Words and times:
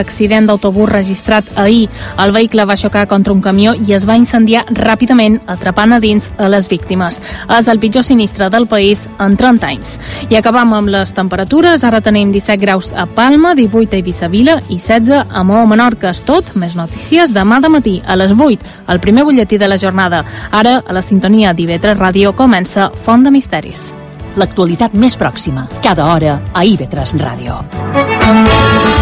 accident 0.00 0.48
d'autobús 0.48 0.90
registrat 0.90 1.46
ahir. 1.56 1.88
El 2.18 2.32
vehicle 2.32 2.64
va 2.64 2.76
xocar 2.76 3.06
contra 3.08 3.32
un 3.32 3.42
camió 3.44 3.74
i 3.74 3.94
es 3.94 4.06
va 4.08 4.18
incendiar 4.18 4.64
ràpidament, 4.74 5.40
atrapant 5.46 5.92
a 5.92 6.00
dins 6.00 6.30
a 6.38 6.48
les 6.48 6.68
víctimes. 6.68 7.20
És 7.58 7.68
el 7.68 7.78
pitjor 7.78 8.04
sinistre 8.04 8.50
del 8.50 8.66
país 8.66 9.06
en 9.18 9.36
30 9.36 9.66
anys. 9.66 9.94
I 10.28 10.36
acabam 10.40 10.74
amb 10.74 10.90
les 10.92 11.14
temperatures. 11.14 11.84
Ara 11.84 12.00
tenim 12.00 12.32
17 12.32 12.60
graus 12.60 12.92
a 12.92 13.06
Palma, 13.06 13.54
18 13.54 13.94
a 13.94 14.00
Eivissa-Vila 14.00 14.58
i 14.68 14.78
16 14.78 15.26
a 15.28 15.44
Maó 15.44 15.66
Menorca. 15.66 16.10
És 16.10 16.24
tot, 16.26 16.54
més 16.56 16.76
notícies 16.78 17.34
demà 17.34 17.60
de 17.60 17.70
matí 17.72 17.96
a 18.06 18.16
les 18.16 18.34
8, 18.36 18.76
el 18.88 19.00
primer 19.00 19.24
butlletí 19.24 19.58
de 19.58 19.68
la 19.68 19.78
jornada. 19.78 20.24
Ara, 20.50 20.80
a 20.86 20.92
la 20.96 21.02
sintonia 21.02 21.54
d'IV3 21.54 21.98
Ràdio, 21.98 22.34
comença 22.36 22.90
Font 23.04 23.24
de 23.24 23.30
Misteris. 23.34 23.90
L'actualitat 24.38 24.94
més 24.94 25.18
pròxima, 25.18 25.66
cada 25.82 26.06
hora 26.12 26.38
a 26.54 26.64
IB3 26.64 27.18
Ràdio. 27.18 28.99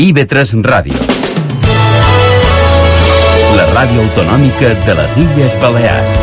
IB3 0.00 0.62
Ràdio. 0.64 0.96
La 3.52 3.66
ràdio 3.68 4.00
autonòmica 4.00 4.70
de 4.86 4.94
les 4.96 5.16
Illes 5.20 5.58
Balears. 5.60 6.14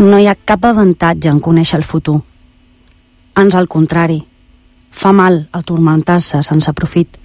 No 0.00 0.16
hi 0.16 0.24
ha 0.24 0.34
cap 0.48 0.64
avantatge 0.64 1.28
en 1.28 1.42
conèixer 1.44 1.82
el 1.82 1.84
futur. 1.84 2.22
Ans 3.36 3.60
al 3.60 3.68
contrari, 3.68 4.22
fa 4.88 5.12
mal 5.12 5.42
el 5.52 5.68
tormentar-se 5.68 6.40
sense 6.40 6.72
profit. 6.72 7.20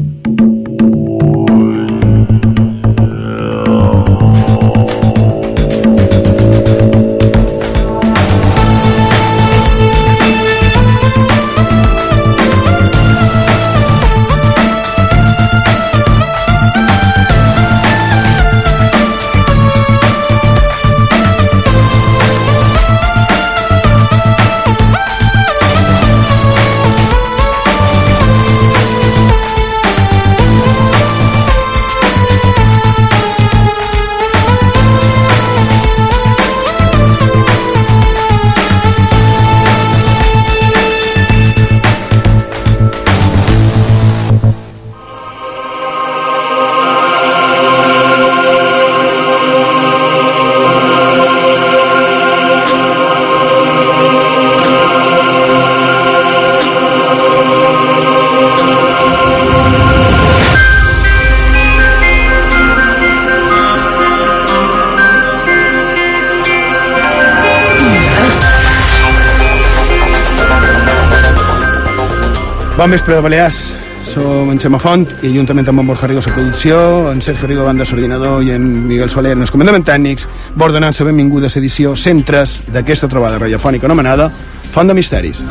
Bon 72.88 72.94
vespre 72.94 73.16
de 73.16 73.20
Balears. 73.22 73.76
Som 74.08 74.48
en 74.54 74.62
Xema 74.64 74.80
Font 74.80 75.02
i 75.28 75.34
juntament 75.34 75.68
amb 75.68 75.82
en 75.82 75.90
Borja 75.90 76.08
Rigo 76.08 76.22
a 76.22 76.32
producció, 76.32 76.78
en 77.12 77.20
Sergio 77.22 77.50
Rigo 77.50 77.66
banda 77.68 77.84
s'ordinador 77.84 78.40
i 78.48 78.54
en 78.56 78.64
Miguel 78.88 79.12
Soler 79.12 79.34
en 79.36 79.44
els 79.44 79.52
comandaments 79.52 79.90
tècnics, 79.90 80.24
bordenant 80.56 80.96
la 80.96 81.08
benvinguda 81.10 81.52
a 81.52 81.52
l'edició 81.54 81.98
103 82.00 82.72
d'aquesta 82.72 83.12
trobada 83.12 83.44
radiofònica 83.44 83.92
anomenada 83.92 84.32
Font 84.72 84.88
de 84.88 84.94
Misteris. 84.96 85.44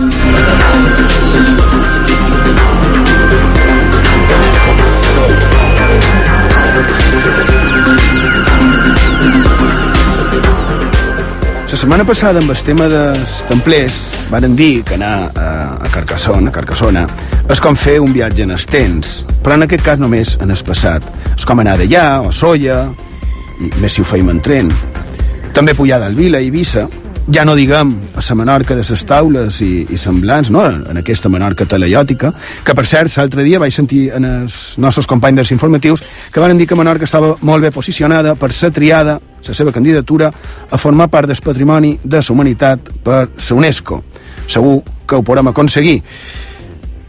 La 11.77 11.81
setmana 11.83 12.05
passada, 12.09 12.41
amb 12.41 12.49
el 12.49 12.61
tema 12.65 12.87
dels 12.89 13.33
templers, 13.51 13.97
varen 14.31 14.55
dir 14.57 14.81
que 14.81 14.95
anar 14.97 15.27
a, 15.29 15.49
a 15.77 15.91
Carcassona, 15.93 16.49
a 16.49 16.55
Carcassona, 16.55 17.03
és 17.49 17.61
com 17.63 17.77
fer 17.79 17.99
un 18.03 18.13
viatge 18.15 18.43
en 18.43 18.55
els 18.57 18.67
temps, 18.67 19.23
però 19.45 19.55
en 19.55 19.67
aquest 19.67 19.85
cas 19.87 20.01
només 20.03 20.35
en 20.43 20.51
el 20.51 20.63
passat. 20.67 21.05
És 21.37 21.47
com 21.47 21.63
anar 21.63 21.77
d'allà, 21.79 22.07
o 22.27 22.33
Solla, 22.35 22.85
i 23.63 23.71
més 23.81 23.95
si 23.95 24.03
ho 24.03 24.07
feim 24.07 24.31
en 24.33 24.41
tren. 24.43 24.73
També 25.55 25.75
pujar 25.75 26.01
del 26.03 26.17
Vila 26.19 26.43
Eivissa, 26.43 26.89
ja 27.33 27.45
no 27.45 27.57
diguem 27.59 27.93
a 28.15 28.23
la 28.23 28.35
Menorca 28.39 28.75
de 28.75 28.85
les 28.87 29.05
taules 29.05 29.61
i, 29.63 29.87
i 29.91 29.99
semblants, 29.99 30.51
no? 30.51 30.63
en 30.67 30.99
aquesta 31.01 31.29
Menorca 31.29 31.67
teleiòtica, 31.67 32.33
que 32.65 32.75
per 32.75 32.87
cert, 32.87 33.15
l'altre 33.17 33.43
dia 33.47 33.59
vaig 33.63 33.75
sentir 33.75 34.11
en 34.15 34.27
els 34.29 34.77
nostres 34.79 35.07
companys 35.07 35.43
dels 35.43 35.55
informatius 35.55 36.03
que 36.33 36.41
van 36.41 36.59
dir 36.59 36.67
que 36.67 36.79
Menorca 36.79 37.07
estava 37.07 37.35
molt 37.43 37.63
bé 37.63 37.73
posicionada 37.75 38.35
per 38.35 38.53
ser 38.53 38.71
triada, 38.71 39.19
la 39.47 39.55
seva 39.55 39.73
candidatura, 39.73 40.33
a 40.71 40.79
formar 40.79 41.09
part 41.11 41.31
del 41.31 41.43
patrimoni 41.43 41.97
de 42.03 42.19
la 42.19 42.33
humanitat 42.35 42.91
per 43.03 43.29
la 43.29 43.57
UNESCO. 43.57 44.03
Segur 44.47 44.81
que 45.07 45.17
ho 45.19 45.23
podrem 45.23 45.51
aconseguir. 45.51 46.01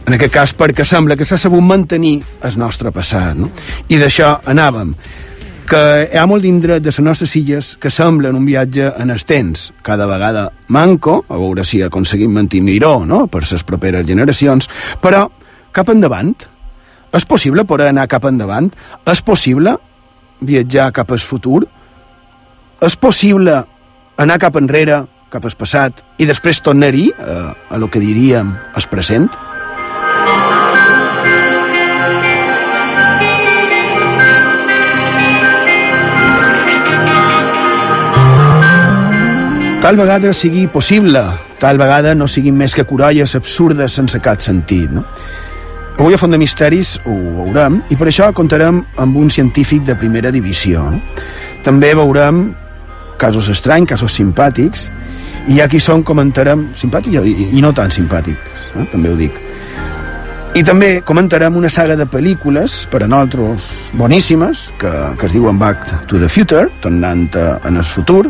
En 0.08 0.14
aquest 0.16 0.32
cas 0.32 0.52
perquè 0.56 0.86
sembla 0.88 1.18
que 1.20 1.26
s'ha 1.28 1.36
sabut 1.36 1.60
mantenir 1.60 2.14
el 2.48 2.54
nostre 2.56 2.88
passat. 2.96 3.36
No? 3.36 3.50
I 3.92 3.98
d'això 4.00 4.38
anàvem 4.48 4.94
que 5.68 5.80
hi 6.08 6.16
ha 6.16 6.22
molt 6.24 6.46
d'indret 6.46 6.80
de 6.80 6.88
les 6.88 7.00
nostres 7.04 7.34
illes 7.36 7.74
que 7.76 7.90
semblen 7.92 8.38
un 8.38 8.46
viatge 8.48 8.86
en 8.96 9.12
els 9.12 9.26
temps, 9.28 9.66
cada 9.84 10.06
vegada 10.08 10.46
manco, 10.72 11.18
a 11.28 11.36
veure 11.36 11.66
si 11.68 11.82
aconseguim 11.84 12.32
mantenir-ho 12.32 13.04
no? 13.04 13.26
per 13.28 13.42
les 13.44 13.66
properes 13.68 14.06
generacions, 14.08 14.70
però 15.02 15.26
cap 15.76 15.92
endavant. 15.92 16.32
És 17.12 17.28
possible 17.28 17.66
poder 17.68 17.90
anar 17.92 18.08
cap 18.08 18.24
endavant? 18.24 18.72
És 19.04 19.20
possible 19.20 19.76
viatjar 20.40 20.88
cap 20.96 21.12
al 21.12 21.20
futur? 21.20 21.66
És 22.80 22.96
possible 22.96 23.60
anar 24.16 24.40
cap 24.40 24.56
enrere, 24.56 25.02
cap 25.28 25.44
al 25.44 25.60
passat, 25.60 26.00
i 26.16 26.24
després 26.24 26.64
tornar-hi 26.64 27.10
a, 27.12 27.52
a 27.52 27.76
lo 27.76 27.92
que 27.92 28.00
diríem 28.00 28.56
el 28.72 28.88
present? 28.88 29.28
Tal 39.78 39.96
vegada 39.96 40.32
sigui 40.34 40.66
possible, 40.66 41.20
tal 41.62 41.78
vegada 41.78 42.10
no 42.14 42.26
siguin 42.26 42.56
més 42.58 42.74
que 42.74 42.82
corolles 42.84 43.36
absurdes 43.38 43.94
sense 43.94 44.18
cap 44.18 44.40
sentit, 44.42 44.90
no? 44.90 45.04
Avui 45.98 46.14
a 46.14 46.18
Font 46.18 46.34
de 46.34 46.38
Misteris 46.38 46.96
ho 47.06 47.14
veurem 47.36 47.80
i 47.90 47.96
per 47.98 48.08
això 48.10 48.28
contarem 48.34 48.80
amb 49.02 49.16
un 49.18 49.30
científic 49.30 49.84
de 49.86 49.94
primera 49.98 50.30
divisió. 50.34 50.82
No? 50.90 50.98
També 51.66 51.92
veurem 51.94 52.48
casos 53.18 53.48
estranys, 53.54 53.88
casos 53.94 54.14
simpàtics, 54.18 54.88
i 55.50 55.58
qui 55.70 55.80
són, 55.82 56.02
comentarem, 56.06 56.68
simpàtics 56.74 57.22
i, 57.22 57.50
i 57.58 57.62
no 57.62 57.70
tan 57.74 57.90
simpàtics, 57.94 58.72
eh? 58.74 58.86
també 58.92 59.10
ho 59.10 59.16
dic. 59.18 59.38
I 60.58 60.64
també 60.66 60.90
comentarem 61.06 61.54
una 61.54 61.70
saga 61.70 61.94
de 61.98 62.06
pel·lícules, 62.06 62.80
per 62.90 63.04
a 63.04 63.10
nosaltres 63.10 63.68
boníssimes, 63.94 64.68
que, 64.78 64.92
que 65.18 65.26
es 65.30 65.34
diuen 65.38 65.58
Back 65.58 66.06
to 66.10 66.18
the 66.18 66.28
Future, 66.28 66.66
tornant 66.82 67.28
en 67.38 67.76
el 67.76 67.86
futur, 67.86 68.26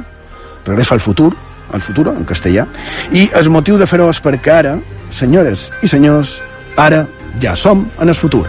Regreso 0.68 0.94
al 0.94 1.00
futur, 1.00 1.32
al 1.72 1.80
futur, 1.80 2.08
en 2.12 2.24
castellà, 2.28 2.66
i 3.12 3.28
el 3.40 3.48
motiu 3.50 3.78
de 3.80 3.86
fer-ho 3.88 4.08
és 4.12 4.20
perquè 4.20 4.52
ara, 4.60 4.76
senyores 5.10 5.68
i 5.82 5.88
senyors, 5.88 6.38
ara 6.76 7.06
ja 7.40 7.56
som 7.56 7.86
en 8.00 8.08
el 8.08 8.14
futur. 8.14 8.44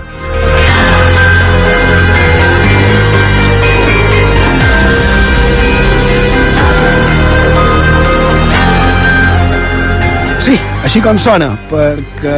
Sí, 10.43 10.55
així 10.83 11.03
com 11.03 11.19
sona, 11.19 11.53
perquè 11.71 12.37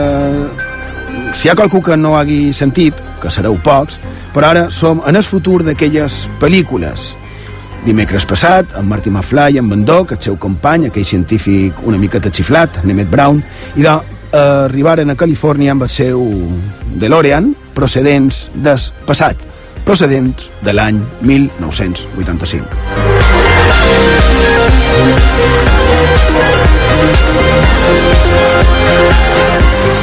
si 1.34 1.48
hi 1.48 1.52
ha 1.52 1.56
qualcú 1.56 1.82
que 1.82 1.98
no 1.98 2.16
hagi 2.20 2.52
sentit, 2.54 2.98
que 3.22 3.34
sereu 3.34 3.58
pocs, 3.64 3.98
però 4.34 4.54
ara 4.54 4.70
som 4.70 5.02
en 5.08 5.18
el 5.18 5.26
futur 5.26 5.62
d'aquelles 5.66 6.26
pel·lícules. 6.42 7.12
Dimecres 7.86 8.28
passat, 8.30 8.76
en 8.78 8.86
Martí 8.90 9.10
Mafla 9.10 9.50
i 9.50 9.58
en 9.58 9.70
que 10.06 10.14
el 10.16 10.22
seu 10.22 10.38
company, 10.38 10.86
aquell 10.88 11.06
científic 11.06 11.74
una 11.84 11.98
mica 11.98 12.20
xiflat, 12.32 12.84
Nemet 12.86 13.10
Brown, 13.10 13.42
i 13.76 13.82
de 13.82 13.90
eh, 13.90 14.38
arribaren 14.68 15.10
a 15.10 15.16
Califòrnia 15.16 15.72
amb 15.74 15.84
el 15.88 15.90
seu 15.90 16.22
DeLorean 17.02 17.56
procedents 17.74 18.52
del 18.54 18.78
passat, 19.08 19.36
procedents 19.86 20.50
de 20.62 20.74
l'any 20.74 21.02
1985. 21.26 22.92
Thank 29.42 29.96
you. 29.96 30.01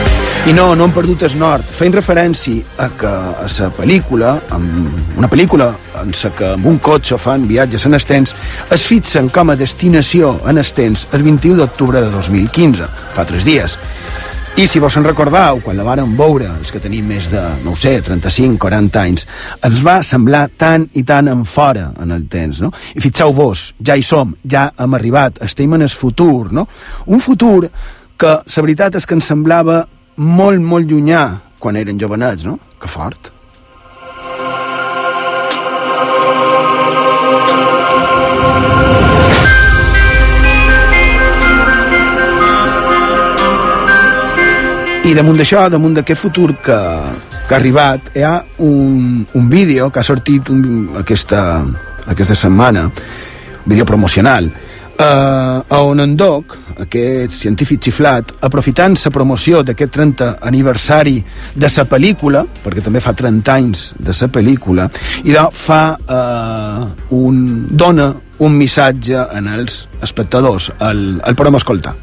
I 0.49 0.53
no, 0.55 0.75
no 0.75 0.87
han 0.87 0.95
perdut 0.97 1.27
el 1.27 1.35
nord. 1.37 1.67
Feien 1.77 1.93
referència 1.93 2.79
a 2.81 2.87
que 2.97 3.09
a 3.09 3.45
la 3.45 3.67
pel·lícula, 3.77 4.31
amb 4.57 5.19
una 5.21 5.29
pel·lícula 5.29 5.67
en 6.01 6.15
la 6.17 6.31
que 6.39 6.47
amb 6.55 6.69
un 6.71 6.79
cotxe 6.81 7.19
fan 7.21 7.43
viatges 7.45 7.85
en 7.85 7.99
estens, 7.99 8.33
es 8.73 8.87
fixen 8.89 9.29
com 9.29 9.53
a 9.53 9.57
destinació 9.61 10.31
en 10.49 10.57
estens 10.63 11.05
el 11.13 11.27
21 11.27 11.59
d'octubre 11.59 12.01
de 12.01 12.09
2015, 12.15 12.89
fa 13.13 13.27
tres 13.29 13.45
dies. 13.45 13.75
I 14.57 14.65
si 14.67 14.81
vos 14.81 14.97
en 14.97 15.05
recordeu, 15.05 15.61
quan 15.61 15.77
la 15.77 15.85
varen 15.85 16.17
veure, 16.17 16.49
els 16.55 16.73
que 16.73 16.81
tenim 16.81 17.13
més 17.13 17.29
de, 17.29 17.45
no 17.67 17.77
sé, 17.77 17.99
35-40 18.09 19.03
anys, 19.03 19.29
ens 19.69 19.85
va 19.85 19.99
semblar 20.01 20.47
tan 20.57 20.89
i 20.97 21.05
tan 21.05 21.29
en 21.29 21.45
fora 21.45 21.91
en 22.01 22.17
el 22.17 22.25
temps, 22.33 22.63
no? 22.65 22.73
I 22.97 23.05
fixeu-vos, 23.05 23.75
ja 23.85 24.01
hi 24.01 24.07
som, 24.07 24.33
ja 24.49 24.71
hem 24.81 24.97
arribat, 24.97 25.45
estem 25.45 25.77
en 25.77 25.85
el 25.85 25.93
futur, 25.93 26.55
no? 26.57 26.65
Un 27.05 27.21
futur 27.21 27.69
que 28.17 28.35
la 28.41 28.65
veritat 28.65 28.97
és 28.97 29.05
que 29.05 29.15
ens 29.15 29.29
semblava 29.29 29.85
molt, 30.19 30.61
molt 30.61 30.91
llunyà 30.91 31.25
quan 31.59 31.77
eren 31.79 31.99
jovenets, 31.99 32.45
no? 32.45 32.59
Que 32.79 32.91
fort. 32.91 33.31
I 45.09 45.15
damunt 45.17 45.39
d'això, 45.41 45.69
damunt 45.73 45.95
d'aquest 45.97 46.21
futur 46.21 46.51
que, 46.61 46.77
que 47.49 47.55
ha 47.55 47.57
arribat, 47.57 48.11
hi 48.13 48.27
ha 48.27 48.35
un, 48.67 49.23
un 49.39 49.47
vídeo 49.49 49.89
que 49.89 50.03
ha 50.03 50.05
sortit 50.05 50.51
un, 50.53 50.91
aquesta, 51.01 51.63
aquesta 52.05 52.37
setmana, 52.37 52.83
un 52.91 53.71
vídeo 53.71 53.87
promocional, 53.89 54.51
eh, 54.99 55.77
on 55.79 56.01
en 56.01 56.17
Doc, 56.17 56.57
aquest 56.83 57.35
científic 57.35 57.83
xiflat, 57.89 58.35
aprofitant 58.47 58.97
la 58.99 59.13
promoció 59.15 59.63
d'aquest 59.63 59.95
30 59.95 60.31
aniversari 60.51 61.19
de 61.55 61.71
la 61.77 61.87
pel·lícula, 61.89 62.45
perquè 62.65 62.85
també 62.85 63.03
fa 63.05 63.15
30 63.15 63.55
anys 63.55 63.93
de 63.99 64.15
la 64.21 64.31
pel·lícula, 64.35 64.89
i 65.25 65.35
de, 65.35 65.47
fa 65.53 65.83
eh, 65.99 66.89
un, 67.17 67.45
dona 67.71 68.13
un 68.39 68.55
missatge 68.55 69.25
en 69.35 69.49
els 69.51 69.87
espectadors. 70.03 70.71
El, 70.79 71.21
el 71.27 71.39
podem 71.39 71.59
escoltar. 71.59 71.97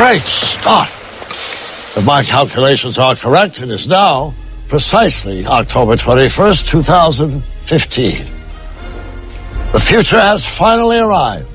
Great 0.00 0.22
start. 0.22 0.88
If 0.88 2.06
my 2.06 2.22
calculations 2.22 2.96
are 2.96 3.14
correct, 3.14 3.60
it 3.60 3.68
is 3.68 3.86
now 3.86 4.32
precisely 4.66 5.44
October 5.44 5.94
21st, 5.94 6.66
2015. 6.70 8.24
The 9.72 9.78
future 9.78 10.18
has 10.18 10.46
finally 10.46 10.98
arrived. 10.98 11.46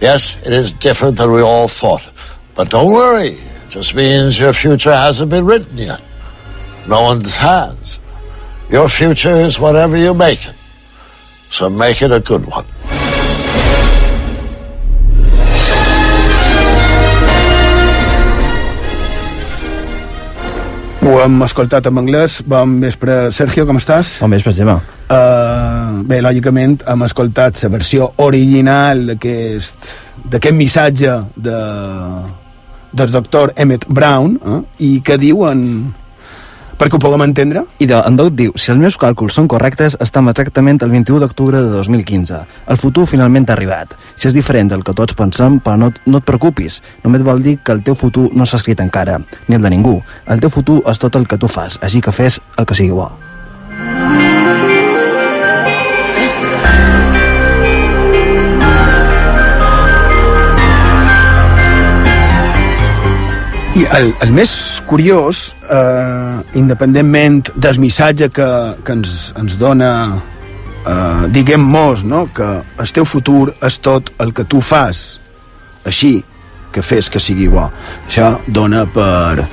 Yes, 0.00 0.40
it 0.46 0.52
is 0.52 0.72
different 0.72 1.16
than 1.16 1.32
we 1.32 1.40
all 1.40 1.66
thought. 1.66 2.08
But 2.54 2.70
don't 2.70 2.92
worry, 2.92 3.30
it 3.30 3.70
just 3.70 3.92
means 3.92 4.38
your 4.38 4.52
future 4.52 4.92
hasn't 4.92 5.28
been 5.28 5.44
written 5.44 5.78
yet. 5.78 6.00
No 6.86 7.02
one's 7.02 7.34
has. 7.38 7.98
Your 8.70 8.88
future 8.88 9.34
is 9.34 9.58
whatever 9.58 9.96
you 9.96 10.14
make 10.14 10.46
it. 10.46 10.54
So 11.50 11.68
make 11.68 12.02
it 12.02 12.12
a 12.12 12.20
good 12.20 12.46
one. 12.46 12.66
Ho 21.08 21.14
hem 21.22 21.38
escoltat 21.40 21.86
en 21.88 21.96
anglès. 22.02 22.42
Bon 22.44 22.74
vespre, 22.82 23.30
Sergio, 23.32 23.64
com 23.64 23.78
estàs? 23.80 24.18
Bon 24.20 24.28
vespre, 24.34 24.52
Gemma. 24.52 24.74
Uh, 25.08 26.02
bé, 26.04 26.18
lògicament 26.20 26.74
hem 26.84 27.04
escoltat 27.06 27.56
la 27.62 27.70
versió 27.72 28.10
original 28.20 29.14
d'aquest 29.14 30.50
missatge 30.52 31.14
de, 31.32 31.62
del 32.92 33.14
doctor 33.14 33.54
Emmett 33.56 33.88
Brown 33.88 34.36
eh, 34.36 34.58
i 34.84 34.90
que 35.00 35.16
diuen 35.16 35.62
perquè 36.78 36.96
ho 36.96 37.02
puguem 37.02 37.24
entendre? 37.26 37.64
I 37.82 37.88
de, 37.90 37.98
en 37.98 38.16
Doc 38.18 38.32
diu, 38.38 38.54
si 38.56 38.72
els 38.72 38.80
meus 38.80 38.98
càlculs 39.00 39.36
són 39.36 39.48
correctes, 39.50 39.98
estem 40.04 40.30
exactament 40.30 40.80
el 40.86 40.94
21 40.94 41.20
d'octubre 41.24 41.60
de 41.60 41.72
2015. 41.74 42.42
El 42.70 42.80
futur 42.80 43.06
finalment 43.10 43.48
ha 43.50 43.56
arribat. 43.56 43.96
Si 44.14 44.30
és 44.30 44.36
diferent 44.38 44.70
del 44.72 44.84
que 44.86 44.96
tots 44.96 45.16
pensem, 45.18 45.60
però 45.64 45.76
no, 45.80 45.92
no 46.06 46.22
et 46.22 46.28
preocupis. 46.28 46.80
Només 47.04 47.26
vol 47.26 47.42
dir 47.44 47.58
que 47.62 47.74
el 47.76 47.82
teu 47.86 47.98
futur 47.98 48.28
no 48.34 48.46
s'ha 48.46 48.62
escrit 48.62 48.80
encara, 48.84 49.18
ni 49.48 49.58
el 49.58 49.64
de 49.64 49.74
ningú. 49.74 49.98
El 50.26 50.44
teu 50.44 50.54
futur 50.54 50.82
és 50.86 51.02
tot 51.02 51.18
el 51.18 51.28
que 51.28 51.40
tu 51.40 51.50
fas, 51.50 51.80
així 51.82 52.00
que 52.00 52.14
fes 52.14 52.40
el 52.56 52.68
que 52.68 52.78
sigui 52.78 52.94
bo. 52.94 53.10
El, 63.94 64.10
el 64.20 64.32
més 64.34 64.52
curiós, 64.88 65.54
eh, 65.70 66.40
independentment 66.58 67.52
del 67.56 67.78
missatge 67.80 68.28
que, 68.34 68.48
que 68.84 68.96
ens, 68.96 69.14
ens 69.38 69.56
dona, 69.60 69.92
eh, 70.84 71.28
diguem-nos, 71.34 72.04
no? 72.04 72.26
que 72.34 72.48
el 72.64 72.92
teu 72.94 73.08
futur 73.08 73.52
és 73.64 73.78
tot 73.84 74.12
el 74.22 74.34
que 74.36 74.46
tu 74.48 74.60
fas, 74.64 75.20
així 75.88 76.18
que 76.72 76.84
fes 76.84 77.08
que 77.08 77.22
sigui 77.22 77.48
bo. 77.52 77.68
Això 78.06 78.34
dona 78.46 78.84
per, 78.92 79.48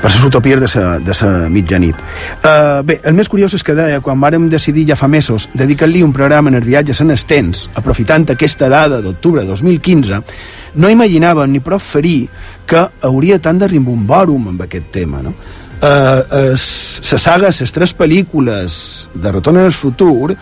per 0.00 0.10
les 0.10 0.24
utopies 0.24 0.60
de 0.60 0.68
sa, 0.68 0.84
de 0.98 1.14
sa 1.14 1.30
mitjanit. 1.52 1.98
Uh, 2.40 2.80
bé, 2.86 2.98
el 3.04 3.16
més 3.16 3.28
curiós 3.28 3.54
és 3.56 3.64
que 3.64 3.76
deia, 3.76 4.00
quan 4.04 4.20
vàrem 4.20 4.48
decidir 4.52 4.86
ja 4.88 4.96
fa 4.98 5.08
mesos 5.12 5.48
dedicar-li 5.54 6.02
un 6.06 6.14
programa 6.16 6.50
en 6.50 6.58
els 6.60 6.66
viatges 6.66 7.02
en 7.04 7.12
estens, 7.14 7.66
aprofitant 7.76 8.26
aquesta 8.32 8.70
dada 8.72 9.02
d'octubre 9.04 9.44
de 9.44 9.52
2015, 9.52 10.22
no 10.80 10.92
imaginàvem 10.92 11.52
ni 11.52 11.60
prou 11.64 11.82
ferir 11.82 12.28
que 12.66 12.86
hauria 13.06 13.40
tant 13.42 13.60
de 13.60 13.68
rimbombòrum 13.68 14.48
amb 14.54 14.64
aquest 14.66 14.88
tema, 14.94 15.22
no? 15.24 15.34
Uh, 15.80 16.52
la 16.52 17.18
saga, 17.18 17.48
les 17.48 17.72
tres 17.72 17.94
pel·lícules 17.96 18.74
de 19.16 19.30
Retorn 19.32 19.62
al 19.62 19.72
futur 19.72 20.34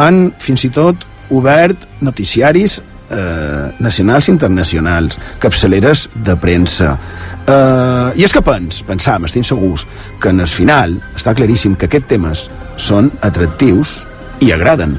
han 0.00 0.28
fins 0.40 0.64
i 0.64 0.70
tot 0.72 1.04
obert 1.34 1.84
noticiaris 2.00 2.78
eh, 3.10 3.70
nacionals 3.80 4.28
i 4.28 4.32
internacionals, 4.32 5.18
capçaleres 5.38 6.08
de 6.14 6.36
premsa. 6.36 6.96
Eh, 7.46 8.20
I 8.20 8.24
és 8.26 8.34
que 8.34 8.42
pens, 8.44 8.82
pensam, 8.86 9.24
estem 9.28 9.44
segurs, 9.46 9.86
que 10.20 10.32
en 10.34 10.40
el 10.44 10.50
final 10.50 10.96
està 11.16 11.34
claríssim 11.34 11.76
que 11.76 11.88
aquests 11.88 12.12
temes 12.14 12.46
són 12.76 13.10
atractius 13.22 14.02
i 14.40 14.52
agraden. 14.54 14.96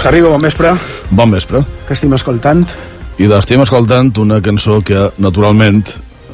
Jarriba, 0.00 0.30
bon 0.30 0.40
vespre. 0.40 0.70
Bon 1.10 1.32
vespre. 1.34 1.60
Que 1.88 1.96
estem 1.96 2.12
escoltant? 2.14 2.62
I 3.20 3.26
estem 3.36 3.60
escoltant 3.60 4.14
una 4.22 4.38
cançó 4.40 4.78
que, 4.80 5.10
naturalment, 5.20 5.82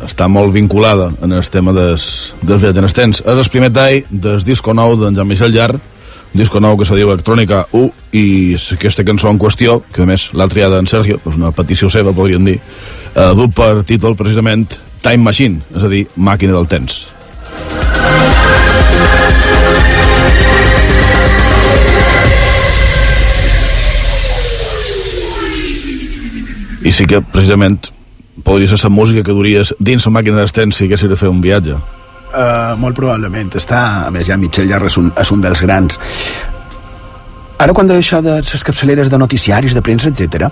està 0.07 0.29
molt 0.31 0.55
vinculada 0.55 1.11
en 1.23 1.35
el 1.35 1.45
tema 1.51 1.75
des, 1.75 2.35
dels 2.47 2.97
temps. 2.97 3.21
És 3.21 3.43
el 3.43 3.51
primer 3.53 3.73
tall 3.75 4.03
del 4.11 4.43
disco 4.47 4.75
nou 4.75 4.97
d'en 5.01 5.17
Jean-Michel 5.19 5.55
Llar, 5.55 5.73
un 5.77 6.41
disco 6.41 6.61
nou 6.61 6.77
que 6.79 6.85
se 6.85 6.97
diu 6.99 7.11
Electrònica 7.13 7.65
1, 7.73 7.91
i 8.13 8.27
aquesta 8.77 9.05
cançó 9.07 9.31
en 9.33 9.41
qüestió, 9.41 9.81
que 9.93 10.05
a 10.05 10.09
més 10.09 10.31
l'ha 10.37 10.49
triada 10.53 10.79
en 10.83 10.89
Sergio, 10.91 11.19
és 11.25 11.37
una 11.39 11.53
petició 11.55 11.91
seva, 11.93 12.15
podríem 12.17 12.45
dir, 12.45 12.59
eh, 13.15 13.33
du 13.35 13.49
per 13.51 13.83
títol 13.89 14.17
precisament 14.17 14.67
Time 15.03 15.25
Machine, 15.25 15.63
és 15.75 15.83
a 15.83 15.93
dir, 15.93 16.07
màquina 16.17 16.53
del 16.57 16.69
temps. 16.69 17.07
I 26.87 26.93
sí 26.95 27.07
que, 27.09 27.19
precisament, 27.19 27.89
podria 28.47 28.71
ser 28.71 28.79
la 28.85 28.95
música 28.95 29.27
que 29.27 29.35
duries 29.35 29.75
dins 29.79 30.07
la 30.07 30.15
màquina 30.15 30.39
del 30.39 30.53
temps 30.55 30.79
si 30.79 30.87
haguessis 30.87 31.11
de 31.11 31.19
fer 31.19 31.29
un 31.33 31.43
viatge. 31.43 31.77
Uh, 32.27 32.75
molt 32.79 32.97
probablement. 32.97 33.51
Està, 33.59 34.07
a 34.07 34.11
més, 34.15 34.27
ja 34.29 34.39
Mitchell 34.39 34.69
Llarra 34.71 34.91
és 34.91 34.99
un, 35.01 35.11
és 35.19 35.33
un 35.35 35.43
dels 35.43 35.63
grans. 35.65 35.99
Ara, 37.57 37.73
quan 37.73 37.89
deia 37.89 38.03
això 38.03 38.21
de 38.21 38.37
les 38.43 38.65
capçaleres 38.69 39.09
de 39.09 39.19
noticiaris, 39.19 39.75
de 39.75 39.83
premsa, 39.83 40.11
etc. 40.13 40.51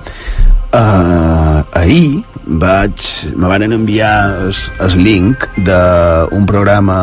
Uh, 0.72 1.60
ahir 1.76 2.24
vaig, 2.44 3.04
me 3.36 3.50
van 3.50 3.66
enviar 3.66 4.14
el, 4.48 4.96
link 5.00 5.44
d'un 5.56 6.46
programa 6.48 6.98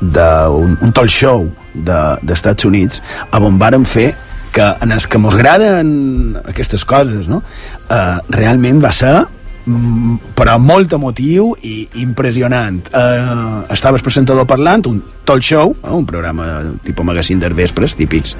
d'un 0.00 0.76
un 0.84 0.92
talk 0.92 1.08
show 1.10 1.46
d'Estats 1.74 2.62
de, 2.62 2.68
Units 2.68 3.00
on 3.32 3.56
vàrem 3.58 3.84
fer 3.88 4.10
que 4.52 4.66
en 4.84 4.92
els 4.92 5.06
que 5.08 5.18
mos 5.18 5.34
agraden 5.34 6.36
aquestes 6.44 6.84
coses 6.84 7.28
no? 7.28 7.42
uh, 7.88 8.20
realment 8.32 8.80
va 8.84 8.92
ser 8.96 9.14
però 9.66 10.56
molt 10.62 10.92
emotiu 10.94 11.50
i 11.66 11.80
impressionant. 12.02 12.78
Eh, 12.94 13.72
estaves 13.74 14.02
presentador 14.02 14.46
parlant, 14.46 14.86
un 14.86 15.00
talk 15.26 15.42
show, 15.42 15.74
eh, 15.82 15.90
un 15.90 16.06
programa 16.06 16.62
tipus 16.84 17.04
magazine 17.04 17.40
dels 17.40 17.56
vespres, 17.56 17.96
típics 17.98 18.36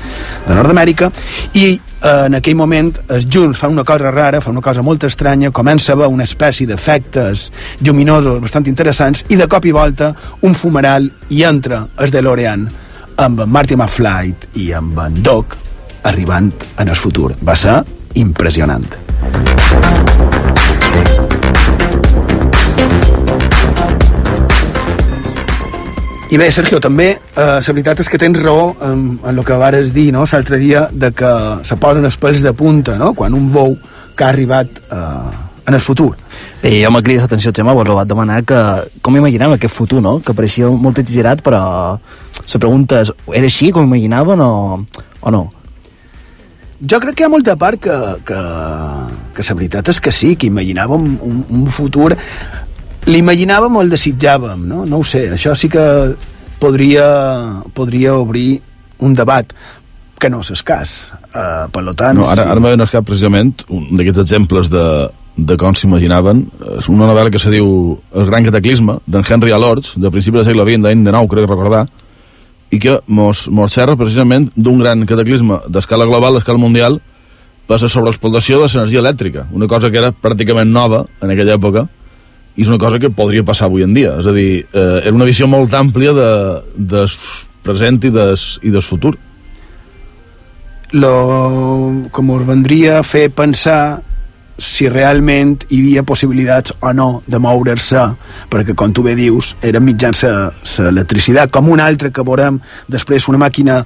de 0.47 0.55
Nord-Amèrica, 0.55 1.11
i 1.55 1.67
eh, 1.75 2.27
en 2.29 2.39
aquell 2.39 2.57
moment 2.59 2.93
els 3.09 3.27
junts 3.27 3.59
fan 3.59 3.75
una 3.75 3.85
cosa 3.85 4.13
rara, 4.15 4.41
fan 4.41 4.55
una 4.55 4.63
cosa 4.63 4.87
molt 4.87 5.05
estranya, 5.05 5.51
comença 5.51 5.95
a 5.95 6.09
una 6.09 6.25
espècie 6.25 6.67
d'efectes 6.67 7.51
lluminosos 7.83 8.41
bastant 8.41 8.71
interessants, 8.71 9.27
i 9.29 9.37
de 9.37 9.49
cop 9.51 9.67
i 9.67 9.75
volta 9.75 10.15
un 10.43 10.55
fumeral 10.55 11.11
i 11.31 11.43
entra 11.43 11.83
el 11.99 12.15
DeLorean 12.15 12.69
amb 13.17 13.41
en 13.41 13.51
Marty 13.51 13.75
McFly 13.75 14.35
i 14.63 14.71
amb 14.77 14.99
en 15.01 15.23
Doc 15.23 15.57
arribant 16.07 16.53
en 16.79 16.89
el 16.89 16.97
futur. 16.97 17.33
Va 17.43 17.57
ser 17.59 17.81
impressionant. 18.15 18.87
I 26.37 26.39
bé, 26.39 26.51
Sergio, 26.53 26.77
també 26.85 27.07
eh, 27.17 27.19
la 27.41 27.73
veritat 27.73 28.03
és 28.03 28.11
que 28.13 28.19
tens 28.21 28.37
raó 28.43 28.75
en, 28.85 29.05
en 29.23 29.31
el 29.31 29.39
que 29.49 29.57
vares 29.57 29.95
dir 29.95 30.11
no? 30.13 30.27
l'altre 30.29 30.59
dia 30.61 30.83
de 30.93 31.09
que 31.17 31.31
se 31.65 31.79
posen 31.81 32.05
els 32.05 32.19
pèls 32.21 32.43
de 32.45 32.53
punta 32.53 32.99
no? 33.01 33.15
quan 33.17 33.33
un 33.33 33.47
veu 33.55 33.73
que 34.13 34.27
ha 34.27 34.29
arribat 34.35 34.69
eh, 34.93 35.31
en 35.65 35.79
el 35.79 35.81
futur. 35.81 36.11
Bé, 36.61 36.75
jo 36.83 36.91
m'ha 36.93 37.01
cridat 37.07 37.25
l'atenció, 37.25 37.55
vos 37.65 37.89
ho 37.89 37.97
vaig 37.97 38.13
demanar 38.13 38.43
que 38.45 38.61
com 39.01 39.17
imaginem 39.17 39.57
aquest 39.57 39.73
futur, 39.73 40.03
no? 40.05 40.19
Que 40.21 40.37
pareixia 40.37 40.69
molt 40.69 41.01
exagerat, 41.01 41.41
però 41.41 41.63
la 41.97 42.61
pregunta 42.61 43.01
és, 43.01 43.15
era 43.33 43.49
així 43.49 43.73
com 43.73 43.89
imaginaven 43.89 44.45
o, 44.45 44.53
o 45.23 45.33
no? 45.33 45.47
Jo 46.85 47.01
crec 47.01 47.17
que 47.17 47.25
hi 47.25 47.31
ha 47.31 47.33
molta 47.33 47.57
part 47.57 47.81
que, 47.81 47.97
que, 48.29 48.45
que 49.33 49.49
la 49.49 49.57
veritat 49.57 49.89
és 49.89 50.05
que 50.05 50.13
sí, 50.13 50.37
que 50.37 50.53
imaginàvem 50.53 51.15
un, 51.17 51.45
un 51.49 51.69
futur 51.73 52.13
l'imaginàvem 53.07 53.77
o 53.77 53.83
el 53.85 53.93
desitjàvem, 53.93 54.65
no? 54.69 54.85
No 54.89 55.01
ho 55.01 55.07
sé, 55.07 55.27
això 55.37 55.55
sí 55.59 55.71
que 55.73 55.85
podria, 56.61 57.07
podria 57.75 58.17
obrir 58.19 58.61
un 59.05 59.15
debat 59.15 59.53
que 60.19 60.31
no 60.33 60.41
és 60.41 60.51
escàs. 60.55 60.97
Uh, 61.29 61.67
per 61.73 61.85
tant... 61.95 62.17
No, 62.19 62.27
ara, 62.31 62.43
sí. 62.43 62.49
ara 62.49 62.63
m'ha 62.63 62.73
venit 62.75 62.93
cap 62.93 63.07
precisament 63.07 63.53
un 63.69 63.91
d'aquests 63.99 64.23
exemples 64.25 64.71
de, 64.73 64.85
de 65.37 65.57
com 65.61 65.77
s'imaginaven. 65.77 66.47
És 66.79 66.89
una 66.93 67.09
novel·la 67.09 67.33
que 67.33 67.43
se 67.43 67.53
diu 67.53 67.69
El 68.17 68.31
gran 68.31 68.47
cataclisme, 68.49 68.99
d'en 69.07 69.27
Henry 69.29 69.53
A. 69.53 69.61
Lords, 69.61 69.95
de 70.01 70.11
principi 70.11 70.41
del 70.41 70.49
segle 70.49 70.65
XX, 70.65 70.83
d'any 70.87 71.05
de 71.07 71.15
nou, 71.15 71.29
crec 71.31 71.49
recordar, 71.49 71.85
i 72.73 72.81
que 72.83 72.97
mos, 73.07 73.47
mos 73.53 73.75
xerra 73.77 73.95
precisament 73.99 74.49
d'un 74.57 74.81
gran 74.83 75.05
cataclisme 75.07 75.61
d'escala 75.71 76.09
global, 76.09 76.35
d'escala 76.35 76.59
mundial, 76.59 76.99
per 77.67 77.81
la 77.83 77.91
sobreexplotació 77.91 78.61
de 78.61 78.67
l'energia 78.71 79.03
elèctrica, 79.03 79.47
una 79.53 79.67
cosa 79.67 79.91
que 79.91 79.99
era 79.99 80.13
pràcticament 80.15 80.71
nova 80.71 81.05
en 81.21 81.33
aquella 81.35 81.57
època, 81.59 81.87
i 82.57 82.65
és 82.65 82.71
una 82.73 82.81
cosa 82.81 82.99
que 82.99 83.13
podria 83.13 83.45
passar 83.45 83.69
avui 83.69 83.85
en 83.85 83.95
dia. 83.95 84.17
És 84.21 84.27
a 84.27 84.33
dir, 84.33 84.65
eh, 84.73 85.03
era 85.05 85.15
una 85.15 85.29
visió 85.29 85.49
molt 85.49 85.75
àmplia 85.77 86.15
de, 86.17 86.31
des 86.77 87.17
present 87.63 88.01
i 88.05 88.11
des, 88.15 88.47
i 88.65 88.73
des 88.73 88.85
futur. 88.85 89.15
Lo, 90.97 91.15
com 92.15 92.31
us 92.31 92.45
vendria 92.47 93.01
a 93.01 93.05
fer 93.05 93.29
pensar 93.35 94.01
si 94.57 94.89
realment 94.89 95.67
hi 95.69 95.83
havia 95.83 96.05
possibilitats 96.07 96.73
o 96.81 96.93
no 96.97 97.09
de 97.27 97.41
moure-se, 97.43 98.07
perquè, 98.49 98.73
com 98.79 98.95
tu 98.95 99.05
bé 99.05 99.13
dius, 99.19 99.53
era 99.61 99.83
mitjans 99.83 100.25
l'electricitat, 100.25 101.53
com 101.53 101.69
un 101.69 101.83
altre 101.83 102.09
que 102.15 102.25
veurem 102.25 102.61
després 102.89 103.29
una 103.29 103.43
màquina 103.43 103.83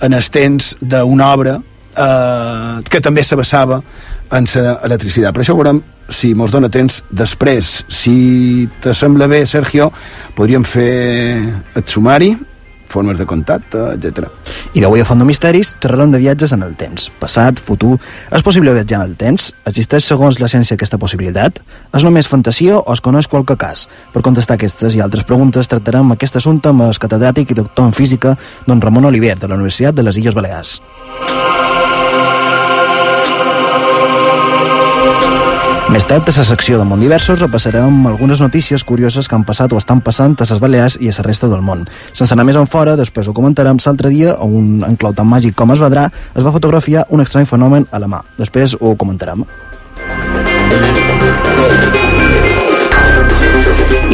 en 0.00 0.16
els 0.16 0.30
temps 0.32 0.74
d'una 0.80 1.28
obra 1.34 1.58
eh, 1.96 2.80
que 2.90 3.00
també 3.00 3.24
se 3.24 3.36
basava 3.36 3.80
en 4.34 4.48
l'electricitat. 4.48 5.34
Per 5.34 5.44
això 5.44 5.56
veurem 5.56 5.82
si 6.08 6.34
mos 6.34 6.52
dona 6.52 6.68
temps 6.68 7.02
després. 7.10 7.84
Si 7.88 8.68
te 8.82 8.94
sembla 8.94 9.28
bé, 9.30 9.44
Sergio, 9.46 9.90
podríem 10.36 10.64
fer 10.68 10.90
el 11.74 11.86
sumari 11.86 12.34
formes 12.94 13.18
de 13.18 13.26
contacte, 13.26 13.80
etc. 13.96 14.28
I 14.76 14.82
d'avui 14.84 15.02
a 15.02 15.06
Font 15.08 15.18
de 15.18 15.26
Misteris 15.26 15.72
xerrarem 15.82 16.12
de 16.14 16.20
viatges 16.22 16.52
en 16.54 16.62
el 16.62 16.76
temps, 16.78 17.08
passat, 17.18 17.58
futur... 17.58 17.96
És 18.30 18.44
possible 18.46 18.74
viatjar 18.76 19.00
en 19.00 19.08
el 19.08 19.16
temps? 19.18 19.50
Existeix 19.66 20.06
segons 20.06 20.38
la 20.38 20.50
ciència 20.52 20.78
aquesta 20.78 21.00
possibilitat? 21.02 21.58
És 21.96 22.06
només 22.06 22.30
fantasia 22.30 22.78
o 22.78 22.94
es 22.94 23.02
coneix 23.04 23.26
qualque 23.30 23.56
cas? 23.60 23.88
Per 24.14 24.22
contestar 24.22 24.58
aquestes 24.58 24.94
i 24.94 25.02
altres 25.02 25.26
preguntes 25.26 25.70
tractarem 25.70 26.14
aquest 26.14 26.38
assumpte 26.38 26.70
amb 26.70 26.86
el 26.86 26.94
catedràtic 27.00 27.50
i 27.50 27.58
doctor 27.58 27.90
en 27.90 27.96
física 27.96 28.36
don 28.68 28.84
Ramon 28.84 29.10
Oliver 29.10 29.38
de 29.40 29.50
la 29.50 29.58
Universitat 29.58 29.98
de 29.98 30.06
les 30.06 30.20
Illes 30.22 30.38
Balears. 30.38 30.78
Més 35.92 36.06
tard, 36.08 36.24
a 36.24 36.32
la 36.32 36.44
secció 36.48 36.78
de 36.80 36.84
Món 36.88 37.02
Diversos, 37.04 37.42
repassarem 37.42 38.06
algunes 38.08 38.40
notícies 38.40 38.82
curioses 38.88 39.28
que 39.28 39.36
han 39.36 39.44
passat 39.44 39.72
o 39.72 39.78
estan 39.78 40.00
passant 40.00 40.32
a 40.40 40.46
les 40.48 40.62
Balears 40.62 40.96
i 40.96 41.10
a 41.10 41.16
la 41.18 41.24
resta 41.26 41.50
del 41.50 41.60
món. 41.60 41.84
Sense 42.12 42.32
anar 42.32 42.46
més 42.48 42.56
en 42.56 42.66
fora, 42.66 42.96
després 42.96 43.28
ho 43.28 43.36
comentarem 43.36 43.76
l'altre 43.84 44.08
dia, 44.08 44.34
on 44.40 44.56
un 44.56 44.88
enclau 44.88 45.12
tan 45.12 45.28
màgic 45.28 45.54
com 45.54 45.76
es 45.76 45.84
vedrà, 45.84 46.08
es 46.34 46.42
va 46.42 46.54
fotografiar 46.56 47.04
un 47.10 47.20
estrany 47.20 47.44
fenomen 47.44 47.86
a 47.92 48.00
la 48.00 48.08
mà. 48.08 48.24
Després 48.40 48.78
ho 48.80 48.96
comentarem. 48.96 49.44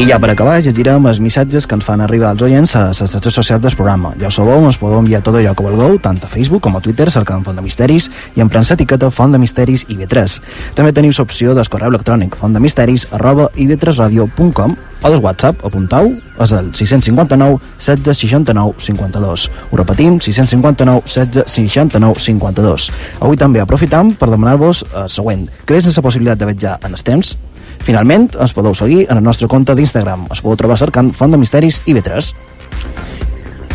I 0.01 0.05
ja 0.07 0.17
per 0.17 0.31
acabar, 0.31 0.55
llegirem 0.63 1.03
els 1.05 1.19
missatges 1.21 1.67
que 1.67 1.75
ens 1.77 1.85
fan 1.85 2.01
arribar 2.01 2.31
els 2.33 2.41
oients 2.41 2.71
a 2.79 2.87
les 2.87 3.01
xarxes 3.01 3.35
socials 3.37 3.61
del 3.61 3.75
programa. 3.77 4.13
Ja 4.17 4.29
ho 4.29 4.33
sabeu, 4.33 4.63
ens 4.65 4.79
podeu 4.81 4.97
enviar 4.97 5.19
tot 5.21 5.35
allò 5.37 5.51
que 5.53 5.65
vulgueu, 5.65 5.99
tant 6.01 6.17
a 6.23 6.29
Facebook 6.31 6.63
com 6.65 6.77
a 6.79 6.81
Twitter, 6.81 7.05
cercant 7.13 7.43
Font 7.45 7.59
de 7.59 7.61
Misteris 7.61 8.07
i 8.33 8.41
emprant 8.41 8.65
l'etiqueta 8.65 9.11
Font 9.13 9.35
de 9.35 9.41
Misteris 9.41 9.83
IB3. 9.91 10.39
També 10.79 10.93
teniu 10.95 11.13
l'opció 11.17 11.53
del 11.53 11.69
correu 11.69 11.91
electrònic 11.93 12.39
fontdemisteris 12.39 13.09
arroba 13.11 13.51
ib3radio.com 13.53 14.73
o 15.03 15.09
del 15.09 15.21
WhatsApp, 15.21 15.61
apuntau, 15.65 16.11
és 16.41 16.51
el 16.53 16.73
659 16.77 17.59
16 17.77 18.17
69 18.25 18.75
52. 18.79 19.45
Ho 19.69 19.77
repetim, 19.77 20.19
659 20.21 21.05
16 21.05 21.45
69 21.45 22.19
52. 22.25 22.89
Avui 23.19 23.37
també 23.37 23.61
aprofitam 23.61 24.13
per 24.17 24.29
demanar-vos 24.33 24.85
el 24.93 25.09
següent. 25.09 25.47
Creus 25.65 25.89
en 25.89 25.97
la 25.97 26.05
possibilitat 26.05 26.41
de 26.41 26.53
viatjar 26.53 26.77
en 26.85 26.97
els 26.97 27.05
temps? 27.05 27.35
Finalment, 27.81 28.29
ens 28.37 28.53
podeu 28.53 28.75
seguir 28.77 29.07
en 29.09 29.17
el 29.17 29.23
nostre 29.25 29.49
compte 29.49 29.73
d'Instagram. 29.75 30.27
Es 30.31 30.41
podeu 30.45 30.59
trobar 30.59 30.77
cercant 30.77 31.11
Font 31.17 31.33
de 31.33 31.39
Misteris 31.41 31.81
IB3. 31.89 32.33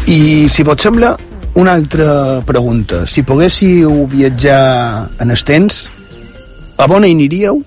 I 0.07 0.21
si 0.53 0.63
vos 0.63 0.79
sembla, 0.79 1.17
una 1.57 1.73
altra 1.75 2.43
pregunta. 2.47 3.07
Si 3.07 3.25
poguéssiu 3.27 4.07
viatjar 4.07 5.09
en 5.19 5.33
els 5.35 5.43
temps, 5.45 5.87
a 6.79 6.87
on 6.93 7.07
aniríeu 7.09 7.63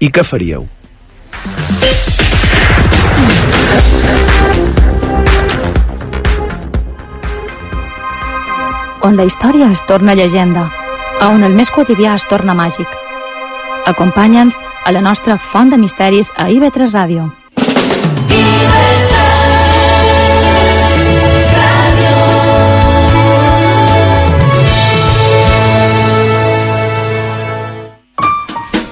i 0.00 0.08
què 0.08 0.24
faríeu? 0.24 0.64
On 9.02 9.16
la 9.16 9.24
història 9.24 9.70
es 9.72 9.80
torna 9.88 10.14
llegenda, 10.14 10.68
a 11.20 11.28
on 11.34 11.42
el 11.44 11.54
més 11.56 11.70
quotidià 11.74 12.14
es 12.14 12.24
torna 12.30 12.54
màgic. 12.54 12.88
Acompanya'ns 13.90 14.58
a 14.84 14.92
la 14.92 15.00
nostra 15.00 15.36
font 15.36 15.70
de 15.70 15.76
misteris 15.76 16.32
a 16.36 16.48
IB3 16.48 16.90
Ràdio. 16.92 17.39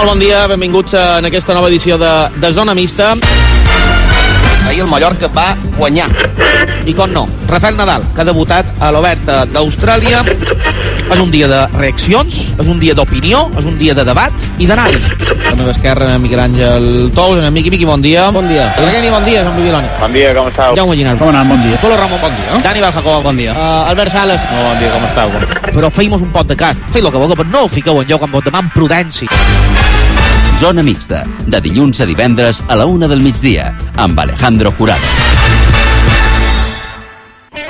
Molt 0.00 0.14
bon 0.14 0.20
dia, 0.22 0.46
benvinguts 0.48 0.94
en 0.96 1.26
aquesta 1.28 1.52
nova 1.52 1.68
edició 1.68 1.98
de, 2.00 2.08
de 2.40 2.48
Zona 2.56 2.72
Mixta. 2.72 3.10
Ahir 4.70 4.80
el 4.80 4.88
Mallorca 4.88 5.28
va 5.34 5.50
guanyar. 5.74 6.06
I 6.88 6.94
com 6.96 7.12
no, 7.12 7.26
Rafael 7.50 7.76
Nadal, 7.76 8.06
que 8.14 8.24
ha 8.24 8.26
debutat 8.30 8.80
a 8.80 8.88
l'Oberta 8.96 9.42
d'Austràlia 9.52 10.22
És 11.10 11.18
un 11.18 11.30
dia 11.32 11.48
de 11.50 11.60
reaccions, 11.74 12.36
és 12.54 12.68
un 12.70 12.78
dia 12.78 12.94
d'opinió, 12.94 13.42
és 13.58 13.66
un 13.66 13.76
dia 13.80 13.94
de 13.98 14.04
debat 14.06 14.44
i 14.62 14.68
d'anàlisi. 14.70 15.10
A 15.32 15.50
la 15.50 15.56
meva 15.58 15.72
esquerra, 15.74 16.12
Miquel 16.22 16.42
Àngel 16.44 17.10
Tous, 17.16 17.40
en 17.40 17.52
Miqui 17.52 17.72
Miqui, 17.74 17.84
bon 17.88 18.02
dia. 18.02 18.28
Bon 18.30 18.46
dia. 18.46 18.68
Eleni, 18.78 19.10
bon 19.10 19.24
dia, 19.26 19.42
Joan 19.42 19.56
Bibiloni. 19.58 19.90
Bon 19.98 20.14
dia, 20.14 20.34
com 20.36 20.48
estàu? 20.48 20.76
Jaume 20.78 20.96
Ginar. 20.96 21.16
Com 21.18 21.32
anant? 21.32 21.50
Bon 21.50 21.62
dia. 21.64 21.80
Polo 21.82 21.98
Ramon, 21.98 22.20
bon 22.22 22.38
dia. 22.38 22.60
Dani 22.62 22.84
Baljacoba, 22.86 23.18
bon 23.26 23.42
dia. 23.42 23.56
Uh, 23.58 23.90
Albert 23.90 24.14
Sales. 24.14 24.46
Oh, 24.54 24.62
bon 24.68 24.78
dia, 24.78 24.92
com 24.94 25.08
estàu? 25.10 25.34
Bon 25.34 25.46
dia. 25.46 25.74
Però 25.74 25.90
feim 25.90 26.14
un 26.14 26.30
pot 26.30 26.46
de 26.46 26.56
cas. 26.56 26.78
Feu 26.94 27.02
el 27.02 27.10
que 27.10 27.24
vulgueu, 27.24 27.38
però 27.42 27.50
no 27.50 27.64
ho 27.66 27.72
fiqueu 27.72 28.02
en 28.02 28.08
lloc 28.10 28.28
amb 28.28 28.38
demà 28.46 28.62
amb 28.62 28.74
prudència. 28.74 29.28
Zona 30.60 30.82
mixta, 30.84 31.24
de 31.48 31.58
dilluns 31.64 32.02
a 32.04 32.06
divendres 32.06 32.62
a 32.68 32.76
la 32.76 32.86
una 32.86 33.08
del 33.08 33.22
migdia, 33.24 33.72
amb 33.96 34.18
Alejandro 34.20 34.70
Jurado. 34.76 35.00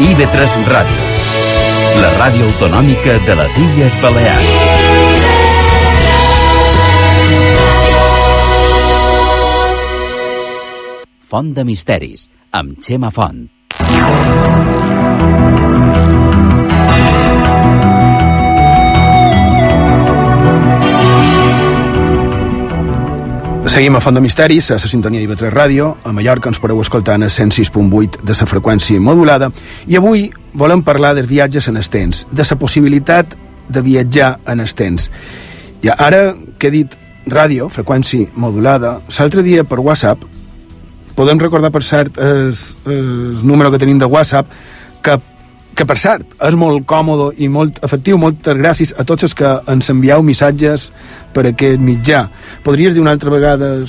IB3 0.00 0.66
Ràdio, 0.66 1.09
la 1.98 2.10
ràdio 2.18 2.46
autonòmica 2.46 3.18
de 3.26 3.34
les 3.40 3.56
Illes 3.58 3.96
Balears. 4.02 4.50
Font 11.30 11.54
de 11.54 11.64
Misteris, 11.64 12.28
amb 12.50 12.78
Xema 12.82 13.10
Font. 13.14 13.48
Seguim 23.70 23.94
a 23.94 24.00
Font 24.02 24.16
de 24.16 24.20
Misteris, 24.20 24.72
a 24.72 24.80
la 24.82 24.88
sintonia 24.90 25.22
IB3 25.22 25.52
Ràdio. 25.54 25.92
A 26.02 26.10
Mallorca 26.10 26.50
ens 26.50 26.58
podeu 26.58 26.80
escoltar 26.82 27.14
en 27.20 27.28
el 27.28 27.30
106.8 27.30 28.18
de 28.26 28.34
la 28.34 28.46
freqüència 28.50 28.98
modulada. 28.98 29.52
I 29.86 29.94
avui 30.00 30.24
volem 30.54 30.82
parlar 30.82 31.14
dels 31.14 31.28
viatges 31.28 31.68
en 31.68 31.78
els 31.78 31.90
temps, 31.90 32.26
de 32.30 32.44
la 32.50 32.58
possibilitat 32.58 33.36
de 33.68 33.82
viatjar 33.82 34.38
en 34.46 34.60
els 34.60 34.74
temps. 34.74 35.10
I 35.82 35.92
ara 35.94 36.34
que 36.58 36.68
he 36.68 36.74
dit 36.74 36.96
ràdio, 37.30 37.68
freqüència 37.70 38.28
modulada, 38.36 38.98
l'altre 39.18 39.42
dia 39.46 39.64
per 39.64 39.80
WhatsApp, 39.80 40.24
podem 41.14 41.38
recordar 41.38 41.70
per 41.70 41.82
cert 41.84 42.18
el, 42.18 42.54
el 42.86 43.40
número 43.46 43.70
que 43.70 43.78
tenim 43.78 43.98
de 43.98 44.08
WhatsApp, 44.08 44.48
que 45.02 45.18
que 45.80 45.86
per 45.88 45.96
cert, 45.96 46.34
és 46.44 46.54
molt 46.60 46.82
còmode 46.84 47.30
i 47.40 47.48
molt 47.48 47.78
efectiu, 47.86 48.18
moltes 48.20 48.58
gràcies 48.58 48.90
a 49.00 49.06
tots 49.08 49.24
els 49.24 49.32
que 49.34 49.48
ens 49.72 49.88
envieu 49.88 50.20
missatges 50.22 50.90
per 51.32 51.46
aquest 51.48 51.80
mitjà. 51.80 52.26
Podries 52.66 52.92
dir 52.92 53.00
una 53.00 53.14
altra 53.16 53.32
vegada 53.32 53.70
el, 53.78 53.86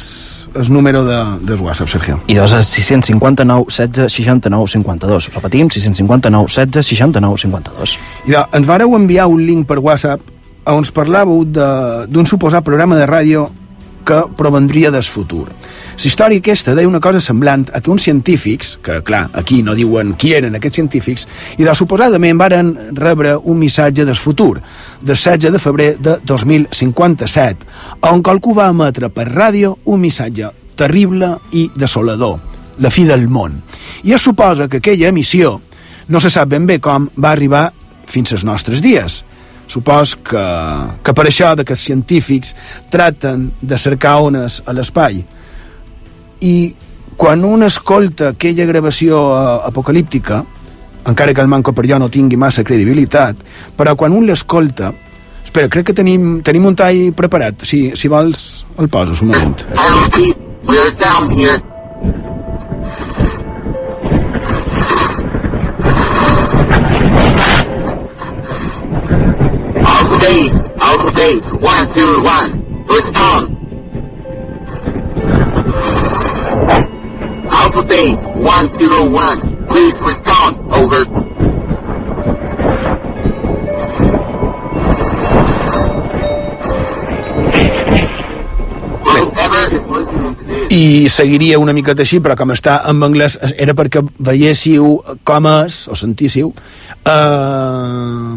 el 0.55 0.71
número 0.71 1.03
de, 1.03 1.17
del 1.50 1.60
WhatsApp, 1.60 1.89
Sergio? 1.91 2.19
I 2.31 2.38
dos 2.39 2.53
és 2.55 2.71
659 2.79 3.67
16 3.67 4.07
69 4.15 4.71
52. 4.77 5.29
Repetim, 5.36 5.67
659 5.75 6.48
16 6.48 6.88
69 6.95 7.43
52. 7.43 7.98
I 8.29 8.38
de, 8.38 8.45
ens 8.62 8.67
vareu 8.71 8.95
enviar 8.95 9.27
un 9.27 9.43
link 9.45 9.67
per 9.67 9.81
WhatsApp 9.83 10.24
on 10.71 10.79
ens 10.86 10.91
parlàveu 10.95 11.43
de- 11.43 12.05
d'un 12.07 12.25
suposat 12.29 12.63
programa 12.63 12.95
de 12.95 13.05
ràdio 13.10 13.50
que 14.05 14.24
provendria 14.38 14.91
del 14.93 15.03
futur. 15.03 15.50
La 16.01 16.10
història 16.10 16.41
aquesta 16.41 16.74
deia 16.74 16.89
una 16.89 17.00
cosa 17.00 17.20
semblant 17.22 17.67
a 17.77 17.79
que 17.79 17.91
uns 17.93 18.01
científics, 18.08 18.72
que 18.81 18.96
clar, 19.05 19.27
aquí 19.38 19.60
no 19.62 19.75
diuen 19.77 20.15
qui 20.17 20.31
eren 20.34 20.55
aquests 20.58 20.79
científics, 20.79 21.25
i 21.62 21.65
de 21.67 21.75
suposadament 21.77 22.39
varen 22.39 22.72
rebre 22.98 23.36
un 23.38 23.60
missatge 23.60 24.01
del 24.08 24.17
futur, 24.17 24.55
del 24.98 25.13
16 25.13 25.51
de 25.53 25.60
febrer 25.62 25.89
de 26.01 26.15
2057, 26.25 27.67
on 28.10 28.24
qualcú 28.25 28.55
va 28.58 28.72
emetre 28.74 29.12
per 29.13 29.27
ràdio 29.29 29.75
un 29.93 30.01
missatge 30.01 30.50
terrible 30.79 31.36
i 31.53 31.67
desolador, 31.75 32.39
la 32.81 32.89
fi 32.89 33.05
del 33.05 33.27
món. 33.29 33.60
I 34.01 34.15
es 34.17 34.25
suposa 34.25 34.65
que 34.67 34.79
aquella 34.81 35.12
emissió, 35.13 35.60
no 36.08 36.17
se 36.17 36.31
sap 36.34 36.50
ben 36.50 36.65
bé 36.65 36.79
com, 36.81 37.12
va 37.13 37.36
arribar 37.36 37.67
fins 38.10 38.34
als 38.34 38.48
nostres 38.48 38.81
dies. 38.81 39.20
Supos 39.70 40.15
que, 40.17 40.48
que 41.05 41.13
per 41.13 41.27
això 41.29 41.53
de 41.53 41.62
que 41.62 41.77
els 41.77 41.86
científics 41.86 42.55
traten 42.89 43.51
de 43.62 43.77
cercar 43.77 44.15
ones 44.25 44.63
a 44.65 44.74
l'espai. 44.74 45.22
I 46.41 46.74
quan 47.17 47.45
un 47.45 47.63
escolta 47.63 48.31
aquella 48.33 48.65
gravació 48.65 49.19
eh, 49.36 49.60
apocalíptica, 49.67 50.41
encara 51.05 51.33
que 51.33 51.41
el 51.41 51.48
manco 51.48 51.74
per 51.74 51.86
jo 51.89 52.00
no 52.01 52.10
tingui 52.10 52.38
massa 52.38 52.63
credibilitat, 52.65 53.36
però 53.77 53.95
quan 53.95 54.12
un 54.12 54.25
l'escolta... 54.25 54.93
Espera, 55.43 55.67
crec 55.67 55.89
que 55.89 55.93
tenim, 55.93 56.39
tenim 56.48 56.65
un 56.69 56.75
tall 56.79 57.10
preparat. 57.17 57.65
Si, 57.67 57.91
si 58.00 58.07
vols, 58.07 58.63
el 58.79 58.88
poses 58.88 59.21
un 59.21 59.33
moment. 59.33 59.65
Alpha 69.83 70.17
Dave, 70.21 70.51
Alpha 70.79 71.12
Dave, 71.17 71.41
one 71.60 71.88
two 71.93 72.13
one, 72.24 72.50
respond. 72.88 73.49
Alpha 73.49 73.61
Dave, 77.91 78.17
one 78.38 78.71
zero 78.80 79.12
one, 79.12 79.67
please 79.67 79.93
respond. 79.99 80.58
Over. 80.73 81.21
I 90.71 91.10
seguiria 91.12 91.60
una 91.60 91.73
miqueta 91.75 92.05
així, 92.05 92.21
però 92.23 92.38
com 92.39 92.53
està 92.53 92.77
en 92.88 93.01
anglès 93.03 93.36
era 93.60 93.73
perquè 93.75 93.99
veiéssiu 94.23 94.93
com 95.27 95.47
és, 95.51 95.81
o 95.91 95.97
sentíssiu, 95.99 96.53
eh, 97.12 98.36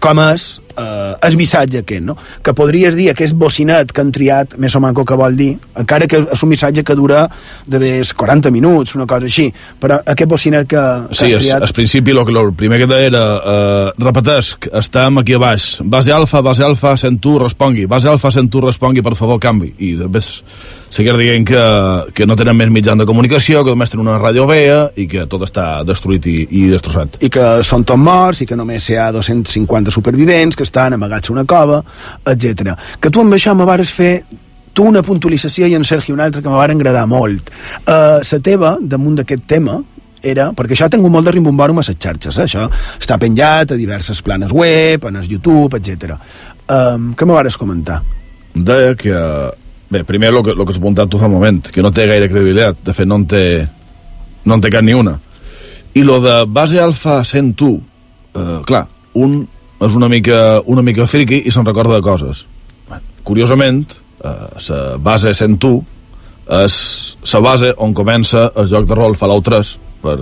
com 0.00 0.20
és 0.22 0.46
eh, 0.80 1.12
el 1.28 1.36
missatge 1.36 1.82
aquest, 1.82 2.04
no? 2.06 2.16
Que 2.40 2.54
podries 2.56 2.96
dir 2.96 3.10
aquest 3.12 3.36
bocinet 3.36 3.92
que 3.92 4.00
han 4.00 4.12
triat, 4.16 4.56
més 4.56 4.72
o 4.72 4.80
manco 4.80 5.04
que 5.04 5.18
vol 5.20 5.36
dir, 5.36 5.50
encara 5.80 6.08
que 6.08 6.22
és 6.24 6.44
un 6.46 6.52
missatge 6.54 6.86
que 6.88 6.96
dura 6.96 7.26
de 7.68 7.80
més 7.82 8.14
40 8.16 8.52
minuts, 8.54 8.94
una 8.96 9.04
cosa 9.10 9.28
així, 9.28 9.50
però 9.80 9.98
aquest 10.00 10.30
bocinet 10.30 10.70
que, 10.70 10.84
que 11.10 11.18
Sí, 11.20 11.34
has 11.34 11.44
triat... 11.44 11.66
al 11.68 11.74
principi 11.76 12.14
el, 12.16 12.22
el 12.24 12.54
primer 12.56 12.78
que 12.80 12.88
deia 12.94 13.10
era 13.10 13.24
eh, 13.36 13.90
repetesc, 14.00 14.70
estem 14.80 15.20
aquí 15.20 15.36
a 15.36 15.42
baix. 15.42 15.68
Base 15.84 16.16
alfa, 16.16 16.40
base 16.40 16.64
alfa, 16.64 16.96
sent 16.96 17.20
tu, 17.20 17.36
respongui. 17.42 17.84
Base 17.92 18.08
alfa, 18.08 18.32
sent 18.32 18.48
tu, 18.48 18.64
respongui, 18.64 19.04
per 19.04 19.12
favor, 19.20 19.36
canvi. 19.42 19.74
I 19.84 19.92
després 20.00 20.32
seguir 20.94 21.16
dient 21.18 21.46
que, 21.48 21.62
que 22.14 22.26
no 22.26 22.36
tenen 22.38 22.56
més 22.58 22.70
mitjans 22.70 23.00
de 23.00 23.06
comunicació 23.08 23.64
que 23.66 23.74
només 23.74 23.90
tenen 23.90 24.06
una 24.06 24.20
ràdio 24.20 24.46
vea 24.46 24.78
i 25.00 25.08
que 25.10 25.26
tot 25.30 25.42
està 25.46 25.82
destruït 25.86 26.28
i, 26.30 26.36
i 26.60 26.68
destrossat 26.70 27.18
i 27.26 27.30
que 27.34 27.48
són 27.66 27.82
tots 27.88 28.00
morts 28.00 28.44
i 28.44 28.46
que 28.46 28.58
només 28.58 28.86
hi 28.90 28.98
ha 29.00 29.10
250 29.14 29.94
supervivents 29.94 30.58
que 30.58 30.66
estan 30.66 30.94
amagats 30.94 31.30
a 31.30 31.34
una 31.34 31.44
cova, 31.48 31.80
etc. 32.30 32.76
Que 33.00 33.10
tu 33.10 33.24
amb 33.24 33.34
això 33.34 33.56
me 33.58 33.66
vares 33.66 33.90
fer 33.90 34.12
tu 34.74 34.86
una 34.90 35.02
puntualització 35.06 35.66
i 35.70 35.74
en 35.78 35.84
Sergi 35.86 36.14
una 36.14 36.28
altra 36.28 36.42
que 36.42 36.50
me 36.50 36.58
van 36.58 36.74
agradar 36.74 37.04
molt. 37.10 37.50
Uh, 37.86 38.22
la 38.22 38.40
teva, 38.42 38.74
damunt 38.80 39.20
d'aquest 39.20 39.46
tema, 39.50 39.78
era, 40.22 40.50
perquè 40.56 40.74
això 40.74 40.88
ha 40.88 40.94
tingut 40.94 41.12
molt 41.12 41.26
de 41.28 41.34
rimbombòrum 41.36 41.78
a 41.78 41.84
les 41.84 41.98
xarxes, 42.00 42.38
eh? 42.38 42.46
això 42.48 42.66
està 42.98 43.18
penjat 43.20 43.74
a 43.74 43.78
diverses 43.78 44.22
planes 44.24 44.54
web, 44.54 45.06
en 45.10 45.20
el 45.20 45.30
YouTube, 45.30 45.78
etc. 45.78 46.16
Um, 46.66 47.12
què 47.14 47.26
me 47.26 47.36
vares 47.36 47.58
comentar? 47.60 48.02
deia 48.54 48.94
que 48.94 49.14
bé, 49.94 50.02
primer 50.04 50.32
el 50.32 50.42
que, 50.42 50.54
lo 50.54 50.66
que 50.66 50.74
has 50.74 50.80
apuntat 50.80 51.10
tu 51.10 51.20
fa 51.20 51.30
un 51.30 51.36
moment 51.36 51.62
que 51.70 51.82
no 51.82 51.92
té 51.94 52.08
gaire 52.10 52.28
credibilitat, 52.30 52.82
de 52.84 52.94
fet 52.96 53.08
no 53.08 53.20
en 53.22 53.26
té 53.30 53.44
no 54.44 54.58
en 54.58 54.62
té 54.64 54.70
cap 54.72 54.84
ni 54.84 54.94
una. 54.96 55.16
I 55.94 56.02
lo 56.02 56.18
de 56.20 56.42
base 56.50 56.80
alfa 56.82 57.22
sent 57.24 57.54
tu 57.56 57.76
eh, 58.34 58.60
clar, 58.66 58.86
un 59.14 59.44
és 59.84 59.94
una 59.94 60.08
mica, 60.08 60.60
una 60.70 60.82
mica 60.82 61.06
friqui 61.06 61.42
i 61.44 61.52
se'n 61.52 61.66
recorda 61.66 61.98
de 61.98 62.04
coses. 62.04 62.44
Curiosament 63.24 63.84
eh, 64.24 64.96
base 65.00 65.34
sent 65.34 65.58
tu 65.60 65.76
és 66.44 66.74
la 67.32 67.40
base 67.40 67.72
on 67.80 67.94
comença 67.96 68.50
el 68.60 68.68
joc 68.68 68.88
de 68.88 68.96
rol 68.98 69.16
Fallout 69.16 69.46
3 69.48 69.74
per, 70.02 70.18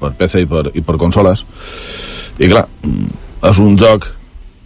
per 0.00 0.12
PC 0.16 0.44
i 0.46 0.48
per, 0.48 0.70
i 0.74 0.84
per 0.84 0.96
consoles. 1.00 1.44
I 2.40 2.48
clar, 2.48 2.64
mm, 2.86 3.10
és 3.50 3.60
un 3.60 3.76
joc 3.80 4.06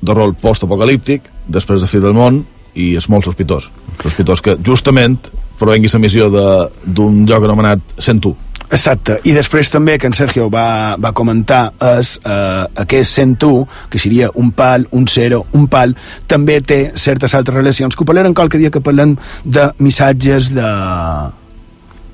de 0.05 0.15
rol 0.15 0.35
post-apocalíptic 0.39 1.31
després 1.49 1.83
de 1.83 1.89
fi 1.91 2.01
del 2.03 2.15
món 2.15 2.45
i 2.75 2.95
és 2.99 3.09
molt 3.09 3.27
sospitós. 3.29 3.71
Sospitós 4.03 4.43
que 4.45 4.57
justament 4.67 5.31
provengui 5.59 5.91
la 5.93 6.03
missió 6.03 6.31
d'un 6.31 7.23
joc 7.29 7.45
anomenat 7.47 7.95
Sent 8.03 8.21
tu 8.21 8.35
Exacte, 8.73 9.19
i 9.29 9.35
després 9.37 9.69
també 9.71 9.99
que 10.01 10.09
en 10.09 10.17
Sergio 10.17 10.49
va, 10.51 10.97
va 10.99 11.13
comentar 11.15 11.75
és 11.99 12.15
eh, 12.25 12.65
aquest 12.83 13.19
sent 13.21 13.37
tu, 13.39 13.53
que 13.91 14.01
seria 14.01 14.31
un 14.41 14.51
pal, 14.57 14.87
un 14.97 15.07
zero, 15.07 15.45
un 15.55 15.69
pal, 15.71 15.95
també 16.27 16.59
té 16.65 16.81
certes 16.99 17.37
altres 17.37 17.55
relacions, 17.61 17.95
que 17.95 18.03
ho 18.03 18.09
parlarem 18.09 18.35
qualque 18.35 18.59
dia 18.59 18.73
que 18.75 18.83
parlem 18.83 19.15
de 19.45 19.69
missatges 19.85 20.51
de, 20.57 20.71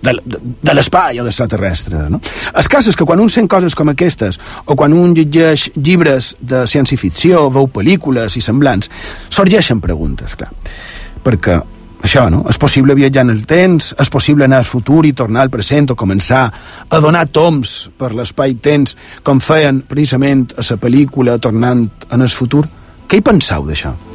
de, 0.03 0.15
de, 0.25 0.41
de 0.63 0.75
l'espai 0.75 1.21
o 1.21 1.25
d'extraterrestres. 1.27 2.09
No? 2.13 2.21
El 2.55 2.71
cas 2.73 2.89
és 2.91 2.97
que 2.97 3.07
quan 3.09 3.21
un 3.21 3.33
sent 3.33 3.49
coses 3.51 3.77
com 3.79 3.93
aquestes, 3.93 4.41
o 4.67 4.77
quan 4.79 4.95
un 4.97 5.15
llegeix 5.17 5.71
llibres 5.77 6.35
de 6.41 6.65
ciència-ficció, 6.71 7.49
veu 7.53 7.69
pel·lícules 7.73 8.39
i 8.39 8.45
semblants, 8.45 8.91
sorgeixen 9.29 9.83
preguntes, 9.85 10.37
clar. 10.39 10.51
Perquè 11.25 11.61
això, 12.03 12.27
no? 12.33 12.43
És 12.49 12.59
possible 12.59 12.97
viatjar 12.97 13.27
en 13.27 13.35
el 13.35 13.45
temps, 13.49 13.93
és 14.01 14.13
possible 14.13 14.47
anar 14.47 14.63
al 14.63 14.69
futur 14.69 15.05
i 15.07 15.13
tornar 15.17 15.45
al 15.45 15.53
present 15.53 15.93
o 15.93 15.99
començar 15.99 16.47
a 16.89 17.01
donar 17.01 17.27
toms 17.29 17.91
per 18.01 18.15
l'espai-temps 18.17 18.97
com 19.23 19.43
feien 19.45 19.83
precisament 19.89 20.49
a 20.57 20.65
la 20.65 20.81
pel·lícula 20.81 21.39
Tornant 21.39 21.89
en 22.11 22.23
el 22.23 22.33
futur? 22.33 22.65
Què 23.07 23.21
hi 23.21 23.27
penseu 23.27 23.67
d'això? 23.69 24.10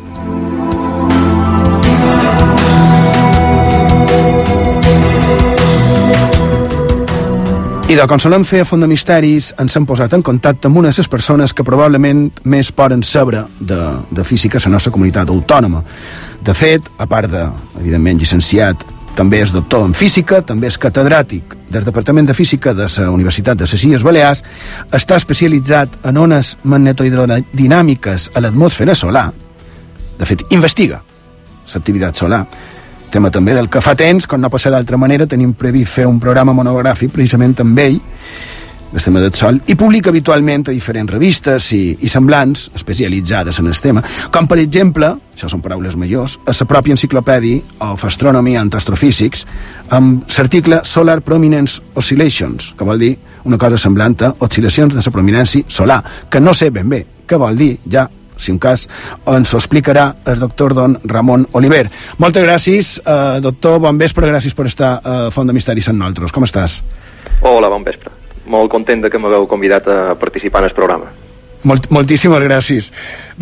I 7.96 7.98
de 7.98 8.10
com 8.12 8.20
solem 8.20 8.44
fer 8.44 8.60
a 8.60 8.66
Font 8.68 8.82
de 8.84 8.90
Misteris 8.92 9.54
ens 9.62 9.78
hem 9.80 9.86
posat 9.88 10.12
en 10.18 10.24
contacte 10.28 10.68
amb 10.68 10.82
una 10.82 10.90
de 10.92 11.00
les 11.00 11.08
persones 11.08 11.54
que 11.56 11.64
probablement 11.64 12.26
més 12.44 12.68
poden 12.76 13.06
saber 13.08 13.46
de, 13.56 13.78
de 14.12 14.26
física 14.28 14.60
a 14.60 14.66
la 14.66 14.74
nostra 14.74 14.92
comunitat 14.92 15.32
autònoma. 15.32 15.80
De 16.44 16.52
fet, 16.52 16.90
a 17.00 17.08
part 17.08 17.32
de, 17.32 17.46
evidentment, 17.80 18.20
llicenciat, 18.20 18.84
també 19.16 19.40
és 19.46 19.56
doctor 19.56 19.88
en 19.88 19.96
física, 19.96 20.42
també 20.44 20.68
és 20.68 20.76
catedràtic 20.76 21.56
del 21.72 21.88
Departament 21.88 22.28
de 22.28 22.36
Física 22.36 22.74
de 22.76 22.90
la 22.98 23.08
Universitat 23.16 23.64
de 23.64 23.64
les 23.72 23.88
Illes 23.88 24.04
Balears, 24.04 24.44
està 24.92 25.16
especialitzat 25.16 25.96
en 26.04 26.20
ones 26.20 26.58
magnetohidrodinàmiques 26.68 28.34
a 28.36 28.44
l'atmosfera 28.44 28.92
solar, 28.92 29.30
de 30.20 30.28
fet, 30.28 30.44
investiga 30.52 31.00
l'activitat 31.64 32.20
solar, 32.20 32.44
tema 33.16 33.32
també 33.32 33.54
del 33.56 33.70
que 33.72 33.80
fa 33.84 33.96
temps, 33.96 34.28
com 34.28 34.42
no 34.42 34.52
pot 34.52 34.60
ser 34.60 34.74
d'altra 34.74 35.00
manera, 35.00 35.28
tenim 35.30 35.54
previst 35.56 36.02
fer 36.02 36.06
un 36.10 36.20
programa 36.20 36.54
monogràfic 36.58 37.14
precisament 37.16 37.56
amb 37.64 37.80
ell, 37.80 38.02
del 38.92 39.04
tema 39.04 39.22
del 39.24 39.34
sol, 39.36 39.62
i 39.72 39.76
publica 39.80 40.12
habitualment 40.12 40.66
a 40.68 40.74
diferents 40.76 41.12
revistes 41.12 41.70
i, 41.76 41.82
i 42.04 42.12
semblants 42.12 42.70
especialitzades 42.76 43.60
en 43.60 43.72
el 43.72 43.80
tema, 43.82 44.04
com 44.32 44.50
per 44.52 44.60
exemple, 44.64 45.14
això 45.36 45.50
són 45.52 45.64
paraules 45.64 45.96
majors, 46.00 46.38
a 46.44 46.56
la 46.56 46.68
pròpia 46.68 46.96
enciclopèdia 46.96 47.88
of 47.88 48.04
Astronomy 48.08 48.58
and 48.60 48.76
Astrophysics, 48.76 49.46
amb 49.96 50.28
l'article 50.38 50.82
Solar 50.84 51.22
Prominence 51.24 51.82
Oscillations, 51.96 52.74
que 52.76 52.88
vol 52.88 53.00
dir 53.00 53.16
una 53.46 53.60
cosa 53.62 53.80
semblant 53.80 54.20
a 54.28 54.34
oscil·lacions 54.44 54.96
de 54.96 55.04
la 55.04 55.16
prominència 55.16 55.64
solar, 55.68 56.02
que 56.30 56.44
no 56.44 56.54
sé 56.54 56.72
ben 56.72 56.92
bé 56.92 57.06
què 57.26 57.40
vol 57.40 57.56
dir, 57.58 57.78
ja 57.88 58.10
si 58.38 58.52
un 58.52 58.60
cas 58.60 58.88
ens 59.32 59.54
ho 59.54 59.60
explicarà 59.60 60.08
el 60.26 60.40
doctor 60.40 60.74
don 60.74 60.98
Ramon 61.04 61.48
Oliver. 61.54 61.90
Moltes 62.18 62.46
gràcies, 62.46 63.00
eh, 63.06 63.42
doctor, 63.42 63.80
bon 63.80 63.98
vespre, 63.98 64.28
gràcies 64.32 64.56
per 64.56 64.68
estar 64.68 65.00
a 65.04 65.18
Font 65.32 65.48
de 65.48 65.54
Misteris 65.54 65.90
amb 65.90 66.00
nosaltres. 66.00 66.32
Com 66.32 66.44
estàs? 66.44 66.82
Hola, 67.42 67.70
bon 67.70 67.84
vespre. 67.84 68.12
Molt 68.46 68.72
content 68.72 69.02
de 69.02 69.10
que 69.10 69.18
m'hagueu 69.18 69.48
convidat 69.48 69.88
a 69.88 70.16
participar 70.16 70.64
en 70.64 70.70
el 70.70 70.76
programa. 70.76 71.12
Molt, 71.66 71.88
moltíssimes 71.90 72.44
gràcies. 72.46 72.92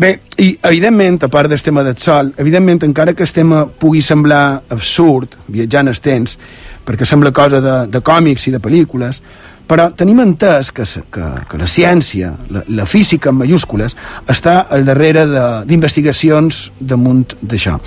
Bé, 0.00 0.14
i 0.40 0.54
evidentment, 0.64 1.18
a 1.26 1.28
part 1.28 1.50
del 1.52 1.60
tema 1.60 1.82
del 1.84 1.98
sol, 2.00 2.32
evidentment, 2.40 2.80
encara 2.86 3.12
que 3.12 3.22
el 3.22 3.32
tema 3.36 3.66
pugui 3.66 4.00
semblar 4.00 4.62
absurd, 4.72 5.36
viatjant 5.52 5.92
els 5.92 6.00
temps, 6.00 6.38
perquè 6.86 7.04
sembla 7.04 7.34
cosa 7.36 7.60
de, 7.60 7.74
de 7.92 8.00
còmics 8.00 8.48
i 8.48 8.54
de 8.54 8.62
pel·lícules, 8.64 9.20
però 9.68 9.88
tenim 9.96 10.20
entès 10.20 10.70
que, 10.74 10.84
que, 10.84 11.28
que 11.48 11.60
la 11.60 11.68
ciència, 11.70 12.34
la, 12.52 12.64
la 12.80 12.86
física 12.86 13.32
en 13.32 13.40
mayúscules, 13.40 13.96
està 14.28 14.60
al 14.72 14.84
darrere 14.84 15.24
d'investigacions 15.68 16.66
damunt 16.80 17.38
d'això. 17.40 17.78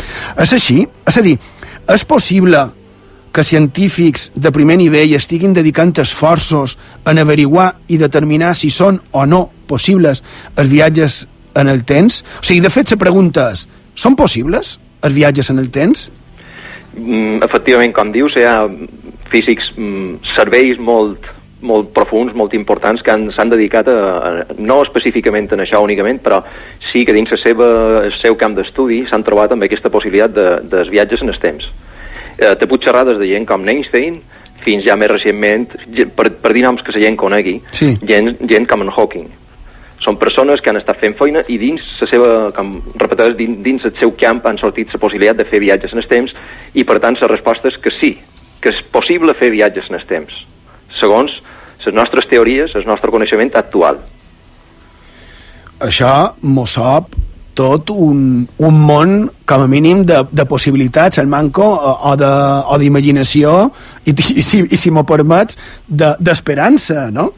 És 0.41 0.55
així? 0.57 0.81
És 1.07 1.19
a 1.19 1.23
dir, 1.25 1.37
és 1.87 2.05
possible 2.09 2.65
que 3.31 3.45
científics 3.45 4.31
de 4.33 4.51
primer 4.51 4.79
nivell 4.81 5.13
estiguin 5.13 5.53
dedicant 5.53 5.93
esforços 6.01 6.77
en 7.05 7.21
averiguar 7.21 7.69
i 7.93 7.99
determinar 8.01 8.55
si 8.57 8.71
són 8.73 8.97
o 9.13 9.27
no 9.29 9.43
possibles 9.69 10.23
els 10.55 10.71
viatges 10.71 11.25
en 11.53 11.69
el 11.69 11.83
temps? 11.85 12.23
O 12.41 12.45
sigui, 12.45 12.63
de 12.65 12.73
fet, 12.73 12.89
la 12.95 13.01
pregunta 13.05 13.51
és, 13.53 13.67
són 13.93 14.17
possibles 14.17 14.77
els 15.05 15.13
viatges 15.13 15.53
en 15.53 15.61
el 15.61 15.69
temps? 15.69 16.07
Mm, 16.97 17.43
efectivament, 17.45 17.93
com 17.93 18.09
dius, 18.11 18.33
hi 18.33 18.45
ha 18.49 18.63
físics, 19.29 19.69
mm, 19.77 20.33
serveis 20.33 20.81
molt 20.81 21.29
molt 21.62 21.89
profuns, 21.93 22.36
molt 22.38 22.54
importants, 22.54 23.02
que 23.02 23.13
s'han 23.34 23.50
dedicat 23.50 23.88
a, 23.89 23.98
a, 23.98 24.58
no 24.60 24.82
específicament 24.86 25.50
en 25.56 25.63
això 25.63 25.82
únicament, 25.84 26.20
però 26.24 26.41
sí 26.91 27.04
que 27.06 27.15
dins 27.15 27.32
la 27.34 27.39
seva, 27.41 27.67
el 28.06 28.13
seu 28.22 28.38
camp 28.38 28.58
d'estudi 28.58 29.04
s'han 29.10 29.26
trobat 29.26 29.56
amb 29.56 29.65
aquesta 29.65 29.91
possibilitat 29.93 30.36
de, 30.36 30.48
de 30.70 30.84
viatges 30.91 31.24
en 31.26 31.34
el 31.34 31.39
temps. 31.41 31.70
Eh, 32.38 32.54
te 32.60 32.67
puc 32.70 32.84
xerrar 32.86 33.06
des 33.08 33.17
de 33.17 33.30
gent 33.32 33.48
com 33.50 33.65
Einstein, 33.65 34.22
fins 34.62 34.86
ja 34.86 34.98
més 35.00 35.10
recentment, 35.12 35.67
per, 36.15 36.30
per 36.41 36.54
dir 36.54 36.65
noms 36.65 36.84
que 36.86 36.93
la 36.93 37.04
gent 37.04 37.17
conegui, 37.17 37.60
sí. 37.74 37.93
gent, 38.06 38.36
gent 38.50 38.67
com 38.70 38.86
en 38.86 38.93
Hawking. 38.93 39.30
Són 40.04 40.20
persones 40.22 40.62
que 40.62 40.70
han 40.70 40.78
estat 40.78 41.00
fent 41.02 41.17
feina 41.17 41.41
i 41.50 41.58
dins 41.58 41.82
la 42.02 42.10
seva, 42.10 42.34
com 42.56 42.76
repeteix, 43.02 43.34
dins, 43.39 43.58
dins 43.65 43.88
el 43.89 43.96
seu 43.98 44.13
camp 44.20 44.43
han 44.46 44.60
sortit 44.62 44.93
la 44.93 45.02
possibilitat 45.02 45.41
de 45.41 45.48
fer 45.50 45.60
viatges 45.63 45.96
en 45.96 46.04
el 46.04 46.10
temps 46.12 46.36
i 46.78 46.86
per 46.86 47.00
tant 47.04 47.17
la 47.20 47.32
resposta 47.34 47.72
és 47.74 47.82
que 47.82 47.91
sí, 47.98 48.13
que 48.62 48.72
és 48.76 48.84
possible 48.93 49.34
fer 49.38 49.50
viatges 49.56 49.89
en 49.89 49.98
el 49.98 50.06
temps 50.08 50.46
segons 50.99 51.39
les 51.88 51.95
nostres 51.95 52.27
teories, 52.27 52.73
el 52.75 52.83
nostre 52.88 53.12
coneixement 53.13 53.53
actual. 53.55 54.01
Això 55.79 56.33
m'ho 56.43 56.65
sap 56.67 57.13
tot 57.57 57.89
un, 57.89 58.43
un 58.62 58.79
món, 58.86 59.13
com 59.49 59.63
a 59.63 59.69
mínim, 59.69 60.03
de, 60.05 60.19
de 60.29 60.45
possibilitats, 60.45 61.17
el 61.17 61.29
manco, 61.31 61.65
o, 61.65 62.12
o 62.13 62.77
d'imaginació, 62.77 63.53
i, 64.05 64.13
i, 64.13 64.43
si, 64.45 64.62
i 64.62 64.77
si 64.77 64.93
m'ho 64.93 65.05
permets, 65.10 65.57
d'esperança, 65.88 67.07
de, 67.07 67.15
no? 67.17 67.31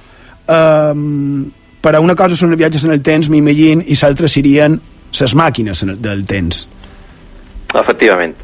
Um, 0.50 1.46
per 1.80 1.94
a 1.96 2.02
una 2.04 2.18
cosa 2.20 2.36
són 2.36 2.52
els 2.52 2.60
viatges 2.60 2.84
en 2.84 2.92
el 2.98 3.04
temps, 3.06 3.30
m'imagino, 3.32 3.86
i 3.88 3.96
l'altra 4.02 4.28
serien 4.28 4.76
les 5.20 5.36
màquines 5.40 5.86
del 6.04 6.26
temps. 6.28 6.66
Efectivament. 7.70 8.36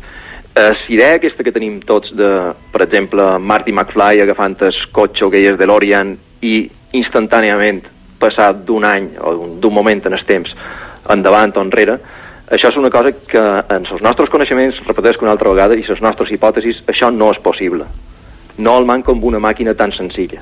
Eh, 0.55 0.71
idea 0.87 1.17
aquesta 1.17 1.43
que 1.43 1.51
tenim 1.51 1.81
tots 1.83 2.13
de, 2.15 2.29
per 2.71 2.85
exemple, 2.85 3.23
Marty 3.43 3.73
McFly 3.73 4.21
agafant 4.23 4.55
el 4.63 4.77
cotxe 4.95 5.27
que 5.33 5.41
és 5.43 5.57
de 5.59 5.67
l'Orient 5.67 6.13
i 6.47 6.61
instantàniament 6.95 7.81
passat 8.21 8.61
d'un 8.63 8.85
any 8.87 9.09
o 9.19 9.33
d'un 9.59 9.75
moment 9.75 10.05
en 10.07 10.15
el 10.15 10.23
temps 10.23 10.53
endavant 11.11 11.51
o 11.57 11.63
enrere, 11.65 11.97
això 12.47 12.69
és 12.69 12.77
una 12.79 12.89
cosa 12.93 13.11
que 13.11 13.41
en 13.41 13.83
els 13.83 14.01
nostres 14.05 14.29
coneixements, 14.29 14.79
repeteixo 14.87 15.25
una 15.25 15.33
altra 15.33 15.51
vegada, 15.51 15.75
i 15.75 15.83
les 15.83 16.01
nostres 16.01 16.31
hipòtesis, 16.31 16.83
això 16.87 17.11
no 17.11 17.31
és 17.33 17.41
possible. 17.43 17.85
No 18.57 18.77
el 18.79 18.85
manca 18.87 19.11
amb 19.11 19.27
una 19.27 19.41
màquina 19.43 19.73
tan 19.75 19.91
senzilla. 19.91 20.39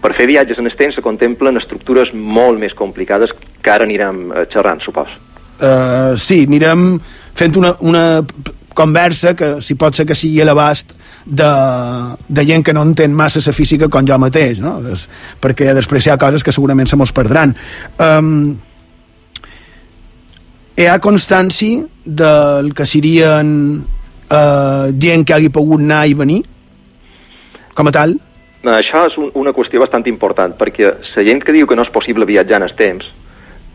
Per 0.00 0.12
fer 0.16 0.26
viatges 0.30 0.58
en 0.60 0.70
el 0.70 0.76
temps 0.76 0.96
se 0.96 1.04
contemplen 1.04 1.60
estructures 1.60 2.12
molt 2.14 2.60
més 2.60 2.72
complicades 2.76 3.32
que 3.60 3.72
ara 3.72 3.84
anirem 3.84 4.30
eh, 4.32 4.46
xerrant, 4.52 4.80
supos. 4.84 5.12
Uh, 5.54 6.16
sí, 6.18 6.42
anirem 6.48 6.98
fent 7.36 7.60
una, 7.60 7.76
una 7.80 8.04
conversa 8.74 9.34
que 9.38 9.56
si 9.64 9.76
pot 9.80 9.96
ser 9.96 10.06
que 10.06 10.16
sigui 10.18 10.42
a 10.42 10.48
l'abast 10.48 10.92
de, 11.24 11.50
de 12.28 12.44
gent 12.46 12.64
que 12.66 12.74
no 12.76 12.82
entén 12.84 13.14
massa 13.14 13.42
la 13.44 13.56
física 13.56 13.88
com 13.88 14.06
jo 14.06 14.18
mateix, 14.18 14.60
no? 14.60 14.76
Des, 14.84 15.08
perquè 15.40 15.72
després 15.74 16.06
hi 16.06 16.14
ha 16.14 16.20
coses 16.20 16.44
que 16.44 16.52
segurament 16.52 16.90
se 16.90 16.98
mos 17.00 17.14
perdran. 17.14 17.54
Um, 17.98 18.56
hi 20.76 20.88
ha 20.90 20.98
constància 20.98 21.86
del 22.04 22.72
que 22.74 22.86
serien 22.86 23.54
uh, 23.80 24.90
gent 24.98 25.24
que 25.24 25.38
hagi 25.38 25.54
pogut 25.54 25.80
anar 25.80 26.04
i 26.10 26.18
venir 26.18 26.42
com 27.74 27.90
a 27.90 27.92
tal? 27.94 28.14
Això 28.64 29.04
és 29.10 29.16
un, 29.20 29.28
una 29.36 29.52
qüestió 29.52 29.82
bastant 29.82 30.06
important, 30.08 30.54
perquè 30.56 30.94
la 31.04 31.24
gent 31.26 31.42
que 31.44 31.52
diu 31.52 31.68
que 31.68 31.76
no 31.76 31.84
és 31.84 31.92
possible 31.92 32.24
viatjar 32.28 32.62
en 32.62 32.68
els 32.68 32.76
temps, 32.78 33.10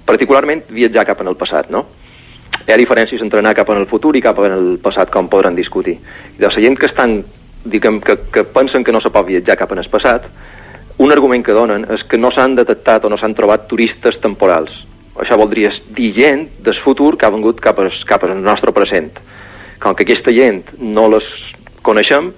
particularment 0.08 0.64
viatjar 0.74 1.06
cap 1.12 1.22
en 1.22 1.30
el 1.30 1.38
passat, 1.38 1.70
no? 1.70 1.86
Hi 2.68 2.74
ha 2.74 2.78
diferències 2.80 3.22
entre 3.22 3.40
anar 3.40 3.56
cap 3.58 3.70
en 3.74 3.82
el 3.82 3.88
futur 3.88 4.16
i 4.18 4.22
cap 4.22 4.40
en 4.46 4.56
el 4.56 4.70
passat, 4.84 5.10
com 5.14 5.30
podran 5.30 5.56
discutir. 5.56 5.98
I 6.36 6.40
de 6.42 6.48
la 6.48 6.64
gent 6.68 6.78
que 6.78 6.90
estan, 6.90 7.20
diguem, 7.66 8.00
que, 8.02 8.18
que 8.34 8.44
pensen 8.44 8.84
que 8.84 8.96
no 8.96 9.02
se 9.02 9.12
pot 9.14 9.28
viatjar 9.28 9.58
cap 9.58 9.72
en 9.74 9.84
el 9.84 9.90
passat, 9.90 10.28
un 11.00 11.14
argument 11.16 11.46
que 11.46 11.56
donen 11.56 11.86
és 11.96 12.04
que 12.04 12.20
no 12.20 12.32
s'han 12.36 12.58
detectat 12.58 13.06
o 13.06 13.10
no 13.10 13.18
s'han 13.18 13.36
trobat 13.36 13.70
turistes 13.72 14.20
temporals. 14.20 14.74
Això 15.20 15.38
voldria 15.40 15.72
dir 15.96 16.12
gent 16.16 16.46
del 16.64 16.78
futur 16.84 17.14
que 17.18 17.26
ha 17.28 17.32
vengut 17.32 17.60
cap, 17.64 17.80
a, 17.80 17.90
cap 18.08 18.24
al 18.28 18.36
nostre 18.44 18.74
present. 18.76 19.12
Com 19.80 19.96
que 19.96 20.04
aquesta 20.04 20.34
gent 20.36 20.66
no 20.80 21.08
les 21.12 21.28
coneixem, 21.84 22.34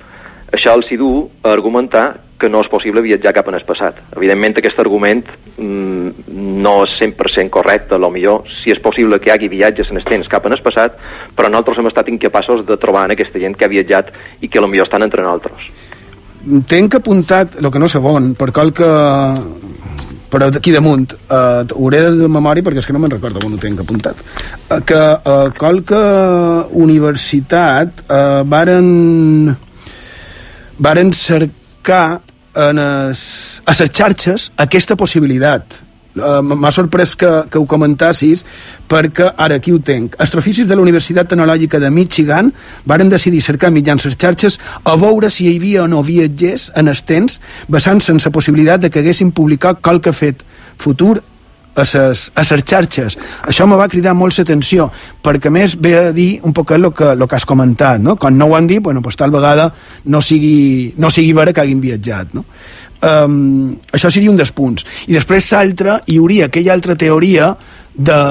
això 0.54 0.76
els 0.78 0.90
hi 0.92 0.98
du 1.02 1.12
a 1.42 1.54
argumentar 1.56 2.06
que 2.42 2.50
no 2.50 2.64
és 2.66 2.70
possible 2.72 3.04
viatjar 3.06 3.36
cap 3.38 3.52
en 3.52 3.60
el 3.60 3.66
passat. 3.68 4.00
Evidentment, 4.18 4.58
aquest 4.58 4.80
argument 4.82 5.22
mm, 5.62 6.26
no 6.66 6.76
és 6.88 6.98
100% 6.98 7.54
correcte, 7.54 7.96
a 7.96 8.02
lo 8.02 8.10
millor 8.14 8.50
si 8.62 8.74
és 8.74 8.82
possible 8.82 9.20
que 9.22 9.30
hi 9.30 9.36
hagi 9.36 9.52
viatges 9.52 9.94
en 9.94 10.02
el 10.02 10.08
temps 10.08 10.30
cap 10.32 10.50
en 10.50 10.58
el 10.58 10.64
passat, 10.66 10.98
però 11.38 11.52
nosaltres 11.52 11.82
hem 11.82 11.92
estat 11.92 12.10
incapaços 12.10 12.66
de 12.66 12.80
trobar 12.82 13.06
en 13.08 13.16
aquesta 13.16 13.42
gent 13.42 13.58
que 13.58 13.68
ha 13.68 13.72
viatjat 13.72 14.12
i 14.42 14.50
que 14.50 14.60
a 14.60 14.66
lo 14.66 14.72
millor 14.72 14.90
estan 14.90 15.06
entre 15.06 15.24
nosaltres. 15.26 15.70
Tenc 16.68 16.98
apuntat, 16.98 17.60
el 17.62 17.70
que 17.70 17.80
no 17.80 17.90
sé 17.92 18.02
on, 18.02 18.34
per 18.34 18.50
qualque 18.50 18.88
però 20.32 20.48
d'aquí 20.48 20.72
damunt 20.72 21.12
eh, 21.12 21.64
hauré 21.76 22.02
de 22.16 22.28
memòria 22.32 22.64
perquè 22.64 22.80
és 22.80 22.88
que 22.88 22.96
no 22.96 23.02
me'n 23.04 23.12
recordo 23.12 23.42
on 23.44 23.58
ho 23.58 23.60
tenc 23.60 23.82
apuntat 23.84 24.16
eh, 24.16 24.80
que 24.88 25.00
eh, 25.02 25.50
qualque 25.60 26.00
universitat 26.86 28.06
eh, 28.08 28.40
varen 28.48 29.52
varen 30.80 31.12
cercar 31.12 32.22
en 32.56 32.82
es, 32.82 33.62
a 33.66 33.76
les 33.78 33.92
xarxes 33.92 34.52
aquesta 34.60 34.98
possibilitat. 35.00 35.82
Uh, 36.12 36.42
M'ha 36.44 36.74
sorprès 36.76 37.14
que, 37.16 37.30
que 37.48 37.56
ho 37.56 37.64
comentassis 37.64 38.44
perquè 38.92 39.30
ara 39.40 39.56
aquí 39.62 39.72
ho 39.72 39.80
tenc. 39.80 40.18
Astrofísics 40.20 40.68
de 40.68 40.76
la 40.76 40.84
Universitat 40.84 41.30
Tecnològica 41.32 41.80
de 41.80 41.88
Michigan 41.88 42.52
varen 42.84 43.08
decidir 43.10 43.40
cercar 43.40 43.72
mitjans 43.72 44.04
les 44.10 44.18
xarxes 44.20 44.60
a 44.84 44.98
veure 45.00 45.30
si 45.32 45.48
hi 45.48 45.56
havia 45.56 45.86
o 45.86 45.88
no 45.88 46.04
viatgers 46.04 46.68
en 46.76 46.92
estens 46.92 47.40
basant-se 47.72 48.12
en 48.12 48.20
la 48.20 48.36
possibilitat 48.36 48.84
de 48.84 48.92
que 48.92 49.00
haguessin 49.00 49.32
publicat 49.32 49.80
qualque 49.80 50.12
fet 50.12 50.44
futur 50.76 51.22
a 51.76 51.86
ses, 51.86 52.32
a 52.36 52.44
ses 52.44 52.64
xarxes. 52.68 53.18
Això 53.48 53.68
me 53.68 53.78
va 53.80 53.90
cridar 53.92 54.14
molt 54.18 54.38
l'atenció, 54.38 54.90
perquè 55.24 55.50
a 55.50 55.56
més 55.56 55.78
ve 55.80 55.96
a 55.98 56.12
dir 56.16 56.30
un 56.48 56.54
poc 56.54 56.74
el 56.76 56.92
que, 56.94 57.14
lo 57.16 57.28
que 57.28 57.38
has 57.38 57.48
comentat, 57.48 58.02
no? 58.02 58.18
Quan 58.20 58.38
no 58.38 58.50
ho 58.50 58.56
han 58.56 58.68
dit, 58.68 58.82
bueno, 58.84 59.02
pues 59.02 59.16
tal 59.16 59.32
vegada 59.32 59.72
no 60.06 60.22
sigui, 60.22 60.94
no 60.98 61.10
sigui 61.10 61.34
vera 61.34 61.54
que 61.54 61.64
hagin 61.64 61.82
viatjat, 61.82 62.36
no? 62.36 62.46
Um, 63.02 63.78
això 63.92 64.12
seria 64.14 64.30
un 64.30 64.38
dels 64.38 64.52
punts. 64.54 64.86
I 65.08 65.18
després 65.18 65.50
l'altre, 65.56 66.02
hi 66.06 66.20
hauria 66.22 66.52
aquella 66.52 66.74
altra 66.76 66.96
teoria 66.96 67.56
de, 67.96 68.22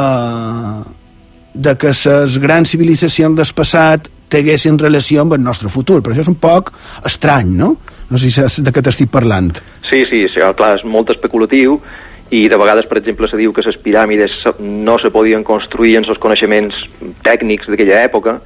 de 1.55 1.76
que 1.76 1.94
les 1.96 2.38
grans 2.38 2.70
civilitzacions 2.70 3.37
del 3.37 3.55
passat 3.57 4.11
tinguessin 4.31 4.79
relació 4.79 5.24
amb 5.24 5.35
el 5.35 5.42
nostre 5.42 5.68
futur, 5.72 5.98
però 6.05 6.14
això 6.14 6.22
és 6.22 6.31
un 6.31 6.38
poc 6.38 6.70
estrany, 7.09 7.50
no? 7.59 7.74
No 8.11 8.18
sé 8.18 8.31
si 8.31 8.62
de 8.62 8.70
què 8.74 8.83
t'estic 8.83 9.11
parlant. 9.11 9.50
Sí, 9.88 10.05
sí, 10.07 10.22
sí, 10.31 10.42
clar, 10.59 10.76
és 10.79 10.87
molt 10.87 11.11
especulatiu 11.11 11.81
i 12.31 12.49
de 12.49 12.57
vegades, 12.57 12.87
per 12.87 12.99
exemple, 13.01 13.29
se 13.29 13.38
diu 13.38 13.53
que 13.53 13.64
les 13.66 13.79
piràmides 13.83 14.45
no 14.61 14.99
se 15.03 15.11
podien 15.11 15.43
construir 15.45 15.97
en 15.99 16.07
els 16.07 16.19
coneixements 16.23 16.77
tècnics 17.27 17.66
d'aquella 17.66 18.05
època, 18.07 18.38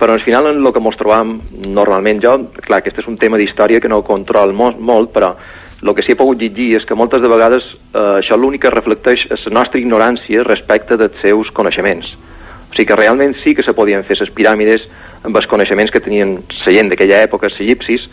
però 0.00 0.16
al 0.16 0.22
final 0.24 0.48
en 0.48 0.58
el 0.64 0.72
que 0.72 0.82
ens 0.82 0.98
trobam 0.98 1.36
normalment 1.68 2.22
jo, 2.24 2.32
clar, 2.64 2.80
aquest 2.80 3.02
és 3.02 3.08
un 3.10 3.18
tema 3.20 3.38
d'història 3.38 3.80
que 3.80 3.88
no 3.88 4.00
control 4.02 4.54
molt, 4.56 4.80
molt, 4.80 5.12
però 5.14 5.34
el 5.82 5.94
que 5.94 6.02
sí 6.02 6.12
he 6.12 6.18
pogut 6.18 6.40
llegir 6.40 6.74
és 6.76 6.86
que 6.88 6.96
moltes 6.98 7.22
de 7.22 7.28
vegades 7.30 7.68
eh, 7.70 8.18
això 8.18 8.36
l'únic 8.36 8.64
que 8.64 8.72
reflecteix 8.74 9.26
és 9.30 9.46
la 9.46 9.54
nostra 9.60 9.80
ignorància 9.80 10.44
respecte 10.44 10.98
dels 11.00 11.20
seus 11.22 11.52
coneixements. 11.56 12.10
O 12.70 12.74
sigui 12.74 12.88
que 12.88 12.98
realment 12.98 13.36
sí 13.44 13.54
que 13.54 13.64
se 13.66 13.76
podien 13.76 14.04
fer 14.08 14.18
les 14.20 14.32
piràmides 14.34 14.88
amb 15.22 15.36
els 15.36 15.46
coneixements 15.46 15.92
que 15.92 16.02
tenien 16.02 16.38
la 16.40 16.74
gent 16.74 16.90
d'aquella 16.90 17.22
època, 17.28 17.48
els 17.48 17.60
egipcis, 17.60 18.08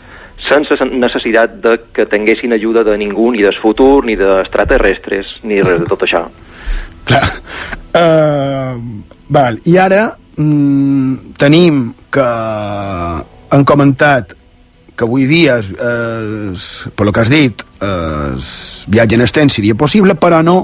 sense 0.46 0.76
necessitat 0.90 1.58
de 1.62 1.74
que 1.94 2.06
tinguessin 2.06 2.54
ajuda 2.54 2.84
de 2.86 2.96
ningú, 3.00 3.30
ni 3.34 3.42
del 3.42 3.56
futur, 3.58 4.04
ni 4.06 4.16
d'extraterrestres, 4.16 5.38
ni 5.42 5.62
res 5.62 5.82
de 5.82 5.90
tot 5.90 6.04
això. 6.06 6.24
Clar. 7.08 7.24
Uh, 7.96 8.78
val. 9.32 9.58
I 9.66 9.78
ara 9.80 10.02
mm, 10.36 11.34
tenim 11.40 11.86
que 12.12 12.26
han 13.48 13.64
comentat 13.64 14.34
que 14.98 15.06
avui 15.06 15.28
dia, 15.30 15.58
es, 15.62 15.70
es, 15.70 16.88
per 16.94 17.06
lo 17.06 17.12
que 17.14 17.22
has 17.22 17.30
dit, 17.30 17.62
es 17.86 18.48
viatge 18.90 19.14
en 19.14 19.22
extens 19.22 19.54
seria 19.54 19.76
possible, 19.78 20.16
però 20.18 20.42
no 20.42 20.58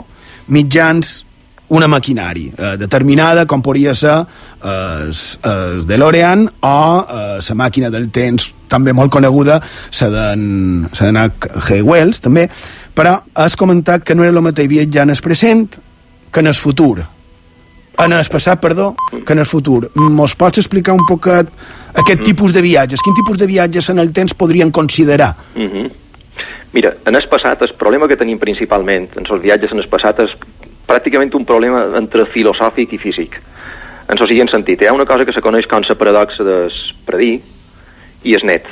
mitjans 0.51 1.21
una 1.69 1.89
maquinari 1.89 2.51
eh, 2.57 2.77
determinada 2.77 3.47
com 3.47 3.63
podria 3.63 3.95
ser 3.95 4.19
el 4.65 5.11
eh, 5.11 5.81
DeLorean 5.87 6.45
o 6.61 6.77
eh, 7.01 7.39
la 7.49 7.57
màquina 7.57 7.91
del 7.91 8.11
temps 8.13 8.51
també 8.69 8.93
molt 8.93 9.13
coneguda 9.13 9.61
la 10.01 10.11
d'en 10.11 10.89
G. 10.93 11.81
Wells 11.83 12.21
també 12.21 12.49
però 12.95 13.17
has 13.35 13.57
comentat 13.57 14.05
que 14.05 14.15
no 14.15 14.23
era 14.23 14.33
el 14.33 14.45
mateix 14.45 14.69
viatjar 14.69 15.09
en 15.09 15.11
el 15.11 15.23
present 15.23 15.81
que 16.31 16.41
en 16.41 16.47
el 16.47 16.55
futur 16.55 17.05
en 17.97 18.13
el 18.13 18.25
passat, 18.27 18.61
perdó, 18.61 18.97
que 19.25 19.33
en 19.33 19.39
el 19.39 19.47
futur. 19.47 19.91
Mos 19.95 20.35
pots 20.35 20.59
explicar 20.59 20.97
un 20.97 21.05
poquet 21.07 21.47
aquest 21.95 22.21
mm. 22.21 22.25
tipus 22.27 22.53
de 22.53 22.63
viatges? 22.63 23.03
Quin 23.05 23.15
tipus 23.15 23.39
de 23.39 23.47
viatges 23.47 23.89
en 23.91 24.03
el 24.03 24.11
temps 24.13 24.35
podrien 24.35 24.73
considerar? 24.73 25.37
Mm 25.55 25.71
-hmm. 25.71 25.93
Mira, 26.73 26.93
en 27.07 27.15
el 27.15 27.29
passat, 27.29 27.63
el 27.63 27.75
problema 27.75 28.09
que 28.09 28.17
tenim 28.17 28.39
principalment 28.39 29.17
en 29.17 29.27
els 29.31 29.43
viatges 29.43 29.71
en 29.71 29.79
el 29.79 29.89
passat 29.89 30.19
és 30.19 30.31
pràcticament 30.89 31.35
un 31.35 31.45
problema 31.49 31.85
entre 31.99 32.27
filosòfic 32.31 32.95
i 32.95 33.01
físic. 33.01 33.41
En 34.09 34.19
el 34.19 34.29
següent 34.29 34.51
sentit, 34.53 34.83
hi 34.83 34.89
ha 34.89 34.95
una 34.97 35.07
cosa 35.09 35.25
que 35.25 35.33
se 35.33 35.41
coneix 35.41 35.67
com 35.67 35.85
la 35.87 35.95
paradoxa 35.97 36.45
de 36.45 36.59
predir 37.07 37.41
i 38.25 38.35
és 38.37 38.45
net, 38.45 38.67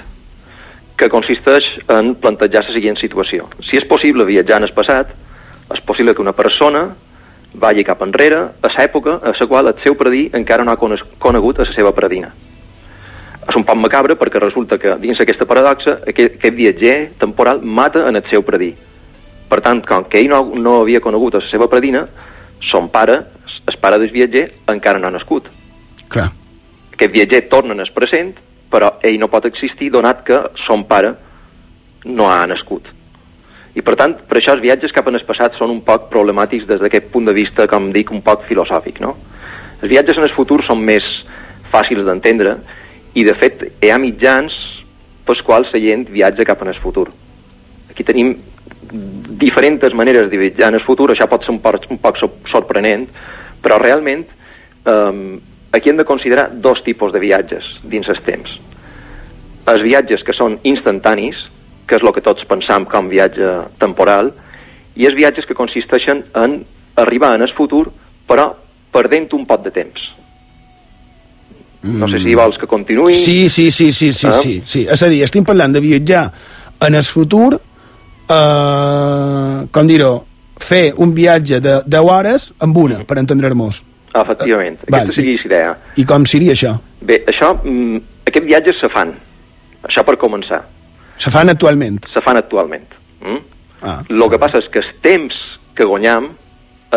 que 0.96 1.08
consisteix 1.08 1.64
en 1.88 2.14
plantejar 2.14 2.66
la 2.66 2.74
següent 2.74 3.00
situació. 3.00 3.48
Si 3.64 3.80
és 3.80 3.88
possible 3.88 4.28
viatjar 4.28 4.60
en 4.60 4.68
el 4.68 4.76
passat, 4.76 5.14
és 5.72 5.80
possible 5.88 6.14
que 6.14 6.22
una 6.22 6.36
persona 6.36 6.90
vagi 7.54 7.84
cap 7.84 8.02
enrere 8.04 8.38
a 8.60 8.72
l'època 8.76 9.18
a 9.22 9.32
la 9.38 9.46
qual 9.46 9.68
el 9.68 9.80
seu 9.82 9.96
predir 9.96 10.30
encara 10.36 10.64
no 10.64 10.72
ha 10.72 10.80
conegut 11.18 11.58
a 11.58 11.64
la 11.64 11.72
seva 11.72 11.92
predina. 11.92 12.32
És 13.48 13.56
un 13.56 13.64
poc 13.64 13.76
macabre 13.76 14.14
perquè 14.16 14.38
resulta 14.38 14.78
que 14.78 14.94
dins 15.00 15.20
aquesta 15.20 15.48
paradoxa 15.48 15.98
aquest, 16.06 16.36
aquest 16.38 16.54
viatger 16.54 16.96
temporal 17.18 17.60
mata 17.62 18.06
en 18.08 18.16
el 18.16 18.28
seu 18.30 18.44
predir 18.46 18.76
per 19.52 19.60
tant, 19.60 19.82
com 19.84 20.06
que 20.08 20.22
ell 20.22 20.30
no, 20.32 20.38
no 20.56 20.78
havia 20.80 21.02
conegut 21.04 21.34
a 21.36 21.42
la 21.42 21.50
seva 21.50 21.68
predina, 21.68 22.06
son 22.64 22.88
pare, 22.88 23.18
el 23.68 23.76
pare 23.82 23.98
del 24.00 24.08
viatger, 24.14 24.46
encara 24.72 25.02
no 25.02 25.10
ha 25.10 25.12
nascut. 25.12 25.50
Clar. 26.08 26.30
Aquest 26.94 27.12
viatger 27.12 27.42
torna 27.52 27.76
en 27.76 27.84
el 27.84 27.92
present, 27.92 28.32
però 28.72 28.94
ell 29.04 29.18
no 29.20 29.28
pot 29.28 29.44
existir 29.50 29.90
donat 29.92 30.24
que 30.24 30.38
son 30.64 30.86
pare 30.88 31.12
no 32.08 32.30
ha 32.32 32.40
nascut. 32.48 32.88
I 33.76 33.84
per 33.84 33.96
tant, 34.00 34.16
per 34.28 34.40
això 34.40 34.56
els 34.56 34.64
viatges 34.64 34.92
cap 34.96 35.08
en 35.08 35.20
el 35.20 35.24
passat 35.28 35.60
són 35.60 35.72
un 35.74 35.82
poc 35.84 36.08
problemàtics 36.12 36.64
des 36.68 36.80
d'aquest 36.80 37.12
punt 37.12 37.28
de 37.28 37.36
vista, 37.36 37.68
com 37.68 37.92
dic, 37.92 38.12
un 38.12 38.24
poc 38.24 38.46
filosòfic, 38.48 39.00
no? 39.04 39.14
Els 39.82 39.90
viatges 39.92 40.16
en 40.16 40.28
el 40.28 40.32
futur 40.32 40.62
són 40.64 40.80
més 40.80 41.04
fàcils 41.72 42.08
d'entendre 42.08 42.56
i, 43.12 43.24
de 43.24 43.36
fet, 43.36 43.68
hi 43.84 43.92
ha 43.92 44.00
mitjans 44.00 44.56
pels 45.28 45.44
quals 45.44 45.72
la 45.76 45.80
gent 45.84 46.08
viatja 46.08 46.48
cap 46.48 46.64
en 46.64 46.72
el 46.72 46.80
futur. 46.80 47.10
Aquí 47.92 48.04
tenim 48.08 48.34
diferents 49.38 49.94
maneres 49.94 50.30
de 50.30 50.38
viatjar 50.40 50.72
en 50.72 50.80
el 50.80 50.84
futur, 50.84 51.10
això 51.12 51.28
pot 51.28 51.44
ser 51.44 51.52
un 51.54 51.60
poc, 51.64 51.86
un 51.92 52.00
poc 52.00 52.20
sorprenent, 52.50 53.06
però 53.62 53.78
realment 53.80 54.24
eh, 54.26 55.40
aquí 55.72 55.90
hem 55.90 56.00
de 56.00 56.08
considerar 56.08 56.50
dos 56.52 56.82
tipus 56.84 57.12
de 57.12 57.20
viatges 57.22 57.68
dins 57.82 58.08
els 58.08 58.22
temps. 58.26 58.54
Els 59.72 59.82
viatges 59.84 60.24
que 60.26 60.34
són 60.36 60.58
instantanis, 60.68 61.38
que 61.86 61.96
és 61.96 62.04
el 62.04 62.12
que 62.16 62.24
tots 62.24 62.48
pensam 62.48 62.86
com 62.88 63.08
viatge 63.12 63.52
temporal, 63.80 64.32
i 64.96 65.06
els 65.08 65.16
viatges 65.16 65.46
que 65.48 65.56
consisteixen 65.56 66.24
en 66.36 66.58
arribar 67.00 67.34
en 67.36 67.46
el 67.46 67.54
futur, 67.56 67.86
però 68.28 68.50
perdent 68.92 69.30
un 69.36 69.46
pot 69.48 69.62
de 69.64 69.72
temps. 69.72 70.08
No 71.82 72.06
sé 72.06 72.20
si 72.22 72.34
vols 72.38 72.58
que 72.60 72.68
continuï. 72.70 73.14
Sí, 73.16 73.48
sí, 73.50 73.70
sí, 73.70 73.90
sí, 73.92 74.12
sí, 74.12 74.28
ah. 74.28 74.38
sí, 74.38 74.60
sí. 74.64 74.84
És 74.86 75.02
a 75.02 75.08
dir, 75.10 75.22
estem 75.26 75.44
parlant 75.44 75.72
de 75.74 75.80
viatjar 75.82 76.28
en 76.86 76.94
el 76.94 77.02
futur 77.02 77.56
eh, 78.32 79.66
com 79.70 79.88
dir-ho, 79.88 80.12
fer 80.62 80.92
un 80.96 81.14
viatge 81.14 81.60
de 81.60 81.78
10 81.86 82.10
hores 82.14 82.50
amb 82.62 82.76
una, 82.78 83.02
per 83.08 83.18
entendre-nos. 83.20 83.82
Efectivament, 84.12 84.76
uh, 84.82 84.88
aquesta 84.90 85.14
seria 85.16 85.38
la 85.40 85.46
idea. 85.48 85.76
I 85.96 86.04
com 86.08 86.26
seria 86.28 86.52
això? 86.56 86.74
Bé, 87.00 87.22
això, 87.32 87.54
mm, 87.62 88.02
aquests 88.28 88.48
viatges 88.48 88.80
se 88.80 88.90
fan, 88.92 89.14
això 89.88 90.04
per 90.04 90.18
començar. 90.20 90.60
Se 91.16 91.30
fan 91.30 91.48
actualment? 91.52 92.02
Se 92.12 92.20
fan 92.24 92.36
actualment. 92.36 92.86
Mm? 93.22 93.40
Ah, 93.82 94.00
el 94.08 94.28
que 94.30 94.38
passa 94.38 94.60
és 94.62 94.68
que 94.70 94.82
el 94.82 94.92
temps 95.02 95.34
que 95.74 95.86
guanyam 95.88 96.30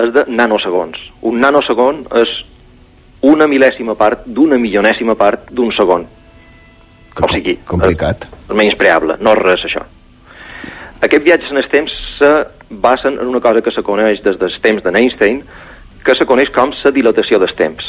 és 0.01 0.11
de 0.13 0.25
nanosegons. 0.27 0.99
Un 1.25 1.39
nanosegon 1.41 2.03
és 2.21 2.35
una 3.25 3.47
mil·lèsima 3.49 3.95
part 3.97 4.27
d'una 4.27 4.59
milionèsima 4.61 5.15
part 5.17 5.49
d'un 5.49 5.71
segon. 5.73 6.05
Que 7.15 7.23
o 7.25 7.31
sigui, 7.31 7.55
complicat. 7.65 8.27
És, 8.27 8.49
és 8.49 8.57
menys 8.59 8.77
preable, 8.77 9.17
no 9.23 9.33
és 9.33 9.41
res 9.41 9.65
això. 9.69 9.85
Aquests 11.05 11.25
viatges 11.25 11.51
en 11.53 11.61
el 11.61 11.67
temps 11.69 11.91
se 12.17 12.31
basen 12.69 13.19
en 13.19 13.27
una 13.27 13.39
cosa 13.39 13.61
que 13.61 13.71
se 13.71 13.83
coneix 13.85 14.23
des 14.25 14.39
dels 14.41 14.55
temps 14.61 14.81
d'Einstein, 14.81 15.43
que 16.05 16.15
se 16.17 16.25
coneix 16.25 16.49
com 16.53 16.71
la 16.81 16.91
dilatació 16.91 17.37
dels 17.37 17.53
temps. 17.53 17.85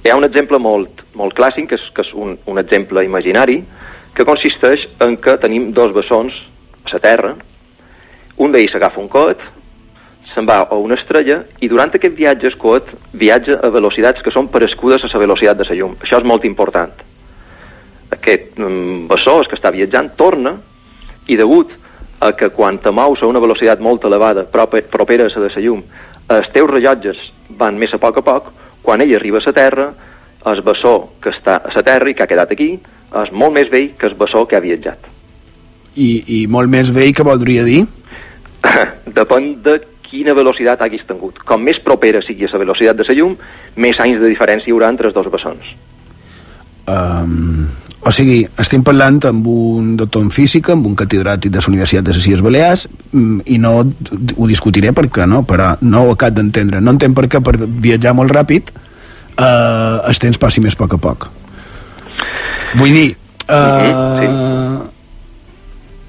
Hi 0.00 0.08
ha 0.08 0.16
un 0.16 0.24
exemple 0.24 0.56
molt, 0.56 1.02
molt 1.14 1.34
clàssic, 1.36 1.66
que 1.68 1.76
és, 1.76 1.84
que 1.92 2.00
és 2.06 2.12
un, 2.16 2.38
un 2.48 2.58
exemple 2.62 3.04
imaginari, 3.04 3.58
que 4.16 4.24
consisteix 4.24 4.86
en 5.04 5.18
que 5.20 5.36
tenim 5.42 5.74
dos 5.76 5.92
bessons 5.92 6.38
a 6.86 6.94
la 6.94 7.00
Terra, 7.04 7.34
un 8.40 8.54
d'ells 8.54 8.72
s'agafa 8.72 9.02
un 9.02 9.10
coet, 9.12 9.42
se'n 10.32 10.48
va 10.48 10.62
a 10.62 10.78
una 10.80 10.96
estrella 10.96 11.42
i 11.60 11.68
durant 11.68 11.92
aquest 11.92 12.16
viatge 12.16 12.48
el 12.48 12.56
coet 12.56 12.88
viatja 13.12 13.58
a 13.60 13.68
velocitats 13.74 14.22
que 14.24 14.32
són 14.32 14.48
parescudes 14.48 15.04
a 15.04 15.12
la 15.12 15.20
velocitat 15.26 15.60
de 15.60 15.68
la 15.68 15.76
llum. 15.76 15.98
Això 16.00 16.22
és 16.22 16.24
molt 16.32 16.48
important. 16.48 16.96
Aquest 18.16 18.56
mm, 18.56 19.04
bessó, 19.10 19.36
que 19.44 19.58
està 19.58 19.74
viatjant, 19.74 20.14
torna 20.16 20.56
i 21.28 21.36
degut 21.36 21.76
a 22.20 22.32
que 22.36 22.50
quan 22.52 22.78
te 22.78 22.92
mous 22.92 23.22
a 23.22 23.28
una 23.28 23.40
velocitat 23.40 23.80
molt 23.80 24.04
elevada, 24.04 24.44
propera 24.44 25.26
a 25.26 25.32
la 25.32 25.46
de 25.46 25.52
la 25.54 25.64
llum, 25.64 25.82
els 26.30 26.50
teus 26.54 26.70
rellotges 26.70 27.20
van 27.58 27.78
més 27.78 27.94
a 27.94 27.98
poc 27.98 28.20
a 28.20 28.22
poc, 28.22 28.50
quan 28.82 29.00
ell 29.00 29.14
arriba 29.16 29.40
a 29.40 29.46
la 29.46 29.56
Terra, 29.56 29.90
el 30.46 30.62
bessó 30.64 30.94
que 31.20 31.32
està 31.34 31.58
a 31.64 31.72
la 31.74 31.82
Terra 31.84 32.10
i 32.10 32.14
que 32.14 32.24
ha 32.24 32.30
quedat 32.30 32.52
aquí 32.52 32.72
és 33.22 33.32
molt 33.32 33.56
més 33.56 33.70
vell 33.72 33.90
que 33.98 34.06
el 34.08 34.16
bessó 34.18 34.46
que 34.46 34.56
ha 34.56 34.62
viatjat. 34.64 35.08
I, 35.96 36.10
i 36.40 36.46
molt 36.46 36.70
més 36.70 36.92
vell 36.94 37.12
que 37.16 37.26
voldria 37.26 37.64
dir? 37.66 37.82
Depèn 39.20 39.52
de 39.64 39.80
quina 40.10 40.34
velocitat 40.34 40.82
haguis 40.84 41.04
tingut. 41.08 41.38
Com 41.46 41.62
més 41.66 41.80
propera 41.82 42.22
sigui 42.22 42.46
a 42.46 42.52
la 42.52 42.62
velocitat 42.62 42.98
de 42.98 43.06
la 43.08 43.16
llum, 43.18 43.36
més 43.76 43.98
anys 44.02 44.20
de 44.22 44.30
diferència 44.30 44.70
hi 44.70 44.74
haurà 44.76 44.90
entre 44.92 45.10
els 45.10 45.16
dos 45.16 45.30
bessons. 45.32 45.74
Um, 46.90 47.68
o 48.02 48.10
sigui, 48.10 48.46
estem 48.58 48.82
parlant 48.82 49.18
amb 49.28 49.46
un 49.46 49.96
doctor 49.96 50.22
en 50.24 50.30
física, 50.32 50.72
amb 50.72 50.86
un 50.88 50.94
catedràtic 50.96 51.52
de 51.52 51.60
la 51.60 51.68
Universitat 51.68 52.04
de 52.04 52.14
les 52.16 52.26
Illes 52.26 52.40
Balears, 52.42 52.88
mm, 53.12 53.40
i 53.46 53.58
no 53.58 53.74
ho 53.80 54.46
discutiré 54.48 54.92
perquè 54.96 55.26
no, 55.28 55.42
però 55.44 55.76
no 55.82 56.04
ho 56.04 56.12
acabo 56.12 56.36
d'entendre. 56.36 56.80
No 56.80 56.90
entenc 56.96 57.14
per 57.14 57.26
què 57.28 57.42
per 57.44 57.58
viatjar 57.58 58.14
molt 58.14 58.32
ràpid 58.32 58.72
eh, 59.36 60.00
el 60.08 60.18
temps 60.18 60.38
passi 60.38 60.60
més 60.60 60.74
a 60.74 60.80
poc 60.80 60.94
a 60.94 60.98
poc. 60.98 61.28
Vull 62.78 62.92
dir, 62.92 63.16
eh, 63.48 64.78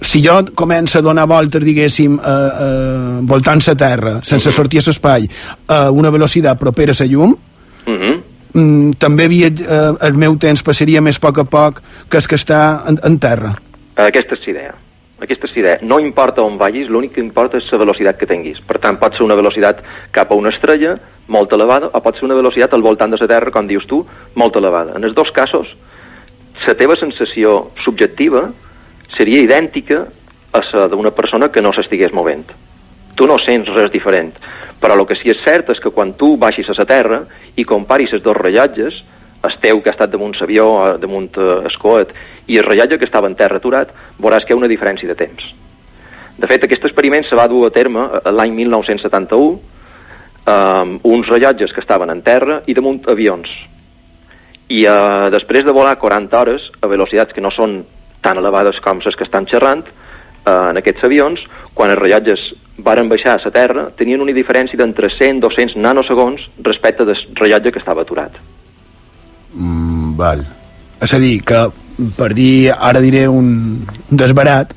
si 0.01 0.21
jo 0.23 0.39
començo 0.55 0.99
a 0.99 1.01
donar 1.01 1.27
voltes, 1.27 1.63
diguéssim, 1.63 2.17
eh, 2.19 2.49
eh, 2.65 3.19
voltant 3.21 3.61
la 3.67 3.75
Terra, 3.75 4.19
sense 4.23 4.49
Mhm. 4.49 4.53
sortir 4.55 4.79
a 4.79 4.83
l'espai, 4.87 5.29
a 5.67 5.91
una 5.91 6.09
velocitat 6.09 6.57
propera 6.57 6.91
a 6.91 6.95
la 6.99 7.05
llum, 7.05 7.35
Mhm. 7.85 8.20
Mm, 8.53 8.93
també 8.99 9.27
viatge, 9.31 9.65
eh, 9.65 9.91
el 10.07 10.13
meu 10.19 10.37
temps 10.37 10.63
passaria 10.63 11.01
més 11.01 11.17
a 11.17 11.25
poc 11.27 11.41
a 11.41 11.45
poc 11.45 11.81
que 12.09 12.17
el 12.17 12.27
que 12.27 12.39
està 12.39 12.61
en, 12.87 12.99
en 13.03 13.19
terra. 13.19 13.55
Aquesta 13.95 14.35
és 14.35 14.47
l'idea. 14.47 14.73
Aquesta 15.21 15.45
és 15.45 15.55
l'idea. 15.55 15.77
No 15.85 15.99
importa 16.01 16.41
on 16.41 16.57
vagis, 16.57 16.89
l'únic 16.89 17.13
que 17.15 17.21
importa 17.21 17.59
és 17.61 17.67
la 17.71 17.81
velocitat 17.83 18.17
que 18.17 18.29
tinguis. 18.29 18.61
Per 18.65 18.79
tant, 18.81 18.97
pot 18.97 19.13
ser 19.13 19.25
una 19.25 19.37
velocitat 19.37 19.83
cap 20.11 20.31
a 20.31 20.37
una 20.37 20.49
estrella 20.49 20.95
molt 21.31 21.53
elevada 21.53 21.91
o 21.93 22.01
pot 22.01 22.17
ser 22.17 22.25
una 22.25 22.37
velocitat 22.39 22.73
al 22.73 22.81
voltant 22.81 23.13
de 23.13 23.19
la 23.21 23.29
Terra, 23.29 23.53
com 23.53 23.69
dius 23.69 23.85
tu, 23.87 24.01
molt 24.35 24.57
elevada. 24.57 24.97
En 24.97 25.05
els 25.05 25.15
dos 25.15 25.29
casos, 25.35 25.69
la 26.65 26.75
teva 26.77 26.97
sensació 26.97 27.71
subjectiva 27.85 28.47
seria 29.17 29.45
idèntica 29.45 30.03
a 30.51 30.61
la 30.73 30.87
d'una 30.91 31.13
persona 31.15 31.51
que 31.51 31.61
no 31.61 31.71
s'estigués 31.73 32.13
movent. 32.13 32.49
Tu 33.21 33.27
no 33.29 33.35
sents 33.37 33.69
res 33.69 33.91
diferent. 33.93 34.31
Però 34.81 34.95
el 34.97 35.05
que 35.05 35.13
sí 35.13 35.27
que 35.27 35.35
és 35.35 35.41
cert 35.45 35.67
és 35.69 35.79
que 35.79 35.91
quan 35.93 36.15
tu 36.17 36.31
baixis 36.41 36.71
a 36.71 36.73
la 36.73 36.87
Terra 36.89 37.19
i 37.53 37.65
comparis 37.69 38.15
els 38.17 38.23
dos 38.25 38.33
rellotges, 38.33 38.95
el 39.45 39.57
teu 39.61 39.81
que 39.81 39.91
ha 39.91 39.93
estat 39.93 40.09
damunt 40.09 40.33
l'avió, 40.39 40.65
eh, 40.81 40.95
damunt 40.97 41.37
eh, 41.37 41.59
el 41.69 41.77
coet, 41.77 42.15
i 42.49 42.57
el 42.57 42.65
rellotge 42.65 42.97
que 42.97 43.05
estava 43.05 43.29
en 43.29 43.37
terra 43.37 43.61
aturat, 43.61 43.93
veuràs 44.17 44.41
que 44.41 44.55
hi 44.55 44.57
ha 44.57 44.61
una 44.63 44.71
diferència 44.71 45.05
de 45.05 45.19
temps. 45.19 45.45
De 46.41 46.49
fet, 46.49 46.65
aquest 46.65 46.89
experiment 46.89 47.27
se 47.29 47.37
va 47.37 47.45
dur 47.45 47.67
a 47.67 47.73
terme 47.75 48.07
eh, 48.07 48.33
l'any 48.33 48.57
1971 48.57 49.59
amb 50.49 51.05
uns 51.05 51.29
rellotges 51.29 51.77
que 51.77 51.85
estaven 51.85 52.09
en 52.09 52.25
terra 52.25 52.63
i 52.65 52.73
damunt 52.73 53.05
avions. 53.13 53.53
I 54.73 54.85
eh, 54.89 55.29
després 55.29 55.69
de 55.69 55.77
volar 55.77 55.99
40 56.01 56.41
hores 56.41 56.69
a 56.81 56.89
velocitats 56.89 57.37
que 57.37 57.45
no 57.45 57.53
són 57.53 57.83
tan 58.25 58.41
elevades 58.41 58.81
com 58.81 59.05
les 59.05 59.13
que 59.13 59.29
estan 59.29 59.45
xerrant, 59.45 59.85
en 60.45 60.79
aquests 60.81 61.03
avions, 61.05 61.41
quan 61.73 61.91
els 61.93 61.99
rellotges 61.99 62.51
varen 62.81 63.09
baixar 63.09 63.35
a 63.35 63.41
la 63.43 63.51
Terra, 63.53 63.83
tenien 63.97 64.21
una 64.23 64.33
diferència 64.33 64.79
d'entre 64.79 65.11
100-200 65.13 65.77
nanosegons 65.77 66.47
respecte 66.65 67.05
del 67.05 67.19
rellotge 67.37 67.71
que 67.71 67.79
estava 67.79 68.01
aturat. 68.01 68.37
Mm, 69.53 70.15
val. 70.17 70.45
És 71.01 71.13
a 71.13 71.19
dir, 71.19 71.41
que 71.43 71.65
per 72.17 72.31
dir, 72.33 72.71
ara 72.71 73.01
diré 73.03 73.27
un, 73.29 73.83
un 73.85 74.17
desbarat, 74.17 74.73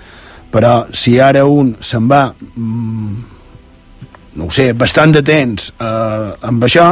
però 0.52 0.84
si 0.94 1.18
ara 1.18 1.44
un 1.50 1.74
se'n 1.80 2.08
va, 2.10 2.28
mm, 2.30 3.14
no 4.38 4.46
ho 4.46 4.52
sé, 4.54 4.72
bastant 4.72 5.14
de 5.14 5.22
temps 5.26 5.72
eh, 5.78 6.30
amb 6.50 6.64
això, 6.68 6.88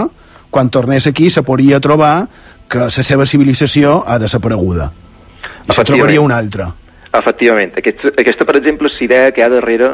quan 0.53 0.69
tornés 0.71 1.07
aquí 1.09 1.31
se 1.31 1.43
podria 1.43 1.81
trobar 1.81 2.27
que 2.69 2.89
la 2.89 3.05
seva 3.05 3.27
civilització 3.29 4.03
ha 4.07 4.19
desapareguda. 4.21 4.91
I 5.69 5.75
se 5.75 5.85
trobaria 5.85 6.21
una 6.21 6.39
altra. 6.41 6.71
Efectivament. 7.13 7.75
Aquest, 7.77 8.07
aquesta, 8.19 8.47
per 8.49 8.57
exemple, 8.57 8.89
és 8.89 9.01
l'idea 9.01 9.33
que 9.33 9.43
hi 9.43 9.45
ha 9.45 9.51
darrere 9.53 9.93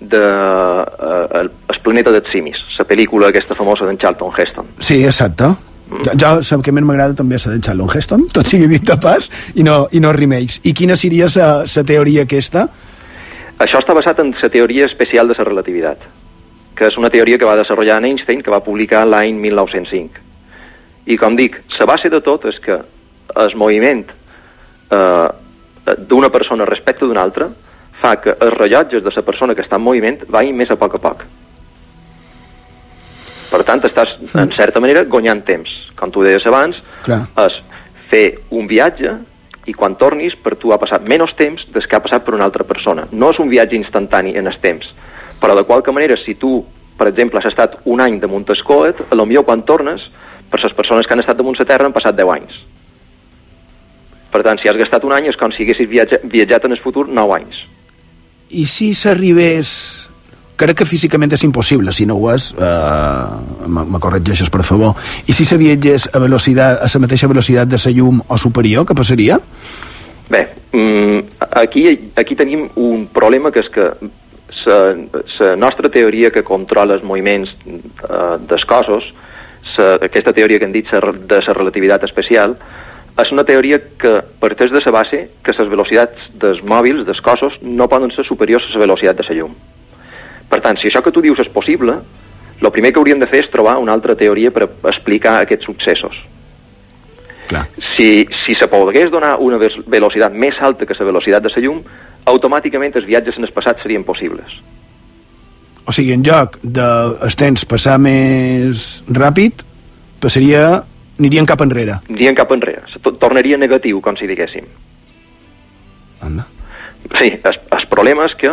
de 0.00 0.20
eh, 0.20 1.40
el, 1.40 1.50
el 1.72 1.80
planeta 1.82 2.12
dels 2.14 2.28
simis, 2.32 2.60
la 2.78 2.86
pel·lícula 2.86 3.32
aquesta 3.32 3.56
famosa 3.58 3.88
d'en 3.88 3.98
Charlton 3.98 4.34
Heston. 4.36 4.68
Sí, 4.84 5.00
exacte. 5.04 5.48
Jo, 5.88 6.12
jo 6.20 6.30
sap 6.44 6.60
que 6.64 6.72
més 6.76 6.84
m'agrada 6.84 7.16
també 7.16 7.38
la 7.40 7.54
de 7.54 7.62
Charlton 7.64 7.94
Heston, 7.96 8.26
tot 8.34 8.46
sigui 8.46 8.68
dit 8.68 8.84
de 8.84 8.98
pas, 9.00 9.30
i 9.56 9.64
no, 9.64 9.86
i 9.90 10.02
no 10.04 10.12
remakes. 10.12 10.60
I 10.68 10.74
quina 10.76 10.96
seria 11.00 11.30
la 11.32 11.84
teoria 11.88 12.26
aquesta? 12.28 12.68
Això 13.58 13.80
està 13.80 13.96
basat 13.96 14.20
en 14.22 14.34
la 14.36 14.52
teoria 14.52 14.86
especial 14.86 15.28
de 15.28 15.34
la 15.38 15.48
relativitat, 15.48 16.04
que 16.76 16.92
és 16.92 17.00
una 17.00 17.10
teoria 17.10 17.40
que 17.40 17.48
va 17.48 17.56
desenvolupar 17.58 18.04
Einstein, 18.04 18.44
que 18.44 18.52
va 18.52 18.62
publicar 18.62 19.06
l'any 19.08 19.40
1905. 19.40 20.26
I 21.08 21.16
com 21.16 21.34
dic, 21.34 21.56
la 21.80 21.88
base 21.88 22.12
de 22.12 22.20
tot 22.20 22.44
és 22.46 22.60
que 22.60 22.76
el 23.34 23.56
moviment 23.56 24.04
eh, 24.92 25.28
d'una 25.96 26.30
persona 26.30 26.66
respecte 26.68 27.06
d'una 27.06 27.22
altra 27.22 27.48
fa 27.98 28.16
que 28.22 28.34
els 28.34 28.54
rellotges 28.54 29.02
de 29.02 29.12
la 29.14 29.24
persona 29.26 29.54
que 29.54 29.64
està 29.64 29.76
en 29.76 29.84
moviment 29.84 30.20
vagin 30.28 30.56
més 30.56 30.70
a 30.70 30.76
poc 30.76 30.94
a 30.98 31.02
poc. 31.02 31.24
Per 33.48 33.62
tant, 33.64 33.80
estàs, 33.84 34.12
en 34.36 34.52
certa 34.52 34.80
manera, 34.80 35.04
guanyant 35.08 35.40
temps. 35.46 35.70
Com 35.96 36.12
tu 36.12 36.22
deies 36.22 36.44
abans, 36.46 36.76
Clar. 37.06 37.22
és 37.46 37.58
fer 38.10 38.26
un 38.54 38.68
viatge 38.68 39.16
i 39.68 39.74
quan 39.76 39.96
tornis 40.00 40.36
per 40.40 40.54
tu 40.60 40.72
ha 40.72 40.78
passat 40.80 41.04
menys 41.04 41.34
temps 41.36 41.64
des 41.74 41.86
que 41.86 41.96
ha 41.96 42.04
passat 42.04 42.24
per 42.24 42.36
una 42.36 42.46
altra 42.48 42.64
persona. 42.64 43.06
No 43.12 43.32
és 43.32 43.40
un 43.40 43.48
viatge 43.48 43.76
instantani 43.76 44.36
en 44.36 44.46
el 44.48 44.58
temps, 44.60 44.88
però 45.40 45.56
de 45.56 45.64
qualque 45.68 45.92
manera, 45.92 46.16
si 46.20 46.34
tu, 46.34 46.62
per 46.98 47.08
exemple, 47.08 47.40
has 47.40 47.50
estat 47.50 47.78
un 47.84 48.00
any 48.00 48.18
damunt 48.20 48.48
el 48.48 48.64
coet, 48.64 49.00
a 49.10 49.14
lo 49.14 49.26
millor 49.26 49.44
quan 49.48 49.64
tornes, 49.64 50.04
per 50.48 50.60
les 50.62 50.72
persones 50.72 51.06
que 51.06 51.14
han 51.14 51.20
estat 51.20 51.36
damunt 51.36 51.58
la 51.58 51.68
Terra 51.68 51.88
han 51.88 51.96
passat 51.96 52.16
10 52.16 52.32
anys. 52.36 52.56
Per 54.32 54.42
tant, 54.44 54.60
si 54.60 54.68
has 54.68 54.76
gastat 54.76 55.06
un 55.08 55.14
any 55.16 55.30
és 55.30 55.38
com 55.40 55.52
si 55.54 55.64
haguessis 55.64 55.88
viatja, 55.88 56.20
viatjat 56.24 56.68
en 56.68 56.76
el 56.76 56.82
futur 56.82 57.06
9 57.08 57.40
anys. 57.40 57.64
I 58.50 58.66
si 58.68 58.92
s'arribés... 58.94 59.72
Crec 60.58 60.80
que 60.80 60.86
físicament 60.90 61.30
és 61.30 61.44
impossible, 61.46 61.92
si 61.94 62.02
no 62.02 62.16
ho 62.18 62.32
és, 62.32 62.48
eh, 62.58 63.68
me 63.70 64.00
corregeixes, 64.02 64.48
per 64.50 64.64
favor. 64.66 64.96
I 65.30 65.36
si 65.36 65.44
se 65.46 65.54
viatgés 65.54 66.08
a, 66.10 66.18
velocitat, 66.18 66.80
a 66.82 66.88
la 66.90 67.00
mateixa 67.04 67.28
velocitat 67.30 67.70
de 67.70 67.78
la 67.78 67.92
llum 67.94 68.18
o 68.26 68.38
superior, 68.42 68.82
què 68.82 68.96
passaria? 68.98 69.38
Bé, 70.28 70.40
mm, 70.72 71.46
aquí, 71.62 71.84
aquí 72.18 72.34
tenim 72.34 72.66
un 72.74 73.06
problema 73.14 73.52
que 73.54 73.62
és 73.62 73.70
que 73.70 73.86
la 74.66 75.56
nostra 75.56 75.88
teoria 75.88 76.30
que 76.30 76.42
controla 76.42 76.94
els 76.98 77.04
moviments 77.06 77.54
eh, 77.64 78.36
dels 78.50 78.64
cossos, 78.66 79.12
sa, 79.76 79.94
aquesta 80.02 80.34
teoria 80.34 80.58
que 80.58 80.66
hem 80.66 80.74
dit 80.74 80.90
sa, 80.90 81.00
de 81.00 81.40
la 81.46 81.54
relativitat 81.54 82.04
especial, 82.04 82.56
és 83.18 83.32
una 83.34 83.44
teoria 83.44 83.80
que 83.98 84.20
parteix 84.40 84.70
de 84.70 84.80
la 84.84 84.92
base 84.94 85.24
que 85.42 85.54
les 85.56 85.70
velocitats 85.70 86.30
dels 86.38 86.62
mòbils, 86.62 87.04
dels 87.06 87.20
cossos, 87.20 87.58
no 87.62 87.88
poden 87.90 88.12
ser 88.14 88.24
superiors 88.26 88.64
a 88.68 88.76
la 88.76 88.84
velocitat 88.86 89.18
de 89.18 89.26
la 89.28 89.36
llum. 89.40 89.54
Per 90.48 90.60
tant, 90.64 90.78
si 90.78 90.88
això 90.88 91.02
que 91.04 91.12
tu 91.12 91.20
dius 91.20 91.40
és 91.42 91.50
possible, 91.52 91.98
el 92.60 92.70
primer 92.74 92.92
que 92.92 93.00
hauríem 93.02 93.20
de 93.20 93.28
fer 93.30 93.44
és 93.44 93.50
trobar 93.50 93.76
una 93.78 93.92
altra 93.92 94.16
teoria 94.18 94.50
per 94.54 94.68
explicar 94.90 95.38
aquests 95.42 95.66
successos. 95.66 96.16
Clar. 97.48 97.64
Si, 97.96 98.26
si 98.44 98.54
se 98.58 98.68
pogués 98.68 99.10
donar 99.10 99.36
una 99.40 99.58
velocitat 99.58 100.34
més 100.34 100.58
alta 100.60 100.86
que 100.86 100.96
la 100.98 101.08
velocitat 101.08 101.46
de 101.46 101.52
la 101.54 101.62
llum, 101.64 101.80
automàticament 102.28 102.96
els 103.00 103.08
viatges 103.08 103.38
en 103.38 103.48
el 103.48 103.54
passat 103.56 103.80
serien 103.82 104.04
possibles. 104.04 104.58
O 105.88 105.94
sigui, 105.96 106.12
en 106.12 106.22
lloc 106.26 106.58
dels 106.62 107.38
temps 107.40 107.64
passar 107.66 107.98
més 107.98 109.02
ràpid, 109.08 109.64
passaria... 110.20 110.84
anirien 111.18 111.46
cap 111.46 111.62
enrere. 111.64 111.98
Anirien 112.08 112.36
cap 112.38 112.52
enrere. 112.54 112.84
Tornaria 113.20 113.58
negatiu, 113.58 114.00
com 114.04 114.16
si 114.16 114.28
diguéssim. 114.30 114.66
Anda. 116.22 116.46
Sí, 117.18 117.32
el, 117.32 117.58
el 117.78 117.86
problema 117.90 118.26
és 118.28 118.34
que, 118.38 118.52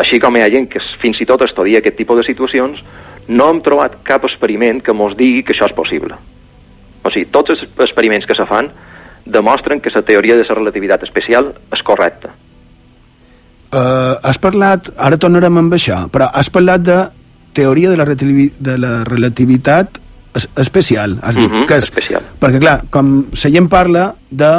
així 0.00 0.20
com 0.20 0.36
hi 0.36 0.44
ha 0.44 0.50
gent 0.52 0.68
que 0.72 0.82
fins 1.02 1.20
i 1.20 1.28
tot 1.28 1.44
estudia 1.46 1.80
aquest 1.80 1.98
tipus 2.00 2.20
de 2.20 2.26
situacions, 2.28 2.82
no 3.28 3.48
hem 3.50 3.60
trobat 3.64 4.00
cap 4.06 4.24
experiment 4.26 4.80
que 4.82 4.96
mos 4.96 5.16
digui 5.18 5.44
que 5.46 5.54
això 5.54 5.68
és 5.68 5.76
possible. 5.76 6.16
O 7.04 7.12
sigui, 7.12 7.28
tots 7.32 7.54
els 7.54 7.64
experiments 7.86 8.26
que 8.28 8.36
se 8.36 8.46
fan 8.48 8.70
demostren 9.24 9.80
que 9.80 9.92
la 9.94 10.02
teoria 10.02 10.36
de 10.36 10.44
la 10.48 10.56
relativitat 10.56 11.04
especial 11.06 11.52
és 11.72 11.82
correcta. 11.86 12.32
Uh, 13.70 14.18
has 14.26 14.40
parlat, 14.42 14.90
ara 14.98 15.18
tornarem 15.20 15.60
amb 15.60 15.74
això, 15.76 16.08
però 16.10 16.26
has 16.34 16.50
parlat 16.50 16.82
de 16.82 16.98
teoria 17.54 17.92
de 17.92 17.98
la, 18.00 18.06
de 18.06 18.76
la 18.82 18.92
relativitat 19.06 19.99
es, 20.34 20.48
especial, 20.56 21.18
has 21.22 21.36
dit. 21.36 21.50
Mhm, 21.50 21.66
que 21.66 21.76
és, 21.78 21.84
especial. 21.84 22.22
Perquè, 22.40 22.58
clar, 22.60 22.84
com 22.90 23.26
la 23.30 23.50
gent 23.50 23.68
parla 23.68 24.14
de 24.30 24.50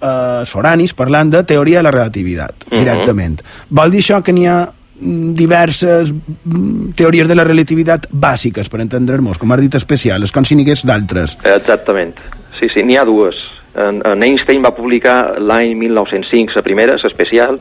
eh, 0.00 0.40
els 0.40 0.50
foranis 0.50 0.94
parlant 0.94 1.30
de 1.30 1.42
teoria 1.44 1.78
de 1.78 1.82
la 1.82 1.90
relativitat, 1.90 2.66
Mhm. 2.70 2.78
directament. 2.78 3.42
Vol 3.68 3.90
dir 3.90 4.00
això 4.00 4.22
que 4.22 4.32
n'hi 4.32 4.46
ha 4.46 4.70
mm, 5.00 5.34
diverses 5.34 6.12
mm, 6.12 6.92
teories 6.94 7.28
de 7.28 7.34
la 7.34 7.44
relativitat 7.44 8.06
bàsiques, 8.10 8.68
per 8.68 8.80
entendre-nos, 8.80 9.38
com 9.38 9.52
has 9.52 9.60
dit 9.60 9.74
especial, 9.74 10.22
és 10.22 10.32
com 10.32 10.44
si 10.44 10.54
n'hi 10.54 10.62
hagués 10.62 10.84
d'altres. 10.84 11.38
Exactament. 11.44 12.14
Sí, 12.58 12.68
sí, 12.72 12.82
n'hi 12.82 12.96
ha 12.96 13.04
dues. 13.04 13.34
En, 13.74 14.02
en 14.04 14.22
Einstein 14.22 14.62
va 14.64 14.74
publicar 14.74 15.38
l'any 15.38 15.74
1905 15.76 16.56
la 16.56 16.62
primera, 16.62 16.96
l'especial, 17.02 17.58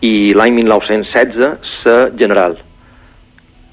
i 0.00 0.32
l'any 0.32 0.54
1916 0.54 1.36
la 1.84 2.10
general, 2.16 2.56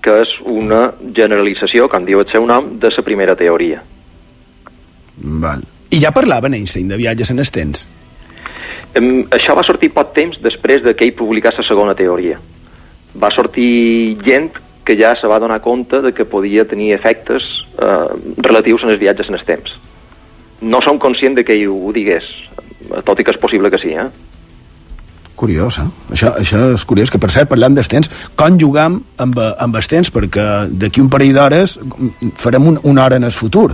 que 0.08 0.16
és 0.24 0.34
una 0.48 0.94
generalització, 1.16 1.90
com 1.92 2.06
diu 2.08 2.24
el 2.24 2.30
seu 2.32 2.46
nom, 2.48 2.78
de 2.80 2.92
la 2.96 3.04
primera 3.04 3.36
teoria. 3.36 3.82
Val. 5.44 5.66
I 5.92 6.00
ja 6.00 6.14
parlaven 6.16 6.56
Einstein 6.56 6.88
de 6.88 7.00
viatges 7.00 7.34
en 7.34 7.44
els 7.44 7.52
temps. 7.52 7.88
Em, 8.96 9.26
això 9.36 9.56
va 9.58 9.66
sortir 9.68 9.92
poc 9.96 10.14
temps 10.16 10.40
després 10.44 10.84
de 10.86 10.96
que 10.96 11.08
ell 11.08 11.18
publicés 11.18 11.60
la 11.60 11.66
segona 11.68 11.96
teoria. 11.98 12.40
Va 13.18 13.32
sortir 13.36 14.18
gent 14.24 14.52
que 14.88 14.96
ja 14.96 15.14
se 15.20 15.28
va 15.28 15.42
donar 15.44 15.60
compte 15.62 16.00
de 16.02 16.14
que 16.16 16.26
podia 16.26 16.64
tenir 16.68 16.94
efectes 16.96 17.44
eh, 17.76 18.08
relatius 18.38 18.86
en 18.86 18.94
els 18.94 19.02
viatges 19.02 19.28
en 19.28 19.36
els 19.36 19.48
temps. 19.48 19.74
No 20.62 20.80
som 20.86 21.00
conscient 21.00 21.36
de 21.36 21.44
que 21.44 21.58
ell 21.58 21.68
ho 21.74 21.92
digués, 21.94 22.26
tot 23.04 23.20
i 23.20 23.26
que 23.28 23.36
és 23.36 23.42
possible 23.42 23.72
que 23.74 23.82
sí, 23.82 23.92
eh? 23.92 24.08
Curiós, 25.38 25.78
eh? 25.84 25.88
Això, 26.16 26.34
això 26.42 26.64
és 26.74 26.84
curiós, 26.90 27.12
que 27.14 27.22
per 27.22 27.30
cert, 27.30 27.50
parlant 27.52 27.78
dels 27.78 27.90
temps, 27.92 28.10
com 28.36 28.58
jugam 28.58 28.98
amb, 29.22 29.38
amb 29.38 29.78
els 29.78 29.88
temps, 29.92 30.10
perquè 30.12 30.50
d'aquí 30.74 31.04
un 31.04 31.12
parell 31.14 31.36
d'hores 31.38 31.78
farem 32.42 32.74
un, 32.74 32.82
una 32.90 33.06
hora 33.06 33.22
en 33.22 33.30
el 33.30 33.36
futur. 33.36 33.70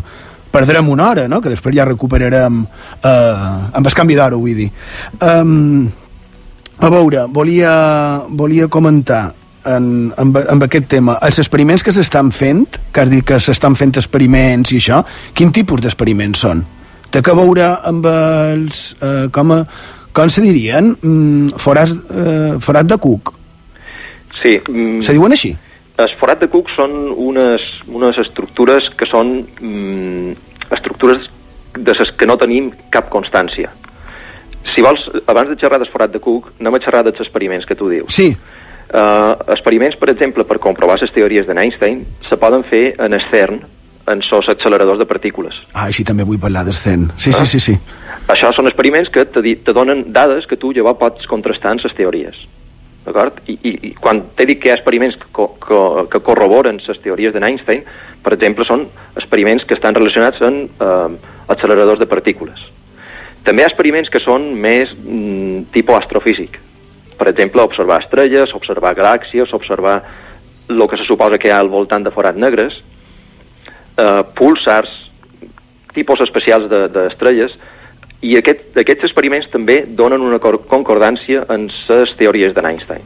Perdrem 0.54 0.92
una 0.92 1.10
hora, 1.10 1.28
no?, 1.32 1.40
que 1.42 1.50
després 1.50 1.74
ja 1.80 1.88
recuperarem 1.88 2.62
eh, 2.62 3.10
amb 3.74 3.88
el 3.88 3.96
canvi 3.96 4.20
d'hora, 4.20 4.38
vull 4.38 4.60
dir. 4.66 4.72
Um, 5.24 5.88
A 6.84 6.90
veure, 6.90 7.28
volia, 7.30 7.72
volia 8.30 8.68
comentar 8.68 9.32
en, 9.66 10.12
amb, 10.18 10.38
amb 10.50 10.64
aquest 10.66 10.88
tema. 10.92 11.16
Els 11.24 11.38
experiments 11.40 11.84
que 11.86 11.94
s'estan 11.96 12.32
fent, 12.34 12.66
que 12.92 13.04
has 13.04 13.12
dit 13.12 13.24
que 13.24 13.38
s'estan 13.40 13.78
fent 13.80 13.94
experiments 14.02 14.74
i 14.74 14.80
això, 14.82 15.04
quin 15.38 15.54
tipus 15.54 15.84
d'experiments 15.86 16.42
són? 16.44 16.64
Té 17.14 17.22
que 17.22 17.36
veure 17.38 17.70
amb 17.88 18.08
els... 18.10 18.98
Eh, 19.00 19.30
com, 19.32 19.54
a, 19.54 19.62
com 20.14 20.30
se 20.30 20.41
dirien? 20.41 20.93
Mm, 21.01 21.59
forats, 21.61 21.93
eh, 22.09 22.55
forat 22.61 22.88
de 22.89 22.97
cuc. 22.97 23.34
Sí. 24.41 24.59
Mm, 24.68 25.01
Se 25.01 25.14
diuen 25.14 25.32
així? 25.32 25.55
Els 25.97 26.14
forat 26.20 26.39
de 26.41 26.49
cuc 26.49 26.70
són 26.74 26.91
unes, 27.11 27.61
unes 27.88 28.18
estructures 28.18 28.89
que 28.97 29.05
són 29.05 29.45
mm, 29.61 30.34
estructures 30.74 31.30
de 31.78 31.93
les 31.99 32.11
que 32.18 32.26
no 32.26 32.38
tenim 32.38 32.72
cap 32.93 33.09
constància. 33.14 33.70
Si 34.74 34.82
vols, 34.82 35.05
abans 35.28 35.49
de 35.49 35.57
xerrar 35.59 35.80
del 35.82 35.91
forat 35.91 36.11
de 36.14 36.22
cuc, 36.24 36.49
anem 36.59 36.78
a 36.78 36.82
xerrar 36.82 37.03
dels 37.05 37.20
experiments 37.22 37.66
que 37.66 37.76
tu 37.76 37.89
dius. 37.89 38.14
Sí. 38.14 38.32
Uh, 38.93 39.34
experiments, 39.53 39.97
per 39.97 40.09
exemple, 40.14 40.45
per 40.45 40.59
comprovar 40.61 40.99
les 41.01 41.11
teories 41.14 41.47
d'Einstein, 41.47 42.03
se 42.30 42.38
poden 42.38 42.64
fer 42.70 42.93
en 43.01 43.14
el 43.18 43.24
CERN, 43.32 43.61
en 44.08 44.22
sos 44.28 44.49
acceleradors 44.49 44.99
de 44.99 45.06
partícules. 45.06 45.56
Ah, 45.74 45.86
així 45.88 46.04
també 46.04 46.24
vull 46.28 46.39
parlar 46.39 46.66
del 46.68 46.74
CERN. 46.76 47.10
Sí, 47.18 47.32
sí, 47.32 47.45
sí, 47.45 47.60
sí. 47.60 47.76
Això 48.28 48.49
són 48.56 48.68
experiments 48.68 49.10
que 49.12 49.26
te, 49.26 49.41
te 49.56 49.74
donen 49.76 50.06
dades 50.14 50.45
que 50.47 50.58
tu 50.60 50.74
llavors 50.76 50.99
pots 50.99 51.28
contrastar 51.28 51.72
en 51.76 51.82
les 51.84 51.95
teories. 51.95 52.36
D'acord? 53.06 53.39
I, 53.51 53.58
i, 53.68 53.72
I 53.89 53.93
quan 53.99 54.22
t'he 54.36 54.45
dit 54.47 54.60
que 54.62 54.70
hi 54.70 54.72
ha 54.72 54.78
experiments 54.78 55.18
que, 55.20 55.28
co- 55.36 55.54
que, 55.60 55.80
que 56.12 56.22
corroboren 56.24 56.80
les 56.88 57.01
teories 57.04 57.34
d'Einstein, 57.36 57.84
per 58.24 58.32
exemple, 58.38 58.64
són 58.68 58.86
experiments 59.20 59.66
que 59.68 59.76
estan 59.76 59.95
relacionats 59.95 60.39
amb 60.41 60.80
eh, 60.80 61.34
acceleradors 61.51 61.99
de 61.99 62.08
partícules. 62.08 62.60
També 63.43 63.60
hi 63.64 63.66
ha 63.68 63.72
experiments 63.74 64.08
que 64.12 64.22
són 64.24 64.54
més 64.56 64.93
mm, 64.95 65.66
tipus 65.76 65.97
astrofísic. 65.99 66.60
Per 67.20 67.28
exemple, 67.28 67.62
observar 67.62 67.99
estrelles, 68.06 68.54
observar 68.56 68.95
galàxies, 68.95 69.51
observar 69.54 69.97
el 70.72 70.88
que 70.88 70.97
se 70.97 71.04
suposa 71.04 71.38
que 71.38 71.49
hi 71.49 71.51
ha 71.51 71.60
al 71.60 71.68
voltant 71.72 72.04
de 72.08 72.12
forats 72.16 72.39
negres, 72.39 72.80
eh, 73.98 74.24
pulsars, 74.36 74.89
tipus 75.94 76.22
especials 76.22 76.70
de- 76.70 76.88
d'estrelles, 76.89 77.52
i 78.24 78.38
aquest, 78.39 78.78
aquests 78.80 79.04
experiments 79.10 79.50
també 79.52 79.84
donen 79.88 80.22
una 80.22 80.39
cor- 80.39 80.62
concordància 80.68 81.46
en 81.50 81.68
les 81.89 82.14
teories 82.18 82.54
d'Einstein. 82.56 83.02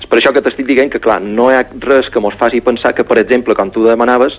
És 0.00 0.06
per 0.08 0.18
això 0.18 0.32
que 0.32 0.40
t'estic 0.42 0.66
dient 0.66 0.90
que, 0.90 1.00
clar, 1.00 1.20
no 1.22 1.50
hi 1.50 1.54
ha 1.58 1.66
res 1.80 2.08
que 2.10 2.20
mos 2.20 2.34
faci 2.40 2.60
pensar 2.60 2.94
que, 2.94 3.04
per 3.04 3.18
exemple, 3.18 3.54
com 3.54 3.70
tu 3.70 3.84
demanaves, 3.84 4.38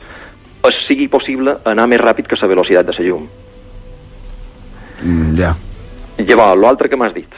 es 0.66 0.76
sigui 0.88 1.08
possible 1.08 1.58
anar 1.66 1.88
més 1.88 2.02
ràpid 2.02 2.26
que 2.28 2.38
la 2.42 2.48
velocitat 2.48 2.86
de 2.86 2.94
la 2.98 3.06
llum. 3.06 3.28
Mm, 5.04 5.36
ja. 5.38 5.56
Llavors, 6.18 6.60
l'altre 6.62 6.90
que 6.90 6.96
m'has 6.98 7.14
dit, 7.14 7.32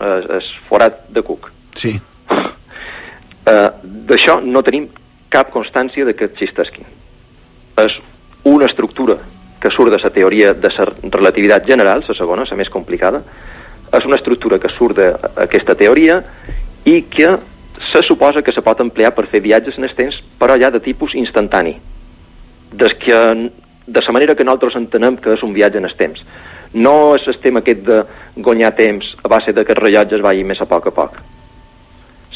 és, 0.00 0.28
és 0.38 0.50
forat 0.68 1.08
de 1.12 1.22
cuc. 1.22 1.50
Sí. 1.76 1.96
Eh, 3.46 3.70
D'això 4.08 4.40
no 4.42 4.62
tenim 4.62 4.88
cap 5.30 5.50
constància 5.52 6.04
de 6.06 6.14
que 6.14 6.24
existesquin. 6.30 6.86
És 7.76 7.98
una 8.44 8.66
estructura 8.66 9.18
que 9.60 9.70
surt 9.70 9.90
de 9.90 9.98
la 10.02 10.10
teoria 10.10 10.54
de 10.54 10.70
la 10.70 10.86
relativitat 11.10 11.66
general, 11.66 12.04
la 12.06 12.14
segona, 12.14 12.46
la 12.48 12.56
més 12.56 12.70
complicada, 12.70 13.22
és 13.92 14.04
una 14.04 14.16
estructura 14.16 14.58
que 14.58 14.70
surt 14.70 14.98
d'aquesta 14.98 15.74
teoria 15.74 16.20
i 16.84 17.02
que 17.10 17.36
se 17.92 18.02
suposa 18.06 18.42
que 18.42 18.52
se 18.52 18.62
pot 18.62 18.80
emplear 18.80 19.12
per 19.14 19.26
fer 19.30 19.42
viatges 19.44 19.78
en 19.78 19.84
el 19.84 19.94
temps, 19.94 20.16
però 20.38 20.56
ja 20.60 20.70
de 20.70 20.80
tipus 20.80 21.14
instantani. 21.14 21.76
Des 22.72 22.94
que, 23.00 23.18
de 23.86 24.04
la 24.06 24.12
manera 24.12 24.34
que 24.34 24.44
nosaltres 24.44 24.76
entenem 24.76 25.18
que 25.22 25.34
és 25.36 25.42
un 25.42 25.54
viatge 25.54 25.78
en 25.78 25.88
el 25.88 25.96
temps. 25.96 26.22
No 26.74 27.14
és 27.16 27.26
el 27.28 27.38
tema 27.42 27.62
aquest 27.62 27.84
de 27.86 28.00
guanyar 28.36 28.74
temps 28.76 29.14
a 29.22 29.28
base 29.28 29.52
de 29.52 29.64
que 29.64 29.72
els 29.72 29.82
rellotges 29.82 30.22
vagin 30.22 30.48
més 30.48 30.60
a 30.60 30.66
poc 30.68 30.88
a 30.90 30.94
poc, 30.94 31.20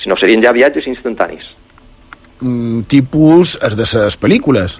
sinó 0.02 0.16
serien 0.16 0.42
ja 0.42 0.54
viatges 0.56 0.86
instantanis. 0.88 1.44
Mm, 2.40 2.86
tipus 2.88 3.58
és 3.60 3.76
de 3.76 3.84
les 3.84 4.16
pel·lícules. 4.16 4.78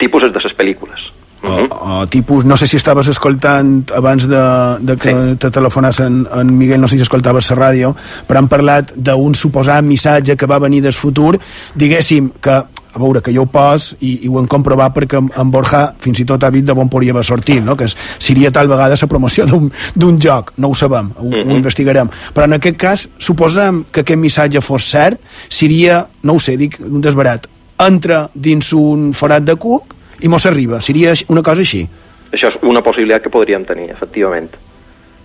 Tipus 0.00 0.28
és 0.28 0.34
de 0.34 0.42
les 0.44 0.56
pel·lícules. 0.56 1.08
O, 1.42 2.00
o 2.02 2.06
tipus, 2.06 2.44
no 2.44 2.56
sé 2.60 2.66
si 2.68 2.76
estaves 2.76 3.08
escoltant 3.08 3.88
abans 3.96 4.26
de, 4.28 4.42
de 4.84 4.96
que 5.00 5.12
sí. 5.14 5.36
te 5.40 5.48
telefonàs 5.54 6.02
en, 6.04 6.26
en 6.36 6.50
Miguel, 6.52 6.82
no 6.82 6.88
sé 6.88 6.98
si 6.98 7.06
escoltaves 7.06 7.48
la 7.54 7.56
ràdio, 7.56 7.94
però 8.28 8.42
han 8.42 8.50
parlat 8.52 8.92
d'un 8.92 9.32
suposat 9.32 9.86
missatge 9.86 10.36
que 10.36 10.48
va 10.50 10.60
venir 10.60 10.82
del 10.84 10.96
futur, 10.96 11.38
diguéssim 11.80 12.28
que 12.44 12.58
a 12.92 12.98
veure, 12.98 13.22
que 13.22 13.32
jo 13.32 13.44
ho 13.46 13.48
pos 13.48 13.92
i, 14.00 14.26
i 14.26 14.28
ho 14.28 14.40
hem 14.40 14.48
comprovat 14.50 14.92
perquè 14.96 15.20
en, 15.20 15.52
Borja 15.54 15.84
fins 16.02 16.20
i 16.20 16.26
tot 16.26 16.42
ha 16.44 16.50
dit 16.52 16.66
de 16.66 16.74
bon 16.76 16.90
podria 16.90 17.14
haver 17.14 17.24
sortit, 17.24 17.62
no? 17.64 17.76
que 17.78 17.86
es, 17.86 17.96
seria 18.18 18.50
tal 18.52 18.68
vegada 18.68 18.98
la 19.00 19.08
promoció 19.08 19.46
d'un 19.46 19.70
d'un 19.94 20.18
joc, 20.20 20.52
no 20.58 20.68
ho 20.70 20.74
sabem, 20.74 21.12
ho, 21.16 21.24
mm 21.24 21.32
-hmm. 21.32 21.52
ho 21.52 21.56
investigarem. 21.56 22.10
Però 22.34 22.44
en 22.44 22.52
aquest 22.58 22.76
cas, 22.76 23.08
suposem 23.18 23.84
que 23.90 24.00
aquest 24.00 24.18
missatge 24.18 24.60
fos 24.60 24.90
cert, 24.90 25.20
seria, 25.48 26.06
no 26.22 26.34
ho 26.34 26.38
sé, 26.38 26.56
dic 26.56 26.78
un 26.80 27.00
desbarat, 27.00 27.46
entra 27.86 28.28
dins 28.34 28.72
un 28.76 29.10
forat 29.16 29.44
de 29.46 29.56
cuc 29.56 29.96
i 30.20 30.28
mos 30.28 30.46
arriba, 30.46 30.80
seria 30.80 31.14
una 31.28 31.42
cosa 31.42 31.64
així. 31.64 31.84
Això 32.30 32.52
és 32.52 32.58
una 32.62 32.82
possibilitat 32.82 33.24
que 33.24 33.32
podríem 33.32 33.64
tenir, 33.66 33.90
efectivament. 33.90 34.50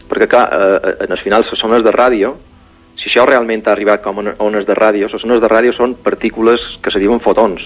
Perquè, 0.09 0.27
clar, 0.29 0.45
eh, 0.51 0.95
en 1.05 1.11
el 1.11 1.21
final, 1.21 1.45
les 1.45 1.59
zones 1.59 1.83
de 1.83 1.93
ràdio, 1.93 2.33
si 2.95 3.09
això 3.09 3.25
realment 3.27 3.65
ha 3.67 3.73
arribat 3.73 4.01
com 4.01 4.19
a 4.19 4.35
ones 4.39 4.65
de 4.65 4.75
ràdio, 4.77 5.09
les 5.11 5.21
zones 5.21 5.41
de 5.41 5.49
ràdio 5.49 5.73
són 5.75 5.95
partícules 6.03 6.61
que 6.81 6.91
se 6.91 7.01
diuen 7.01 7.19
fotons. 7.19 7.65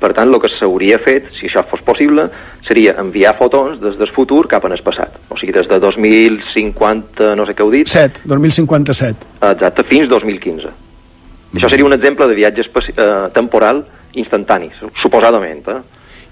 Per 0.00 0.14
tant, 0.16 0.30
el 0.32 0.40
que 0.40 0.48
s'hauria 0.54 0.96
fet, 1.04 1.26
si 1.36 1.46
això 1.48 1.62
fos 1.68 1.82
possible, 1.84 2.24
seria 2.64 2.94
enviar 3.00 3.34
fotons 3.36 3.80
des 3.82 3.98
del 4.00 4.08
futur 4.14 4.46
cap 4.48 4.64
en 4.64 4.72
el 4.72 4.80
passat. 4.84 5.18
O 5.28 5.36
sigui, 5.36 5.52
des 5.52 5.68
de 5.68 5.78
2050, 5.78 7.34
no 7.36 7.44
sé 7.46 7.56
què 7.56 7.64
heu 7.66 7.72
dit... 7.72 7.88
7, 7.88 8.24
2057. 8.24 9.28
Exacte, 9.50 9.84
fins 9.90 10.08
2015. 10.08 10.72
Mm. 10.72 11.58
Això 11.58 11.68
seria 11.68 11.84
un 11.84 11.92
exemple 11.92 12.28
de 12.30 12.38
viatge 12.38 12.64
eh, 12.64 13.08
temporal 13.36 13.84
instantani, 14.18 14.70
suposadament. 15.02 15.66
Eh? 15.68 15.80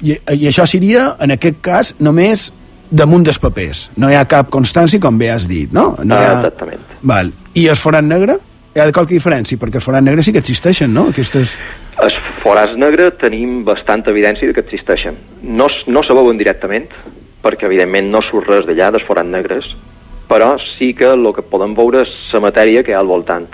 I, 0.03 0.17
I 0.35 0.49
això 0.51 0.67
seria, 0.67 1.13
en 1.23 1.35
aquest 1.35 1.61
cas, 1.65 1.95
només 1.99 2.49
damunt 2.91 3.25
dels 3.27 3.41
papers. 3.43 3.89
No 4.01 4.11
hi 4.11 4.17
ha 4.17 4.25
cap 4.29 4.51
constància, 4.53 5.01
com 5.03 5.19
bé 5.19 5.31
has 5.33 5.49
dit, 5.49 5.73
no? 5.75 5.93
no 6.05 6.17
ha... 6.17 6.39
Exactament. 6.39 6.85
Val. 7.03 7.33
I 7.59 7.67
el 7.69 7.77
forat 7.77 8.07
negre? 8.07 8.39
Hi 8.77 8.83
ha 8.83 8.89
qualque 8.95 9.17
diferència, 9.17 9.59
perquè 9.59 9.81
el 9.81 9.85
forat 9.85 10.05
negre 10.05 10.23
sí 10.23 10.33
que 10.33 10.43
existeixen, 10.43 10.93
no? 10.95 11.09
Aquestes... 11.13 11.57
Els 12.05 12.17
forats 12.45 12.77
negre 12.79 13.11
tenim 13.21 13.63
bastanta 13.67 14.13
evidència 14.15 14.49
de 14.49 14.55
que 14.55 14.63
existeixen. 14.63 15.19
No, 15.43 15.67
no 15.91 16.05
se 16.07 16.15
veuen 16.15 16.39
directament, 16.39 16.87
perquè 17.43 17.67
evidentment 17.67 18.13
no 18.13 18.23
surt 18.29 18.51
res 18.53 18.67
d'allà, 18.69 18.93
dels 18.95 19.07
forats 19.09 19.31
negres, 19.31 19.73
però 20.29 20.53
sí 20.77 20.93
que 20.95 21.11
el 21.17 21.33
que 21.35 21.43
podem 21.43 21.75
veure 21.75 22.05
és 22.05 22.13
la 22.37 22.45
matèria 22.45 22.85
que 22.85 22.93
hi 22.93 22.97
ha 22.97 23.03
al 23.03 23.11
voltant. 23.11 23.49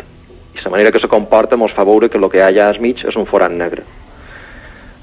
I 0.55 0.63
la 0.65 0.71
manera 0.71 0.93
que 0.93 1.01
se 1.01 1.11
comporta 1.11 1.57
mos 1.57 1.73
fa 1.75 1.87
veure 1.87 2.09
que 2.11 2.19
el 2.19 2.29
que 2.31 2.39
hi 2.39 2.45
ha 2.45 2.51
allà 2.53 2.69
al 2.71 2.81
mig 2.83 3.03
és 3.07 3.17
un 3.17 3.27
forat 3.31 3.53
negre. 3.55 3.87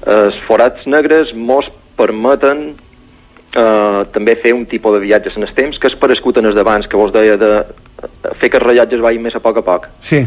Els 0.02 0.38
forats 0.48 0.86
negres 0.90 1.30
mos 1.34 1.68
permeten 1.98 2.72
eh, 3.54 4.00
també 4.14 4.36
fer 4.42 4.54
un 4.56 4.64
tipus 4.66 4.96
de 4.96 5.04
viatges 5.04 5.36
en 5.38 5.46
el 5.46 5.54
temps 5.54 5.78
que 5.78 5.90
és 5.90 5.98
parescut 5.98 6.40
en 6.40 6.50
els 6.50 6.56
d'abans, 6.58 6.88
que 6.88 6.98
vos 6.98 7.12
deia 7.14 7.36
de 7.38 7.52
fer 8.40 8.50
que 8.50 8.58
els 8.58 8.66
rellotges 8.66 9.02
vagin 9.04 9.22
més 9.22 9.36
a 9.36 9.42
poc 9.44 9.60
a 9.60 9.66
poc. 9.66 9.88
Sí. 10.00 10.24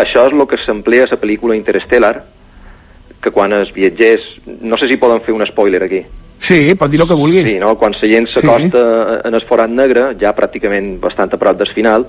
Això 0.00 0.24
és 0.26 0.32
el 0.32 0.46
que 0.48 0.58
s'emplea 0.64 1.04
a 1.04 1.12
la 1.12 1.20
pel·lícula 1.20 1.58
Interstellar, 1.58 2.14
que 3.20 3.32
quan 3.34 3.52
els 3.52 3.72
viatgers... 3.74 4.24
No 4.64 4.78
sé 4.80 4.88
si 4.88 4.96
poden 4.96 5.20
fer 5.26 5.34
un 5.36 5.44
spoiler 5.44 5.82
aquí. 5.84 6.00
Sí, 6.40 6.72
pot 6.80 6.88
dir 6.88 7.02
el 7.02 7.08
que 7.08 7.18
vulguis. 7.18 7.44
Sí, 7.44 7.58
no? 7.60 7.74
Quan 7.76 7.92
la 7.92 8.08
gent 8.08 8.30
s'acosta 8.32 8.80
sí. 8.80 9.20
en 9.28 9.36
el 9.36 9.44
forat 9.48 9.70
negre, 9.70 10.06
ja 10.20 10.32
pràcticament 10.36 10.94
bastant 11.02 11.36
a 11.36 11.40
prop 11.40 11.58
del 11.60 11.68
final, 11.76 12.06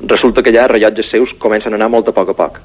resulta 0.00 0.42
que 0.42 0.54
ja 0.54 0.64
els 0.64 0.72
rellotges 0.72 1.10
seus 1.12 1.34
comencen 1.38 1.76
a 1.76 1.76
anar 1.76 1.90
molt 1.92 2.08
a 2.08 2.16
poc 2.16 2.32
a 2.32 2.36
poc. 2.38 2.60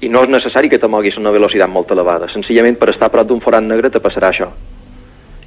I 0.00 0.08
no 0.08 0.22
és 0.24 0.30
necessari 0.32 0.70
que 0.72 0.78
te 0.80 0.88
moguis 0.88 1.16
a 1.16 1.20
una 1.20 1.32
velocitat 1.34 1.68
molt 1.68 1.90
elevada. 1.92 2.28
Senzillament 2.32 2.78
per 2.80 2.90
estar 2.94 3.10
a 3.10 3.12
prop 3.12 3.28
d'un 3.28 3.40
forat 3.44 3.64
negre 3.64 3.90
te 3.92 4.00
passarà 4.00 4.30
això. 4.32 4.48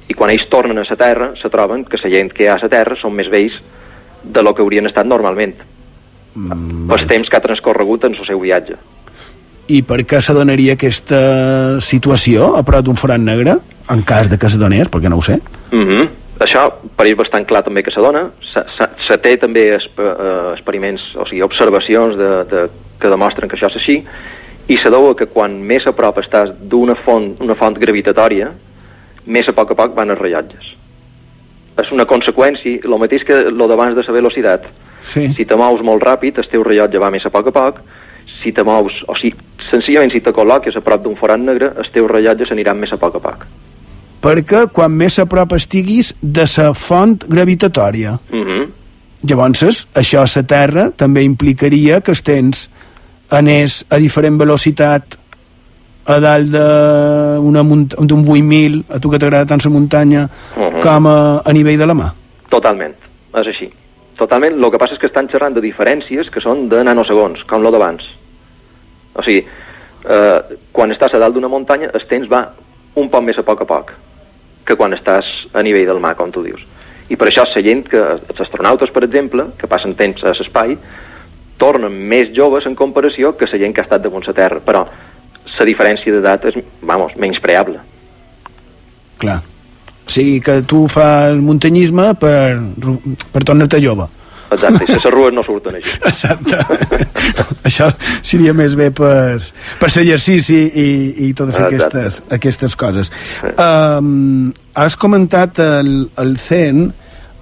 I 0.08 0.14
quan 0.14 0.30
ells 0.30 0.46
tornen 0.52 0.78
a 0.78 0.84
la 0.88 0.96
Terra, 0.96 1.32
se 1.40 1.50
troben 1.50 1.84
que 1.84 1.98
la 2.02 2.10
gent 2.10 2.30
que 2.32 2.44
hi 2.44 2.48
ha 2.48 2.58
a 2.58 2.62
la 2.62 2.68
Terra 2.70 2.96
són 3.00 3.14
més 3.16 3.30
vells 3.32 3.56
de 4.22 4.42
lo 4.42 4.54
que 4.54 4.62
haurien 4.62 4.86
estat 4.86 5.06
normalment. 5.06 5.54
Mm, 6.34 6.88
pels 6.90 7.06
temps 7.08 7.30
que 7.30 7.36
ha 7.36 7.42
transcorregut 7.44 8.04
en 8.04 8.14
el 8.14 8.26
seu 8.26 8.40
viatge. 8.40 8.76
I 9.72 9.80
per 9.82 10.02
què 10.04 10.20
se 10.20 10.34
donaria 10.36 10.74
aquesta 10.76 11.80
situació 11.80 12.52
a 12.58 12.62
prop 12.66 12.84
d'un 12.84 12.98
forat 13.00 13.22
negre? 13.22 13.56
En 13.90 14.02
cas 14.04 14.28
de 14.30 14.38
que 14.38 14.50
se 14.50 14.60
donés, 14.60 14.90
perquè 14.90 15.08
no 15.08 15.18
ho 15.18 15.22
sé. 15.22 15.40
Mm 15.72 15.86
-hmm. 15.88 16.08
Això 16.44 16.72
pareix 16.96 17.16
bastant 17.16 17.46
clar 17.46 17.62
també 17.62 17.82
que 17.82 17.90
se 17.90 18.00
dona. 18.00 18.30
Se, 18.52 18.60
se, 18.76 18.88
se 19.06 19.18
té 19.18 19.36
també 19.36 19.74
eh, 19.74 19.78
experiments, 20.52 21.02
o 21.16 21.26
sigui, 21.26 21.42
observacions 21.42 22.16
de, 22.16 22.30
de, 22.50 22.68
que 23.00 23.08
demostren 23.08 23.48
que 23.48 23.56
això 23.56 23.70
és 23.70 23.76
així, 23.76 24.04
i 24.68 24.78
se 24.80 24.90
deu 24.90 25.10
a 25.10 25.16
que 25.16 25.26
quan 25.26 25.56
més 25.60 25.86
a 25.86 25.92
prop 25.92 26.18
estàs 26.22 26.54
d'una 26.60 26.96
font, 27.04 27.34
una 27.44 27.56
font 27.58 27.76
gravitatòria, 27.80 28.50
més 29.26 29.48
a 29.48 29.52
poc 29.56 29.72
a 29.72 29.76
poc 29.78 29.96
van 29.96 30.12
els 30.14 30.20
rellotges. 30.20 30.70
És 31.80 31.90
una 31.92 32.06
conseqüència, 32.06 32.80
el 32.84 32.98
mateix 33.00 33.24
que 33.26 33.40
lo 33.50 33.68
d'abans 33.68 33.96
de 33.96 34.04
la 34.06 34.14
velocitat. 34.14 34.68
Sí. 35.02 35.26
Si 35.36 35.44
te 35.44 35.56
mous 35.56 35.82
molt 35.82 36.04
ràpid, 36.04 36.38
el 36.38 36.48
teu 36.48 36.62
rellotge 36.64 37.02
va 37.02 37.10
més 37.10 37.26
a 37.26 37.32
poc 37.34 37.50
a 37.50 37.54
poc, 37.54 37.82
si 38.42 38.52
te 38.52 38.64
mous, 38.64 38.94
o 39.08 39.16
sigui, 39.18 39.36
senzillament 39.70 40.12
si 40.12 40.22
te 40.24 40.32
col·loques 40.32 40.76
a 40.76 40.82
prop 40.84 41.02
d'un 41.04 41.16
forat 41.18 41.40
negre, 41.40 41.72
els 41.76 41.90
teus 41.92 42.10
rellotges 42.10 42.52
aniran 42.54 42.80
més 42.80 42.92
a 42.92 43.00
poc 43.00 43.18
a 43.18 43.22
poc. 43.24 43.44
Perquè 44.24 44.64
quan 44.72 44.94
més 44.96 45.18
a 45.20 45.26
prop 45.28 45.52
estiguis 45.52 46.14
de 46.22 46.46
la 46.56 46.72
font 46.72 47.18
gravitatòria. 47.28 48.18
Mm 48.30 48.44
-hmm. 48.44 48.66
Llavors, 49.24 49.86
això 49.94 50.20
a 50.20 50.28
la 50.36 50.42
Terra 50.42 50.90
també 50.90 51.22
implicaria 51.22 52.00
que 52.00 52.10
els 52.10 52.22
temps 52.22 52.70
anés 53.30 53.84
a 53.88 53.98
diferent 53.98 54.38
velocitat 54.38 55.18
a 56.04 56.18
dalt 56.20 56.50
d'un 56.52 57.56
8.000, 57.56 58.82
a 58.90 59.00
tu 59.00 59.10
que 59.10 59.18
t'agrada 59.18 59.48
tant 59.48 59.64
la 59.64 59.70
muntanya, 59.70 60.28
uh 60.56 60.60
-huh. 60.60 60.80
com 60.80 61.06
a, 61.06 61.40
a 61.44 61.52
nivell 61.52 61.78
de 61.78 61.86
la 61.86 61.94
mà. 61.94 62.12
Totalment, 62.50 62.94
és 63.34 63.46
així. 63.46 63.70
Totalment, 64.16 64.52
el 64.52 64.70
que 64.70 64.78
passa 64.78 64.94
és 64.94 65.00
que 65.00 65.06
estan 65.06 65.28
xerrant 65.28 65.54
de 65.54 65.60
diferències 65.60 66.30
que 66.30 66.40
són 66.40 66.68
de 66.68 66.84
nanosegons, 66.84 67.42
com 67.44 67.62
lo 67.62 67.70
d'abans. 67.70 68.02
O 69.14 69.22
sigui, 69.22 69.46
eh, 70.08 70.40
quan 70.72 70.92
estàs 70.92 71.14
a 71.14 71.18
dalt 71.18 71.34
d'una 71.34 71.48
muntanya, 71.48 71.90
el 71.92 72.06
temps 72.06 72.28
va 72.28 72.52
un 72.94 73.08
poc 73.10 73.22
més 73.22 73.38
a 73.38 73.42
poc 73.42 73.62
a 73.62 73.64
poc 73.64 73.92
que 74.64 74.76
quan 74.76 74.94
estàs 74.96 75.24
a 75.52 75.62
nivell 75.62 75.86
del 75.86 76.00
mar, 76.00 76.14
com 76.16 76.30
tu 76.32 76.42
dius. 76.42 76.62
I 77.08 77.16
per 77.16 77.28
això 77.28 77.44
la 77.44 77.62
gent, 77.62 77.84
que, 77.88 78.00
els 78.00 78.40
astronautes, 78.40 78.90
per 78.90 79.04
exemple, 79.04 79.44
que 79.58 79.68
passen 79.68 79.94
temps 79.94 80.24
a 80.24 80.32
l'espai, 80.32 80.78
tornen 81.58 81.94
més 82.10 82.30
joves 82.36 82.66
en 82.66 82.76
comparació 82.78 83.34
que 83.38 83.48
la 83.50 83.60
gent 83.60 83.74
que 83.74 83.82
ha 83.82 83.88
estat 83.88 84.02
damunt 84.04 84.26
la 84.26 84.36
Terra. 84.36 84.60
Però 84.64 84.84
la 85.54 85.66
diferència 85.68 86.12
d'edat 86.12 86.48
és, 86.50 86.58
vamos, 86.82 87.14
menyspreable. 87.20 87.80
Clar. 89.22 89.40
O 90.04 90.10
sigui 90.10 90.40
que 90.44 90.60
tu 90.68 90.84
fas 90.92 91.38
muntanyisme 91.40 92.10
per, 92.20 92.60
per 93.32 93.42
tornar-te 93.46 93.80
jove. 93.80 94.08
Exacte, 94.54 94.84
i 94.84 94.92
les 94.92 95.06
arrues 95.08 95.34
no 95.34 95.42
surten 95.46 95.78
així. 95.78 95.94
Exacte. 96.04 96.58
Això 97.66 97.88
seria 98.22 98.54
més 98.56 98.76
bé 98.78 98.90
per, 98.94 99.40
per 99.80 99.90
l'exercici 99.94 100.60
i, 100.68 100.88
i 101.28 101.32
totes 101.36 101.60
aquestes, 101.64 102.20
aquestes 102.36 102.76
coses. 102.78 103.10
Um, 103.54 104.52
has 104.76 104.98
comentat 105.00 105.60
el, 105.64 105.94
el 106.20 106.36
CEN, 106.42 106.86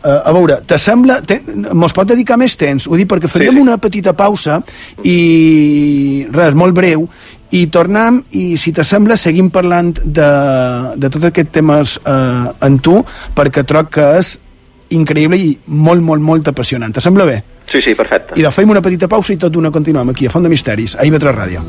Uh, 0.03 0.19
a 0.27 0.33
veure, 0.35 0.57
te 0.67 0.79
sembla... 0.83 1.21
Te, 1.23 1.39
mos 1.79 1.95
pot 1.95 2.09
dedicar 2.11 2.35
més 2.41 2.57
temps? 2.59 2.89
Ho 2.91 2.99
dic 2.99 3.07
perquè 3.11 3.31
faríem 3.31 3.55
sí. 3.55 3.63
una 3.63 3.77
petita 3.79 4.17
pausa 4.19 4.59
i 5.07 6.27
res, 6.35 6.59
molt 6.59 6.75
breu 6.75 7.07
i 7.53 7.67
tornem 7.69 8.23
i 8.41 8.57
si 8.57 8.73
t'assembla 8.73 9.17
seguim 9.21 9.51
parlant 9.53 9.93
de, 10.03 10.31
de 10.97 11.11
tots 11.13 11.29
aquests 11.29 11.53
temes 11.53 11.99
eh, 12.01 12.67
en 12.67 12.79
tu 12.81 12.97
perquè 13.37 13.63
troc 13.69 13.93
que 13.99 14.07
és 14.19 14.33
increïble 14.97 15.39
i 15.39 15.53
molt, 15.67 16.03
molt, 16.05 16.25
molt 16.25 16.49
apassionant. 16.53 16.93
T'assembla 16.97 17.29
bé? 17.29 17.39
Sí, 17.73 17.81
sí, 17.85 17.95
perfecte. 17.97 18.37
I 18.41 18.45
de 18.45 18.51
fem 18.53 18.73
una 18.73 18.83
petita 18.85 19.09
pausa 19.09 19.33
i 19.33 19.39
tot 19.41 19.53
d'una 19.53 19.71
continuem 19.73 20.13
aquí 20.13 20.27
a 20.29 20.33
Font 20.33 20.45
de 20.45 20.53
Misteris, 20.53 20.97
a 20.97 21.07
IB3 21.09 21.37
Ràdio. 21.37 21.65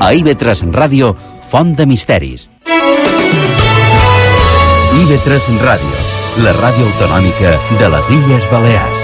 A 0.00 0.12
IB3 0.16 0.70
Ràdio 0.72 1.12
Font 1.50 1.74
de 1.74 1.84
Misteris. 1.84 2.44
IB3 4.94 5.56
Ràdio, 5.58 5.96
la 6.44 6.52
ràdio 6.54 6.84
autonòmica 6.86 7.56
de 7.80 7.88
les 7.90 8.10
Illes 8.14 8.46
Balears. 8.52 9.00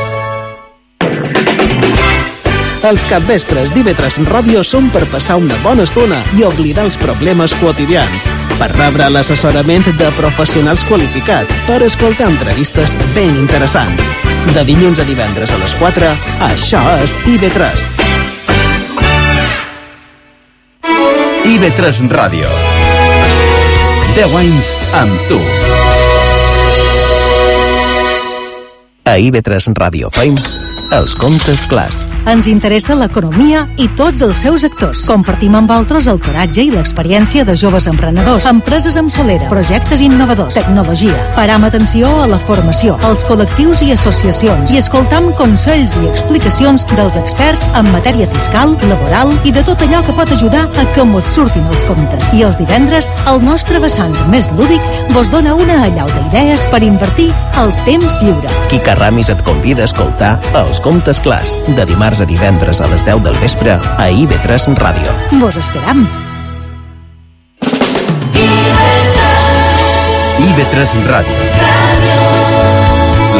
Els 2.86 3.02
capvespres 3.10 3.74
d'IV3 3.74 4.20
Ràdio 4.30 4.62
són 4.62 4.92
per 4.94 5.02
passar 5.10 5.40
una 5.42 5.58
bona 5.64 5.82
estona 5.90 6.20
i 6.38 6.46
oblidar 6.46 6.86
els 6.86 6.94
problemes 7.02 7.56
quotidians, 7.58 8.30
per 8.60 8.70
rebre 8.76 9.10
l'assessorament 9.10 9.90
de 9.98 10.14
professionals 10.14 10.86
qualificats, 10.86 11.50
per 11.66 11.82
escoltar 11.82 12.30
entrevistes 12.30 12.94
ben 13.18 13.34
interessants. 13.42 14.06
De 14.54 14.62
dilluns 14.70 15.02
a 15.02 15.10
divendres 15.10 15.50
a 15.50 15.58
les 15.64 15.74
4, 15.82 16.14
això 16.52 16.86
és 17.02 17.18
IB3, 17.26 18.05
IB3 21.46 22.10
Ràdio. 22.10 22.48
10 24.16 24.34
anys 24.34 24.72
amb 24.98 25.14
tu. 25.30 25.38
A 29.06 29.14
IB3 29.14 29.70
Ràdio 29.78 30.10
Fame 30.10 30.65
els 30.92 31.14
comptes 31.18 31.66
clars. 31.70 32.04
Ens 32.26 32.46
interessa 32.50 32.94
l'economia 32.98 33.64
i 33.78 33.86
tots 33.98 34.22
els 34.24 34.40
seus 34.42 34.64
actors. 34.66 35.04
Compartim 35.08 35.54
amb 35.58 35.70
altres 35.70 36.08
el 36.10 36.18
coratge 36.22 36.64
i 36.64 36.72
l'experiència 36.72 37.44
de 37.46 37.54
joves 37.58 37.86
emprenedors, 37.90 38.46
empreses 38.50 38.96
amb 38.98 39.12
solera, 39.12 39.48
projectes 39.50 40.02
innovadors, 40.02 40.56
tecnologia. 40.58 41.14
Param 41.36 41.66
atenció 41.68 42.10
a 42.22 42.26
la 42.30 42.38
formació, 42.38 42.96
als 43.06 43.24
col·lectius 43.28 43.82
i 43.86 43.92
associacions 43.94 44.74
i 44.74 44.80
escoltam 44.80 45.28
consells 45.38 45.96
i 46.02 46.10
explicacions 46.10 46.86
dels 46.94 47.18
experts 47.20 47.66
en 47.78 47.90
matèria 47.94 48.28
fiscal, 48.34 48.76
laboral 48.90 49.34
i 49.44 49.54
de 49.54 49.64
tot 49.66 49.82
allò 49.86 50.02
que 50.06 50.16
pot 50.18 50.32
ajudar 50.34 50.66
a 50.66 50.86
que 50.94 51.06
mos 51.06 51.30
surtin 51.34 51.66
els 51.72 51.86
comptes. 51.88 52.32
I 52.34 52.44
els 52.46 52.58
divendres, 52.60 53.10
el 53.30 53.42
nostre 53.44 53.80
vessant 53.82 54.14
més 54.32 54.50
lúdic 54.58 54.82
vos 55.14 55.30
dona 55.32 55.54
una 55.54 55.82
allau 55.86 56.10
d'idees 56.14 56.66
per 56.72 56.82
invertir 56.86 57.30
el 57.62 57.74
temps 57.88 58.18
lliure. 58.22 58.50
Quica 58.70 58.96
Ramis 58.98 59.30
et 59.32 59.42
convida 59.46 59.86
a 59.86 59.90
escoltar 59.90 60.34
els 60.58 60.75
els 60.76 60.84
comptes 60.84 61.20
clars, 61.24 61.54
de 61.72 61.84
dimarts 61.88 62.20
a 62.20 62.26
divendres 62.28 62.82
a 62.84 62.88
les 62.90 63.00
10 63.06 63.22
del 63.24 63.36
vespre 63.40 63.78
a 63.80 64.06
IB3 64.12 64.74
Ràdio. 64.76 65.14
Vos 65.40 65.56
esperam. 65.56 66.02
IB3 70.36 70.92
Ràdio. 71.08 71.38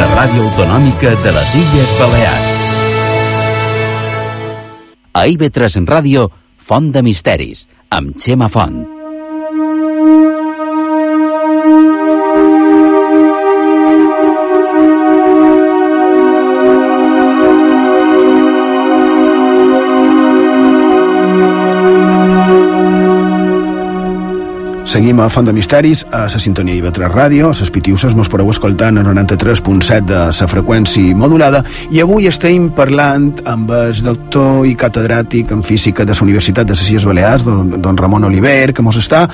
La 0.00 0.08
ràdio 0.14 0.48
autonòmica 0.48 1.12
de 1.20 1.36
les 1.36 1.54
Illes 1.60 1.94
Balears. 2.00 2.50
A 5.12 5.28
IB3 5.28 5.84
Ràdio, 5.84 6.30
Font 6.56 6.88
de 6.92 7.04
Misteris, 7.04 7.68
amb 7.90 8.16
Xema 8.16 8.48
Font. 8.48 8.95
Seguim 24.96 25.18
a 25.20 25.28
Font 25.28 25.44
de 25.44 25.52
Misteris, 25.52 26.06
a 26.10 26.22
la 26.24 26.38
sintonia 26.40 26.72
IB3 26.72 27.10
Ràdio, 27.12 27.50
a 27.52 27.56
les 27.58 27.68
Pitiuses 27.68 28.14
mos 28.16 28.30
podeu 28.32 28.48
escoltar 28.48 28.86
en 28.88 29.02
el 29.02 29.04
93.7 29.04 30.06
de 30.08 30.20
la 30.24 30.46
freqüència 30.48 31.12
modulada. 31.20 31.58
I 31.92 32.00
avui 32.00 32.24
estem 32.30 32.70
parlant 32.72 33.26
amb 33.44 33.74
el 33.76 33.98
doctor 34.06 34.64
i 34.64 34.72
catedràtic 34.72 35.52
en 35.52 35.60
física 35.60 36.06
de 36.08 36.16
la 36.16 36.24
Universitat 36.24 36.64
de 36.64 36.72
les 36.72 36.88
Illes 36.88 37.04
Balears, 37.04 37.44
don, 37.44 37.74
don 37.76 38.00
Ramon 38.00 38.24
Oliver, 38.24 38.72
que 38.72 38.80
mos 38.80 38.96
està 38.96 39.26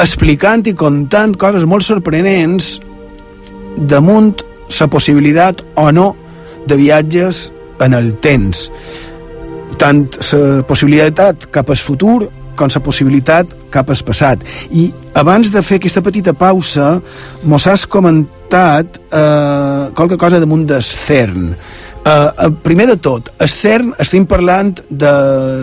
explicant 0.00 0.64
i 0.64 0.72
contant 0.72 1.36
coses 1.36 1.68
molt 1.68 1.84
sorprenents 1.84 2.78
damunt 3.76 4.32
la 4.80 4.88
possibilitat 4.88 5.60
o 5.76 5.90
no 5.92 6.14
de 6.64 6.80
viatges 6.80 7.50
en 7.84 7.92
el 7.92 8.14
temps. 8.24 8.70
Tant 9.76 10.06
la 10.32 10.64
possibilitat 10.64 11.44
cap 11.52 11.68
al 11.68 11.76
futur 11.76 12.22
com 12.56 12.72
la 12.72 12.80
possibilitat 12.80 13.52
cap 13.70 13.90
al 13.90 14.02
passat. 14.06 14.42
I 14.70 14.92
abans 15.14 15.50
de 15.52 15.62
fer 15.62 15.76
aquesta 15.80 16.02
petita 16.02 16.32
pausa, 16.32 17.00
mos 17.44 17.66
has 17.66 17.86
comentat 17.86 19.00
eh, 19.10 19.90
qualque 19.94 20.16
cosa 20.16 20.40
damunt 20.40 20.66
del 20.66 20.82
CERN. 20.82 21.56
Uh, 22.06 22.52
primer 22.62 22.86
de 22.86 22.94
tot, 23.02 23.32
el 23.42 23.48
CERN, 23.50 23.88
estem 23.98 24.28
parlant 24.30 24.76
de 24.88 25.10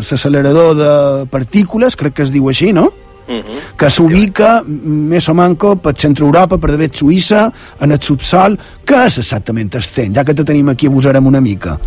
l'accelerador 0.01 0.73
de 0.75 0.89
partícules, 1.31 1.95
crec 1.95 2.17
que 2.17 2.25
es 2.25 2.33
diu 2.35 2.49
així, 2.51 2.73
no? 2.75 2.89
Uh 3.23 3.31
Mhm. 3.31 3.39
-huh. 3.39 3.59
que 3.77 3.89
s'ubica 3.89 4.61
més 4.67 5.29
o 5.29 5.33
manco 5.33 5.77
per 5.77 5.93
centre 5.95 6.25
Europa, 6.25 6.57
per 6.57 6.71
d'haver 6.71 6.91
Suïssa, 6.91 7.49
en 7.79 7.91
el 7.93 8.01
subsol. 8.01 8.59
Què 8.85 9.05
és 9.05 9.17
exactament 9.19 9.73
el 9.75 9.83
CERN? 9.83 10.13
Ja 10.13 10.25
que 10.25 10.33
te 10.33 10.43
tenim 10.43 10.67
aquí, 10.67 10.87
abusarem 10.87 11.25
una 11.25 11.39
mica. 11.39 11.79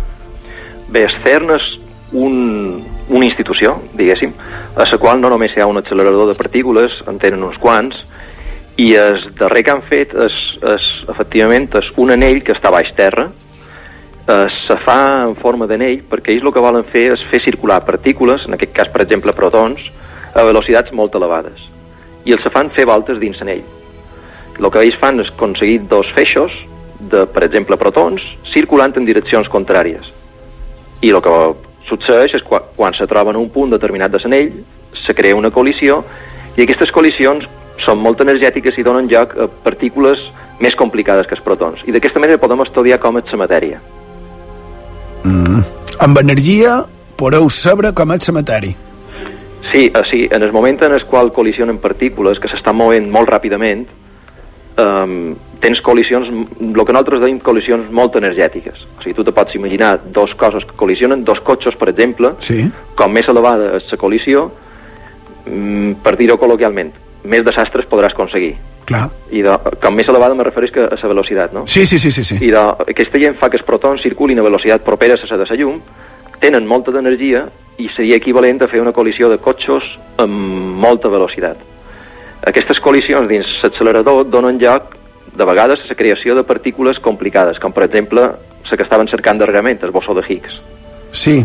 Bé, 0.89 1.03
el 1.03 1.13
CERN 1.23 1.51
és 1.51 1.61
un, 2.13 2.83
una 3.09 3.25
institució, 3.25 3.77
diguéssim, 3.93 4.33
a 4.75 4.85
la 4.85 4.97
qual 4.97 5.21
no 5.21 5.29
només 5.29 5.55
hi 5.55 5.61
ha 5.61 5.67
un 5.67 5.77
accelerador 5.77 6.29
de 6.29 6.35
partícules, 6.35 7.01
en 7.07 7.19
tenen 7.19 7.43
uns 7.43 7.57
quants, 7.57 7.95
i 8.77 8.93
el 8.93 9.33
darrer 9.39 9.63
que 9.63 9.73
han 9.73 9.83
fet 9.89 10.13
és, 10.13 10.35
és 10.75 10.87
efectivament, 11.09 11.69
és 11.79 11.91
un 11.97 12.11
anell 12.13 12.43
que 12.45 12.53
està 12.53 12.69
baix 12.73 12.91
terra, 12.93 13.29
eh, 14.27 14.47
se 14.67 14.77
fa 14.83 14.99
en 15.25 15.35
forma 15.39 15.65
d'anell 15.67 16.03
perquè 16.09 16.35
ells 16.35 16.45
el 16.45 16.53
que 16.53 16.63
volen 16.63 16.85
fer 16.91 17.07
és 17.15 17.23
fer 17.31 17.41
circular 17.45 17.81
partícules, 17.85 18.45
en 18.45 18.53
aquest 18.53 18.75
cas, 18.75 18.91
per 18.93 19.01
exemple, 19.01 19.33
protons, 19.33 19.81
a 20.35 20.45
velocitats 20.45 20.93
molt 20.93 21.15
elevades. 21.15 21.63
I 22.25 22.35
els 22.35 22.43
se 22.43 22.51
fan 22.53 22.69
fer 22.75 22.85
voltes 22.85 23.19
dins 23.19 23.39
l'anell. 23.39 23.63
El 24.57 24.69
que 24.73 24.83
ells 24.83 24.97
fan 24.99 25.21
és 25.21 25.31
aconseguir 25.31 25.79
dos 25.89 26.09
feixos 26.13 26.53
de, 26.99 27.25
per 27.25 27.45
exemple, 27.45 27.77
protons, 27.77 28.21
circulant 28.53 28.93
en 28.97 29.05
direccions 29.05 29.49
contràries. 29.49 30.11
I 31.01 31.13
el 31.13 31.21
que 31.21 31.33
succeeix 31.89 32.35
és 32.37 32.43
quan, 32.43 32.65
quan 32.75 32.95
se 32.97 33.07
troben 33.09 33.35
a 33.35 33.41
un 33.41 33.49
punt 33.53 33.71
determinat 33.73 34.11
de 34.11 34.21
l'anell, 34.23 34.51
se 35.05 35.15
crea 35.15 35.35
una 35.35 35.51
col·lisió, 35.53 36.01
i 36.57 36.63
aquestes 36.63 36.91
col·lisions 36.93 37.45
són 37.85 38.01
molt 38.01 38.21
energètiques 38.23 38.77
i 38.77 38.85
donen 38.85 39.09
lloc 39.11 39.35
a 39.37 39.47
partícules 39.63 40.21
més 40.59 40.75
complicades 40.75 41.27
que 41.27 41.37
els 41.37 41.43
protons. 41.45 41.83
I 41.85 41.93
d'aquesta 41.93 42.19
manera 42.19 42.41
podem 42.41 42.63
estudiar 42.65 42.99
com 42.99 43.19
és 43.19 43.31
la 43.31 43.41
matèria. 43.43 43.79
Mm. 45.23 45.61
Amb 46.01 46.19
energia 46.23 46.79
podeu 47.17 47.49
saber 47.53 47.93
com 47.93 48.13
és 48.15 48.27
la 48.29 48.37
matèria. 48.39 48.83
Sí, 49.71 49.91
eh, 49.93 50.03
sí, 50.09 50.27
en 50.31 50.43
el 50.43 50.53
moment 50.53 50.81
en 50.87 50.93
el 50.95 51.05
qual 51.05 51.33
col·lisionen 51.35 51.79
partícules 51.83 52.39
que 52.39 52.49
s'estan 52.49 52.77
movent 52.79 53.09
molt 53.11 53.29
ràpidament, 53.29 53.85
um, 54.77 55.35
tens 55.59 55.81
col·lisions, 55.81 56.29
el 56.29 56.85
que 56.85 56.93
nosaltres 56.93 57.23
deim 57.23 57.39
col·lisions 57.43 57.89
molt 57.91 58.15
energètiques. 58.19 58.85
O 58.97 59.03
sigui, 59.03 59.15
tu 59.17 59.25
te 59.25 59.33
pots 59.35 59.57
imaginar 59.57 59.97
dos 60.13 60.33
coses 60.37 60.65
que 60.65 60.77
col·lisionen, 60.77 61.23
dos 61.25 61.41
cotxes, 61.41 61.75
per 61.75 61.89
exemple, 61.89 62.35
Sí. 62.39 62.69
com 62.95 63.11
més 63.11 63.27
elevada 63.27 63.75
és 63.77 63.91
la 63.91 63.97
col·lisió, 63.97 64.49
mm, 65.45 65.93
per 66.03 66.15
dir-ho 66.17 66.37
col·loquialment, 66.37 66.91
més 67.23 67.43
desastres 67.43 67.87
podràs 67.89 68.13
aconseguir. 68.13 68.55
Clar. 68.87 69.09
I 69.31 69.41
de, 69.43 69.57
com 69.81 69.93
més 69.93 70.07
elevada 70.07 70.33
me 70.33 70.43
refereix 70.43 70.71
que 70.71 70.79
a 70.85 70.95
la 70.95 71.09
velocitat, 71.09 71.51
no? 71.51 71.65
Sí, 71.67 71.85
sí, 71.85 71.99
sí, 71.99 72.11
sí. 72.11 72.23
sí. 72.23 72.37
I 72.39 72.51
de, 72.51 72.61
aquesta 72.87 73.19
gent 73.19 73.35
fa 73.35 73.49
que 73.49 73.57
els 73.57 73.65
protons 73.65 74.01
circulin 74.01 74.39
a 74.39 74.43
velocitat 74.43 74.85
propera 74.85 75.15
a 75.15 75.27
la 75.29 75.37
de 75.37 75.45
la 75.49 75.55
llum, 75.55 75.81
tenen 76.39 76.65
molta 76.67 76.91
d'energia 76.91 77.49
i 77.77 77.89
seria 77.95 78.15
equivalent 78.15 78.61
a 78.61 78.67
fer 78.67 78.79
una 78.81 78.93
col·lisió 78.93 79.29
de 79.29 79.37
cotxes 79.37 79.83
amb 80.17 80.77
molta 80.79 81.09
velocitat. 81.09 81.57
Aquestes 82.47 82.79
col·lisions 82.83 83.27
dins 83.27 83.47
l'accelerador 83.63 84.25
donen 84.31 84.59
lloc, 84.61 84.95
de 85.37 85.45
vegades, 85.45 85.83
a 85.83 85.91
la 85.91 85.99
creació 85.99 86.35
de 86.35 86.43
partícules 86.47 86.99
complicades, 87.03 87.59
com 87.59 87.73
per 87.75 87.85
exemple 87.85 88.31
la 88.67 88.75
que 88.75 88.83
estaven 88.83 89.07
cercant 89.07 89.39
darrerament, 89.39 89.79
el 89.83 89.93
bossó 89.95 90.15
de 90.15 90.23
Higgs. 90.27 90.59
Sí. 91.11 91.37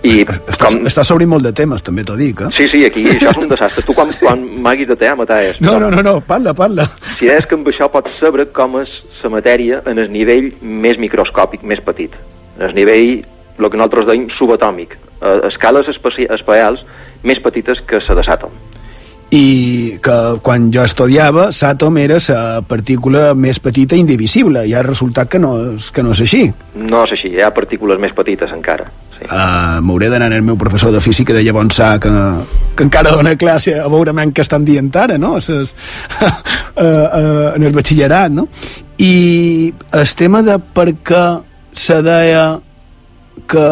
I 0.00 0.22
Estàs, 0.24 0.72
com... 0.72 0.86
estàs 0.88 1.10
obrint 1.12 1.28
molt 1.28 1.44
de 1.44 1.52
temes, 1.56 1.82
també 1.84 2.06
t'ho 2.08 2.14
dic, 2.16 2.40
eh? 2.40 2.48
Sí, 2.56 2.66
sí, 2.72 2.80
aquí 2.88 3.02
això 3.10 3.34
és 3.34 3.40
un 3.40 3.50
desastre. 3.50 3.84
Tu 3.84 3.96
quan, 3.96 4.08
quan 4.24 4.44
m'haguis 4.64 4.88
de 4.88 4.96
tear, 4.96 5.12
m'ataes. 5.18 5.60
No, 5.60 5.76
no, 5.82 5.90
no, 5.92 6.00
no, 6.04 6.14
parla, 6.24 6.54
parla. 6.56 6.86
Si 7.18 7.28
és 7.28 7.44
que 7.48 7.58
amb 7.58 7.68
això 7.68 7.90
pots 7.92 8.16
saber 8.20 8.48
com 8.56 8.78
és 8.80 8.94
la 9.20 9.32
matèria 9.36 9.82
en 9.90 10.00
el 10.00 10.08
nivell 10.12 10.54
més 10.60 10.96
microscòpic, 11.00 11.66
més 11.68 11.84
petit. 11.84 12.16
En 12.56 12.70
el 12.70 12.74
nivell, 12.76 13.20
el 13.60 13.68
que 13.68 13.76
nosaltres 13.76 14.08
deim 14.08 14.26
subatòmic, 14.38 14.96
a 15.20 15.36
escales 15.50 15.88
espaci 15.92 16.24
espacials 16.32 16.84
més 17.22 17.40
petites 17.44 17.84
que 17.84 18.00
la 18.00 18.16
de 18.16 18.24
l'àtom. 18.24 18.56
I 19.30 19.98
que 20.02 20.16
quan 20.42 20.72
jo 20.74 20.82
estudiava, 20.82 21.50
l'àtom 21.54 21.98
era 22.02 22.16
la 22.28 22.62
partícula 22.66 23.30
més 23.38 23.60
petita 23.62 23.94
i 23.94 24.02
indivisible, 24.02 24.64
i 24.66 24.74
ha 24.74 24.82
resultat 24.82 25.30
que 25.30 25.38
no, 25.38 25.52
és, 25.76 25.92
que 25.94 26.02
no 26.02 26.10
és 26.16 26.24
així. 26.24 26.48
No 26.74 27.04
és 27.06 27.14
així, 27.14 27.30
hi 27.36 27.44
ha 27.44 27.52
partícules 27.54 28.00
més 28.02 28.16
petites 28.16 28.50
encara. 28.50 28.88
Uh, 29.20 29.82
M'hauré 29.84 30.08
d'anar 30.08 30.30
al 30.32 30.42
meu 30.42 30.56
professor 30.56 30.90
de 30.94 31.00
física 31.04 31.34
de 31.36 31.42
llavors 31.44 31.76
sa 31.76 31.90
que, 32.00 32.10
que 32.74 32.86
encara 32.86 33.12
dona 33.12 33.34
classe 33.36 33.74
a 33.76 33.84
veure 33.92 34.14
men 34.16 34.32
què 34.32 34.40
estan 34.40 34.64
dient 34.64 34.88
ara, 34.96 35.18
no? 35.20 35.34
Ses, 35.44 35.74
uh, 36.24 36.30
uh, 36.80 37.52
en 37.52 37.68
el 37.68 37.76
batxillerat, 37.76 38.32
no? 38.32 38.48
I 38.98 39.72
el 40.00 40.16
tema 40.16 40.40
de 40.42 40.56
per 40.58 40.88
què 41.04 41.22
se 41.76 42.00
deia 42.02 42.46
que 43.50 43.68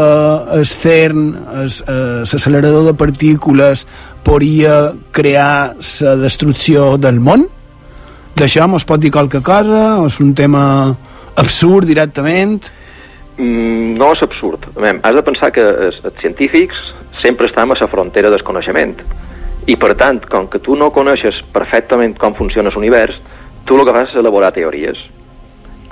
el 0.56 0.66
CERN, 0.66 1.26
l'accelerador 1.62 2.88
de 2.88 2.94
partícules, 2.98 3.86
podria 4.28 4.92
crear 5.10 5.74
la 5.74 6.16
destrucció 6.20 6.96
del 7.00 7.20
món? 7.20 7.46
D'això 8.36 8.66
mos 8.68 8.84
pot 8.86 9.00
dir 9.00 9.10
qualque 9.14 9.40
cosa? 9.42 9.96
O 10.02 10.06
és 10.06 10.18
un 10.20 10.34
tema 10.36 10.62
absurd 11.40 11.88
directament? 11.88 12.68
Mm, 13.38 13.96
no 13.96 14.12
és 14.12 14.22
absurd. 14.26 14.68
Veiem, 14.76 15.00
has 15.02 15.16
de 15.16 15.24
pensar 15.24 15.50
que 15.54 15.64
els, 15.64 16.00
els 16.04 16.20
científics 16.20 16.76
sempre 17.22 17.48
estem 17.48 17.72
a 17.72 17.78
la 17.80 17.88
frontera 17.88 18.30
del 18.30 18.44
coneixement. 18.44 18.98
I, 19.66 19.76
per 19.76 19.94
tant, 19.96 20.20
com 20.28 20.46
que 20.52 20.60
tu 20.60 20.76
no 20.76 20.92
coneixes 20.92 21.40
perfectament 21.52 22.16
com 22.20 22.36
funciona 22.36 22.72
l'univers, 22.74 23.16
tu 23.64 23.78
el 23.78 23.86
que 23.86 23.96
fas 23.96 24.12
és 24.12 24.20
elaborar 24.20 24.52
teories. 24.56 25.00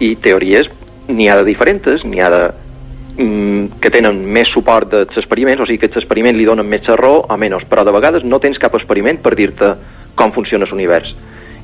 I 0.00 0.14
teories 0.20 0.68
n'hi 1.08 1.28
ha 1.28 1.40
de 1.40 1.48
diferents, 1.48 2.04
n'hi 2.04 2.20
ha 2.20 2.30
de 2.32 2.44
que 3.16 3.90
tenen 3.92 4.18
més 4.28 4.50
suport 4.52 4.90
dels 4.92 5.16
experiments, 5.16 5.62
o 5.62 5.66
sigui 5.66 5.80
que 5.80 5.88
els 5.88 6.02
experiments 6.02 6.36
li 6.36 6.44
donen 6.44 6.68
més 6.68 6.84
raó 7.00 7.22
o 7.24 7.36
menys, 7.40 7.64
però 7.70 7.84
de 7.84 7.94
vegades 7.94 8.24
no 8.24 8.40
tens 8.40 8.60
cap 8.60 8.74
experiment 8.76 9.22
per 9.24 9.32
dir-te 9.38 9.72
com 10.14 10.34
funciona 10.36 10.68
l'univers. 10.68 11.14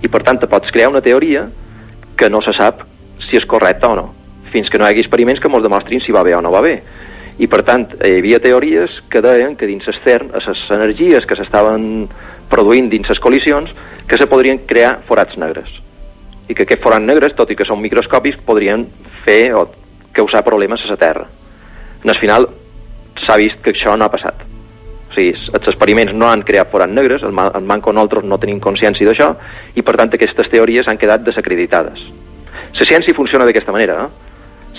I 0.02 0.08
per 0.08 0.22
tant 0.24 0.40
te 0.40 0.48
pots 0.48 0.72
crear 0.72 0.88
una 0.88 1.04
teoria 1.04 1.44
que 2.16 2.30
no 2.30 2.40
se 2.40 2.54
sap 2.56 2.86
si 3.28 3.36
és 3.36 3.44
correcta 3.48 3.90
o 3.92 3.96
no, 3.98 4.06
fins 4.52 4.70
que 4.70 4.78
no 4.80 4.86
hi 4.86 4.94
hagi 4.94 5.04
experiments 5.04 5.40
que 5.40 5.48
ens 5.48 5.62
demostrin 5.62 6.00
si 6.00 6.12
va 6.12 6.24
bé 6.24 6.34
o 6.34 6.40
no 6.40 6.52
va 6.54 6.64
bé. 6.64 6.80
I 7.38 7.48
per 7.48 7.62
tant 7.68 7.86
hi 8.00 8.16
havia 8.16 8.40
teories 8.40 8.98
que 9.10 9.22
deien 9.24 9.56
que 9.56 9.68
dins 9.68 9.86
el 9.88 10.00
CERN, 10.04 10.32
a 10.32 10.40
les 10.46 10.64
energies 10.70 11.28
que 11.28 11.36
s'estaven 11.36 12.08
produint 12.48 12.88
dins 12.92 13.08
les 13.08 13.20
col·lisions, 13.20 13.72
que 14.08 14.18
se 14.18 14.28
podrien 14.28 14.64
crear 14.68 14.98
forats 15.08 15.36
negres. 15.36 15.68
I 16.48 16.54
que 16.54 16.64
aquests 16.64 16.84
forats 16.84 17.04
negres, 17.04 17.36
tot 17.36 17.50
i 17.52 17.56
que 17.56 17.68
són 17.68 17.80
microscòpics, 17.80 18.40
podrien 18.44 18.84
fer 19.24 19.54
o 19.56 19.68
causar 20.12 20.44
problemes 20.44 20.84
a 20.84 20.92
la 20.92 21.00
Terra. 21.00 21.28
En 22.02 22.10
el 22.10 22.18
final 22.18 22.48
s'ha 23.26 23.36
vist 23.38 23.60
que 23.62 23.72
això 23.74 23.96
no 23.96 24.06
ha 24.06 24.12
passat. 24.12 24.42
O 25.10 25.14
sigui, 25.14 25.36
els 25.36 25.68
experiments 25.68 26.14
no 26.16 26.30
han 26.30 26.42
creat 26.48 26.70
forats 26.72 26.92
negres, 26.92 27.22
el, 27.22 27.36
el 27.36 27.68
manco 27.68 27.92
nosaltres 27.92 28.24
no 28.24 28.40
tenim 28.42 28.60
consciència 28.60 29.06
d'això, 29.06 29.28
i 29.76 29.84
per 29.84 29.96
tant 30.00 30.12
aquestes 30.16 30.50
teories 30.50 30.88
han 30.88 30.98
quedat 30.98 31.24
desacreditades. 31.26 32.02
La 32.82 32.86
ciència 32.88 33.14
funciona 33.14 33.44
d'aquesta 33.46 33.72
manera, 33.72 34.02
eh? 34.02 34.30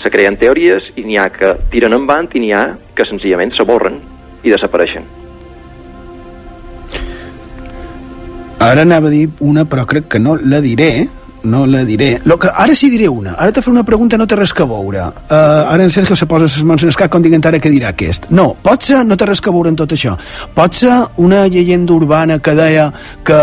Se 0.02 0.10
creen 0.12 0.36
teories 0.36 0.90
i 1.00 1.04
n'hi 1.06 1.16
ha 1.16 1.30
que 1.32 1.54
tiren 1.72 1.94
endavant 1.96 2.28
i 2.36 2.42
n'hi 2.42 2.50
ha 2.52 2.64
que 2.94 3.06
senzillament 3.08 3.54
s'aborren 3.56 3.96
i 4.44 4.52
desapareixen. 4.52 5.06
Ara 8.60 8.84
anava 8.84 9.08
a 9.08 9.14
dir 9.14 9.28
una, 9.40 9.64
però 9.64 9.86
crec 9.88 10.10
que 10.12 10.20
no 10.20 10.36
la 10.36 10.60
diré, 10.60 11.06
no 11.44 11.66
la 11.66 11.84
diré. 11.84 12.20
Lo 12.24 12.38
que, 12.38 12.48
ara 12.52 12.74
sí 12.74 12.90
diré 12.90 13.08
una. 13.08 13.34
Ara 13.34 13.52
te 13.52 13.62
faré 13.62 13.72
una 13.72 13.84
pregunta, 13.84 14.18
no 14.18 14.26
té 14.26 14.36
res 14.36 14.54
que 14.54 14.66
veure. 14.68 15.06
Uh, 15.28 15.38
ara 15.70 15.82
en 15.82 15.90
Sergio 15.90 16.16
se 16.16 16.26
posa 16.26 16.48
les 16.48 16.64
mans 16.64 16.82
en 16.84 16.92
cap 16.98 17.12
com 17.12 17.22
dient 17.22 17.44
ara 17.44 17.60
què 17.60 17.72
dirà 17.72 17.92
aquest. 17.94 18.30
No, 18.30 18.52
pot 18.62 18.82
ser, 18.82 19.04
no 19.06 19.16
té 19.16 19.28
res 19.28 19.40
que 19.40 19.52
veure 19.54 19.72
en 19.72 19.78
tot 19.78 19.92
això. 19.92 20.16
Pot 20.54 20.80
ser 20.80 20.98
una 21.22 21.46
llegenda 21.48 21.94
urbana 21.94 22.38
que 22.38 22.56
deia 22.58 22.90
que 23.24 23.40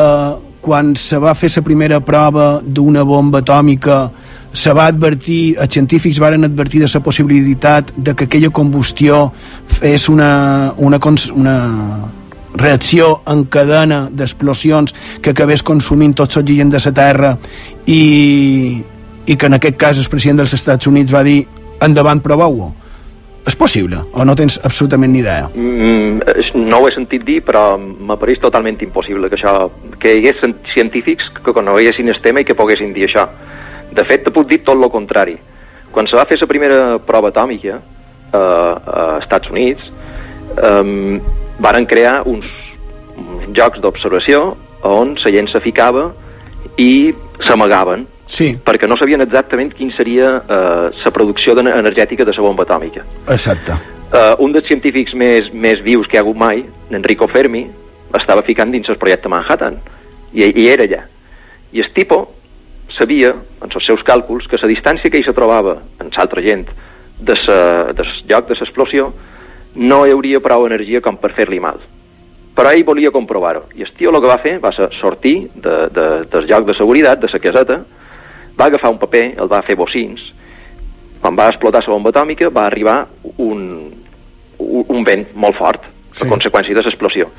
quan 0.62 0.96
se 0.96 1.18
va 1.18 1.34
fer 1.34 1.50
la 1.56 1.64
primera 1.66 2.00
prova 2.06 2.62
d'una 2.62 3.04
bomba 3.04 3.42
atòmica 3.42 4.04
se 4.54 4.74
va 4.76 4.86
advertir, 4.92 5.56
els 5.58 5.72
científics 5.72 6.20
varen 6.20 6.44
advertir 6.44 6.82
de 6.84 6.90
la 6.94 7.00
possibilitat 7.00 7.94
de 7.96 8.14
que 8.16 8.26
aquella 8.26 8.50
combustió 8.50 9.32
fes 9.68 10.10
una, 10.10 10.74
una, 10.78 11.00
una 11.34 11.56
reacció 12.56 13.22
en 13.28 13.46
cadena 13.46 14.08
d'explosions 14.12 14.96
que 15.22 15.32
acabés 15.32 15.64
consumint 15.64 16.14
tot 16.14 16.36
l'oxigen 16.36 16.70
de 16.70 16.82
la 16.84 16.92
Terra 16.92 17.38
i, 17.86 18.84
i 19.26 19.36
que 19.38 19.46
en 19.46 19.58
aquest 19.58 19.78
cas 19.78 19.98
el 19.98 20.10
president 20.12 20.44
dels 20.44 20.54
Estats 20.54 20.88
Units 20.88 21.14
va 21.14 21.24
dir 21.24 21.46
endavant 21.82 22.22
proveu-ho 22.22 22.72
és 23.48 23.56
possible 23.58 23.98
o 24.14 24.26
no 24.26 24.36
tens 24.38 24.60
absolutament 24.64 25.12
ni 25.14 25.22
idea? 25.24 25.48
Mm, 25.56 26.22
no 26.70 26.82
ho 26.82 26.88
he 26.88 26.94
sentit 26.94 27.24
dir, 27.26 27.40
però 27.46 27.78
m'apareix 27.80 28.42
totalment 28.42 28.78
impossible 28.86 29.30
que 29.30 29.40
això, 29.40 29.72
que 30.00 30.14
hi 30.14 30.22
hagués 30.22 30.44
científics 30.74 31.32
que 31.40 31.54
coneguessin 31.54 32.10
el 32.10 32.22
tema 32.22 32.42
i 32.42 32.46
que 32.46 32.58
poguessin 32.58 32.94
dir 32.94 33.08
això. 33.10 33.26
De 33.92 34.06
fet, 34.06 34.24
te 34.24 34.32
puc 34.32 34.48
dir 34.48 34.62
tot 34.64 34.78
el 34.78 34.92
contrari. 34.94 35.38
Quan 35.92 36.08
se 36.08 36.16
va 36.16 36.28
fer 36.30 36.38
la 36.40 36.48
primera 36.48 37.00
prova 37.04 37.32
atòmica 37.34 37.80
eh, 37.80 38.38
a 38.38 39.18
Estats 39.20 39.50
Units, 39.50 39.90
eh, 40.56 41.20
varen 41.62 41.86
crear 41.86 42.22
uns, 42.26 42.48
uns 43.16 43.52
jocs 43.56 43.82
d'observació 43.84 44.56
on 44.88 45.16
la 45.22 45.34
gent 45.34 45.50
se 45.52 45.62
ficava 45.62 46.10
i 46.82 47.14
s'amagaven 47.46 48.08
sí. 48.26 48.52
perquè 48.66 48.90
no 48.90 48.98
sabien 48.98 49.22
exactament 49.22 49.74
quin 49.78 49.92
seria 49.94 50.34
eh, 50.42 50.88
la 51.04 51.14
producció 51.14 51.58
energètica 51.60 52.26
de 52.26 52.34
la 52.34 52.42
bomba 52.42 52.66
atòmica. 52.66 53.06
Exacte. 53.28 53.78
Uh, 54.12 54.36
un 54.44 54.52
dels 54.52 54.68
científics 54.68 55.14
més, 55.16 55.46
més 55.54 55.80
vius 55.86 56.08
que 56.08 56.18
hi 56.18 56.20
ha 56.20 56.24
hagut 56.26 56.36
mai, 56.36 56.66
Enrico 56.92 57.30
Fermi, 57.32 57.64
estava 58.20 58.44
ficant 58.44 58.74
dins 58.74 58.90
el 58.92 58.98
projecte 59.00 59.32
Manhattan, 59.32 59.78
i, 60.34 60.44
i 60.44 60.68
era 60.68 60.84
allà. 60.84 61.06
I 61.72 61.80
el 61.80 61.94
tipo 61.96 62.26
sabia, 62.92 63.32
en 63.32 63.72
els 63.72 63.86
seus 63.88 64.04
càlculs, 64.04 64.50
que 64.52 64.60
la 64.60 64.68
distància 64.68 65.08
que 65.10 65.22
ell 65.22 65.30
se 65.30 65.36
trobava 65.38 65.78
en 66.04 66.12
l'altra 66.12 66.44
gent 66.44 66.66
de 67.22 67.38
sa, 67.46 67.58
del 67.96 68.10
lloc 68.28 68.50
de 68.50 68.58
l'explosió 68.60 69.12
no 69.76 70.04
hi 70.06 70.12
hauria 70.12 70.42
prou 70.44 70.66
energia 70.68 71.02
com 71.02 71.18
per 71.18 71.34
fer-li 71.38 71.60
mal. 71.64 71.80
Però 72.56 72.72
ell 72.72 72.84
volia 72.84 73.14
comprovar-ho. 73.16 73.64
I 73.76 73.86
el 73.86 73.94
tio 73.96 74.12
el 74.12 74.20
que 74.20 74.32
va 74.32 74.42
fer 74.44 74.58
va 74.60 74.74
ser 74.76 74.90
sortir 75.00 75.36
de, 75.56 75.76
de, 75.96 76.08
del 76.32 76.48
lloc 76.50 76.68
de 76.68 76.76
seguretat, 76.76 77.22
de 77.22 77.30
la 77.32 77.40
caseta, 77.40 77.80
va 78.60 78.68
agafar 78.68 78.92
un 78.92 79.00
paper, 79.00 79.26
el 79.40 79.52
va 79.52 79.64
fer 79.64 79.78
bocins, 79.80 80.22
quan 81.22 81.38
va 81.38 81.48
explotar 81.52 81.84
la 81.86 81.94
bomba 81.94 82.12
atòmica 82.12 82.50
va 82.50 82.66
arribar 82.66 83.06
un, 83.38 83.70
un 84.60 85.04
vent 85.06 85.28
molt 85.36 85.58
fort 85.58 85.86
a 85.86 86.28
conseqüència 86.28 86.76
de 86.76 86.84
l'explosió. 86.84 87.30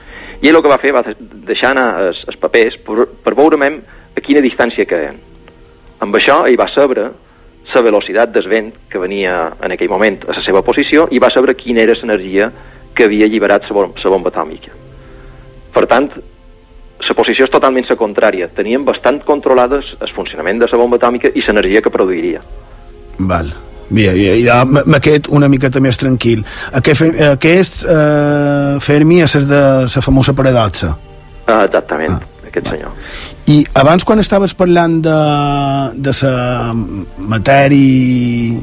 I 0.42 0.48
ell 0.48 0.56
el 0.56 0.62
que 0.62 0.70
va 0.72 0.80
fer 0.82 0.94
va 0.94 1.04
deixar 1.46 1.72
anar 1.72 1.88
els, 2.08 2.22
els 2.26 2.38
papers 2.40 2.78
per, 2.86 3.06
per 3.24 3.34
veure 3.38 3.58
a 3.62 4.20
quina 4.24 4.42
distància 4.42 4.86
queden. 4.88 5.20
Amb 6.02 6.16
això 6.16 6.42
ell 6.48 6.58
va 6.58 6.70
saber 6.72 7.10
la 7.74 7.82
velocitat 7.82 8.32
del 8.34 8.48
vent 8.50 8.72
que 8.90 9.00
venia 9.00 9.52
en 9.62 9.72
aquell 9.72 9.90
moment 9.90 10.20
a 10.26 10.36
la 10.36 10.44
seva 10.44 10.62
posició 10.66 11.06
i 11.10 11.20
va 11.22 11.30
saber 11.30 11.56
quina 11.56 11.82
era 11.84 11.96
l'energia 11.98 12.50
que 12.94 13.06
havia 13.06 13.26
alliberat 13.26 13.68
la 13.68 13.76
bomba, 13.76 14.08
bomba 14.14 14.32
atòmica. 14.32 14.72
Per 15.72 15.86
tant, 15.88 16.10
la 17.02 17.14
posició 17.16 17.46
és 17.46 17.52
totalment 17.52 17.86
la 17.88 17.98
contrària. 17.98 18.48
Tenien 18.54 18.84
bastant 18.84 19.20
controlades 19.26 19.96
el 20.00 20.12
funcionament 20.14 20.60
de 20.60 20.68
la 20.70 20.80
bomba 20.80 21.00
atòmica 21.00 21.32
i 21.34 21.44
l'energia 21.46 21.82
que 21.82 21.90
produiria. 21.90 22.42
Val. 23.18 23.52
Bé, 23.92 24.06
ja 24.40 24.62
m'aquest 24.64 25.28
una 25.36 25.50
miqueta 25.52 25.80
més 25.84 25.98
tranquil. 26.00 26.44
Aquest, 26.78 27.02
aquest 27.28 27.82
eh, 27.84 28.78
Fermi 28.80 29.20
és 29.20 29.34
de 29.48 29.62
la 29.84 30.04
famosa 30.04 30.32
paradoxa. 30.32 30.94
Ah, 31.44 31.64
exactament, 31.66 32.14
ah, 32.14 32.31
aquest 32.52 32.68
senyor. 32.68 32.92
I 33.50 33.58
abans 33.80 34.04
quan 34.04 34.20
estaves 34.22 34.54
parlant 34.54 35.00
de, 35.04 35.18
de 35.96 36.14
la 36.22 36.36
matèria 37.32 38.60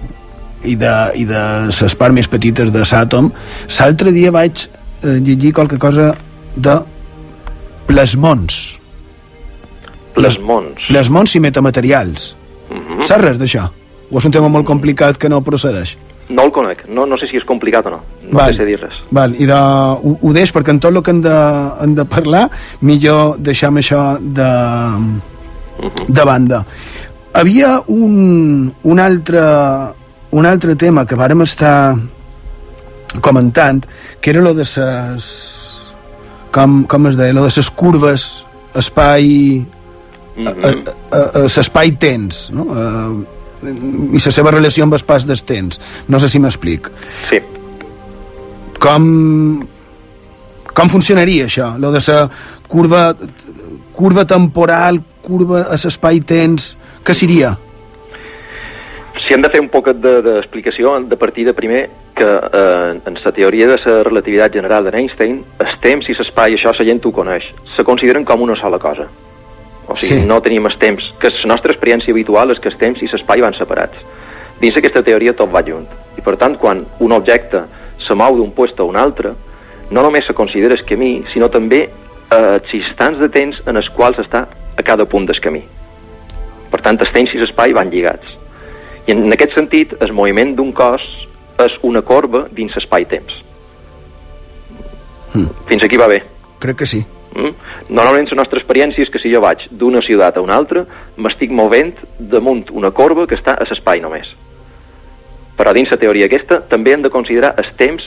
i 0.63 0.75
de, 0.75 0.93
i 1.15 1.25
de 1.25 1.43
les 1.71 1.95
parts 1.99 2.15
més 2.15 2.29
petites 2.29 2.71
de 2.73 2.83
l'àtom, 2.85 3.31
l'altre 3.79 4.13
dia 4.15 4.31
vaig 4.35 4.67
eh, 4.67 5.17
llegir 5.17 5.53
qualque 5.55 5.79
cosa 5.81 6.11
de 6.55 6.75
plasmons. 7.89 8.59
Plasmons. 10.13 10.89
Plasmons 10.89 11.35
i 11.35 11.39
metamaterials. 11.39 12.35
Mm 12.69 12.77
-hmm. 12.77 13.05
Saps 13.07 13.23
res 13.23 13.37
d'això? 13.39 13.69
O 14.11 14.17
és 14.17 14.25
un 14.25 14.31
tema 14.31 14.49
molt 14.49 14.65
complicat 14.65 15.17
que 15.17 15.29
no 15.29 15.41
procedeix? 15.41 15.97
No 16.29 16.45
el 16.45 16.51
conec, 16.53 16.83
no, 16.93 17.07
no 17.09 17.17
sé 17.17 17.27
si 17.29 17.39
és 17.39 17.45
complicat 17.47 17.87
o 17.89 17.95
no. 17.95 17.99
No 18.29 18.37
Val. 18.37 18.53
sé 18.57 18.65
dir 18.67 18.77
res. 18.77 18.99
Val, 19.15 19.33
i 19.33 19.47
de, 19.49 19.57
ho, 19.57 20.13
ho 20.21 20.33
deix 20.35 20.53
perquè 20.53 20.75
en 20.75 20.81
tot 20.83 20.93
el 20.93 21.01
que 21.01 21.15
hem 21.15 21.23
de, 21.25 21.37
hem 21.81 21.95
de 21.97 22.05
parlar 22.05 22.45
millor 22.85 23.39
deixem 23.41 23.81
això 23.81 24.03
de, 24.21 24.49
de 26.07 26.27
banda 26.27 26.63
havia 27.33 27.79
un, 27.87 28.71
un 28.83 28.99
altre 28.99 29.41
un 30.31 30.45
altre 30.45 30.75
tema 30.75 31.05
que 31.05 31.17
vàrem 31.17 31.41
estar 31.45 31.97
comentant 33.25 33.81
que 34.21 34.29
era 34.33 34.43
lo 34.45 34.53
de 34.53 34.65
ses 34.65 35.25
com, 36.53 36.83
com 36.85 37.09
es 37.09 37.17
deia, 37.17 37.33
lo 37.33 37.45
de 37.45 37.53
ses 37.53 37.69
curves 37.69 38.29
espai 38.77 39.65
l'espai 40.39 41.91
tens 41.99 42.47
no? 42.55 42.67
Eh, 42.69 43.38
i 43.63 44.19
la 44.25 44.31
seva 44.31 44.51
relació 44.51 44.83
amb 44.85 44.93
el 44.95 45.03
pas 45.05 45.25
del 45.27 45.41
temps. 45.43 45.79
No 46.07 46.19
sé 46.19 46.29
si 46.29 46.39
m'explic. 46.39 46.89
Sí. 47.29 47.39
com 48.79 49.65
com 50.73 50.87
funcionaria 50.87 51.45
això? 51.45 51.73
Lo 51.77 51.91
de 51.91 51.99
la 52.07 52.29
curva 52.67 53.13
curva 53.91 54.23
temporal 54.25 55.01
curva 55.21 55.65
a 55.67 55.75
l'espai-temps 55.75 56.77
què 57.03 57.13
seria? 57.13 57.57
Si 59.19 59.33
hem 59.35 59.41
de 59.43 59.49
fer 59.51 59.59
un 59.59 59.67
poc 59.69 59.89
de- 59.91 60.21
d'explicació 60.23 60.95
de, 60.99 61.09
de 61.09 61.17
partida 61.17 61.53
primer 61.53 61.89
que 62.15 62.25
eh, 62.25 62.99
en 63.05 63.17
la 63.23 63.31
teoria 63.31 63.67
de 63.67 63.75
la 63.85 64.03
relativitat 64.03 64.53
general 64.53 64.87
d'Einstein 64.87 65.43
el 65.59 65.75
temps 65.83 66.07
i 66.09 66.15
l'espai, 66.15 66.55
això 66.55 66.71
la 66.71 66.85
gent 66.85 67.03
ho 67.05 67.11
coneix. 67.11 67.43
Se 67.75 67.83
consideren 67.83 68.23
com 68.25 68.41
una 68.41 68.55
sola 68.55 68.79
cosa 68.79 69.07
o 69.89 69.95
sigui, 69.95 70.21
Sí. 70.21 70.27
no 70.27 70.41
tenim 70.41 70.65
el 70.67 70.77
temps 70.77 71.03
que 71.19 71.29
la 71.29 71.51
nostra 71.53 71.73
experiència 71.73 72.13
habitual 72.13 72.51
és 72.51 72.59
que 72.59 72.69
el 72.69 72.77
temps 72.77 73.01
i 73.01 73.09
l'espai 73.11 73.41
van 73.41 73.53
separats 73.53 73.97
dins 74.59 74.77
aquesta 74.77 75.03
teoria 75.03 75.33
tot 75.33 75.53
va 75.53 75.63
junt 75.63 75.87
i 76.17 76.21
per 76.21 76.37
tant 76.37 76.57
quan 76.57 76.85
un 76.99 77.11
objecte 77.11 77.63
se 77.99 78.13
mou 78.13 78.35
d'un 78.37 78.53
lloc 78.55 78.79
a 78.79 78.83
un 78.83 78.97
altre 78.97 79.33
no 79.91 80.01
només 80.01 80.25
se 80.25 80.33
considera 80.33 80.73
el 80.75 80.85
camí 80.85 81.23
sinó 81.33 81.49
també 81.49 81.89
eh, 82.31 82.59
els 82.59 82.73
instants 82.73 83.19
de 83.19 83.29
temps 83.29 83.61
en 83.65 83.77
els 83.77 83.89
quals 83.89 84.19
està 84.19 84.47
a 84.77 84.83
cada 84.83 85.05
punt 85.05 85.25
del 85.25 85.39
camí 85.39 85.63
per 86.69 86.81
tant 86.81 86.99
el 86.99 87.11
temps 87.11 87.33
i 87.33 87.37
l'espai 87.37 87.73
van 87.73 87.89
lligats 87.89 88.39
i 89.09 89.11
en 89.15 89.33
aquest 89.33 89.55
sentit, 89.57 89.95
el 90.05 90.11
moviment 90.13 90.51
d'un 90.53 90.69
cos 90.75 91.01
és 91.63 91.77
una 91.87 92.03
corba 92.05 92.43
dins 92.53 92.75
l'espai-temps. 92.77 93.39
Mm. 95.33 95.47
Fins 95.69 95.85
aquí 95.87 95.97
va 95.97 96.07
bé. 96.11 96.19
Crec 96.61 96.77
que 96.83 96.85
sí. 96.85 97.01
Mm? 97.35 97.53
Normalment 97.93 98.29
la 98.31 98.41
nostra 98.41 98.59
experiència 98.59 99.03
és 99.05 99.11
que 99.13 99.21
si 99.21 99.31
jo 99.33 99.41
vaig 99.43 99.67
d'una 99.71 100.01
ciutat 100.05 100.37
a 100.37 100.43
una 100.45 100.57
altra, 100.57 100.85
m'estic 101.17 101.51
movent 101.51 101.95
damunt 102.19 102.65
una 102.71 102.91
corba 102.91 103.27
que 103.27 103.37
està 103.37 103.55
a 103.55 103.67
l'espai 103.69 104.01
només. 104.01 104.31
Però 105.59 105.73
dins 105.75 105.91
la 105.91 105.99
teoria 106.01 106.29
aquesta 106.29 106.61
també 106.71 106.93
hem 106.95 107.03
de 107.03 107.13
considerar 107.13 107.53
els 107.57 107.71
temps 107.77 108.05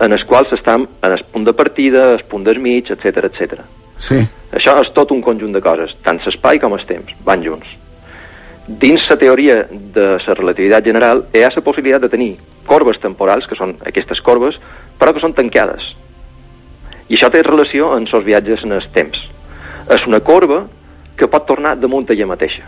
en 0.00 0.14
els 0.14 0.24
quals 0.24 0.52
estem 0.54 0.86
en 1.02 1.12
el 1.12 1.24
punt 1.32 1.44
de 1.44 1.52
partida, 1.52 2.12
el 2.14 2.24
punt 2.30 2.46
del 2.46 2.60
mig, 2.62 2.90
etc 2.90 3.24
etc. 3.28 3.60
Sí. 3.98 4.22
Això 4.54 4.78
és 4.80 4.90
tot 4.94 5.10
un 5.12 5.20
conjunt 5.22 5.52
de 5.52 5.60
coses, 5.60 5.94
tant 6.04 6.20
l'espai 6.24 6.60
com 6.62 6.74
el 6.74 6.86
temps, 6.86 7.12
van 7.26 7.42
junts. 7.44 7.68
Dins 8.68 9.04
la 9.08 9.16
teoria 9.16 9.62
de 9.70 10.06
la 10.20 10.34
relativitat 10.36 10.84
general 10.84 11.24
hi 11.32 11.42
ha 11.42 11.50
la 11.54 11.64
possibilitat 11.64 12.04
de 12.04 12.10
tenir 12.12 12.34
corbes 12.68 13.00
temporals, 13.00 13.46
que 13.48 13.56
són 13.56 13.76
aquestes 13.88 14.20
corbes, 14.20 14.58
però 15.00 15.14
que 15.14 15.22
són 15.24 15.34
tancades. 15.34 15.94
I 17.08 17.16
això 17.16 17.30
té 17.32 17.42
relació 17.42 17.92
amb 17.94 18.10
els 18.12 18.24
viatges 18.24 18.64
en 18.64 18.76
el 18.76 18.84
temps. 18.92 19.20
És 19.88 20.04
una 20.06 20.20
corba 20.20 20.66
que 21.16 21.28
pot 21.28 21.46
tornar 21.48 21.76
damunt 21.80 22.10
ella 22.12 22.28
mateixa. 22.28 22.66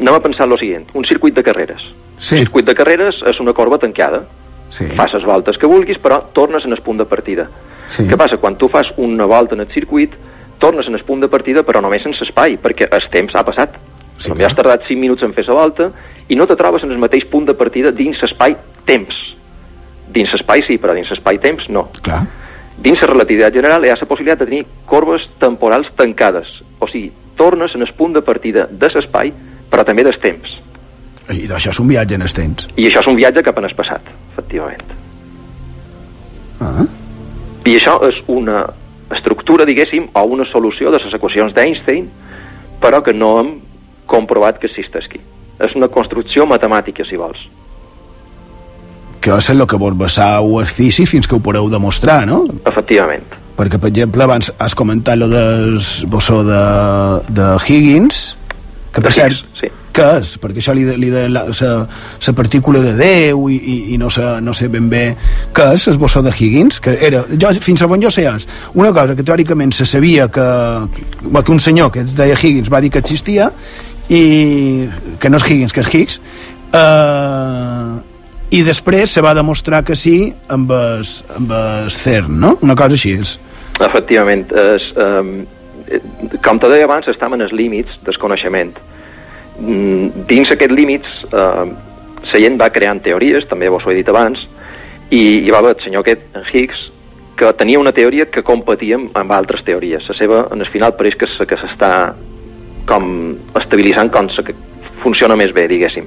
Anem 0.00 0.14
a 0.14 0.22
pensar 0.22 0.46
lo 0.48 0.58
seguint, 0.60 0.86
un 0.94 1.04
circuit 1.04 1.34
de 1.34 1.44
carreres. 1.44 1.82
Sí. 2.18 2.36
Un 2.36 2.46
circuit 2.46 2.68
de 2.68 2.74
carreres 2.76 3.22
és 3.26 3.40
una 3.40 3.54
corba 3.56 3.78
tancada. 3.78 4.22
Sí. 4.70 4.86
Fas 4.96 5.14
les 5.16 5.24
voltes 5.26 5.58
que 5.58 5.66
vulguis, 5.66 5.98
però 5.98 6.20
tornes 6.36 6.64
en 6.64 6.76
el 6.76 6.82
punt 6.84 7.00
de 7.00 7.08
partida. 7.08 7.48
Sí. 7.90 8.06
Què 8.06 8.16
passa? 8.16 8.38
Quan 8.38 8.56
tu 8.56 8.68
fas 8.70 8.92
una 9.02 9.26
volta 9.26 9.56
en 9.56 9.64
el 9.64 9.72
circuit, 9.72 10.14
tornes 10.60 10.86
en 10.86 10.94
el 10.94 11.02
punt 11.04 11.24
de 11.24 11.28
partida, 11.32 11.64
però 11.66 11.82
només 11.82 12.04
en 12.06 12.14
l'espai, 12.14 12.58
perquè 12.62 12.86
el 12.92 13.08
temps 13.10 13.34
ha 13.34 13.42
passat. 13.46 13.74
Sí, 14.20 14.28
Potser 14.28 14.46
has 14.46 14.54
tardat 14.54 14.84
5 14.86 15.00
minuts 15.00 15.24
en 15.24 15.32
fer 15.32 15.46
la 15.48 15.56
volta 15.56 15.88
i 16.28 16.36
no 16.36 16.46
te 16.46 16.54
trobes 16.60 16.84
en 16.84 16.92
el 16.92 17.00
mateix 17.00 17.24
punt 17.32 17.48
de 17.48 17.56
partida 17.56 17.90
dins 17.90 18.20
l'espai-temps. 18.20 19.20
Dins 20.12 20.34
l'espai 20.36 20.62
sí, 20.68 20.76
però 20.78 20.94
dins 20.94 21.08
l'espai-temps 21.10 21.70
no. 21.72 21.88
Clar. 22.04 22.20
Dins 22.80 23.00
la 23.02 23.10
relativitat 23.10 23.52
general 23.52 23.84
hi 23.84 23.90
ha 23.92 23.98
la 24.00 24.08
possibilitat 24.08 24.40
de 24.40 24.48
tenir 24.48 24.62
corbes 24.88 25.26
temporals 25.40 25.90
tancades. 25.98 26.48
O 26.80 26.88
sigui, 26.88 27.10
tornes 27.36 27.74
en 27.76 27.84
el 27.84 27.92
punt 27.96 28.16
de 28.16 28.22
partida 28.24 28.66
de 28.70 28.88
l'espai, 28.94 29.32
però 29.70 29.84
també 29.84 30.04
del 30.06 30.16
temps. 30.22 30.56
I 31.30 31.44
això 31.46 31.70
és 31.70 31.78
un 31.78 31.90
viatge 31.90 32.16
en 32.16 32.24
el 32.26 32.32
temps. 32.34 32.68
I 32.76 32.88
això 32.88 33.04
és 33.04 33.10
un 33.10 33.18
viatge 33.20 33.44
cap 33.46 33.60
en 33.60 33.68
el 33.68 33.76
passat, 33.76 34.08
efectivament. 34.32 34.96
Ah. 36.60 36.86
I 37.68 37.76
això 37.76 38.00
és 38.08 38.18
una 38.32 38.64
estructura, 39.14 39.66
diguéssim, 39.68 40.08
o 40.14 40.24
una 40.34 40.48
solució 40.50 40.90
de 40.90 40.98
les 41.04 41.14
equacions 41.14 41.54
d'Einstein, 41.54 42.08
però 42.80 43.02
que 43.04 43.12
no 43.12 43.34
hem 43.40 43.54
comprovat 44.10 44.58
que 44.58 44.70
existeixi. 44.70 45.20
És 45.60 45.76
una 45.76 45.90
construcció 45.92 46.46
matemàtica, 46.48 47.04
si 47.04 47.20
vols. 47.20 47.42
Que 49.20 49.36
és 49.36 49.50
el 49.52 49.66
que 49.68 49.76
vos 49.76 50.18
o 50.40 50.60
exercici 50.62 51.06
fins 51.06 51.28
que 51.28 51.36
ho 51.36 51.40
podeu 51.44 51.68
demostrar, 51.68 52.26
no? 52.26 52.46
Efectivament. 52.64 53.24
Perquè, 53.56 53.76
per 53.76 53.90
exemple, 53.90 54.24
abans 54.24 54.52
has 54.56 54.74
comentat 54.74 55.18
lo 55.20 55.28
del 55.28 55.76
bossó 56.08 56.42
de, 56.44 56.60
de 57.28 57.48
Higgins, 57.66 58.36
que 58.90 59.02
per 59.04 59.12
cert, 59.14 59.44
sí. 59.58 59.68
què 59.94 60.06
és? 60.18 60.32
Perquè 60.42 60.62
això 60.62 60.72
li 60.74 60.82
li 60.98 61.10
de 61.12 61.26
la, 61.30 61.44
la, 61.46 61.70
la 62.26 62.34
partícula 62.34 62.80
de 62.82 62.94
Déu 62.98 63.44
i, 63.52 63.58
i, 63.58 63.76
i 63.94 63.98
no, 64.00 64.10
sé, 64.10 64.24
no 64.42 64.54
sé 64.56 64.66
ben 64.72 64.88
bé 64.90 65.04
què 65.54 65.68
és 65.76 65.86
el 65.92 65.98
bossó 66.02 66.24
de 66.26 66.32
Higgins, 66.34 66.80
que 66.82 66.96
era, 66.98 67.22
jo, 67.30 67.52
fins 67.62 67.84
a 67.84 67.90
on 67.90 68.02
jo 68.02 68.10
sé 68.10 68.26
és 68.30 68.48
una 68.74 68.90
cosa 68.96 69.14
que 69.14 69.26
teòricament 69.26 69.76
se 69.76 69.86
sabia 69.86 70.26
que, 70.28 70.48
que 71.22 71.52
un 71.52 71.62
senyor 71.62 71.92
que 71.94 72.02
es 72.02 72.16
deia 72.18 72.38
Higgins 72.38 72.72
va 72.72 72.82
dir 72.82 72.90
que 72.90 73.04
existia 73.04 73.50
i 74.08 74.88
que 75.20 75.30
no 75.30 75.38
és 75.38 75.46
Higgins, 75.46 75.76
que 75.76 75.84
és 75.84 75.94
Higgs 75.94 76.20
eh, 76.74 78.09
i 78.50 78.62
després 78.66 79.10
se 79.14 79.22
va 79.22 79.34
demostrar 79.34 79.82
que 79.86 79.94
sí 79.96 80.32
amb 80.48 80.70
el, 80.74 81.04
amb 81.36 81.52
el 81.54 81.90
CERN, 81.90 82.38
no? 82.40 82.56
Una 82.66 82.74
cosa 82.74 82.96
així 82.98 83.12
és. 83.20 83.36
Efectivament. 83.80 84.50
És, 84.52 84.88
eh, 84.96 86.00
com 86.44 86.58
te 86.60 86.68
deia 86.70 86.84
abans, 86.88 87.06
estem 87.08 87.34
en 87.34 87.42
els 87.46 87.52
límits 87.52 87.98
del 88.06 88.18
coneixement. 88.18 88.72
Mm, 89.60 90.26
Dins 90.28 90.50
aquests 90.54 90.74
límits, 90.74 91.08
eh, 91.32 91.66
la 92.32 92.38
gent 92.44 92.58
va 92.60 92.70
creant 92.70 93.00
teories, 93.02 93.46
també 93.48 93.68
vos 93.68 93.84
ho 93.86 93.90
he 93.90 93.98
dit 94.00 94.08
abans, 94.08 94.38
i 95.10 95.22
hi 95.46 95.50
va 95.50 95.58
haver 95.58 95.76
el 95.76 95.82
senyor 95.84 96.04
aquest, 96.04 96.22
en 96.36 96.44
Higgs, 96.52 96.86
que 97.36 97.52
tenia 97.56 97.78
una 97.80 97.92
teoria 97.92 98.26
que 98.30 98.42
competia 98.44 98.98
amb, 98.98 99.32
altres 99.32 99.64
teories. 99.64 100.04
La 100.08 100.14
seva, 100.18 100.42
en 100.52 100.60
el 100.60 100.68
final, 100.68 100.92
pareix 100.98 101.16
que, 101.16 101.26
se- 101.36 101.46
que 101.46 101.56
s'està 101.56 102.12
com 102.86 103.36
estabilitzant 103.56 104.10
com 104.12 104.28
que 104.44 104.54
funciona 105.02 105.36
més 105.36 105.52
bé, 105.56 105.66
diguéssim. 105.70 106.04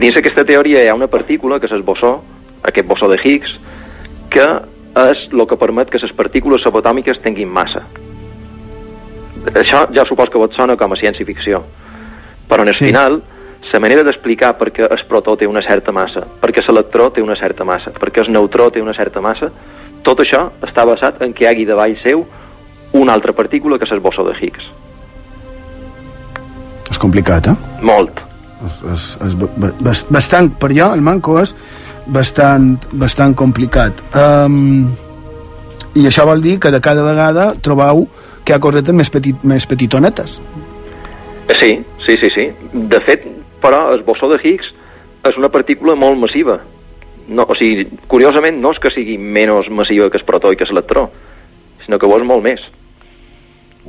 Dins 0.00 0.16
aquesta 0.16 0.46
teoria 0.48 0.80
hi 0.80 0.88
ha 0.88 0.96
una 0.96 1.10
partícula, 1.12 1.58
que 1.60 1.68
és 1.68 1.74
el 1.76 1.82
bossó, 1.84 2.14
aquest 2.64 2.86
bossó 2.88 3.08
de 3.10 3.18
Higgs, 3.20 3.58
que 4.32 4.46
és 4.96 5.26
el 5.28 5.42
que 5.46 5.58
permet 5.60 5.90
que 5.92 6.00
les 6.00 6.14
partícules 6.16 6.64
subatòmiques 6.64 7.20
tinguin 7.20 7.50
massa. 7.52 7.82
Això 9.52 9.82
ja 9.92 10.06
supos 10.08 10.32
que 10.32 10.40
vos 10.40 10.56
sona 10.56 10.78
com 10.80 10.92
a 10.92 10.98
ciència-ficció, 11.00 11.60
però 12.48 12.64
en 12.64 12.72
el 12.72 12.78
sí. 12.78 12.88
final 12.88 13.20
la 13.72 13.80
manera 13.84 14.02
d'explicar 14.06 14.54
per 14.56 14.70
què 14.72 14.88
el 14.88 15.04
protó 15.08 15.36
té 15.36 15.46
una 15.46 15.60
certa 15.62 15.92
massa, 15.92 16.24
per 16.40 16.48
què 16.48 16.64
l'electró 16.64 17.10
té 17.12 17.20
una 17.20 17.36
certa 17.36 17.68
massa, 17.68 17.92
per 17.92 18.08
què 18.08 18.24
el 18.24 18.32
neutró 18.32 18.70
té 18.72 18.80
una 18.80 18.96
certa 18.96 19.20
massa, 19.20 19.50
tot 20.02 20.24
això 20.24 20.46
està 20.64 20.86
basat 20.88 21.20
en 21.20 21.36
que 21.36 21.44
hi 21.44 21.50
hagi 21.50 21.68
davall 21.68 21.98
seu 22.00 22.24
una 22.96 23.12
altra 23.12 23.36
partícula 23.36 23.78
que 23.78 23.84
és 23.84 23.92
el 23.92 24.00
bossó 24.00 24.24
de 24.24 24.32
Higgs. 24.40 24.72
És 26.90 26.98
complicat, 26.98 27.52
eh? 27.52 27.56
Molt. 27.84 28.29
És, 28.66 28.80
és, 28.92 29.04
és 29.26 29.36
ba- 29.40 29.50
ba- 29.56 29.94
bastant, 30.10 30.50
per 30.60 30.70
jo, 30.76 30.90
el 30.94 31.00
manco 31.00 31.38
és 31.40 31.54
bastant, 32.06 32.74
bastant 32.92 33.34
complicat. 33.38 34.02
Um, 34.16 34.90
I 35.94 36.04
això 36.06 36.26
vol 36.28 36.42
dir 36.42 36.58
que 36.62 36.70
de 36.70 36.80
cada 36.80 37.02
vegada 37.02 37.54
trobeu 37.60 38.04
que 38.44 38.52
hi 38.52 38.56
ha 38.56 38.60
cosetes 38.62 38.94
més, 38.94 39.10
petit, 39.10 39.42
més 39.44 39.66
petitonetes. 39.66 40.40
Sí, 41.60 41.70
sí, 42.06 42.16
sí, 42.20 42.30
sí. 42.34 42.44
De 42.72 43.00
fet, 43.06 43.24
però, 43.62 43.88
el 43.94 44.04
bossó 44.06 44.28
de 44.30 44.38
Higgs 44.42 44.68
és 45.28 45.36
una 45.36 45.50
partícula 45.52 45.96
molt 45.98 46.18
massiva. 46.18 46.60
No, 47.28 47.44
o 47.46 47.54
sigui, 47.58 47.86
curiosament, 48.10 48.60
no 48.62 48.72
és 48.74 48.78
que 48.82 48.90
sigui 48.94 49.16
menys 49.18 49.68
massiva 49.70 50.08
que 50.10 50.18
el 50.18 50.24
protó 50.26 50.52
i 50.52 50.56
que 50.58 50.66
l'electró, 50.68 51.08
sinó 51.84 51.98
que 51.98 52.06
ho 52.06 52.16
és 52.18 52.26
molt 52.26 52.42
més. 52.46 52.62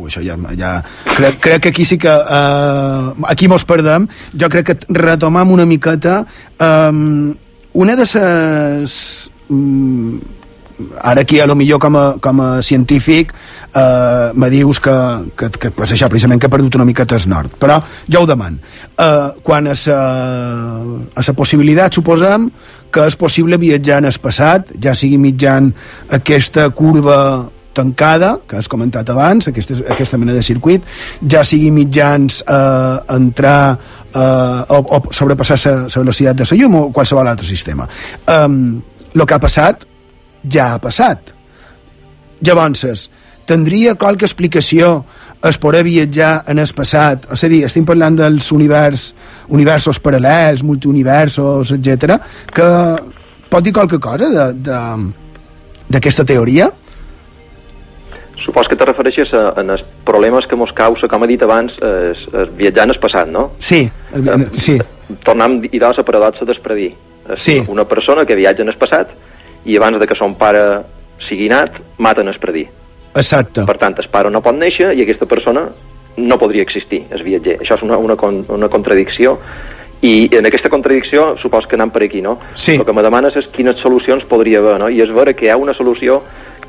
Ui, 0.01 0.09
això 0.09 0.23
ja, 0.25 0.37
ja... 0.57 0.73
Crec, 1.13 1.39
crec 1.43 1.63
que 1.67 1.73
aquí 1.75 1.85
sí 1.85 1.99
que... 2.01 2.09
Uh, 2.09 3.13
aquí 3.29 3.49
mos 3.51 3.65
perdem. 3.69 4.09
Jo 4.33 4.49
crec 4.49 4.71
que 4.71 4.77
retomam 4.97 5.53
una 5.53 5.69
miqueta 5.69 6.23
um, 6.57 7.31
una 7.73 7.95
de 7.95 8.05
les... 8.09 9.31
Um, 9.49 10.19
ara 11.03 11.21
aquí 11.21 11.39
a 11.39 11.45
lo 11.45 11.55
millor 11.55 11.79
com 11.79 11.95
a, 11.95 12.15
com 12.19 12.41
a 12.41 12.61
científic 12.61 13.33
eh, 13.75 14.31
me 14.33 14.49
dius 14.49 14.79
que, 14.79 14.93
que, 15.37 15.49
que 15.49 15.71
pues 15.71 15.91
això, 15.93 16.09
precisament 16.09 16.41
que 16.41 16.49
he 16.49 16.53
perdut 16.53 16.75
una 16.79 16.87
miqueta 16.89 17.19
el 17.19 17.27
nord 17.29 17.53
però 17.61 17.77
jo 18.09 18.23
ho 18.23 18.25
deman 18.25 18.57
eh, 18.57 19.29
quan 19.43 19.69
a 19.69 19.75
la, 19.77 20.01
a 21.13 21.25
la 21.27 21.35
possibilitat 21.37 21.93
suposem 21.93 22.49
que 22.91 23.05
és 23.07 23.15
possible 23.15 23.61
viatjar 23.61 24.01
en 24.01 24.09
el 24.09 24.19
passat 24.23 24.73
ja 24.81 24.95
sigui 24.97 25.21
mitjan 25.21 25.69
aquesta 26.17 26.69
curva 26.73 27.21
tancada, 27.73 28.35
que 28.47 28.57
has 28.59 28.67
comentat 28.67 29.09
abans, 29.09 29.47
aquesta, 29.47 29.77
aquesta 29.93 30.19
mena 30.19 30.35
de 30.35 30.43
circuit, 30.43 30.83
ja 31.23 31.43
sigui 31.47 31.71
mitjans 31.71 32.41
eh, 32.43 32.97
entrar 33.15 33.77
eh, 34.13 34.75
o, 34.75 34.81
o 34.97 35.01
sobrepassar 35.13 35.59
la 35.65 35.87
velocitat 36.03 36.41
de 36.41 36.49
la 36.49 36.59
llum 36.59 36.75
o 36.79 36.83
qualsevol 36.91 37.31
altre 37.31 37.47
sistema. 37.47 37.87
El 38.27 38.51
um, 38.51 39.25
que 39.25 39.35
ha 39.35 39.41
passat 39.41 39.85
ja 40.43 40.73
ha 40.73 40.79
passat. 40.81 41.33
Llavors, 42.41 43.09
tindria 43.45 43.95
qualque 43.95 44.25
explicació 44.25 45.05
es 45.47 45.57
poder 45.57 45.83
viatjar 45.83 46.43
en 46.51 46.59
el 46.61 46.69
passat, 46.77 47.25
és 47.33 47.43
a 47.43 47.49
dir, 47.49 47.63
estem 47.65 47.85
parlant 47.85 48.17
dels 48.17 48.51
univers, 48.53 49.11
universos 49.49 49.99
paral·lels, 50.01 50.61
multiuniversos, 50.65 51.73
etc, 51.77 52.17
que 52.53 52.67
pot 53.49 53.65
dir 53.65 53.73
qualque 53.73 53.99
cosa 53.99 54.51
d'aquesta 55.91 56.25
teoria? 56.25 56.69
Supos 58.41 58.67
que 58.67 58.75
te 58.75 58.85
refereixes 58.85 59.33
a, 59.37 59.51
a 59.53 59.61
els 59.61 59.83
problemes 60.05 60.47
que 60.49 60.57
mos 60.57 60.73
causa, 60.73 61.07
com 61.07 61.23
he 61.23 61.29
dit 61.29 61.43
abans, 61.45 61.75
es, 61.77 62.23
es 62.25 62.55
viatjar 62.57 62.87
en 62.87 62.95
el 62.95 62.99
passat, 62.99 63.29
no? 63.29 63.51
Sí, 63.59 63.83
el, 64.17 64.47
sí. 64.57 64.79
Tornam 65.25 65.59
i 65.67 65.81
a 65.81 65.91
la 65.93 66.05
paradoxa 66.07 66.47
d'espredir. 66.47 66.91
Sí. 67.35 67.61
Una 67.69 67.85
persona 67.85 68.25
que 68.25 68.35
viatja 68.35 68.65
en 68.65 68.73
el 68.73 68.79
passat 68.81 69.13
i 69.65 69.77
abans 69.77 69.99
de 70.01 70.07
que 70.09 70.17
son 70.17 70.35
pare 70.35 70.81
sigui 71.27 71.49
nat, 71.51 71.77
maten 72.01 72.27
el 72.31 72.39
predir. 72.41 72.67
Exacte. 73.13 73.65
Per 73.67 73.77
tant, 73.77 73.97
el 73.99 74.09
pare 74.09 74.31
no 74.31 74.41
pot 74.41 74.55
néixer 74.57 74.93
i 74.95 75.03
aquesta 75.03 75.27
persona 75.29 75.67
no 76.17 76.37
podria 76.39 76.63
existir, 76.63 77.05
és 77.11 77.21
viatger. 77.23 77.59
Això 77.61 77.77
és 77.77 77.85
una, 77.85 77.97
una, 77.97 78.17
una 78.49 78.69
contradicció 78.69 79.37
i 80.01 80.27
en 80.33 80.47
aquesta 80.49 80.69
contradicció 80.69 81.35
supos 81.41 81.67
que 81.69 81.77
anem 81.77 81.91
per 81.93 82.03
aquí, 82.07 82.23
no? 82.25 82.39
Sí. 82.55 82.75
El 82.79 82.85
que 82.85 82.93
me 82.93 83.03
demanes 83.05 83.35
és 83.37 83.47
quines 83.53 83.77
solucions 83.83 84.25
podria 84.29 84.59
haver, 84.59 84.79
no? 84.81 84.89
I 84.89 85.03
és 85.03 85.11
veure 85.13 85.35
que 85.37 85.45
hi 85.45 85.51
ha 85.53 85.59
una 85.61 85.75
solució 85.77 86.21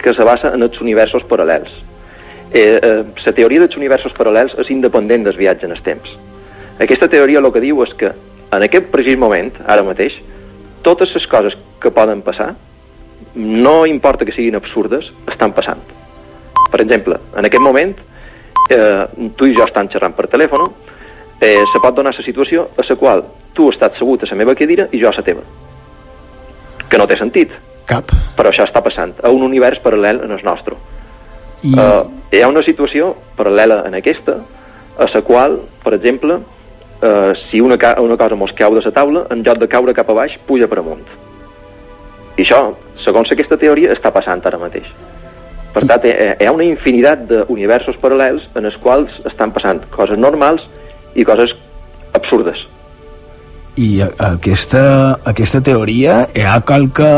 que 0.03 0.15
se 0.15 0.25
basa 0.27 0.53
en 0.55 0.63
els 0.63 0.81
universos 0.81 1.25
paral·lels. 1.31 1.71
Eh, 2.53 2.81
eh, 2.83 3.05
la 3.25 3.33
teoria 3.33 3.63
dels 3.63 3.79
universos 3.79 4.13
paral·lels 4.17 4.59
és 4.61 4.71
independent 4.75 5.25
dels 5.25 5.39
viatges 5.39 5.71
en 5.71 5.77
el 5.77 5.83
temps. 5.83 6.11
Aquesta 6.83 7.09
teoria 7.09 7.41
el 7.41 7.53
que 7.53 7.63
diu 7.65 7.81
és 7.85 7.95
que 7.97 8.13
en 8.53 8.67
aquest 8.67 8.91
precís 8.93 9.17
moment, 9.17 9.53
ara 9.67 9.85
mateix, 9.87 10.19
totes 10.83 11.15
les 11.15 11.27
coses 11.31 11.57
que 11.81 11.95
poden 11.95 12.21
passar 12.27 12.53
no 13.35 13.87
importa 13.87 14.25
que 14.25 14.33
siguin 14.33 14.57
absurdes, 14.57 15.11
estan 15.31 15.53
passant. 15.57 15.81
Per 16.71 16.81
exemple, 16.81 17.19
en 17.37 17.47
aquest 17.47 17.63
moment, 17.63 17.95
eh, 18.69 19.07
tu 19.37 19.47
i 19.47 19.55
jo 19.57 19.65
estan 19.65 19.89
xerrant 19.89 20.15
per 20.17 20.29
telèfon, 20.29 20.69
eh, 21.41 21.63
se 21.73 21.81
pot 21.81 21.95
donar 21.95 22.15
la 22.15 22.25
situació 22.25 22.69
a 22.77 22.85
la 22.89 22.97
qual 22.97 23.25
tu 23.53 23.71
estàs 23.71 23.97
segut 23.99 24.23
a 24.23 24.27
la 24.31 24.37
meva 24.37 24.55
cadira 24.55 24.89
i 24.93 25.01
jo 25.01 25.09
a 25.09 25.17
la 25.17 25.23
teva. 25.23 25.43
Que 26.89 26.99
no 26.99 27.07
té 27.07 27.17
sentit. 27.17 27.51
Cap. 27.89 28.13
Però 28.37 28.51
això 28.53 28.67
està 28.69 28.83
passant 28.85 29.15
a 29.23 29.31
un 29.35 29.43
univers 29.43 29.81
paral·lel 29.83 30.23
en 30.25 30.35
el 30.35 30.43
nostre. 30.47 30.79
I... 31.63 31.75
Eh, 31.79 32.03
hi 32.33 32.41
ha 32.43 32.49
una 32.49 32.63
situació 32.65 33.13
paral·lela 33.37 33.83
en 33.89 33.95
aquesta, 33.99 34.39
a 34.99 35.09
la 35.13 35.23
qual, 35.27 35.59
per 35.85 35.95
exemple, 35.95 36.39
eh, 37.03 37.33
si 37.51 37.61
una, 37.61 37.77
una 38.01 38.17
cosa 38.17 38.39
mos 38.39 38.55
cau 38.57 38.75
de 38.75 38.85
la 38.85 38.95
taula, 38.95 39.27
en 39.31 39.43
lloc 39.45 39.59
de 39.61 39.69
caure 39.69 39.95
cap 39.95 40.11
a 40.11 40.17
baix, 40.23 40.39
puja 40.47 40.69
per 40.69 40.81
amunt. 40.81 41.05
I 42.37 42.47
això, 42.47 42.63
segons 43.05 43.33
aquesta 43.33 43.59
teoria, 43.61 43.93
està 43.93 44.13
passant 44.15 44.41
ara 44.49 44.61
mateix. 44.61 44.89
Per 45.73 45.85
tant, 45.89 46.05
hi 46.05 46.47
ha 46.47 46.53
una 46.53 46.69
infinitat 46.69 47.25
d'universos 47.29 47.97
paral·lels 48.01 48.45
en 48.57 48.69
els 48.69 48.77
quals 48.81 49.13
estan 49.29 49.53
passant 49.53 49.81
coses 49.93 50.21
normals 50.21 50.65
i 51.17 51.25
coses 51.25 51.55
absurdes. 52.13 52.67
I 53.81 54.03
aquesta, 54.03 55.19
aquesta 55.25 55.63
teoria 55.65 56.27
hi 56.37 56.43
ha 56.45 56.59
qualque 56.61 57.09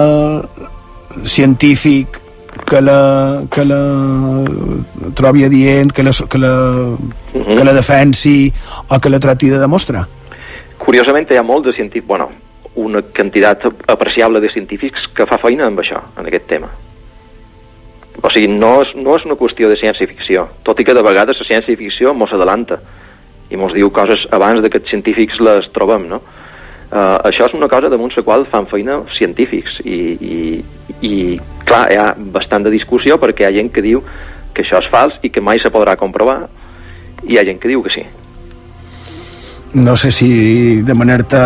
científic 1.25 2.21
que 2.67 2.81
la, 2.81 3.43
que 3.51 3.65
la 3.65 3.81
trobi 5.15 5.45
adient, 5.45 5.91
que 5.93 6.03
la, 6.03 6.13
que 6.31 6.39
la, 6.39 6.53
uh 6.95 6.99
-huh. 7.35 7.57
que 7.57 7.65
la 7.65 7.73
defensi 7.73 8.53
o 8.89 9.01
que 9.01 9.11
la 9.11 9.19
trati 9.19 9.49
de 9.49 9.59
demostrar? 9.59 10.07
Curiosament 10.79 11.31
hi 11.31 11.37
ha 11.37 11.43
molt 11.43 11.67
de 11.67 11.73
científics, 11.73 12.07
bueno, 12.07 12.31
una 12.75 13.03
quantitat 13.03 13.65
apreciable 13.89 14.41
de 14.41 14.51
científics 14.51 15.09
que 15.15 15.27
fa 15.27 15.39
feina 15.39 15.67
amb 15.67 15.79
això, 15.79 16.01
en 16.19 16.27
aquest 16.27 16.47
tema. 16.47 16.69
O 18.23 18.31
sigui, 18.31 18.49
no 18.49 18.83
és, 18.83 18.95
no 18.95 19.17
és 19.17 19.25
una 19.25 19.37
qüestió 19.37 19.69
de 19.69 19.77
ciència-ficció, 19.77 20.49
tot 20.63 20.81
i 20.81 20.85
que 20.85 20.95
de 20.95 21.03
vegades 21.03 21.39
la 21.39 21.47
ciència-ficció 21.47 22.15
mos 22.15 22.33
adelanta 22.33 22.79
i 23.51 23.57
mos 23.57 23.73
diu 23.73 23.91
coses 23.91 24.27
abans 24.31 24.63
de 24.63 24.71
que 24.71 24.79
els 24.79 24.89
científics 24.89 25.41
les 25.41 25.71
trobem, 25.73 26.09
no? 26.09 26.23
Uh, 26.95 27.19
això 27.27 27.49
és 27.49 27.55
una 27.59 27.67
cosa 27.67 27.89
damunt 27.91 28.13
la 28.15 28.23
qual 28.23 28.45
fan 28.47 28.69
feina 28.71 29.01
científics 29.17 29.81
i, 29.83 29.97
i, 30.15 30.37
i 31.03 31.15
clar, 31.67 31.89
hi 31.91 31.97
ha 31.99 32.13
bastant 32.37 32.63
de 32.63 32.71
discussió 32.71 33.17
perquè 33.19 33.43
hi 33.43 33.49
ha 33.49 33.57
gent 33.57 33.73
que 33.75 33.83
diu 33.83 33.99
que 34.55 34.63
això 34.63 34.79
és 34.79 34.87
fals 34.93 35.17
i 35.27 35.31
que 35.35 35.43
mai 35.43 35.59
se 35.59 35.73
podrà 35.75 35.97
comprovar 35.99 36.45
i 37.25 37.35
hi 37.35 37.41
ha 37.41 37.45
gent 37.49 37.59
que 37.59 37.73
diu 37.73 37.83
que 37.83 37.91
sí 37.91 38.05
no 39.75 39.97
sé 39.97 40.11
si 40.13 40.83
demanar-te 40.87 41.39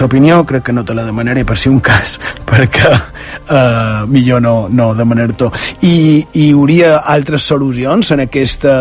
l'opinió, 0.00 0.42
crec 0.46 0.64
que 0.66 0.72
no 0.72 0.84
te 0.84 0.94
la 0.94 1.04
demanaré 1.06 1.44
per 1.46 1.56
si 1.56 1.70
un 1.70 1.80
cas, 1.80 2.18
perquè 2.50 2.90
uh, 2.90 4.06
millor 4.10 4.42
no, 4.42 4.54
no 4.68 4.90
demanar-t'ho. 4.98 5.50
I 5.86 5.96
hi 6.34 6.48
hauria 6.52 6.98
altres 6.98 7.46
solucions 7.46 8.10
en 8.14 8.24
aquesta 8.26 8.74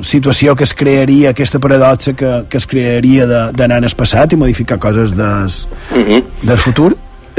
situació 0.00 0.56
que 0.56 0.64
es 0.64 0.74
crearia, 0.74 1.30
aquesta 1.30 1.60
paradoxa 1.60 2.16
que, 2.16 2.32
que 2.50 2.60
es 2.60 2.66
crearia 2.66 3.26
d'anar 3.26 3.82
en 3.82 3.88
el 3.90 3.96
passat 3.96 4.32
i 4.32 4.40
modificar 4.40 4.78
coses 4.80 5.14
des, 5.16 5.66
uh 5.92 5.96
-huh. 6.00 6.22
del 6.42 6.58
futur? 6.58 6.96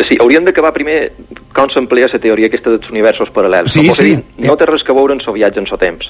Sí, 0.08 0.16
hauríem 0.22 0.46
d'acabar 0.46 0.74
primer 0.74 1.12
com 1.54 1.70
s'emplia 1.74 2.08
la 2.12 2.20
teoria 2.20 2.48
aquesta 2.48 2.70
dels 2.70 2.90
universos 2.90 3.30
paral·lels. 3.34 3.74
Sí, 3.74 3.88
no, 3.88 3.94
sí. 3.94 4.04
Dir, 4.04 4.24
no 4.46 4.56
té 4.56 4.66
res 4.66 4.84
que 4.84 4.94
veure 4.94 5.14
en 5.14 5.22
el 5.26 5.34
viatge 5.34 5.60
en 5.60 5.68
el 5.72 5.80
temps. 5.80 6.06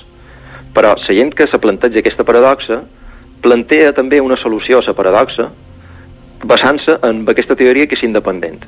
Però 0.74 0.94
la 0.94 1.08
gent 1.08 1.34
que 1.34 1.48
se 1.48 1.58
planteja 1.58 2.00
aquesta 2.00 2.24
paradoxa 2.24 2.82
plantea 3.42 3.94
també 3.94 4.22
una 4.22 4.38
solució 4.38 4.80
a 4.80 4.86
la 4.86 4.94
paradoxa 4.98 5.50
basant-se 6.44 6.98
en 7.08 7.24
aquesta 7.30 7.56
teoria 7.56 7.88
que 7.88 7.98
és 7.98 8.04
independent. 8.06 8.64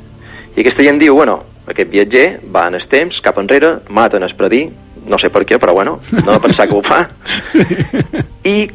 I 0.55 0.61
aquesta 0.61 0.83
gent 0.83 0.99
diu, 1.01 1.15
bueno, 1.15 1.39
aquest 1.69 1.91
viatger 1.91 2.27
va 2.53 2.67
en 2.67 2.79
el 2.79 2.87
temps, 2.89 3.19
cap 3.21 3.37
enrere, 3.37 3.77
mata 3.89 4.17
en 4.17 4.27
predir, 4.37 4.69
no 5.05 5.19
sé 5.19 5.29
per 5.29 5.45
què, 5.45 5.59
però 5.59 5.73
bueno, 5.73 5.99
no 6.25 6.31
de 6.31 6.39
pensar 6.39 6.67
que 6.67 6.75
ho 6.75 6.81
fa, 6.81 7.07
i 8.43 8.69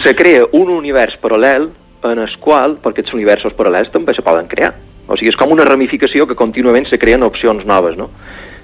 se 0.00 0.14
crea 0.14 0.46
un 0.52 0.70
univers 0.70 1.16
paral·lel 1.20 1.70
en 2.06 2.18
el 2.22 2.36
qual, 2.40 2.78
perquè 2.80 3.02
aquests 3.02 3.14
universos 3.14 3.56
paral·lels 3.58 3.90
també 3.92 4.14
se 4.14 4.22
poden 4.22 4.48
crear. 4.48 4.72
O 5.10 5.16
sigui, 5.18 5.32
és 5.32 5.38
com 5.38 5.50
una 5.50 5.66
ramificació 5.66 6.26
que 6.26 6.38
contínuament 6.38 6.86
se 6.86 6.98
creen 6.98 7.26
opcions 7.26 7.66
noves, 7.66 7.98
no? 7.98 8.10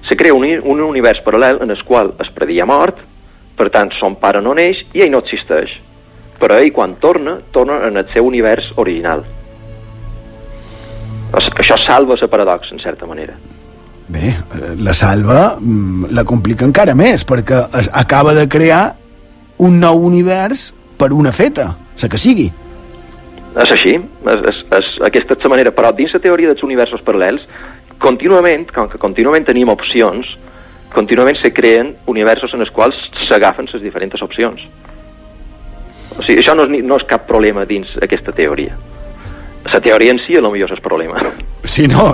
Se 0.07 0.15
crea 0.15 0.33
un, 0.33 0.45
un 0.63 0.81
univers 0.85 1.19
paral·lel 1.25 1.59
en 1.61 1.75
el 1.75 1.83
qual 1.83 2.13
es 2.23 2.31
predia 2.31 2.65
mort, 2.65 3.03
per 3.57 3.67
tant, 3.73 3.91
son 3.99 4.15
pare 4.15 4.39
no 4.41 4.53
neix 4.55 4.85
i 4.95 5.03
ell 5.03 5.11
no 5.11 5.19
existeix 5.25 5.75
però 6.39 6.57
ell 6.61 6.71
quan 6.73 6.95
torna, 7.01 7.37
torna 7.51 7.81
en 7.87 7.97
el 7.97 8.07
seu 8.13 8.27
univers 8.27 8.71
original. 8.75 9.23
Això 11.33 11.75
salva 11.83 12.15
la 12.19 12.27
paradoxa, 12.31 12.73
en 12.73 12.79
certa 12.79 13.05
manera. 13.05 13.35
Bé, 14.07 14.31
la 14.79 14.93
salva 14.93 15.57
mm, 15.59 16.13
la 16.15 16.23
complica 16.23 16.63
encara 16.65 16.95
més, 16.95 17.25
perquè 17.27 17.65
es, 17.75 17.89
acaba 17.91 18.33
de 18.37 18.47
crear 18.47 18.95
un 19.59 19.81
nou 19.81 20.05
univers 20.07 20.69
per 20.97 21.11
una 21.11 21.33
feta, 21.35 21.73
la 22.01 22.09
que 22.09 22.21
sigui. 22.21 22.47
És 23.57 23.73
així, 23.73 23.97
és, 23.97 24.43
és, 24.53 24.61
és, 24.79 24.89
aquesta 25.09 25.35
és 25.35 25.43
la 25.43 25.51
manera, 25.51 25.73
però 25.75 25.91
dins 25.97 26.13
la 26.13 26.21
teoria 26.23 26.53
dels 26.53 26.63
universos 26.63 27.03
paral·lels, 27.03 27.43
contínuament, 27.99 28.67
com 28.71 28.87
que 28.87 29.01
contínuament 29.01 29.47
tenim 29.49 29.73
opcions, 29.73 30.29
contínuament 30.93 31.39
se 31.41 31.51
creen 31.51 31.95
universos 32.07 32.53
en 32.53 32.63
els 32.63 32.71
quals 32.71 32.95
s'agafen 33.27 33.67
les 33.73 33.83
diferents 33.83 34.23
opcions. 34.23 34.61
O 36.15 36.23
sigui, 36.23 36.41
això 36.41 36.55
no 36.55 36.67
és, 36.67 36.83
no 36.85 36.99
és 36.99 37.07
cap 37.09 37.27
problema 37.27 37.65
dins 37.67 37.91
aquesta 38.03 38.33
teoria. 38.35 38.77
La 39.67 39.81
teoria 39.83 40.13
en 40.13 40.21
si 40.23 40.37
a 40.37 40.41
lo 40.41 40.53
millor 40.53 40.71
és 40.75 40.83
problema. 40.83 41.21
Sí, 41.67 41.83
no, 41.83 42.13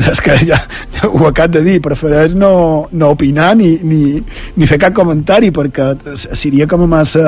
és 0.00 0.20
que 0.24 0.32
ja, 0.48 0.56
ja 0.94 1.08
ho 1.10 1.26
acab 1.28 1.50
de 1.52 1.60
dir, 1.60 1.74
prefereix 1.84 2.32
no, 2.40 2.86
no 2.96 3.10
opinar 3.12 3.50
ni, 3.58 3.74
ni, 3.84 4.14
ni 4.56 4.68
fer 4.70 4.78
cap 4.80 4.94
comentari 4.96 5.50
perquè 5.52 5.90
seria 6.16 6.64
com 6.64 6.86
a 6.86 6.88
massa, 6.88 7.26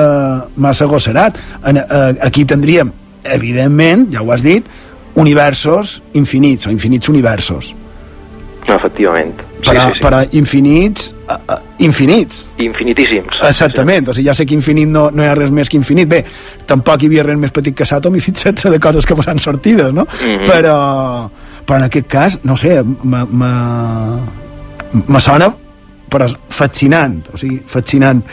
massa 0.57 0.89
gosserat. 0.89 1.37
Eh, 1.69 1.85
aquí 2.25 2.47
tindríem, 2.49 2.89
evidentment, 3.29 4.07
ja 4.15 4.25
ho 4.25 4.33
has 4.33 4.41
dit, 4.41 4.65
universos 5.21 5.99
infinits 6.17 6.65
o 6.65 6.73
infinits 6.73 7.13
universos 7.13 7.75
Efectivament. 8.67 9.39
Sí, 9.39 9.69
però, 9.69 9.83
sí, 9.87 9.93
sí. 9.95 10.01
però 10.03 10.21
infinits 10.37 11.11
uh, 11.13 11.37
uh, 11.53 11.59
infinits 11.85 12.43
Infinitíssims. 12.61 13.39
Exactament, 13.47 14.09
o 14.11 14.15
sigui, 14.15 14.27
ja 14.27 14.35
sé 14.37 14.45
que 14.45 14.55
infinit 14.57 14.89
no, 14.91 15.07
no 15.11 15.23
hi 15.23 15.29
ha 15.31 15.35
res 15.37 15.53
més 15.55 15.71
que 15.71 15.79
infinit. 15.79 16.09
Bé, 16.11 16.23
tampoc 16.67 17.03
hi 17.03 17.11
havia 17.11 17.25
res 17.27 17.39
més 17.39 17.53
petit 17.55 17.75
que 17.77 17.87
Sàtom 17.87 18.15
i 18.19 18.23
fins 18.23 18.43
16 18.43 18.75
de 18.75 18.81
coses 18.83 19.07
que 19.07 19.15
posen 19.17 19.39
sortides, 19.39 19.93
no? 19.95 20.07
Mhm. 20.19 20.43
però, 20.49 20.77
però 21.65 21.79
en 21.79 21.87
aquest 21.87 22.11
cas, 22.11 22.39
no 22.43 22.57
sé, 22.59 22.81
me, 22.83 23.23
sona 25.23 25.51
però 26.07 26.27
fascinant, 26.49 27.21
o 27.33 27.39
sigui, 27.39 27.59
fascinant. 27.67 28.23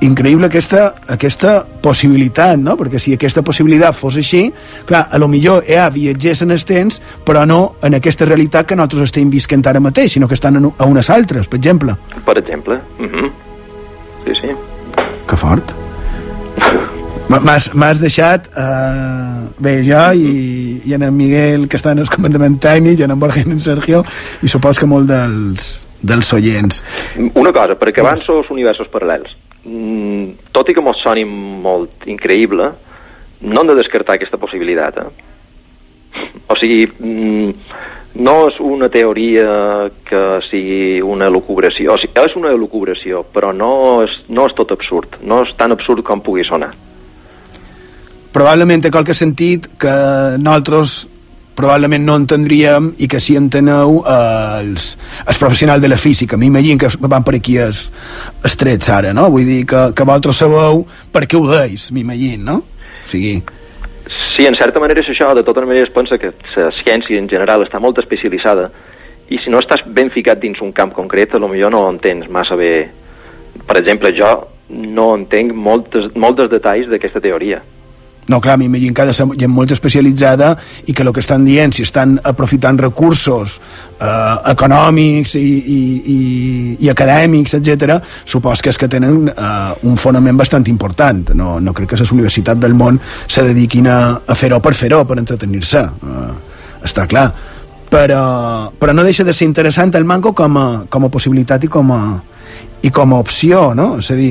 Increïble 0.00 0.48
aquesta, 0.48 0.94
aquesta 1.12 1.58
possibilitat, 1.84 2.56
no? 2.56 2.76
Perquè 2.80 3.00
si 3.02 3.12
aquesta 3.12 3.42
possibilitat 3.44 3.96
fos 3.96 4.16
així, 4.16 4.46
clar, 4.88 5.02
a 5.12 5.20
lo 5.20 5.28
millor 5.28 5.66
hi 5.68 5.76
ha 5.76 5.90
viatgers 5.92 6.40
en 6.46 6.56
els 6.56 6.64
temps, 6.64 7.00
però 7.26 7.44
no 7.48 7.60
en 7.84 7.98
aquesta 7.98 8.24
realitat 8.24 8.68
que 8.70 8.78
nosaltres 8.78 9.10
estem 9.10 9.28
visquent 9.32 9.66
ara 9.68 9.82
mateix, 9.84 10.14
sinó 10.16 10.28
que 10.28 10.38
estan 10.38 10.56
en, 10.56 10.70
a 10.72 10.88
unes 10.88 11.10
altres, 11.12 11.48
per 11.52 11.60
exemple. 11.60 11.96
Per 12.24 12.38
exemple. 12.38 12.80
Mm 12.98 13.12
-hmm. 13.12 13.30
Sí, 14.24 14.34
sí. 14.40 14.48
Que 15.28 15.36
fort. 15.36 15.74
M'has 17.30 18.00
deixat 18.00 18.48
eh, 18.58 19.40
bé, 19.58 19.76
jo 19.86 20.00
i, 20.18 20.82
i 20.84 20.94
en 20.96 21.04
en 21.06 21.14
Miguel 21.14 21.68
que 21.68 21.78
està 21.78 21.92
en 21.92 22.02
el 22.02 22.08
comandament 22.10 22.58
tècnic 22.58 22.98
i 22.98 23.06
en 23.06 23.14
en 23.14 23.20
Borja 23.20 23.44
i 23.44 23.50
en 23.50 23.60
Sergio 23.60 24.02
i 24.42 24.48
supos 24.48 24.80
que 24.80 24.88
molt 24.90 25.06
dels, 25.06 25.86
dels 26.02 26.32
oients 26.32 26.82
Una 27.34 27.52
cosa, 27.52 27.76
perquè 27.78 28.02
abans 28.02 28.26
els 28.34 28.50
universos 28.50 28.90
paral·lels, 28.90 29.36
tot 30.52 30.70
i 30.70 30.74
que 30.74 30.84
mos 30.84 31.00
soni 31.02 31.24
molt 31.26 32.06
increïble, 32.08 32.70
no 33.40 33.60
hem 33.60 33.72
de 33.72 33.78
descartar 33.78 34.16
aquesta 34.16 34.40
possibilitat, 34.40 34.98
eh? 34.98 35.10
O 36.50 36.56
sigui, 36.58 36.86
mm, 36.86 37.50
no 38.24 38.48
és 38.48 38.58
una 38.60 38.88
teoria 38.90 39.90
que 40.04 40.22
sigui 40.48 41.00
una 41.02 41.28
elucubració, 41.30 41.94
o 41.94 41.98
sigui, 42.00 42.16
és 42.18 42.36
una 42.36 42.50
elucubració, 42.50 43.22
però 43.32 43.52
no 43.54 44.02
és, 44.04 44.16
no 44.28 44.46
és 44.48 44.56
tot 44.58 44.72
absurd, 44.74 45.20
no 45.22 45.44
és 45.46 45.54
tan 45.56 45.72
absurd 45.72 46.02
com 46.02 46.20
pugui 46.20 46.44
sonar. 46.44 46.72
probablement 48.32 48.80
té 48.80 48.90
qualque 48.94 49.14
sentit 49.14 49.64
que 49.76 49.92
nosaltres 50.38 51.08
probablement 51.60 52.04
no 52.06 52.16
entendríem 52.18 52.90
i 53.04 53.08
que 53.10 53.20
si 53.22 53.36
enteneu 53.38 54.00
eh, 54.00 54.16
els, 54.64 54.90
els 55.26 55.40
professionals 55.40 55.84
de 55.84 55.92
la 55.92 56.00
física 56.00 56.40
m'imagino 56.40 56.80
que 56.80 56.90
van 57.06 57.24
per 57.26 57.36
aquí 57.38 57.58
els, 57.60 57.86
els 58.42 58.58
trets 58.60 58.90
ara, 58.90 59.14
no? 59.16 59.28
Vull 59.30 59.48
dir 59.48 59.62
que, 59.68 59.86
que 59.94 60.08
vosaltres 60.08 60.42
sabeu 60.42 60.84
per 61.12 61.26
què 61.28 61.38
ho 61.38 61.46
deis, 61.50 61.90
m'imagino, 61.94 62.44
no? 62.52 62.60
O 63.04 63.08
sigui, 63.08 63.38
Sí, 64.34 64.42
en 64.46 64.56
certa 64.58 64.80
manera 64.82 65.02
és 65.04 65.10
això, 65.12 65.28
de 65.36 65.44
totes 65.46 65.66
maneres 65.68 65.92
pensa 65.94 66.16
que 66.18 66.32
la 66.56 66.70
ciència 66.80 67.18
en 67.20 67.28
general 67.30 67.62
està 67.62 67.78
molt 67.78 68.00
especialitzada 68.02 68.70
i 69.30 69.38
si 69.38 69.52
no 69.52 69.60
estàs 69.62 69.84
ben 69.86 70.10
ficat 70.10 70.40
dins 70.42 70.58
un 70.64 70.72
camp 70.74 70.90
concret, 70.96 71.36
millor 71.38 71.70
no 71.70 71.84
entens 71.88 72.28
massa 72.28 72.56
bé. 72.56 72.88
Per 73.66 73.76
exemple, 73.78 74.10
jo 74.16 74.30
no 74.70 75.14
entenc 75.14 75.52
moltes, 75.54 76.10
molts 76.16 76.50
detalls 76.50 76.88
d'aquesta 76.90 77.22
teoria. 77.22 77.60
No, 78.30 78.38
clar, 78.40 78.56
m'imagino 78.60 78.94
que 78.94 79.02
ha 79.02 79.08
de 79.08 79.14
ser 79.16 79.26
gent 79.34 79.50
molt 79.50 79.72
especialitzada 79.74 80.52
i 80.86 80.94
que 80.94 81.02
el 81.02 81.10
que 81.12 81.22
estan 81.22 81.42
dient, 81.44 81.74
si 81.74 81.82
estan 81.82 82.14
aprofitant 82.30 82.78
recursos 82.78 83.56
eh, 83.58 84.36
econòmics 84.52 85.34
i, 85.40 85.42
i, 85.42 85.80
i, 86.14 86.18
i 86.86 86.92
acadèmics, 86.92 87.56
etc, 87.58 87.96
supos 88.22 88.62
que 88.62 88.70
és 88.70 88.78
que 88.78 88.88
tenen 88.92 89.26
eh, 89.32 89.88
un 89.90 89.98
fonament 89.98 90.38
bastant 90.38 90.68
important. 90.70 91.34
No, 91.34 91.56
no 91.58 91.74
crec 91.74 91.90
que 91.90 91.98
les 91.98 92.14
universitats 92.14 92.62
del 92.62 92.78
món 92.78 93.00
se 93.26 93.42
dediquin 93.48 93.90
a, 93.90 93.98
a 94.22 94.38
fer-ho 94.38 94.62
per 94.62 94.76
fer-ho, 94.78 95.02
per 95.08 95.18
entretenir-se. 95.18 95.82
Eh, 95.82 96.30
està 96.86 97.08
clar. 97.10 97.26
Però, 97.90 98.70
però 98.78 98.94
no 98.94 99.02
deixa 99.02 99.26
de 99.26 99.34
ser 99.34 99.50
interessant 99.50 99.90
el 99.98 100.06
manco 100.06 100.30
com 100.38 100.54
a, 100.56 100.66
com 100.86 101.08
a 101.08 101.10
possibilitat 101.10 101.66
i 101.66 101.72
com 101.74 101.90
a, 101.90 102.00
i 102.86 102.94
com 102.94 103.12
a 103.16 103.18
opció, 103.18 103.72
no? 103.74 103.96
És 103.98 104.14
a 104.14 104.18
dir, 104.22 104.30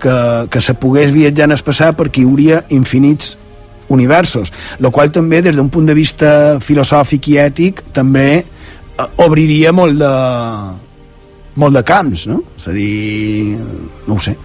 que, 0.00 0.46
que 0.50 0.60
se 0.60 0.74
pogués 0.74 1.12
viatjar 1.14 1.48
en 1.48 1.56
el 1.56 1.62
passat 1.64 1.96
perquè 1.98 2.22
hi 2.22 2.28
hauria 2.28 2.62
infinits 2.74 3.36
universos, 3.88 4.52
el 4.78 4.90
qual 4.92 5.12
també 5.12 5.40
des 5.42 5.56
d'un 5.56 5.70
punt 5.72 5.86
de 5.88 5.96
vista 5.96 6.30
filosòfic 6.60 7.30
i 7.32 7.38
ètic 7.40 7.86
també 7.96 8.28
eh, 8.38 9.08
obriria 9.24 9.72
molt 9.72 9.98
de 10.00 10.12
molt 11.58 11.74
de 11.74 11.82
camps, 11.82 12.28
no? 12.30 12.42
És 12.56 12.68
a 12.70 12.74
dir, 12.76 13.56
no 14.06 14.14
ho 14.14 14.22
sé 14.22 14.36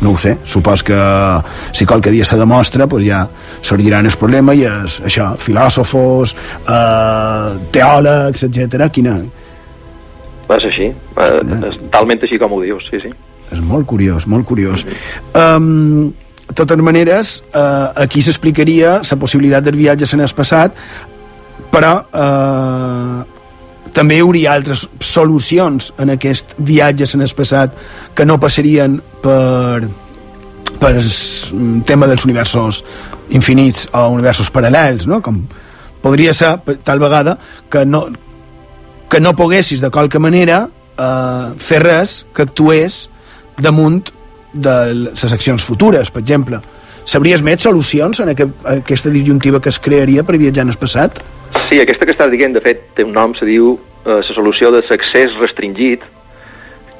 no 0.00 0.10
ho 0.12 0.16
sé, 0.20 0.36
supos 0.44 0.82
que 0.84 0.96
si 1.72 1.86
qualque 1.86 2.10
dia 2.12 2.24
se 2.24 2.36
demostra 2.36 2.84
doncs 2.84 3.06
ja 3.06 3.22
sorgiran 3.64 4.06
el 4.06 4.16
problema 4.20 4.52
i 4.54 4.66
és 4.68 4.98
això, 5.08 5.30
filòsofos 5.40 6.34
eh, 6.68 7.56
teòlegs, 7.72 8.44
etc. 8.44 8.90
quina, 8.92 9.16
És 10.46 10.64
així, 10.68 10.90
eh, 10.92 11.40
és 11.70 11.78
talment 11.90 12.20
així 12.22 12.38
com 12.38 12.52
ho 12.52 12.60
dius, 12.62 12.84
sí, 12.90 13.00
sí. 13.02 13.10
És 13.52 13.60
molt 13.62 13.86
curiós, 13.86 14.26
molt 14.26 14.46
curiós. 14.46 14.86
Um, 15.34 16.12
de 16.46 16.54
totes 16.54 16.82
maneres, 16.82 17.42
uh, 17.54 17.92
aquí 18.02 18.22
s'explicaria 18.22 19.00
la 19.02 19.18
possibilitat 19.20 19.66
dels 19.66 19.78
viatges 19.78 20.14
en 20.14 20.22
el 20.22 20.34
passat, 20.34 20.76
però 21.72 21.92
uh, 22.06 23.22
també 23.96 24.18
hi 24.18 24.24
hauria 24.24 24.54
altres 24.54 24.86
solucions 25.00 25.92
en 25.98 26.12
aquest 26.14 26.54
viatges 26.58 27.14
en 27.14 27.24
el 27.24 27.32
passat 27.36 27.76
que 28.14 28.26
no 28.26 28.40
passarien 28.40 29.00
per 29.22 29.86
per 30.76 30.92
el 30.98 31.82
tema 31.88 32.06
dels 32.06 32.26
universos 32.26 32.82
infinits 33.32 33.86
o 33.96 34.06
universos 34.12 34.50
paral·lels, 34.52 35.06
no? 35.08 35.22
Com 35.24 35.46
podria 36.02 36.34
ser, 36.36 36.52
tal 36.84 37.00
vegada, 37.02 37.38
que 37.70 37.84
no, 37.86 38.04
que 39.10 39.20
no 39.20 39.34
poguessis 39.38 39.80
de 39.80 39.90
qualque 39.90 40.20
manera 40.22 40.66
eh, 40.68 41.54
fer 41.58 41.80
res 41.82 42.18
que 42.34 42.44
actués 42.46 43.06
damunt 43.62 44.10
de 44.52 44.76
les 44.94 45.32
accions 45.32 45.64
futures, 45.64 46.10
per 46.10 46.22
exemple. 46.22 46.60
Sabries 47.06 47.42
més 47.46 47.62
solucions 47.62 48.18
en 48.20 48.32
aquest, 48.32 48.54
aquesta 48.66 49.12
disjuntiva 49.14 49.60
que 49.62 49.70
es 49.70 49.78
crearia 49.78 50.24
per 50.26 50.38
viatjar 50.40 50.66
en 50.66 50.74
el 50.74 50.78
passat? 50.80 51.20
Sí, 51.68 51.78
aquesta 51.80 52.06
que 52.06 52.14
estàs 52.16 52.32
dient, 52.32 52.56
de 52.56 52.62
fet, 52.64 52.82
té 52.96 53.06
un 53.06 53.14
nom, 53.14 53.34
se 53.38 53.46
diu 53.46 53.76
eh, 53.76 54.18
la 54.18 54.34
solució 54.34 54.72
de 54.74 54.82
l'accés 54.88 55.36
restringit, 55.40 56.02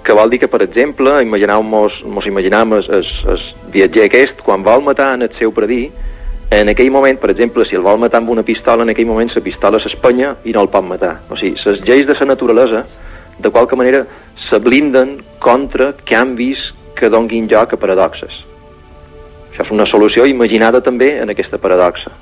que 0.06 0.14
vol 0.14 0.30
dir 0.30 0.38
que, 0.38 0.48
per 0.48 0.62
exemple, 0.62 1.16
imagineu-mos 1.26 1.96
mos 2.06 2.26
imaginem 2.30 2.76
el, 2.76 2.86
el, 3.00 3.08
el 3.32 3.40
viatger 3.74 4.04
aquest, 4.06 4.44
quan 4.46 4.62
vol 4.62 4.84
matar 4.86 5.16
en 5.16 5.26
el 5.26 5.34
seu 5.40 5.50
predí, 5.52 5.88
en 6.50 6.70
aquell 6.70 6.92
moment, 6.94 7.18
per 7.18 7.32
exemple, 7.32 7.64
si 7.66 7.74
el 7.74 7.82
vol 7.82 7.98
matar 7.98 8.20
amb 8.22 8.30
una 8.30 8.44
pistola, 8.46 8.84
en 8.86 8.92
aquell 8.94 9.08
moment 9.08 9.32
la 9.34 9.42
pistola 9.42 9.80
s'espanya 9.82 10.36
i 10.46 10.54
no 10.54 10.62
el 10.62 10.70
pot 10.70 10.86
matar. 10.86 11.16
O 11.26 11.38
sigui, 11.40 11.58
les 11.58 11.82
lleis 11.82 12.06
de 12.06 12.14
la 12.14 12.28
naturalesa, 12.30 12.84
de 13.38 13.50
qualque 13.50 13.76
manera, 13.76 14.06
se 14.48 14.58
blinden 14.58 15.18
contra 15.38 15.92
canvis 16.04 16.72
que 16.96 17.10
donguin 17.12 17.48
lloc 17.48 17.74
a 17.74 17.80
paradoxes. 17.80 18.32
Això 19.50 19.64
és 19.64 19.72
una 19.72 19.86
solució 19.86 20.26
imaginada 20.26 20.82
també 20.84 21.14
en 21.20 21.30
aquesta 21.32 21.58
paradoxa. 21.58 22.12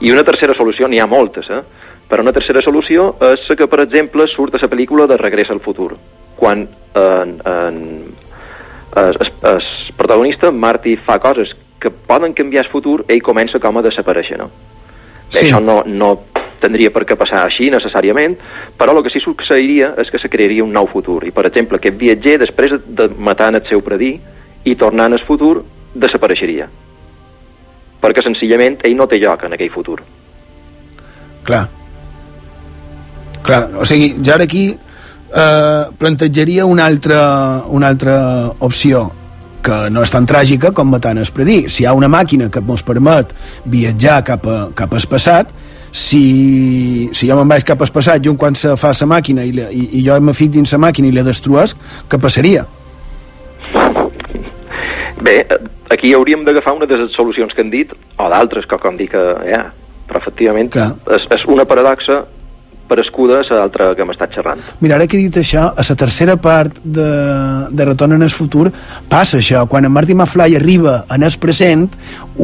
I 0.00 0.10
una 0.10 0.24
tercera 0.24 0.54
solució, 0.56 0.88
n'hi 0.88 0.98
ha 0.98 1.06
moltes, 1.06 1.50
eh? 1.50 1.60
però 2.10 2.24
una 2.24 2.34
tercera 2.34 2.62
solució 2.62 3.12
és 3.22 3.44
que, 3.54 3.68
per 3.70 3.84
exemple, 3.84 4.26
surt 4.32 4.56
a 4.56 4.62
la 4.62 4.70
pel·lícula 4.70 5.06
de 5.06 5.18
Regrés 5.20 5.50
al 5.50 5.60
futur, 5.62 5.92
quan 6.36 6.64
en, 6.98 7.36
en, 7.46 7.78
es, 8.96 9.20
es, 9.20 9.30
es 9.52 9.68
protagonista, 9.96 10.50
Marty, 10.50 10.96
fa 10.96 11.20
coses 11.22 11.54
que 11.80 11.90
poden 11.90 12.34
canviar 12.34 12.64
el 12.66 12.72
futur, 12.72 13.04
ell 13.08 13.22
comença 13.22 13.60
com 13.62 13.78
a 13.78 13.84
desaparèixer, 13.86 14.40
no? 14.40 14.50
Sí. 15.30 15.46
Això 15.46 15.60
no, 15.62 15.84
no 15.86 16.10
tindria 16.62 16.92
per 16.94 17.04
què 17.08 17.16
passar 17.18 17.44
així 17.44 17.70
necessàriament, 17.72 18.36
però 18.78 18.94
el 18.96 19.02
que 19.04 19.12
sí 19.12 19.22
succeiria 19.24 19.94
és 20.00 20.10
que 20.12 20.20
se 20.22 20.30
crearia 20.32 20.64
un 20.64 20.72
nou 20.72 20.88
futur. 20.90 21.22
I, 21.26 21.32
per 21.34 21.46
exemple, 21.48 21.80
aquest 21.80 21.98
viatger, 21.98 22.38
després 22.44 22.76
de 22.86 23.08
matar 23.18 23.52
el 23.54 23.64
seu 23.68 23.82
predí 23.86 24.14
i 24.64 24.76
tornant 24.76 25.16
al 25.16 25.24
futur, 25.26 25.60
desapareixeria. 25.94 26.68
Perquè, 28.00 28.24
senzillament, 28.24 28.80
ell 28.84 28.96
no 28.96 29.08
té 29.08 29.20
lloc 29.20 29.44
en 29.44 29.56
aquell 29.56 29.72
futur. 29.72 29.98
Clar. 31.44 31.64
Clar, 33.44 33.62
o 33.80 33.86
sigui, 33.88 34.12
jo 34.20 34.34
ara 34.34 34.44
aquí 34.44 34.68
eh, 34.70 35.84
plantejaria 35.98 36.66
una 36.66 36.86
altra, 36.86 37.64
una 37.68 37.88
altra 37.88 38.18
opció 38.60 39.10
que 39.62 39.90
no 39.92 40.02
és 40.04 40.12
tan 40.12 40.26
tràgica 40.28 40.72
com 40.76 40.88
matar 40.90 41.12
en 41.14 41.22
el 41.22 41.32
predí. 41.34 41.62
Si 41.68 41.84
hi 41.84 41.88
ha 41.88 41.96
una 41.96 42.08
màquina 42.08 42.48
que 42.52 42.62
ens 42.64 42.84
permet 42.86 43.34
viatjar 43.68 44.22
cap, 44.24 44.46
a, 44.46 44.60
cap 44.76 44.94
al 44.96 45.08
passat, 45.10 45.52
si, 45.90 47.08
si 47.12 47.28
jo 47.28 47.36
me'n 47.38 47.50
vaig 47.50 47.66
cap 47.66 47.80
al 47.82 47.92
passat 47.94 48.24
i 48.24 48.30
un 48.30 48.38
quan 48.40 48.54
se 48.54 48.76
fa 48.80 48.92
la 48.94 49.10
màquina 49.10 49.44
i, 49.44 49.52
la, 49.56 49.68
i, 49.70 49.86
i 49.98 50.04
jo 50.06 50.18
me 50.22 50.34
fic 50.36 50.52
dins 50.54 50.72
la 50.72 50.82
màquina 50.86 51.10
i 51.10 51.14
la 51.14 51.26
destruesc, 51.26 51.78
què 52.08 52.20
passaria? 52.20 52.66
Bé, 55.20 55.36
eh, 55.42 55.60
aquí 55.90 56.14
hauríem 56.14 56.44
d'agafar 56.46 56.74
una 56.78 56.86
de 56.86 56.96
les 56.96 57.12
solucions 57.12 57.52
que 57.54 57.62
han 57.62 57.70
dit, 57.70 57.92
o 58.16 58.28
d'altres 58.32 58.66
que 58.66 58.78
com 58.80 58.96
dic 58.96 59.12
que 59.14 59.24
hi 59.46 59.56
ha, 59.56 59.64
però 60.08 60.22
efectivament 60.22 60.70
és, 60.74 61.26
és 61.36 61.48
una 61.50 61.66
paradoxa 61.68 62.22
parescuda 62.90 63.40
a 63.44 63.54
l'altra 63.54 63.92
que 63.94 64.02
hem 64.02 64.10
estat 64.10 64.34
xerrant. 64.34 64.62
Mira, 64.82 64.96
ara 64.96 65.06
que 65.06 65.18
he 65.18 65.26
dit 65.28 65.36
això, 65.38 65.68
a 65.70 65.84
la 65.86 65.96
tercera 65.98 66.34
part 66.42 66.80
de, 66.82 67.10
de 67.70 67.86
Retorn 67.86 68.16
en 68.16 68.26
el 68.26 68.32
futur 68.34 68.66
passa 69.10 69.38
això, 69.38 69.62
quan 69.70 69.86
en 69.86 69.94
Marty 69.94 70.16
McFly 70.16 70.58
arriba 70.58 70.96
en 71.14 71.26
el 71.26 71.36
present, 71.42 71.86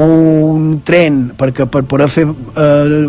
un 0.07 0.77
tren 0.87 1.25
perquè 1.39 1.67
per 1.67 1.83
poder 1.91 2.09
fer 2.13 2.29
eh, 2.29 3.01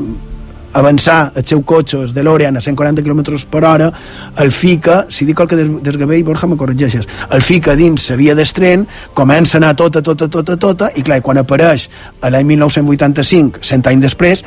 avançar 0.78 1.32
el 1.36 1.46
seu 1.46 1.64
cotxe, 1.66 1.98
el 2.06 2.14
DeLorean, 2.14 2.58
a 2.58 2.62
140 2.62 3.04
km 3.04 3.38
per 3.50 3.64
hora, 3.66 3.92
el 4.38 4.52
fica, 4.52 5.06
si 5.10 5.26
dic 5.26 5.40
el 5.42 5.50
que 5.50 5.60
des, 5.60 5.70
desgavell, 5.84 6.24
Borja, 6.24 6.48
me 6.48 6.58
corregeixes, 6.58 7.08
el 7.34 7.42
fica 7.42 7.76
dins 7.76 8.10
la 8.12 8.18
via 8.20 8.36
del 8.38 8.54
tren, 8.54 8.88
comença 9.18 9.58
a 9.58 9.62
anar 9.62 9.76
tota, 9.76 10.04
tota, 10.06 10.30
tota, 10.30 10.58
tota, 10.58 10.92
i 10.96 11.04
clar, 11.06 11.22
quan 11.26 11.42
apareix 11.42 11.88
a 12.22 12.32
l'any 12.34 12.54
1985, 12.54 13.64
cent 13.66 13.86
anys 13.90 14.06
després, 14.06 14.44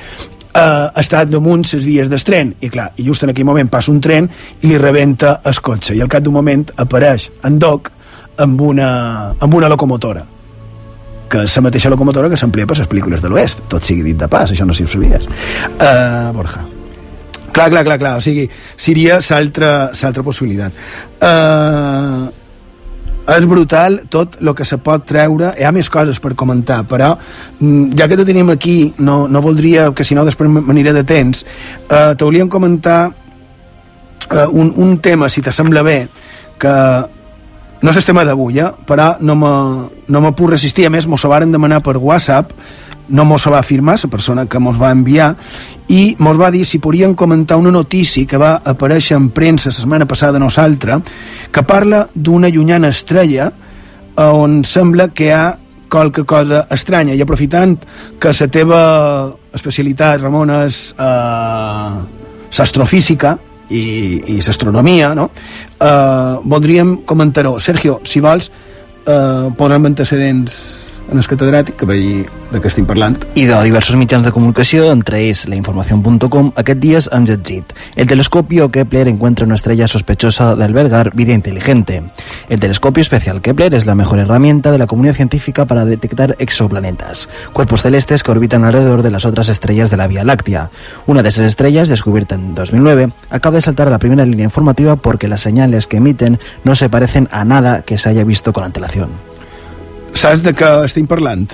eh, 0.54 0.88
està 1.02 1.24
damunt 1.26 1.64
les 1.72 1.84
vies 1.84 2.10
del 2.10 2.24
tren 2.26 2.54
i 2.60 2.70
clar, 2.70 2.90
i 2.96 3.06
just 3.06 3.24
en 3.24 3.34
aquell 3.34 3.48
moment 3.48 3.70
passa 3.70 3.92
un 3.92 4.00
tren 4.00 4.28
i 4.62 4.66
li 4.66 4.78
rebenta 4.78 5.40
el 5.44 5.62
cotxe. 5.62 5.94
I 5.94 6.02
al 6.02 6.10
cap 6.10 6.22
d'un 6.22 6.34
moment 6.34 6.66
apareix 6.76 7.30
en 7.44 7.58
Doc 7.58 7.90
amb 8.40 8.60
una, 8.60 8.90
amb 9.38 9.54
una 9.54 9.68
locomotora 9.68 10.39
que 11.30 11.44
és 11.46 11.56
la 11.56 11.62
mateixa 11.68 11.92
locomotora 11.92 12.30
que 12.32 12.38
s'emplia 12.40 12.66
per 12.66 12.76
les 12.80 12.90
pel·lícules 12.90 13.22
de 13.22 13.30
l'oest 13.30 13.64
tot 13.70 13.86
sigui 13.86 14.02
dit 14.10 14.18
de 14.18 14.28
pas, 14.28 14.50
això 14.50 14.66
no 14.66 14.74
si 14.74 14.84
ho 14.84 14.90
sabies. 14.90 15.28
Uh, 15.78 16.32
Borja. 16.36 16.66
Clar, 17.50 17.70
clar, 17.70 17.84
clar, 17.86 17.98
clar, 17.98 18.16
o 18.18 18.22
sigui, 18.22 18.44
seria 18.78 19.18
l'altra 19.22 20.26
possibilitat. 20.26 20.76
Uh, 21.18 22.28
és 23.30 23.46
brutal 23.46 24.00
tot 24.10 24.38
el 24.40 24.52
que 24.56 24.64
se 24.66 24.78
pot 24.82 25.04
treure 25.06 25.52
hi 25.58 25.66
ha 25.66 25.72
més 25.74 25.90
coses 25.92 26.18
per 26.22 26.32
comentar 26.38 26.80
però 26.88 27.12
mm, 27.14 27.92
ja 27.98 28.08
que 28.08 28.18
te 28.18 28.26
tenim 28.26 28.50
aquí 28.50 28.92
no, 28.98 29.26
no 29.28 29.42
voldria 29.44 29.90
que 29.94 30.06
si 30.06 30.16
no 30.18 30.24
després 30.26 30.50
m'aniré 30.50 30.94
de 30.96 31.04
temps 31.06 31.44
eh, 31.44 32.14
te 32.16 32.24
volíem 32.24 32.48
comentar 32.50 33.12
eh, 34.30 34.46
un, 34.50 34.72
un 34.76 34.98
tema 35.04 35.28
si 35.28 35.42
te 35.42 35.52
sembla 35.52 35.84
bé 35.86 35.98
que 36.58 36.74
no 37.80 37.90
és 37.90 37.96
el 37.96 38.04
tema 38.04 38.26
d'avui, 38.28 38.58
eh? 38.60 38.68
però 38.86 39.14
no 39.24 39.36
me, 39.40 39.52
no 40.08 40.20
me 40.20 40.32
puc 40.36 40.52
resistir, 40.52 40.84
a 40.86 40.92
més 40.92 41.06
mos 41.08 41.24
ho 41.24 41.30
varen 41.32 41.52
demanar 41.52 41.80
per 41.84 41.96
WhatsApp. 41.96 42.52
No 43.10 43.24
mos 43.26 43.48
va 43.50 43.58
afirmar, 43.58 43.96
la 43.98 44.10
persona 44.10 44.44
que 44.46 44.60
mos 44.62 44.76
va 44.78 44.92
enviar, 44.94 45.32
i 45.88 46.14
mos 46.22 46.38
va 46.38 46.52
dir 46.54 46.62
si 46.64 46.78
podien 46.78 47.16
comentar 47.18 47.56
una 47.58 47.72
notícia 47.74 48.26
que 48.26 48.38
va 48.38 48.60
aparèixer 48.62 49.16
en 49.16 49.30
premsa 49.34 49.72
la 49.72 49.74
setmana 49.74 50.06
passada 50.06 50.38
a 50.38 50.44
nosaltres, 50.44 51.02
que 51.50 51.64
parla 51.66 52.04
d'una 52.14 52.52
llunyana 52.52 52.92
estrella 52.94 53.50
on 54.20 54.60
sembla 54.62 55.08
que 55.08 55.26
hi 55.26 55.34
ha 55.34 55.42
qualque 55.90 56.22
cosa 56.22 56.66
estranya, 56.70 57.16
i 57.16 57.22
aprofitant 57.24 57.74
que 58.20 58.30
la 58.30 58.48
teva 58.48 58.80
especialitat, 59.56 60.20
Ramon, 60.20 60.52
és 60.62 60.92
eh, 60.94 61.94
l'astrofísica, 62.54 63.38
i, 63.70 63.84
i 64.34 64.40
l'astronomia, 64.40 65.14
no? 65.14 65.30
Eh, 65.78 66.36
voldríem 66.44 66.98
comentar-ho. 67.06 67.58
Sergio, 67.58 68.00
si 68.04 68.20
vols, 68.20 68.50
eh, 69.06 69.48
posa'm 69.56 69.90
antecedents 69.90 70.79
en 71.10 71.18
el 71.18 71.26
catedràtic, 71.26 71.76
que 71.76 71.86
veig 71.86 72.28
de 72.50 72.58
què 72.60 72.70
estem 72.70 72.86
parlant. 72.86 73.16
I 73.38 73.46
de 73.48 73.58
diversos 73.66 73.96
mitjans 73.98 74.24
de 74.26 74.32
comunicació, 74.34 74.90
entre 74.92 75.20
ells 75.22 75.44
la 75.50 75.56
información.com, 75.58 76.52
aquest 76.56 76.80
dies 76.82 77.08
han 77.12 77.26
llegit 77.26 77.74
El 77.96 78.06
telescopio 78.06 78.70
Kepler 78.70 79.08
encuentra 79.08 79.46
una 79.46 79.54
estrella 79.54 79.88
sospechosa 79.88 80.54
de 80.56 80.64
albergar 80.64 81.14
vida 81.14 81.32
inteligente. 81.32 82.02
El 82.48 82.60
telescopio 82.60 83.02
especial 83.02 83.40
Kepler 83.42 83.74
es 83.74 83.86
la 83.86 83.94
mejor 83.94 84.18
herramienta 84.18 84.72
de 84.72 84.78
la 84.78 84.86
comunidad 84.86 85.14
científica 85.14 85.66
para 85.66 85.84
detectar 85.84 86.36
exoplanetas, 86.38 87.28
cuerpos 87.52 87.82
celestes 87.82 88.22
que 88.22 88.30
orbitan 88.30 88.64
alrededor 88.64 89.02
de 89.02 89.10
las 89.10 89.24
otras 89.24 89.48
estrellas 89.48 89.90
de 89.90 89.96
la 89.96 90.06
Vía 90.06 90.24
Láctea. 90.24 90.70
Una 91.06 91.22
de 91.22 91.28
esas 91.28 91.46
estrellas, 91.46 91.88
descubierta 91.88 92.34
en 92.34 92.54
2009, 92.54 93.12
acaba 93.30 93.56
de 93.56 93.62
saltar 93.62 93.88
a 93.88 93.90
la 93.90 93.98
primera 93.98 94.24
línea 94.24 94.44
informativa 94.44 94.96
porque 94.96 95.28
las 95.28 95.40
señales 95.40 95.86
que 95.86 95.98
emiten 95.98 96.38
no 96.64 96.74
se 96.74 96.88
parecen 96.88 97.28
a 97.30 97.44
nada 97.44 97.82
que 97.82 97.98
se 97.98 98.08
haya 98.08 98.24
visto 98.24 98.52
con 98.52 98.64
antelación. 98.64 99.29
Saps 100.20 100.42
de 100.44 100.52
què 100.52 100.68
estem 100.84 101.06
parlant? 101.08 101.46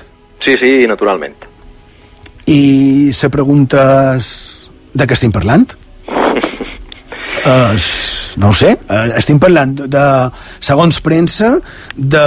Sí, 0.42 0.56
sí, 0.58 0.70
naturalment. 0.90 1.36
I 2.50 3.12
la 3.14 3.28
pregunta 3.30 3.82
és 4.16 4.30
de 4.90 5.06
què 5.06 5.14
estem 5.18 5.34
parlant? 5.34 5.68
Uh, 7.46 7.76
no 8.42 8.48
ho 8.48 8.54
sé, 8.56 8.72
uh, 8.74 9.12
estem 9.14 9.36
parlant 9.38 9.70
de, 9.76 10.04
segons 10.66 10.96
premsa, 11.04 11.52
de 11.94 12.22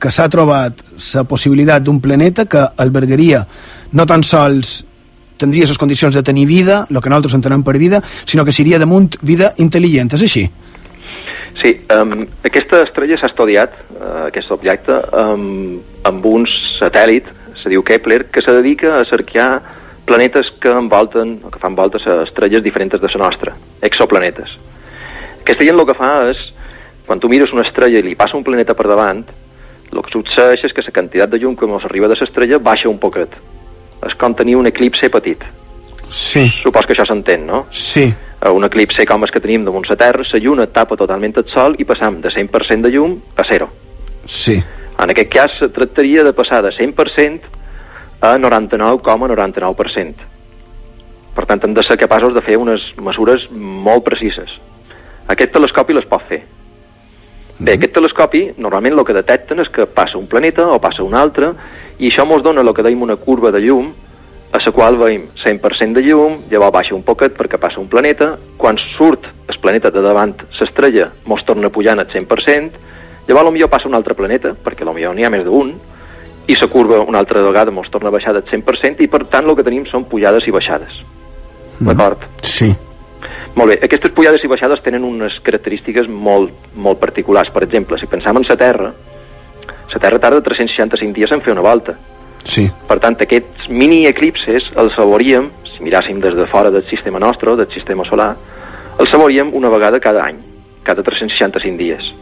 que 0.00 0.10
s'ha 0.10 0.26
trobat 0.32 0.80
la 1.14 1.22
possibilitat 1.28 1.84
d'un 1.86 2.00
planeta 2.02 2.46
que 2.50 2.64
albergaria 2.82 3.44
no 3.92 4.08
tan 4.10 4.24
sols 4.26 4.80
tindria 5.38 5.68
les 5.70 5.78
condicions 5.78 6.18
de 6.18 6.24
tenir 6.26 6.48
vida, 6.50 6.80
el 6.90 6.98
que 6.98 7.12
nosaltres 7.12 7.36
entenem 7.38 7.62
per 7.62 7.76
vida, 7.78 8.02
sinó 8.24 8.42
que 8.48 8.56
seria 8.56 8.80
damunt 8.82 9.20
vida 9.22 9.52
intel·ligent, 9.62 10.16
és 10.18 10.26
així? 10.26 10.48
Sí, 11.54 11.70
um, 11.94 12.24
aquesta 12.42 12.82
estrella 12.82 13.18
s'ha 13.20 13.30
estudiat, 13.30 13.76
uh, 13.94 14.26
aquest 14.26 14.50
objecte, 14.50 14.96
um, 15.14 15.78
amb 16.04 16.26
un 16.26 16.48
satèl·lit, 16.50 17.30
se 17.62 17.70
diu 17.70 17.84
Kepler, 17.86 18.24
que 18.26 18.42
se 18.42 18.52
dedica 18.52 18.96
a 18.98 19.04
cercar 19.06 19.62
planetes 20.04 20.50
que 20.60 20.68
envolten, 20.68 21.38
o 21.44 21.50
que 21.50 21.62
fan 21.62 21.76
voltes 21.78 22.06
a 22.06 22.22
estrelles 22.24 22.62
diferents 22.62 22.98
de 23.00 23.08
la 23.08 23.22
nostra, 23.22 23.54
exoplanetes. 23.80 24.58
Aquesta 25.40 25.64
gent 25.64 25.78
el 25.78 25.86
que 25.86 25.96
fa 25.96 26.12
és, 26.32 26.42
quan 27.06 27.20
tu 27.20 27.28
mires 27.28 27.52
una 27.52 27.64
estrella 27.64 28.00
i 28.00 28.04
li 28.04 28.14
passa 28.18 28.36
un 28.36 28.44
planeta 28.44 28.74
per 28.74 28.88
davant, 28.90 29.24
el 29.94 30.02
que 30.02 30.10
succeeix 30.10 30.64
és 30.66 30.72
que 30.74 30.82
la 30.82 30.92
quantitat 30.94 31.30
de 31.30 31.38
llum 31.38 31.54
que 31.56 31.68
ens 31.68 31.84
arriba 31.86 32.08
de 32.10 32.16
l'estrella 32.18 32.58
baixa 32.58 32.90
un 32.90 32.98
poquet. 32.98 33.30
És 34.04 34.16
com 34.18 34.34
tenir 34.34 34.56
un 34.56 34.66
eclipse 34.66 35.08
petit. 35.08 35.44
Sí. 36.10 36.48
Supos 36.60 36.86
que 36.86 36.94
això 36.96 37.06
s'entén, 37.06 37.46
no? 37.46 37.64
Sí. 37.70 38.08
A 38.44 38.52
un 38.52 38.64
eclipse 38.66 39.06
com 39.08 39.24
el 39.24 39.32
que 39.32 39.40
tenim 39.40 39.64
damunt 39.64 39.88
la 39.88 39.96
Terra, 39.96 40.24
la 40.28 40.38
lluna 40.38 40.66
tapa 40.68 40.98
totalment 41.00 41.32
el 41.40 41.46
Sol 41.48 41.78
i 41.80 41.86
passam 41.88 42.20
de 42.20 42.28
100% 42.28 42.84
de 42.84 42.90
llum 42.92 43.16
a 43.40 43.44
zero. 43.48 43.70
Sí. 44.26 44.58
En 45.00 45.10
aquest 45.10 45.30
cas, 45.32 45.54
se 45.58 45.68
tractaria 45.72 46.22
de 46.22 46.32
passar 46.36 46.62
de 46.62 46.70
100% 46.70 47.40
a 48.20 48.36
99,99%. 48.38 50.28
Per 51.34 51.46
tant, 51.46 51.64
hem 51.64 51.74
de 51.74 51.82
ser 51.82 51.96
capaços 51.98 52.34
de 52.34 52.42
fer 52.44 52.58
unes 52.60 52.84
mesures 53.00 53.48
molt 53.50 54.04
precises. 54.04 54.52
Aquest 55.26 55.52
telescopi 55.56 55.96
les 55.96 56.06
pot 56.06 56.22
fer. 56.28 56.44
Bé, 57.58 57.74
aquest 57.74 57.94
telescopi 57.96 58.48
normalment 58.58 58.98
el 58.98 59.04
que 59.06 59.16
detecten 59.16 59.62
és 59.62 59.70
que 59.72 59.86
passa 59.86 60.18
un 60.18 60.28
planeta 60.28 60.66
o 60.68 60.80
passa 60.82 61.04
un 61.06 61.14
altre 61.14 61.52
i 61.98 62.10
això 62.10 62.26
ens 62.26 62.42
dona 62.42 62.60
el 62.60 62.74
que 62.74 62.82
deim 62.82 63.02
una 63.02 63.16
curva 63.16 63.52
de 63.54 63.62
llum 63.62 63.92
a 64.54 64.60
la 64.62 64.70
qual 64.70 64.96
veiem 64.96 65.24
100% 65.34 65.98
de 65.98 66.02
llum, 66.06 66.36
llavors 66.50 66.72
baixa 66.76 66.94
un 66.94 67.02
poquet 67.02 67.34
perquè 67.34 67.58
passa 67.58 67.80
un 67.82 67.88
planeta, 67.90 68.36
quan 68.56 68.78
surt 68.78 69.26
el 69.50 69.58
planeta 69.58 69.90
de 69.90 70.02
davant 70.04 70.36
l'estrella 70.60 71.08
mos 71.26 71.42
torna 71.44 71.72
pujant 71.74 71.98
al 71.98 72.06
100%, 72.06 72.78
llavors 73.26 73.50
potser 73.50 73.70
passa 73.72 73.90
un 73.90 73.98
altre 73.98 74.14
planeta, 74.14 74.54
perquè 74.54 74.86
potser 74.86 75.12
n'hi 75.12 75.26
ha 75.26 75.32
més 75.34 75.44
d'un, 75.44 75.74
i 76.46 76.54
la 76.60 76.68
curva 76.68 77.00
una 77.02 77.18
altra 77.18 77.42
vegada 77.42 77.74
mos 77.74 77.90
torna 77.90 78.12
a 78.12 78.14
baixar 78.14 78.34
del 78.36 78.44
100% 78.46 79.02
i 79.02 79.10
per 79.10 79.24
tant 79.26 79.48
el 79.48 79.56
que 79.56 79.66
tenim 79.66 79.88
són 79.90 80.06
pujades 80.06 80.46
i 80.46 80.54
baixades. 80.54 81.02
Mm. 81.80 81.90
D'acord? 81.90 82.26
Sí. 82.46 82.70
Molt 83.58 83.70
bé, 83.72 83.80
aquestes 83.82 84.14
pujades 84.14 84.42
i 84.44 84.50
baixades 84.50 84.82
tenen 84.86 85.02
unes 85.06 85.40
característiques 85.42 86.06
molt, 86.06 86.54
molt 86.74 87.00
particulars. 87.02 87.50
Per 87.50 87.66
exemple, 87.66 87.98
si 87.98 88.06
pensam 88.06 88.38
en 88.38 88.46
la 88.46 88.56
Terra, 88.60 88.90
la 89.94 90.00
Terra 90.02 90.18
tarda 90.18 90.42
365 90.42 91.14
dies 91.14 91.32
en 91.32 91.42
fer 91.42 91.54
una 91.54 91.62
volta. 91.62 91.98
Sí. 92.44 92.66
Per 92.88 92.98
tant, 93.00 93.16
aquests 93.20 93.68
mini 93.72 94.04
eclipses 94.08 94.66
els 94.80 94.96
veuríem, 95.00 95.48
si 95.72 95.82
miràssim 95.84 96.20
des 96.22 96.36
de 96.36 96.46
fora 96.46 96.70
del 96.70 96.84
sistema 96.90 97.18
nostre, 97.18 97.56
del 97.56 97.70
sistema 97.72 98.04
solar, 98.04 98.34
els 99.00 99.10
veuríem 99.10 99.54
una 99.56 99.70
vegada 99.72 100.00
cada 100.00 100.22
any, 100.28 100.38
cada 100.84 101.02
365 101.02 101.78
dies. 101.80 102.12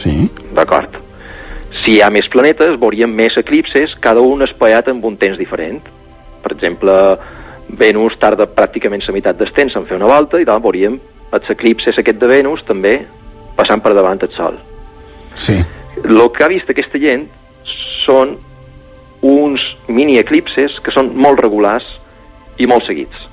Sí. 0.00 0.30
D'acord. 0.56 0.96
Si 1.84 1.94
hi 1.96 2.00
ha 2.02 2.10
més 2.10 2.26
planetes, 2.32 2.78
veuríem 2.80 3.12
més 3.14 3.36
eclipses, 3.38 3.94
cada 4.00 4.24
un 4.24 4.42
espaiat 4.42 4.88
amb 4.90 5.04
un 5.04 5.16
temps 5.20 5.38
diferent. 5.38 5.82
Per 6.42 6.54
exemple, 6.56 6.94
Venus 7.68 8.16
tarda 8.18 8.48
pràcticament 8.48 9.04
la 9.06 9.14
meitat 9.14 9.38
del 9.38 9.52
temps 9.52 9.76
en 9.76 9.86
fer 9.86 9.98
una 9.98 10.08
volta 10.08 10.40
i 10.40 10.46
doncs 10.48 10.64
veuríem 10.64 10.98
els 11.36 11.50
eclipses 11.52 11.98
aquest 12.00 12.18
de 12.18 12.30
Venus 12.30 12.64
també 12.64 12.94
passant 13.56 13.82
per 13.84 13.92
davant 13.94 14.20
del 14.22 14.32
Sol. 14.32 14.56
Sí. 15.34 15.58
El 16.04 16.22
que 16.32 16.44
ha 16.44 16.48
vist 16.48 16.70
aquesta 16.70 16.98
gent 17.02 17.26
són 18.06 18.36
uns 19.22 19.62
mini 19.88 20.18
eclipses 20.18 20.78
que 20.84 20.94
són 20.94 21.10
molt 21.16 21.40
regulars 21.42 21.86
i 22.58 22.66
molt 22.70 22.86
seguits. 22.86 23.26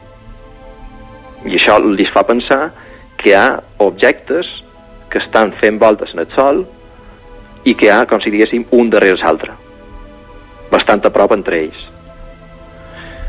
I 1.45 1.57
això 1.59 1.77
li 1.83 2.05
fa 2.09 2.25
pensar 2.25 2.71
que 3.19 3.29
hi 3.29 3.35
ha 3.37 3.59
objectes 3.85 4.49
que 5.11 5.21
estan 5.21 5.53
fent 5.61 5.77
voltes 5.79 6.13
en 6.13 6.23
el 6.23 6.31
Sol 6.33 6.63
i 7.65 7.73
que 7.73 7.87
hi 7.87 7.91
ha, 7.93 8.05
com 8.09 8.21
si 8.21 8.33
diguéssim, 8.33 8.65
un 8.77 8.89
darrere 8.93 9.17
l'altre. 9.21 9.53
Bastant 10.71 11.05
a 11.05 11.13
prop 11.13 11.33
entre 11.33 11.61
ells. 11.65 11.85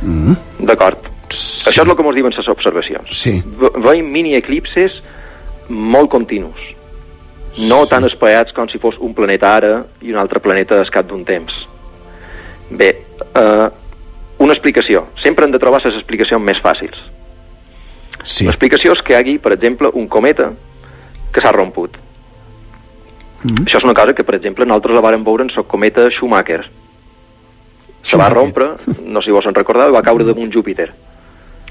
Mm. 0.02 0.34
D'acord. 0.68 1.12
Sí. 1.28 1.70
Això 1.70 1.82
és 1.82 1.88
el 1.88 1.96
que 1.96 2.04
ens 2.04 2.16
diuen 2.16 2.34
les 2.36 2.48
observacions. 2.52 3.12
Sí. 3.12 3.36
Ve 3.60 3.72
veiem 3.88 4.10
mini 4.12 4.36
eclipses 4.38 5.00
molt 5.68 6.10
continus. 6.12 6.60
No 7.68 7.84
sí. 7.84 7.90
tan 7.90 8.04
espaiats 8.08 8.54
com 8.56 8.68
si 8.68 8.80
fos 8.80 8.98
un 9.00 9.14
planeta 9.16 9.54
ara 9.56 9.72
i 10.02 10.12
un 10.12 10.20
altre 10.20 10.40
planeta 10.44 10.78
al 10.80 10.92
cap 10.92 11.08
d'un 11.08 11.24
temps. 11.24 11.64
Bé, 12.70 12.88
eh, 13.34 13.68
una 14.38 14.52
explicació. 14.52 15.06
Sempre 15.22 15.47
hem 15.47 15.52
de 15.52 15.60
trobar 15.62 15.82
les 15.84 15.94
explicacions 15.94 16.43
més 16.43 16.59
fàcils. 16.62 16.98
Sí. 18.24 18.47
L'explicació 18.48 18.97
és 18.97 19.02
que 19.05 19.14
hi 19.14 19.18
hagi, 19.20 19.36
per 19.38 19.52
exemple, 19.55 19.93
un 19.94 20.09
cometa 20.09 20.51
que 21.32 21.43
s'ha 21.43 21.55
romput. 21.55 21.97
Mm. 23.44 23.66
Això 23.66 23.78
és 23.78 23.86
una 23.86 23.94
cosa 23.94 24.14
que, 24.16 24.24
per 24.24 24.36
exemple, 24.38 24.66
nosaltres 24.66 24.97
la 24.97 25.05
vàrem 25.05 25.24
veure 25.24 25.47
en 25.47 25.52
el 25.55 25.66
cometa 25.70 26.09
Schumacher. 26.10 26.64
Se 28.06 28.18
va 28.18 28.28
rompre, 28.30 28.72
no 29.02 29.20
sé 29.20 29.26
si 29.26 29.34
vos 29.34 29.47
en 29.47 29.55
recordeu, 29.55 29.93
va 29.94 30.02
caure 30.02 30.24
damunt 30.24 30.52
Júpiter. 30.55 30.93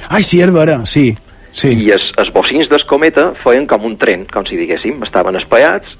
Ai, 0.10 0.24
sí, 0.24 0.42
és 0.44 0.52
vera, 0.52 0.82
sí. 0.86 1.14
sí. 1.56 1.72
I 1.72 1.94
els, 1.96 2.10
els 2.20 2.32
bocins 2.36 2.68
del 2.72 2.84
cometa 2.90 3.30
feien 3.44 3.68
com 3.68 3.88
un 3.88 3.96
tren, 3.98 4.26
com 4.32 4.48
si 4.48 4.60
diguéssim, 4.60 5.00
estaven 5.08 5.40
espaiats 5.40 5.96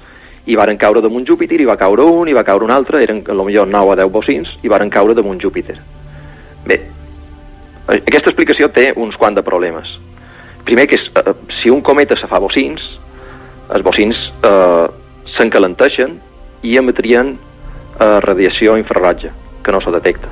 i 0.46 0.56
varen 0.56 0.78
caure 0.78 1.02
damunt 1.02 1.26
Júpiter, 1.26 1.58
i 1.60 1.66
va 1.68 1.76
caure 1.76 2.04
un, 2.06 2.28
i 2.28 2.34
va 2.36 2.44
caure 2.46 2.64
un 2.64 2.70
altre, 2.70 3.02
eren 3.02 3.22
a 3.26 3.34
lo 3.34 3.44
millor 3.44 3.66
9 3.68 3.92
o 3.92 3.96
10 3.98 4.12
bocins, 4.14 4.52
i 4.62 4.70
varen 4.70 4.90
caure 4.90 5.14
damunt 5.14 5.40
Júpiter. 5.42 5.76
Bé, 6.66 6.80
aquesta 7.88 8.30
explicació 8.30 8.70
té 8.70 8.92
uns 8.94 9.18
quants 9.18 9.36
de 9.38 9.44
problemes. 9.46 9.90
Primer, 10.66 10.86
que 10.86 10.98
és, 10.98 11.10
eh, 11.10 11.34
si 11.62 11.70
un 11.70 11.82
cometa 11.82 12.16
se 12.16 12.26
fa 12.30 12.38
bocins, 12.38 12.82
els 13.74 13.82
bocins 13.82 14.16
eh, 14.42 14.86
s'encalenteixen 15.36 16.18
i 16.62 16.76
emetrien 16.78 17.34
eh, 17.36 18.20
radiació 18.20 18.76
infrarroja, 18.78 19.32
que 19.62 19.72
no 19.72 19.80
se 19.80 19.90
detecta. 19.90 20.30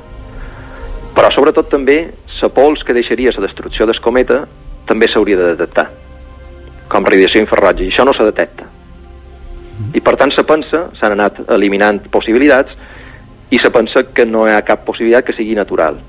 Però 1.15 1.31
sobretot 1.31 1.69
també 1.71 1.99
la 2.41 2.49
pols 2.49 2.83
que 2.83 2.93
deixaria 2.93 3.31
la 3.35 3.47
destrucció 3.47 3.85
del 3.87 3.99
cometa 4.03 4.45
també 4.85 5.07
s'hauria 5.07 5.37
de 5.39 5.55
detectar 5.55 5.87
com 6.91 7.05
radiació 7.07 7.41
infrarroja 7.41 7.83
i 7.83 7.89
això 7.89 8.05
no 8.05 8.13
se 8.13 8.25
detecta 8.27 8.67
i 9.93 10.01
per 10.01 10.15
tant 10.15 10.31
se 10.31 10.43
pensa, 10.47 10.89
s'han 10.99 11.17
anat 11.17 11.45
eliminant 11.51 12.01
possibilitats 12.11 12.75
i 13.51 13.59
se 13.61 13.71
pensa 13.71 14.07
que 14.13 14.25
no 14.25 14.47
hi 14.47 14.53
ha 14.55 14.65
cap 14.67 14.85
possibilitat 14.87 15.27
que 15.27 15.35
sigui 15.37 15.55
natural 15.55 15.99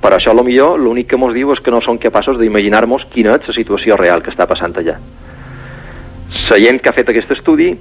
per 0.00 0.12
això, 0.14 0.32
lo 0.34 0.44
millor, 0.46 0.78
l'únic 0.78 1.08
que 1.10 1.18
mos 1.18 1.34
diu 1.34 1.50
és 1.52 1.60
que 1.60 1.72
no 1.74 1.80
som 1.82 1.98
capaços 1.98 2.38
d'imaginar-nos 2.38 3.08
quina 3.10 3.34
és 3.34 3.48
la 3.50 3.54
situació 3.56 3.96
real 3.98 4.22
que 4.22 4.30
està 4.30 4.46
passant 4.46 4.76
allà. 4.78 4.94
La 6.48 6.58
gent 6.62 6.78
que 6.80 6.88
ha 6.88 6.96
fet 6.96 7.10
aquest 7.10 7.32
estudi, 7.34 7.72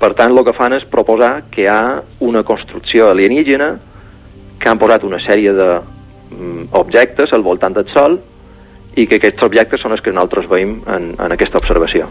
per 0.00 0.12
tant, 0.16 0.30
el 0.32 0.44
que 0.46 0.54
fan 0.56 0.76
és 0.78 0.86
proposar 0.88 1.50
que 1.50 1.64
hi 1.64 1.68
ha 1.68 2.00
una 2.24 2.44
construcció 2.46 3.10
alienígena 3.10 3.74
que 4.60 4.70
han 4.70 4.78
posat 4.78 5.04
una 5.04 5.18
sèrie 5.20 5.52
d'objectes 5.52 7.32
al 7.34 7.42
voltant 7.42 7.74
del 7.74 7.88
Sol 7.90 8.20
i 8.96 9.06
que 9.06 9.18
aquests 9.18 9.42
objectes 9.42 9.82
són 9.82 9.92
els 9.96 10.04
que 10.04 10.14
nosaltres 10.14 10.48
veiem 10.48 10.78
en, 10.86 11.12
en 11.18 11.34
aquesta 11.34 11.58
observació. 11.58 12.06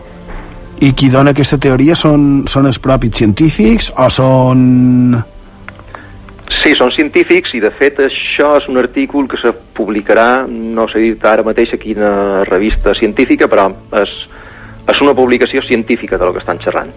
I 0.80 0.94
qui 0.96 1.10
dona 1.12 1.34
aquesta 1.36 1.58
teoria 1.60 1.96
són, 2.00 2.46
són 2.48 2.70
els 2.70 2.80
propis 2.80 3.18
científics 3.20 3.90
o 4.00 4.08
són... 4.14 5.18
Sí, 6.62 6.72
són 6.76 6.92
científics 6.96 7.52
i 7.56 7.60
de 7.62 7.70
fet 7.76 8.00
això 8.02 8.54
és 8.58 8.68
un 8.72 8.80
artícul 8.80 9.28
que 9.30 9.38
se 9.42 9.52
publicarà, 9.76 10.46
no 10.48 10.88
sé 10.90 11.04
dir 11.04 11.12
ara 11.28 11.44
mateix 11.46 11.76
a 11.76 11.80
quina 11.82 12.12
revista 12.48 12.96
científica, 12.98 13.48
però 13.52 13.68
és, 14.00 14.16
és 14.88 15.02
una 15.02 15.14
publicació 15.14 15.62
científica 15.62 16.18
de 16.18 16.26
lo 16.26 16.34
que 16.34 16.40
estan 16.40 16.60
xerrant. 16.60 16.92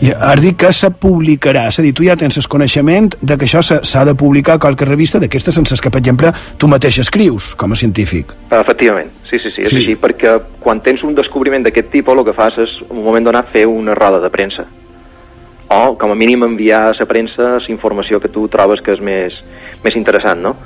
I 0.00 0.12
has 0.12 0.40
dit 0.40 0.56
que 0.56 0.72
se 0.72 0.90
publicarà, 0.90 1.66
és 1.68 1.78
a 1.78 1.82
dir, 1.82 1.92
tu 1.94 2.04
ja 2.06 2.16
tens 2.16 2.38
el 2.40 2.46
coneixement 2.48 3.14
de 3.20 3.36
que 3.36 3.44
això 3.44 3.60
s'ha 3.62 4.04
de 4.04 4.14
publicar 4.14 4.54
a 4.56 4.62
qualque 4.62 4.84
revista 4.88 5.20
d'aquestes 5.20 5.54
sense 5.54 5.76
que, 5.80 5.90
per 5.90 6.00
exemple, 6.00 6.32
tu 6.56 6.68
mateix 6.68 6.98
escrius 6.98 7.54
com 7.54 7.72
a 7.72 7.76
científic. 7.76 8.32
Efectivament, 8.50 9.10
sí, 9.30 9.38
sí, 9.38 9.50
sí, 9.50 9.62
és 9.62 9.70
Sí. 9.70 9.76
així, 9.76 9.96
perquè 9.96 10.38
quan 10.60 10.80
tens 10.80 11.02
un 11.02 11.14
descobriment 11.14 11.64
d'aquest 11.64 11.90
tipus 11.90 12.16
el 12.16 12.24
que 12.24 12.32
fas 12.32 12.56
és, 12.58 12.70
en 12.90 12.96
un 12.96 13.04
moment 13.04 13.24
donat, 13.24 13.50
fer 13.52 13.66
una 13.66 13.94
roda 13.94 14.20
de 14.20 14.30
premsa. 14.30 14.64
O, 15.68 15.96
com 15.98 16.10
a 16.10 16.14
mínim, 16.14 16.42
enviar 16.44 16.82
a 16.88 16.92
la 16.98 17.06
premsa 17.06 17.58
la 17.58 17.68
informació 17.68 18.20
que 18.20 18.28
tu 18.28 18.46
trobes 18.48 18.80
que 18.80 18.92
és 18.92 19.00
més, 19.00 19.34
més 19.82 19.96
interessant, 19.96 20.40
no? 20.40 20.56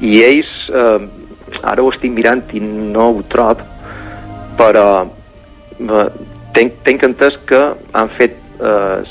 I 0.00 0.20
ells, 0.22 0.50
eh, 0.68 0.98
ara 1.62 1.82
ho 1.82 1.90
estic 1.92 2.10
mirant 2.12 2.42
i 2.52 2.60
no 2.60 3.10
ho 3.10 3.22
trob, 3.22 3.58
però 4.58 5.08
tenc, 6.54 6.80
tenc 6.86 7.04
entès 7.08 7.38
que 7.48 7.60
han 7.92 8.10
fet 8.18 8.36
eh, 8.60 9.02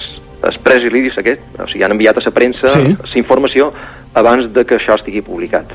el 0.42 0.60
press 0.66 0.84
release 0.84 1.20
aquest, 1.22 1.42
o 1.60 1.68
sigui, 1.70 1.84
han 1.86 1.96
enviat 1.96 2.18
a 2.18 2.26
la 2.26 2.34
premsa 2.34 2.68
la 2.68 2.74
Sí. 2.74 3.20
informació 3.20 3.72
abans 4.14 4.52
de 4.54 4.66
que 4.66 4.76
això 4.76 4.98
estigui 4.98 5.22
publicat. 5.22 5.72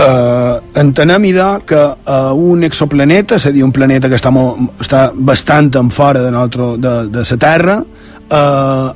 Uh, 0.00 0.60
entenem, 0.78 1.24
idò, 1.28 1.58
que 1.66 1.76
uh, 1.76 2.32
un 2.32 2.62
exoplaneta, 2.64 3.36
és 3.36 3.46
a 3.46 3.50
dir, 3.52 3.64
un 3.64 3.72
planeta 3.74 4.08
que 4.08 4.16
està, 4.16 4.30
molt, 4.32 4.78
està 4.80 5.10
bastant 5.12 5.68
en 5.76 5.90
fora 5.90 6.22
de, 6.22 6.30
nostre, 6.30 6.76
de, 6.78 6.94
de 7.10 7.24
la 7.26 7.38
Terra, 7.42 7.76
uh, 7.82 8.94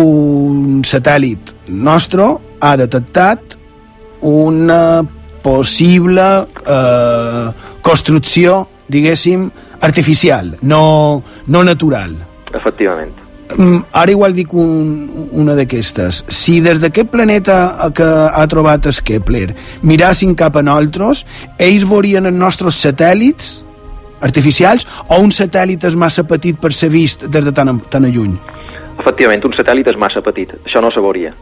un 0.00 0.80
satèl·lit 0.86 1.54
nostre 1.68 2.26
ha 2.60 2.72
detectat 2.80 3.56
una 4.26 5.02
possible 5.44 6.26
uh, 6.40 7.52
construcció, 7.82 8.66
diguéssim, 8.90 9.48
artificial, 9.80 10.56
no, 10.62 11.22
no 11.46 11.64
natural. 11.64 12.16
Efectivament. 12.52 13.16
Mm, 13.56 13.80
ara 13.92 14.12
igual 14.12 14.34
dic 14.34 14.52
un, 14.54 15.28
una 15.32 15.56
d'aquestes. 15.58 16.24
Si 16.30 16.60
des 16.62 16.80
d'aquest 16.82 17.10
planeta 17.10 17.56
que 17.94 18.06
ha 18.06 18.46
trobat 18.50 18.86
el 18.86 19.00
Kepler 19.02 19.48
mirassin 19.82 20.36
cap 20.38 20.56
a 20.56 20.62
nosaltres, 20.62 21.24
ells 21.58 21.86
veurien 21.88 22.30
els 22.30 22.36
nostres 22.36 22.78
satèl·lits 22.84 23.64
artificials 24.20 24.86
o 25.08 25.20
un 25.20 25.32
satèl·lit 25.34 25.86
és 25.88 25.96
massa 25.96 26.24
petit 26.28 26.58
per 26.60 26.72
ser 26.76 26.90
vist 26.92 27.26
des 27.26 27.44
de 27.44 27.52
tan, 27.56 27.78
tan 27.90 28.06
a 28.06 28.12
lluny? 28.12 28.36
Efectivament, 29.00 29.46
un 29.48 29.56
satèl·lit 29.56 29.88
és 29.88 29.98
massa 29.98 30.22
petit, 30.22 30.52
això 30.66 30.82
no 30.84 30.92
se 30.92 31.00
veuria. 31.00 31.32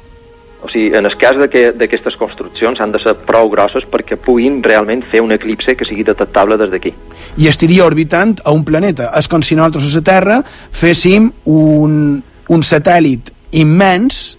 O 0.60 0.68
sigui, 0.68 0.88
en 0.94 1.06
el 1.06 1.16
cas 1.16 1.36
de 1.38 1.48
que- 1.48 1.70
d'aquestes 1.72 2.16
construccions 2.16 2.80
han 2.80 2.90
de 2.90 2.98
ser 2.98 3.14
prou 3.14 3.48
grosses 3.48 3.84
perquè 3.86 4.16
puguin 4.16 4.60
realment 4.62 5.04
fer 5.10 5.20
un 5.22 5.30
eclipse 5.32 5.76
que 5.76 5.84
sigui 5.84 6.02
detectable 6.02 6.56
des 6.56 6.70
d'aquí. 6.70 6.92
I 7.36 7.46
estaria 7.46 7.84
orbitant 7.84 8.40
a 8.44 8.50
un 8.50 8.64
planeta. 8.64 9.12
És 9.16 9.28
com 9.28 9.40
si 9.40 9.54
nosaltres 9.54 9.84
a 9.92 9.96
la 9.98 10.02
Terra 10.02 10.42
féssim 10.72 11.30
un, 11.44 12.22
un 12.48 12.60
satèl·lit 12.60 13.30
immens 13.52 14.36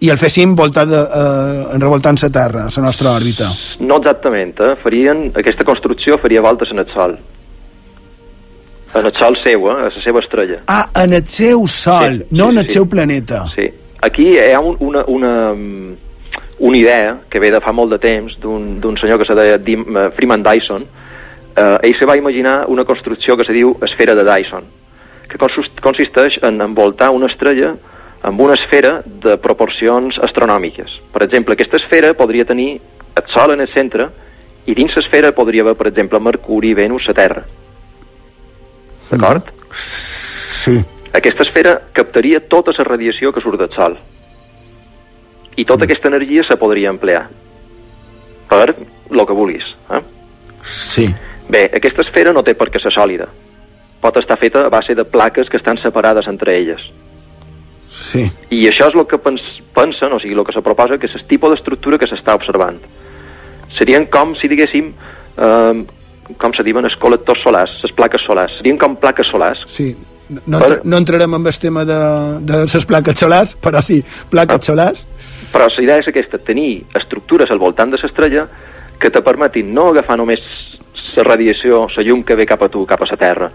i 0.00 0.08
el 0.10 0.16
féssim 0.16 0.54
voltat 0.56 0.88
de, 0.88 1.02
eh, 1.02 1.78
revoltant 1.78 2.16
la 2.22 2.30
Terra, 2.30 2.66
la 2.74 2.82
nostra 2.82 3.12
òrbita. 3.12 3.52
No 3.80 3.96
exactament, 3.98 4.54
eh? 4.60 4.74
Farien, 4.82 5.32
aquesta 5.36 5.64
construcció 5.64 6.16
faria 6.18 6.40
voltes 6.40 6.70
en 6.70 6.78
el 6.78 6.86
Sol. 6.92 7.18
En 8.94 9.04
el 9.04 9.12
Sol 9.18 9.36
seu, 9.44 9.68
eh? 9.68 9.72
a 9.72 9.84
la 9.94 10.02
seva 10.02 10.20
estrella. 10.20 10.62
Ah, 10.66 10.86
en 11.04 11.12
el 11.12 11.26
seu 11.26 11.66
sol, 11.66 12.20
Sí, 12.20 12.26
no 12.30 12.44
sí, 12.44 12.50
en 12.50 12.58
el 12.58 12.68
sí. 12.68 12.74
seu 12.74 12.88
planeta. 12.88 13.44
Sí. 13.54 13.68
Aquí 14.06 14.28
hi 14.34 14.52
ha 14.54 14.60
un, 14.60 14.76
una, 14.80 15.04
una, 15.06 15.32
mm, 15.52 15.94
una 16.58 16.78
idea 16.78 17.16
que 17.28 17.40
ve 17.42 17.50
de 17.50 17.60
fa 17.60 17.72
molt 17.74 17.90
de 17.92 17.98
temps 18.02 18.38
d'un 18.40 18.96
senyor 19.00 19.18
que 19.18 19.26
se 19.28 19.34
deia 19.34 19.58
Dim, 19.58 19.82
eh, 19.96 20.10
Freeman 20.16 20.42
Dyson. 20.46 20.84
Eh, 21.56 21.78
ell 21.88 21.96
se 21.98 22.06
va 22.06 22.16
imaginar 22.16 22.66
una 22.68 22.84
construcció 22.84 23.36
que 23.36 23.44
se 23.44 23.52
diu 23.56 23.74
esfera 23.82 24.14
de 24.14 24.24
Dyson, 24.24 24.64
que 25.28 25.38
consist- 25.40 25.80
consisteix 25.82 26.38
en 26.42 26.60
envoltar 26.60 27.10
una 27.10 27.26
estrella 27.32 27.74
amb 28.22 28.40
una 28.40 28.54
esfera 28.54 29.02
de 29.04 29.36
proporcions 29.38 30.18
astronòmiques. 30.18 30.90
Per 31.12 31.22
exemple, 31.22 31.54
aquesta 31.54 31.76
esfera 31.78 32.12
podria 32.14 32.44
tenir 32.44 32.80
el 33.16 33.24
Sol 33.32 33.52
en 33.54 33.60
el 33.64 33.68
centre 33.72 34.08
i 34.66 34.74
dins 34.74 34.94
l'esfera 34.96 35.32
podria 35.32 35.62
haver, 35.62 35.76
per 35.78 35.86
exemple, 35.88 36.18
Mercuri, 36.20 36.74
Venus, 36.74 37.06
la 37.08 37.14
Terra. 37.14 37.44
D'acord? 39.10 39.50
Sí. 39.72 40.80
Aquesta 41.16 41.46
esfera 41.46 41.78
captaria 41.96 42.42
tota 42.44 42.74
la 42.76 42.84
radiació 42.84 43.32
que 43.32 43.40
surt 43.40 43.60
del 43.62 43.72
Sol. 43.72 43.96
I 45.56 45.64
tota 45.64 45.86
aquesta 45.86 46.10
energia 46.12 46.44
se 46.44 46.58
podria 46.60 46.92
emplear 46.92 47.22
per 48.50 48.74
el 48.76 49.24
que 49.26 49.36
vulguis. 49.36 49.64
Eh? 49.96 50.02
Sí. 50.60 51.06
Bé, 51.48 51.64
aquesta 51.78 52.04
esfera 52.04 52.34
no 52.36 52.42
té 52.44 52.52
per 52.58 52.68
què 52.70 52.82
ser 52.82 52.92
sòlida. 52.92 53.28
Pot 54.02 54.18
estar 54.20 54.36
feta 54.36 54.66
a 54.66 54.72
base 54.72 54.94
de 54.94 55.06
plaques 55.08 55.48
que 55.48 55.56
estan 55.56 55.80
separades 55.80 56.28
entre 56.28 56.58
elles. 56.58 56.82
Sí. 57.88 58.26
I 58.52 58.66
això 58.68 58.90
és 58.90 58.98
el 58.98 59.06
que 59.08 59.18
pens 59.22 59.44
pensen, 59.74 60.12
o 60.12 60.20
sigui, 60.20 60.34
el 60.36 60.44
que 60.44 60.52
se 60.52 60.62
proposa, 60.64 60.98
que 61.00 61.08
és 61.08 61.14
el 61.16 61.24
tipus 61.30 61.54
d'estructura 61.54 61.98
que 61.98 62.08
s'està 62.10 62.34
observant. 62.36 62.76
Serien 63.78 64.04
com, 64.12 64.34
si 64.36 64.50
diguéssim, 64.52 64.92
eh, 65.38 65.86
com 66.36 66.52
se 66.52 66.66
diuen, 66.66 66.84
els 66.84 66.98
col·lectors 67.00 67.40
solars, 67.44 67.78
les 67.82 67.96
plaques 67.96 68.24
solars. 68.26 68.58
Serien 68.58 68.76
com 68.76 68.98
plaques 69.00 69.32
solars. 69.32 69.64
Sí. 69.70 69.94
No, 70.28 70.58
entra- 70.58 70.80
no 70.82 70.96
entrarem 70.98 71.34
en 71.34 71.46
el 71.46 71.58
tema 71.58 71.84
de, 71.84 71.98
de 72.42 72.62
les 72.66 72.86
plaques 72.86 73.18
solars, 73.18 73.56
però 73.62 73.82
sí, 73.82 74.00
plaques 74.30 74.64
solars. 74.66 75.06
Però 75.52 75.68
la 75.70 75.82
idea 75.84 76.00
és 76.02 76.08
aquesta, 76.10 76.38
tenir 76.42 76.82
estructures 76.98 77.50
al 77.50 77.62
voltant 77.62 77.92
de 77.94 78.00
l'estrella 78.02 78.46
que 78.98 79.10
te 79.10 79.22
permetin 79.22 79.72
no 79.74 79.90
agafar 79.92 80.16
només 80.18 80.42
la 81.16 81.24
radiació, 81.24 81.86
la 81.96 82.02
llum 82.02 82.24
que 82.24 82.34
ve 82.36 82.46
cap 82.46 82.62
a 82.62 82.68
tu, 82.68 82.84
cap 82.86 83.02
a 83.02 83.08
la 83.10 83.16
Terra, 83.16 83.50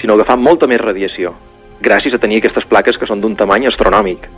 sinó 0.00 0.14
agafar 0.14 0.38
molta 0.38 0.68
més 0.70 0.80
radiació, 0.80 1.34
gràcies 1.82 2.14
a 2.14 2.20
tenir 2.22 2.38
aquestes 2.40 2.68
plaques 2.70 2.96
que 2.98 3.08
són 3.08 3.20
d'un 3.20 3.34
tamany 3.36 3.66
astronòmic. 3.68 4.28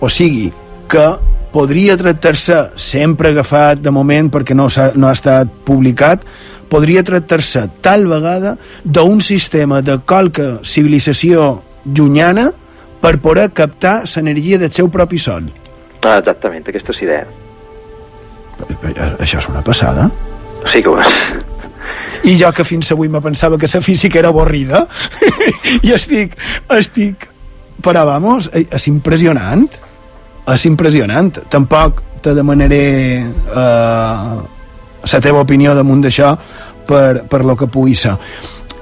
O 0.00 0.08
sigui, 0.08 0.50
que 0.90 1.06
podria 1.52 1.96
tractar-se, 1.98 2.56
sempre 2.78 3.30
agafat 3.30 3.80
de 3.82 3.92
moment 3.94 4.30
perquè 4.32 4.54
no, 4.54 4.68
ha, 4.70 4.90
no 4.94 5.08
ha 5.08 5.14
estat 5.16 5.50
publicat, 5.66 6.24
podria 6.70 7.02
tractar-se 7.04 7.66
tal 7.82 8.06
vegada 8.08 8.56
d'un 8.84 9.20
sistema 9.20 9.82
de 9.82 9.98
qualque 10.06 10.60
civilització 10.62 11.60
llunyana 11.84 12.50
per 13.00 13.18
poder 13.18 13.50
captar 13.56 14.04
l'energia 14.14 14.58
del 14.60 14.70
seu 14.70 14.90
propi 14.92 15.18
sol. 15.18 15.48
Ah, 16.00 16.18
exactament, 16.20 16.64
aquesta 16.68 16.94
és 16.94 17.02
idea. 17.04 17.24
Això 19.18 19.40
és 19.40 19.48
una 19.48 19.62
passada. 19.64 20.08
Sí 20.72 20.82
que 20.84 20.92
ho 20.92 20.98
és. 21.00 21.48
I 22.28 22.36
jo 22.36 22.50
que 22.52 22.66
fins 22.68 22.90
avui 22.92 23.08
me 23.08 23.20
pensava 23.24 23.56
que 23.58 23.68
la 23.72 23.80
física 23.80 24.18
era 24.20 24.28
avorrida, 24.28 24.86
i 25.86 25.92
estic, 25.96 26.36
estic... 26.76 27.28
Però, 27.80 28.04
vamos, 28.04 28.50
eh, 28.52 28.66
és 28.68 28.86
impressionant. 28.90 29.64
És 30.52 30.66
impressionant. 30.68 31.30
Tampoc 31.48 32.02
te 32.20 32.34
demanaré 32.36 32.84
eh, 33.24 34.34
la 35.14 35.20
teva 35.24 35.42
opinió 35.44 35.74
damunt 35.74 36.02
d'això 36.04 36.34
per, 36.86 37.24
per 37.30 37.44
lo 37.44 37.56
que 37.56 37.68
pugui 37.70 37.94
ser. 37.94 38.16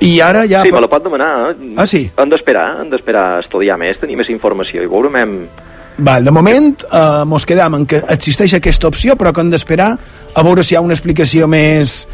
I 0.01 0.21
ara 0.23 0.45
ja... 0.47 0.63
Sí, 0.63 0.71
me 0.73 0.81
la 0.81 0.89
pot 0.91 1.03
demanar. 1.03 1.51
eh? 1.51 1.73
Ah, 1.77 1.87
sí? 1.87 2.05
Hem 2.17 2.31
d'esperar, 2.31 2.67
hem 2.83 2.91
d'esperar 2.93 3.41
estudiar 3.43 3.79
més, 3.81 3.99
tenir 3.99 4.17
més 4.21 4.31
informació 4.31 4.85
i 4.85 4.91
veurem... 4.91 5.17
Hem... 5.19 5.33
Val, 5.99 6.23
de 6.23 6.31
moment 6.31 6.85
eh, 6.87 7.25
mos 7.27 7.43
quedam 7.49 7.75
en 7.75 7.87
que 7.91 7.99
existeix 8.15 8.55
aquesta 8.55 8.87
opció, 8.87 9.17
però 9.19 9.33
que 9.35 9.43
hem 9.43 9.51
d'esperar 9.51 9.89
a 10.35 10.45
veure 10.47 10.63
si 10.63 10.77
hi 10.77 10.79
ha 10.79 10.83
una 10.85 10.95
explicació 10.95 11.49
més, 11.51 12.05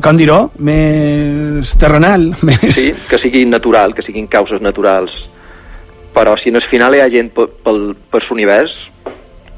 com 0.00 0.16
dir-ho, 0.16 0.46
més 0.64 1.74
terrenal, 1.76 2.30
més... 2.48 2.62
Sí, 2.72 2.94
que 3.10 3.20
sigui 3.20 3.44
natural, 3.44 3.92
que 3.92 4.06
siguin 4.06 4.30
causes 4.32 4.64
naturals. 4.64 5.12
Però 6.16 6.32
si 6.40 6.48
en 6.48 6.56
el 6.56 6.64
final 6.72 6.96
hi 6.96 7.04
ha 7.04 7.10
gent 7.12 7.28
pel, 7.36 7.52
pel, 7.62 7.82
per 8.10 8.24
l'univers, 8.30 8.72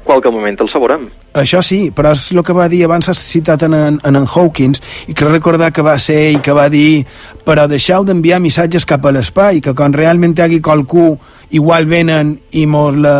qualque 0.03 0.31
moment 0.31 0.57
el 0.61 0.69
saborem. 0.71 1.07
Això 1.33 1.61
sí, 1.65 1.87
però 1.95 2.11
és 2.13 2.27
el 2.31 2.43
que 2.45 2.53
va 2.53 2.67
dir 2.69 2.83
abans 2.85 3.07
has 3.09 3.17
citat 3.25 3.63
en, 3.65 3.73
en, 3.73 3.99
en, 4.05 4.17
Hawkins 4.29 4.81
i 5.09 5.15
que 5.17 5.25
recordar 5.25 5.71
que 5.73 5.81
va 5.81 5.95
ser 5.97 6.17
ell 6.29 6.41
que 6.45 6.53
va 6.53 6.67
dir 6.69 7.05
però 7.45 7.65
deixeu 7.67 8.03
d'enviar 8.05 8.39
missatges 8.43 8.85
cap 8.85 9.05
a 9.05 9.11
l'espai 9.15 9.61
que 9.63 9.73
quan 9.73 9.93
realment 9.95 10.35
hi 10.37 10.43
hagi 10.45 10.59
qualcú 10.61 11.17
igual 11.53 11.85
venen 11.89 12.35
i 12.51 12.65
mos 12.69 12.95
la... 12.97 13.15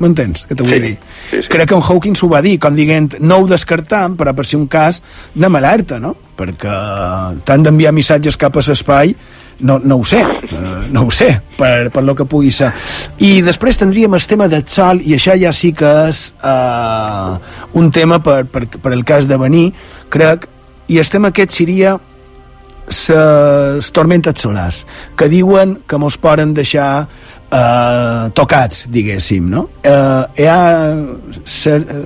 M'entens? 0.00 0.44
Que 0.48 0.54
te 0.54 0.62
vull 0.62 0.74
Sí, 0.74 0.80
dir? 0.80 0.96
sí, 1.30 1.42
sí. 1.42 1.48
Crec 1.50 1.68
que 1.70 1.74
en 1.78 1.82
Hawkins 1.86 2.22
ho 2.22 2.28
va 2.30 2.42
dir, 2.42 2.56
com 2.62 2.74
dient 2.76 3.16
no 3.20 3.40
ho 3.42 3.46
descartam, 3.50 4.16
però 4.18 4.34
per 4.34 4.46
si 4.46 4.56
un 4.58 4.66
cas 4.70 5.00
anem 5.36 5.58
alerta, 5.58 5.98
no? 6.02 6.14
Perquè 6.38 6.74
tant 7.46 7.62
d'enviar 7.66 7.92
missatges 7.96 8.36
cap 8.38 8.56
a 8.56 8.62
l'espai 8.66 9.14
no, 9.60 9.78
no 9.78 9.96
ho 9.96 10.04
sé, 10.04 10.20
eh, 10.50 10.88
no 10.90 11.06
ho 11.06 11.10
sé, 11.10 11.30
per, 11.58 11.90
per 11.90 12.02
lo 12.04 12.14
que 12.14 12.26
pugui 12.28 12.50
ser. 12.54 12.72
I 13.24 13.40
després 13.46 13.80
tindríem 13.80 14.14
el 14.14 14.26
tema 14.30 14.48
del 14.48 14.66
sol, 14.68 15.02
i 15.02 15.16
això 15.16 15.36
ja 15.38 15.52
sí 15.52 15.72
que 15.76 15.94
és 16.08 16.28
eh, 16.42 17.32
un 17.78 17.90
tema 17.94 18.22
per, 18.22 18.44
per, 18.46 18.66
per 18.68 18.94
el 18.94 19.04
cas 19.08 19.28
de 19.28 19.40
venir, 19.40 19.72
crec, 20.08 20.48
i 20.88 20.98
el 20.98 21.10
tema 21.10 21.32
aquest 21.32 21.58
seria 21.58 21.98
les 22.88 23.90
tormentes 23.92 24.40
solars, 24.40 24.84
que 25.16 25.28
diuen 25.28 25.76
que 25.86 25.98
mos 26.00 26.16
poden 26.16 26.54
deixar 26.56 27.04
eh, 27.04 28.30
tocats, 28.32 28.86
diguéssim, 28.88 29.50
no? 29.50 29.68
Eh, 29.82 30.24
hi 30.40 30.48
ha 30.48 30.62
cer 31.44 31.82
eh, 31.82 32.00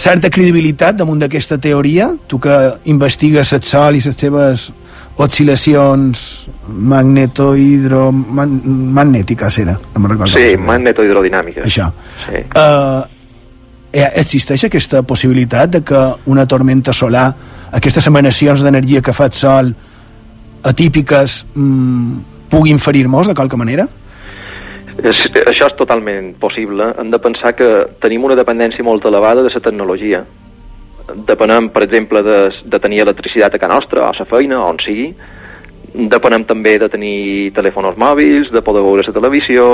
certa 0.00 0.30
credibilitat 0.32 0.96
damunt 0.96 1.20
d'aquesta 1.20 1.58
teoria, 1.60 2.10
tu 2.26 2.38
que 2.40 2.56
investigues 2.90 3.52
el 3.52 3.62
sol 3.66 3.98
i 3.98 4.04
les 4.04 4.16
seves 4.16 4.70
oscil·lacions 5.16 6.24
magnetohidro... 6.68 8.10
Man, 8.12 8.60
magnètiques 8.94 9.58
era, 9.62 9.76
no 9.94 10.02
me'n 10.02 10.14
recordo. 10.14 10.36
Sí, 10.36 10.56
magnetohidrodinàmica. 10.56 11.64
Això. 11.68 11.90
Sí. 12.26 12.42
Uh, 12.54 13.02
existeix 13.92 14.68
aquesta 14.68 15.02
possibilitat 15.02 15.76
de 15.76 15.84
que 15.84 16.02
una 16.30 16.46
tormenta 16.46 16.94
solar, 16.96 17.28
aquestes 17.76 18.06
emanacions 18.06 18.62
d'energia 18.64 19.02
que 19.02 19.14
fa 19.16 19.26
el 19.30 19.36
sol 19.36 19.72
atípiques, 20.62 21.46
mm, 21.54 22.48
puguin 22.50 22.78
ferir-nos 22.78 23.28
de 23.28 23.34
qualque 23.34 23.56
manera? 23.56 23.88
És, 25.00 25.16
això 25.46 25.68
és 25.70 25.76
totalment 25.78 26.34
possible. 26.40 26.90
Hem 26.98 27.10
de 27.10 27.18
pensar 27.22 27.54
que 27.56 27.68
tenim 28.02 28.24
una 28.24 28.36
dependència 28.36 28.84
molt 28.84 29.04
elevada 29.08 29.42
de 29.42 29.52
la 29.54 29.62
tecnologia. 29.64 30.24
Depenem, 31.26 31.70
per 31.74 31.84
exemple, 31.86 32.22
de, 32.22 32.38
de 32.64 32.80
tenir 32.80 33.02
electricitat 33.02 33.54
a 33.54 33.58
casa 33.58 33.74
nostra, 33.74 34.08
a 34.08 34.14
la 34.16 34.26
feina, 34.28 34.62
on 34.66 34.78
sigui. 34.84 35.10
Depenem 35.90 36.44
també 36.46 36.76
de 36.78 36.88
tenir 36.88 37.50
telèfons 37.56 37.98
mòbils, 37.98 38.52
de 38.54 38.62
poder 38.62 38.82
veure 38.86 39.06
la 39.06 39.14
televisió, 39.16 39.66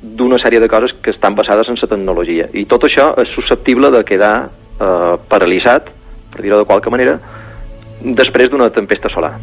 d'una 0.00 0.38
sèrie 0.38 0.60
de 0.60 0.68
coses 0.70 0.94
que 1.02 1.10
estan 1.10 1.34
basades 1.34 1.68
en 1.68 1.78
la 1.80 1.90
tecnologia. 1.90 2.48
I 2.54 2.64
tot 2.70 2.86
això 2.86 3.10
és 3.18 3.34
susceptible 3.34 3.90
de 3.90 4.04
quedar 4.06 4.34
eh, 4.46 5.14
paralitzat, 5.28 5.90
per 6.32 6.42
dir-ho 6.42 6.60
de 6.60 6.68
qualque 6.68 6.90
manera, 6.90 7.18
després 8.02 8.50
d'una 8.50 8.70
tempesta 8.70 9.10
solar. 9.10 9.36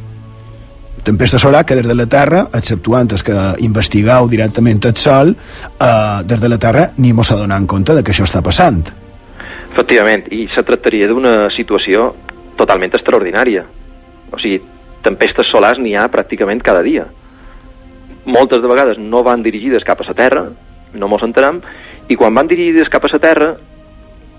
tempesta 1.06 1.38
solar 1.38 1.64
que 1.66 1.76
des 1.76 1.86
de 1.86 1.94
la 1.94 2.08
Terra, 2.10 2.48
exceptuant 2.58 3.12
els 3.14 3.22
que 3.22 3.36
investigueu 3.62 4.26
directament 4.28 4.80
el 4.90 4.96
Sol, 4.98 5.36
eh, 5.36 6.22
des 6.26 6.42
de 6.42 6.50
la 6.50 6.58
Terra 6.58 6.92
ni 6.98 7.14
mos 7.14 7.32
adonant 7.32 7.68
compte 7.68 7.94
de 7.94 8.02
que 8.02 8.12
això 8.12 8.26
està 8.26 8.42
passant. 8.42 9.05
Efectivament, 9.76 10.30
i 10.32 10.46
se 10.56 10.64
tractaria 10.64 11.10
d'una 11.12 11.50
situació 11.52 12.14
totalment 12.56 12.94
extraordinària. 12.96 13.66
O 14.32 14.40
sigui, 14.40 14.62
tempestes 15.04 15.50
solars 15.52 15.82
n'hi 15.84 15.98
ha 16.00 16.06
pràcticament 16.14 16.64
cada 16.64 16.80
dia. 16.86 17.04
Moltes 18.24 18.64
de 18.64 18.72
vegades 18.72 19.02
no 19.02 19.20
van 19.28 19.44
dirigides 19.44 19.84
cap 19.84 20.00
a 20.00 20.08
la 20.08 20.16
Terra, 20.16 20.46
no 20.96 21.12
mos 21.12 21.28
entenem, 21.28 21.60
i 22.08 22.16
quan 22.16 22.34
van 22.40 22.48
dirigides 22.48 22.88
cap 22.94 23.04
a 23.04 23.12
la 23.12 23.20
Terra, 23.20 23.52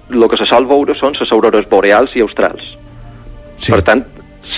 el 0.08 0.28
que 0.32 0.40
se 0.40 0.48
sol 0.48 0.64
veure 0.72 0.96
són 0.96 1.12
les 1.20 1.32
aurores 1.36 1.68
boreals 1.68 2.16
i 2.16 2.24
australs. 2.24 2.72
Sí. 3.60 3.74
Per 3.74 3.82
tant, 3.84 4.06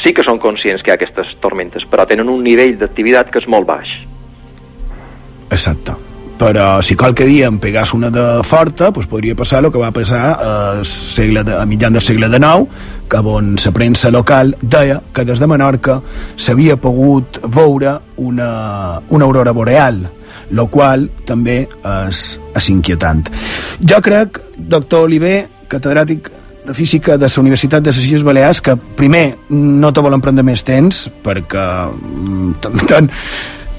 sí 0.04 0.14
que 0.14 0.22
són 0.22 0.38
conscients 0.38 0.84
que 0.84 0.92
hi 0.92 0.94
ha 0.94 1.00
aquestes 1.00 1.34
tormentes, 1.42 1.90
però 1.90 2.06
tenen 2.06 2.30
un 2.30 2.46
nivell 2.46 2.78
d'activitat 2.78 3.34
que 3.34 3.42
és 3.42 3.50
molt 3.50 3.66
baix. 3.66 3.98
Exacte. 5.50 5.98
Però 6.38 6.78
si 6.86 6.94
qualque 6.94 7.24
dia 7.26 7.48
em 7.50 7.56
pegàs 7.58 7.90
una 7.96 8.12
de 8.14 8.24
forta, 8.46 8.92
doncs 8.94 9.08
podria 9.10 9.34
passar 9.34 9.58
el 9.64 9.72
que 9.74 9.80
va 9.82 9.90
passar 9.90 10.20
a, 10.38 10.52
segle 10.86 11.42
de, 11.44 11.56
a 11.58 11.64
mitjan 11.66 11.96
del 11.96 12.04
segle 12.04 12.28
XIX, 12.30 12.68
que 13.10 13.22
on 13.26 13.56
la 13.58 13.72
premsa 13.74 14.10
local 14.14 14.54
deia 14.62 15.00
que 15.12 15.24
des 15.26 15.40
de 15.42 15.48
Menorca 15.50 15.98
s'havia 16.36 16.76
pogut 16.78 17.40
veure 17.50 17.96
una, 18.22 19.00
una 19.10 19.24
aurora 19.26 19.50
boreal, 19.52 20.04
lo 20.54 20.68
qual 20.70 21.08
també 21.26 21.64
és, 21.66 22.22
és 22.54 22.68
inquietant. 22.70 23.26
Jo 23.82 23.98
crec, 24.04 24.38
doctor 24.58 25.08
Oliver, 25.08 25.48
catedràtic 25.68 26.30
de 26.68 26.74
física 26.76 27.16
de 27.18 27.26
la 27.26 27.40
Universitat 27.40 27.82
de 27.82 27.90
les 27.90 28.04
Illes 28.06 28.22
Balears 28.22 28.60
que 28.60 28.76
primer 28.76 29.38
no 29.50 29.90
te 29.92 30.02
volen 30.04 30.20
prendre 30.20 30.44
més 30.44 30.62
temps 30.68 31.06
perquè 31.24 31.64
mm, 31.88 32.50
t'han- 32.62 32.82
t'han 32.86 33.08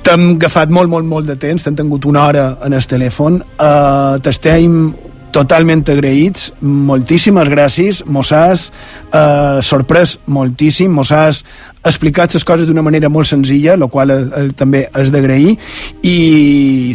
t'hem 0.04 0.32
agafat 0.36 0.72
molt, 0.74 0.90
molt, 0.90 1.06
molt 1.06 1.30
de 1.30 1.38
temps 1.40 1.64
t'hem 1.64 1.78
tingut 1.78 2.06
una 2.10 2.26
hora 2.28 2.50
en 2.66 2.74
el 2.74 2.90
telèfon. 2.90 3.42
Uh, 3.60 4.18
t'estem 4.24 4.94
totalment 5.32 5.84
agraïts, 5.90 6.50
moltíssimes 6.62 7.50
gràcies. 7.52 8.02
Mos 8.06 8.32
has 8.34 8.70
eh, 9.14 9.60
sorprès 9.66 10.18
moltíssim, 10.26 10.92
mos 10.94 11.12
has 11.14 11.44
explicat 11.86 12.34
les 12.34 12.46
coses 12.46 12.68
d'una 12.68 12.84
manera 12.86 13.10
molt 13.10 13.30
senzilla, 13.30 13.76
el 13.78 13.88
qual 13.92 14.14
eh, 14.16 14.48
també 14.58 14.88
és 14.90 15.14
d'agrair. 15.14 15.56
I 16.04 16.18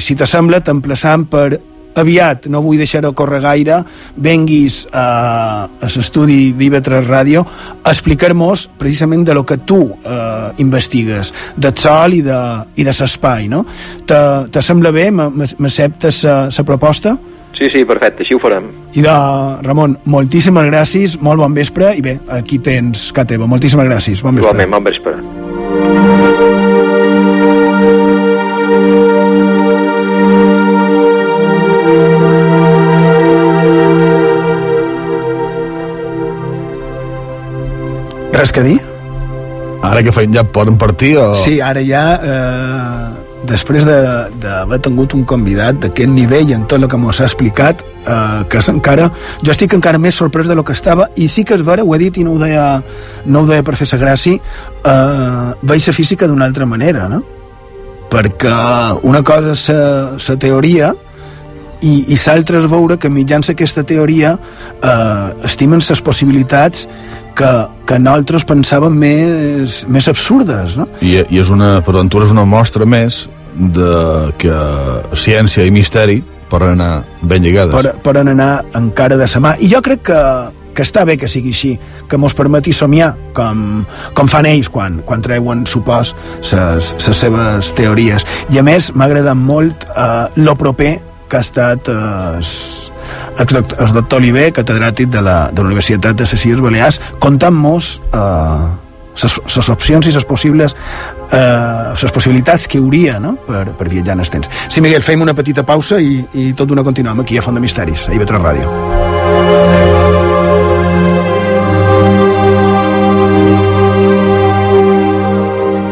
si 0.03 0.19
t'assembla 0.19 0.63
t'emplaçam 0.65 1.29
per 1.31 1.61
aviat, 2.01 2.49
no 2.53 2.63
vull 2.65 2.81
deixar-ho 2.81 3.13
córrer 3.17 3.41
gaire, 3.45 3.81
venguis 4.17 4.83
a, 4.93 5.07
a 5.67 5.91
l'estudi 5.97 6.53
d'IV3 6.57 7.05
Ràdio 7.09 7.45
a 7.45 7.93
explicar-nos 7.93 8.69
precisament 8.79 9.25
de 9.27 9.35
lo 9.37 9.45
que 9.47 9.59
tu 9.67 9.81
eh, 9.91 10.51
investigues, 10.65 11.33
del 11.57 11.77
sol 11.79 12.19
i 12.19 12.23
de, 12.25 12.41
i 12.77 12.87
de 12.87 12.97
l'espai, 12.99 13.49
no? 13.49 13.65
Te, 14.07 14.21
te 14.51 14.63
sembla 14.63 14.93
bé? 14.95 15.11
M'acceptes 15.15 16.25
la 16.25 16.67
proposta? 16.67 17.17
Sí, 17.55 17.69
sí, 17.71 17.85
perfecte, 17.87 18.25
així 18.25 18.35
ho 18.35 18.41
farem. 18.43 18.67
I 18.99 19.03
de 19.05 19.15
Ramon, 19.63 19.95
moltíssimes 20.11 20.67
gràcies, 20.67 21.15
molt 21.23 21.43
bon 21.43 21.55
vespre, 21.55 21.93
i 21.95 22.03
bé, 22.03 22.17
aquí 22.35 22.59
tens 22.59 23.13
que 23.15 23.25
teva. 23.31 23.47
Moltíssimes 23.51 23.87
gràcies, 23.87 24.25
bon 24.27 24.35
vespre. 24.35 24.51
Igualment, 24.51 24.75
bon 24.75 24.91
vespre. 24.91 25.15
Res 38.45 38.53
que 38.53 38.61
dir? 38.61 38.77
Ara 39.85 40.03
que 40.05 40.13
feien 40.13 40.35
ja 40.37 40.43
poden 40.45 40.77
partir 40.77 41.15
o... 41.17 41.31
Sí, 41.37 41.55
ara 41.65 41.81
ja, 41.85 42.03
eh, 42.21 43.39
després 43.49 43.85
de- 43.89 44.27
d'haver 44.43 44.79
tingut 44.85 45.15
un 45.17 45.23
convidat 45.29 45.79
d'aquest 45.81 46.13
nivell 46.13 46.53
en 46.53 46.67
tot 46.69 46.77
el 46.83 46.89
que 46.93 46.97
mos 47.01 47.21
ha 47.23 47.25
explicat, 47.29 47.81
eh, 48.05 48.43
que 48.53 48.61
és 48.61 48.69
encara, 48.69 49.07
jo 49.41 49.53
estic 49.53 49.73
encara 49.77 49.97
més 50.01 50.17
sorprès 50.21 50.49
de 50.49 50.55
lo 50.57 50.65
que 50.65 50.77
estava, 50.77 51.09
i 51.17 51.29
sí 51.33 51.45
que 51.45 51.57
és 51.57 51.65
vera, 51.65 51.85
ho 51.85 51.95
he 51.97 52.01
dit 52.03 52.19
i 52.21 52.25
no 52.25 52.35
ho 52.37 52.39
deia, 52.43 52.67
no 53.25 53.43
ho 53.45 53.49
deia 53.49 53.65
per 53.65 53.77
fer-se 53.81 53.97
gràcia, 54.01 54.37
eh, 54.37 55.55
veig 55.63 55.89
la 55.89 55.97
física 55.97 56.29
d'una 56.29 56.45
altra 56.49 56.67
manera, 56.69 57.09
no? 57.09 57.23
Perquè 58.13 58.53
una 59.09 59.23
cosa 59.25 59.57
és 59.57 60.29
la 60.29 60.37
teoria, 60.37 60.93
i, 61.85 61.95
i 62.15 62.19
l'altre 62.27 62.61
és 62.63 62.69
veure 62.71 62.97
que 63.01 63.11
mitjans 63.13 63.51
aquesta 63.53 63.85
teoria 63.87 64.35
eh, 64.35 65.47
estimen 65.49 65.83
les 65.85 66.03
possibilitats 66.05 66.89
que, 67.37 67.53
que 67.87 67.99
nosaltres 68.01 68.47
pensàvem 68.49 68.97
més, 69.05 69.83
més 69.91 70.09
absurdes, 70.09 70.79
no? 70.81 70.89
I, 71.03 71.19
i 71.29 71.41
és 71.43 71.51
una, 71.53 71.77
per 71.85 71.97
aventura 71.97 72.29
és 72.29 72.35
una 72.35 72.47
mostra 72.49 72.87
més 72.89 73.25
de 73.55 74.33
que 74.41 74.57
ciència 75.19 75.67
i 75.67 75.73
misteri 75.75 76.21
poden 76.51 76.77
anar 76.79 77.05
ben 77.23 77.43
lligades. 77.43 77.75
per, 77.75 77.97
per 78.03 78.21
anar 78.21 78.65
encara 78.75 79.19
de 79.19 79.29
sa 79.31 79.43
mà. 79.43 79.57
I 79.61 79.71
jo 79.73 79.83
crec 79.85 80.07
que 80.11 80.21
que 80.75 80.83
està 80.83 81.05
bé 81.07 81.15
que 81.15 81.29
sigui 81.31 81.53
així, 81.55 81.77
que 82.11 82.19
mos 82.19 82.35
permeti 82.35 82.73
somiar 82.75 83.13
com, 83.37 83.85
com 84.19 84.27
fan 84.27 84.49
ells 84.51 84.67
quan, 84.75 84.99
quan 85.07 85.23
treuen, 85.23 85.63
supos, 85.71 86.17
les 86.43 86.89
seves 86.99 87.71
teories. 87.79 88.27
I 88.51 88.59
a 88.59 88.65
més, 88.67 88.91
m'ha 88.91 89.07
agradat 89.07 89.39
molt 89.39 89.87
eh, 89.95 90.43
lo 90.43 90.57
proper 90.59 90.97
que 91.35 91.39
ha 91.39 91.43
estat 91.43 91.89
eh, 91.91 92.39
el, 93.43 93.93
doctor 93.93 94.21
Oliver, 94.21 94.53
catedràtic 94.55 95.11
de 95.11 95.23
la, 95.23 95.51
de 95.51 95.63
la 95.63 95.67
Universitat 95.67 96.15
de 96.15 96.27
les 96.31 96.47
Illes 96.47 96.63
Balears, 96.63 97.01
contant-nos 97.19 97.89
eh, 98.15 98.69
les 99.19 99.71
opcions 99.71 100.07
i 100.07 100.13
les 100.15 100.27
possibles 100.27 100.75
eh, 100.75 101.95
les 102.03 102.15
possibilitats 102.15 102.69
que 102.71 102.79
hi 102.79 102.83
hauria 102.83 103.19
no? 103.23 103.35
per, 103.49 103.65
per 103.75 103.89
viatjar 103.91 104.15
en 104.15 104.23
els 104.23 104.31
temps. 104.31 104.51
Sí, 104.69 104.83
Miguel, 104.85 105.03
fem 105.03 105.27
una 105.27 105.35
petita 105.35 105.67
pausa 105.67 105.99
i, 105.99 106.21
i 106.39 106.53
tot 106.55 106.71
d'una 106.71 106.87
continuem 106.87 107.25
aquí 107.27 107.39
a 107.39 107.43
Font 107.43 107.59
de 107.59 107.67
Misteris, 107.67 108.07
a 108.07 108.15
IB3 108.15 108.43
Ràdio. 108.47 108.71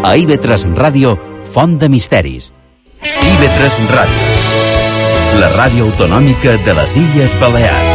A 0.06 0.16
IB3 0.22 0.70
Ràdio, 0.78 1.16
Font 1.50 1.78
de 1.82 1.90
Misteris. 1.90 2.52
IB3 3.02 3.88
Ràdio, 3.90 4.61
la 5.40 5.48
ràdio 5.56 5.86
autonòmica 5.88 6.56
de 6.64 6.74
les 6.76 6.96
Illes 6.96 7.34
Balears. 7.40 7.92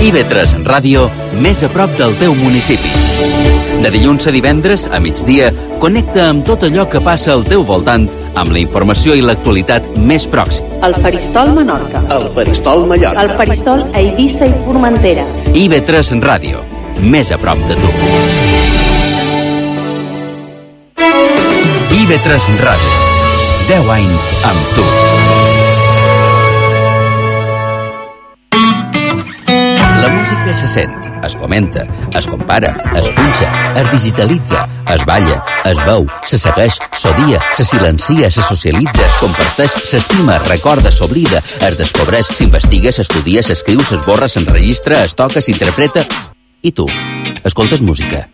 IB3 0.00 0.54
Ràdio, 0.64 1.04
més 1.44 1.60
a 1.62 1.68
prop 1.70 1.92
del 1.98 2.14
teu 2.18 2.34
municipi. 2.34 2.90
De 3.84 3.90
dilluns 3.92 4.26
a 4.26 4.32
divendres, 4.34 4.86
a 4.88 5.00
migdia, 5.02 5.50
connecta 5.82 6.28
amb 6.30 6.46
tot 6.48 6.64
allò 6.66 6.86
que 6.88 7.02
passa 7.04 7.34
al 7.34 7.44
teu 7.44 7.64
voltant 7.66 8.08
amb 8.40 8.54
la 8.54 8.62
informació 8.62 9.16
i 9.18 9.24
l'actualitat 9.24 9.86
més 9.98 10.26
pròxima. 10.30 10.80
El 10.86 10.96
Faristol 11.04 11.52
Menorca. 11.56 12.02
El 12.16 12.30
Faristol 12.36 12.86
Mallorca. 12.90 13.26
El 13.26 13.36
Faristol 13.36 13.84
a 13.92 13.98
Eivissa 14.00 14.48
i 14.48 14.54
Formentera. 14.64 15.26
IB3 15.52 16.22
Ràdio, 16.24 16.64
més 17.02 17.34
a 17.34 17.40
prop 17.40 17.60
de 17.68 17.76
tu. 17.82 18.39
IB3 22.10 22.58
Ràdio, 22.58 22.94
10 23.68 23.90
anys 23.94 24.30
amb 24.48 24.70
tu. 24.74 24.86
La 30.02 30.08
música 30.10 30.56
se 30.58 30.66
sent, 30.66 30.90
es 31.22 31.38
comenta, 31.38 31.84
es 32.18 32.26
compara, 32.26 32.72
es 32.98 33.12
punxa, 33.14 33.52
es 33.78 33.92
digitalitza, 33.92 34.66
es 34.90 35.06
balla, 35.06 35.38
es 35.70 35.78
veu, 35.86 36.08
se 36.26 36.42
segueix, 36.42 36.80
s'odia, 36.98 37.38
se 37.54 37.68
silencia, 37.70 38.26
se 38.26 38.42
socialitza, 38.42 39.06
es 39.06 39.18
comparteix, 39.22 39.78
s'estima, 39.92 40.40
es 40.40 40.50
recorda, 40.50 40.90
s'oblida, 40.90 41.38
es 41.62 41.78
descobreix, 41.78 42.34
s'investiga, 42.34 42.90
s'estudia, 42.90 43.46
s'escriu, 43.46 43.86
s'esborra, 43.86 44.26
s'enregistra, 44.26 45.04
es 45.06 45.14
toca, 45.14 45.38
s'interpreta... 45.38 46.08
I 46.60 46.74
tu, 46.74 46.90
escoltes 47.46 47.80
música? 47.86 48.26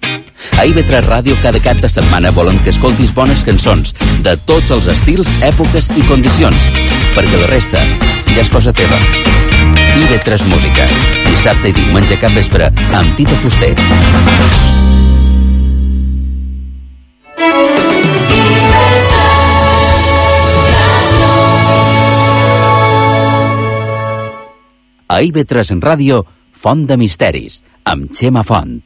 A 0.57 0.65
IB3 0.69 1.05
Ràdio 1.07 1.37
cada 1.43 1.61
cap 1.63 1.81
de 1.83 1.89
setmana 1.93 2.33
volem 2.37 2.59
que 2.65 2.73
escoltis 2.75 3.13
bones 3.17 3.45
cançons 3.47 3.95
de 4.25 4.37
tots 4.49 4.73
els 4.75 4.89
estils, 4.93 5.31
èpoques 5.45 5.91
i 5.97 6.05
condicions, 6.09 6.71
perquè 7.17 7.41
la 7.41 7.51
resta 7.53 7.83
ja 8.33 8.41
és 8.43 8.53
cosa 8.53 8.73
teva. 8.77 8.99
IB3 9.97 10.49
Música, 10.53 10.85
dissabte 11.25 11.71
i 11.73 11.77
diumenge 11.77 12.19
cap 12.21 12.35
vespre 12.37 12.69
amb 12.97 13.17
Tito 13.17 13.37
Fuster. 13.41 13.73
A 25.09 25.23
IB3 25.23 25.81
Ràdio, 25.81 26.25
Font 26.53 26.85
de 26.85 26.99
Misteris, 27.01 27.63
amb 27.89 28.13
Xema 28.13 28.43
Font. 28.45 28.86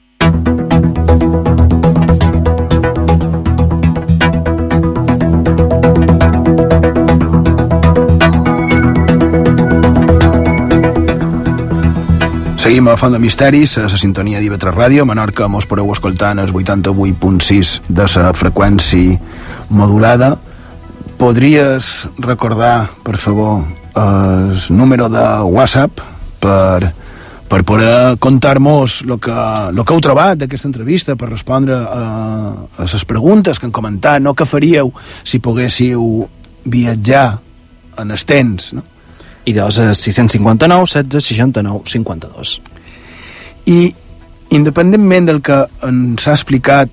Seguim 12.70 12.86
a 12.86 12.96
Font 12.96 13.10
de 13.10 13.18
Misteris, 13.18 13.72
a 13.82 13.88
la 13.90 13.96
sintonia 13.98 14.38
d'IV3 14.38 14.70
Ràdio. 14.70 15.02
Menorca 15.02 15.48
mos 15.50 15.64
podeu 15.66 15.88
escoltar 15.90 16.28
en 16.36 16.38
el 16.38 16.52
88.6 16.54 17.70
de 17.88 18.04
la 18.06 18.28
freqüència 18.30 19.16
modulada. 19.74 20.28
Podries 21.18 21.88
recordar, 22.22 22.92
per 23.02 23.16
favor, 23.18 23.64
el 23.98 24.54
número 24.70 25.08
de 25.10 25.24
WhatsApp 25.50 25.98
per, 26.38 26.92
per 27.50 27.60
poder 27.66 28.14
contar-nos 28.22 29.00
el 29.02 29.18
que, 29.18 29.34
lo 29.74 29.82
que 29.82 29.96
heu 29.96 30.06
trobat 30.06 30.38
d'aquesta 30.38 30.70
entrevista, 30.70 31.18
per 31.18 31.32
respondre 31.32 31.74
a, 31.74 32.06
a 32.70 32.86
les 32.86 33.04
preguntes 33.04 33.58
que 33.58 33.66
han 33.66 33.74
comentat, 33.74 34.22
no 34.22 34.38
que 34.38 34.46
faríeu 34.46 34.94
si 35.24 35.42
poguéssiu 35.42 36.22
viatjar 36.70 37.32
en 37.98 38.14
els 38.14 38.22
temps, 38.30 38.70
no? 38.78 38.86
I 39.44 39.54
dos 39.56 39.78
a 39.80 39.94
659 39.94 40.86
16 40.86 41.24
69 41.24 41.82
52. 41.86 42.60
I 43.66 43.94
independentment 44.50 45.28
del 45.28 45.40
que 45.42 45.62
ens 45.86 46.26
ha 46.28 46.34
explicat 46.34 46.90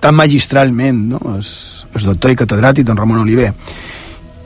tan 0.00 0.14
magistralment 0.14 1.08
no? 1.12 1.20
el, 1.34 1.42
el 1.42 2.04
doctor 2.12 2.32
i 2.32 2.38
catedràtic 2.38 2.86
don 2.86 2.98
Ramon 2.98 3.22
Oliver 3.24 3.50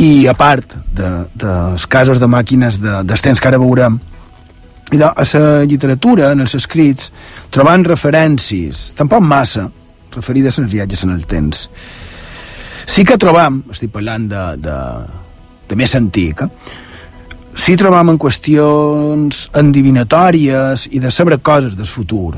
i 0.02 0.26
a 0.26 0.34
part 0.34 0.74
de, 0.96 1.10
dels 1.38 1.86
casos 1.86 2.20
de 2.20 2.28
màquines 2.30 2.80
de, 2.82 3.02
dels 3.06 3.22
temps 3.24 3.40
que 3.40 3.50
ara 3.50 3.60
veurem 3.62 3.98
i 4.92 4.98
de, 5.00 5.06
a 5.06 5.24
la 5.24 5.64
literatura, 5.64 6.32
en 6.32 6.42
els 6.44 6.56
escrits 6.58 7.12
trobant 7.54 7.84
referències 7.86 8.90
tampoc 8.98 9.22
massa 9.24 9.68
referides 10.12 10.58
als 10.58 10.72
viatges 10.72 11.04
en 11.06 11.14
el 11.14 11.26
temps 11.28 11.68
sí 12.88 13.04
que 13.06 13.20
trobam 13.20 13.62
estic 13.72 13.92
parlant 13.94 14.26
de, 14.32 14.46
de, 14.64 14.78
de 15.68 15.78
més 15.78 15.94
antic 16.00 16.42
eh? 16.46 16.50
Sí 17.54 17.76
trobam 17.76 18.12
en 18.12 18.18
qüestions 18.20 19.48
endivinatòries 19.58 20.88
i 20.92 21.02
de 21.02 21.10
saber 21.10 21.40
coses 21.44 21.76
del 21.76 21.86
futur. 21.86 22.34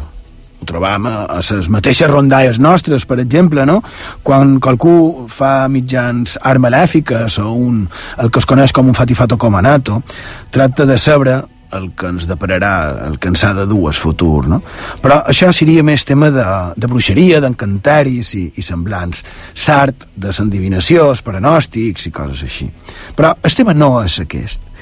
Ho 0.61 0.67
trobam 0.67 1.07
a, 1.07 1.15
les 1.39 1.69
mateixes 1.69 2.11
rondalles 2.11 2.59
nostres, 2.59 3.05
per 3.05 3.19
exemple, 3.21 3.67
no? 3.69 3.81
Quan 4.25 4.59
qualcú 4.65 5.27
fa 5.29 5.69
mitjans 5.69 6.39
art 6.41 6.63
malèfiques 6.63 7.39
o 7.43 7.51
un, 7.53 7.83
el 8.19 8.31
que 8.31 8.41
es 8.41 8.49
coneix 8.49 8.73
com 8.73 8.89
un 8.89 8.97
fatifato 8.97 9.39
comanato, 9.39 10.03
tracta 10.51 10.87
de 10.87 10.99
saber 10.99 11.43
el 11.75 11.89
que 11.99 12.07
ens 12.07 12.29
depararà, 12.31 12.73
el 13.09 13.19
que 13.19 13.31
ens 13.33 13.43
ha 13.45 13.53
de 13.57 13.65
dur 13.67 13.89
el 13.91 13.97
futur, 13.99 14.47
no? 14.49 14.61
Però 15.03 15.21
això 15.31 15.51
seria 15.53 15.83
més 15.87 16.05
tema 16.07 16.31
de, 16.31 16.45
de 16.79 16.91
bruixeria, 16.91 17.41
d'encantaris 17.43 18.35
i, 18.39 18.45
i 18.61 18.63
semblants, 18.63 19.25
sart 19.53 20.07
de 20.15 20.33
s'endivinació, 20.33 21.09
els 21.11 21.25
pronòstics 21.27 22.07
i 22.09 22.15
coses 22.15 22.45
així. 22.47 22.71
Però 23.17 23.35
el 23.43 23.59
tema 23.59 23.75
no 23.75 23.97
és 24.05 24.21
aquest. 24.23 24.74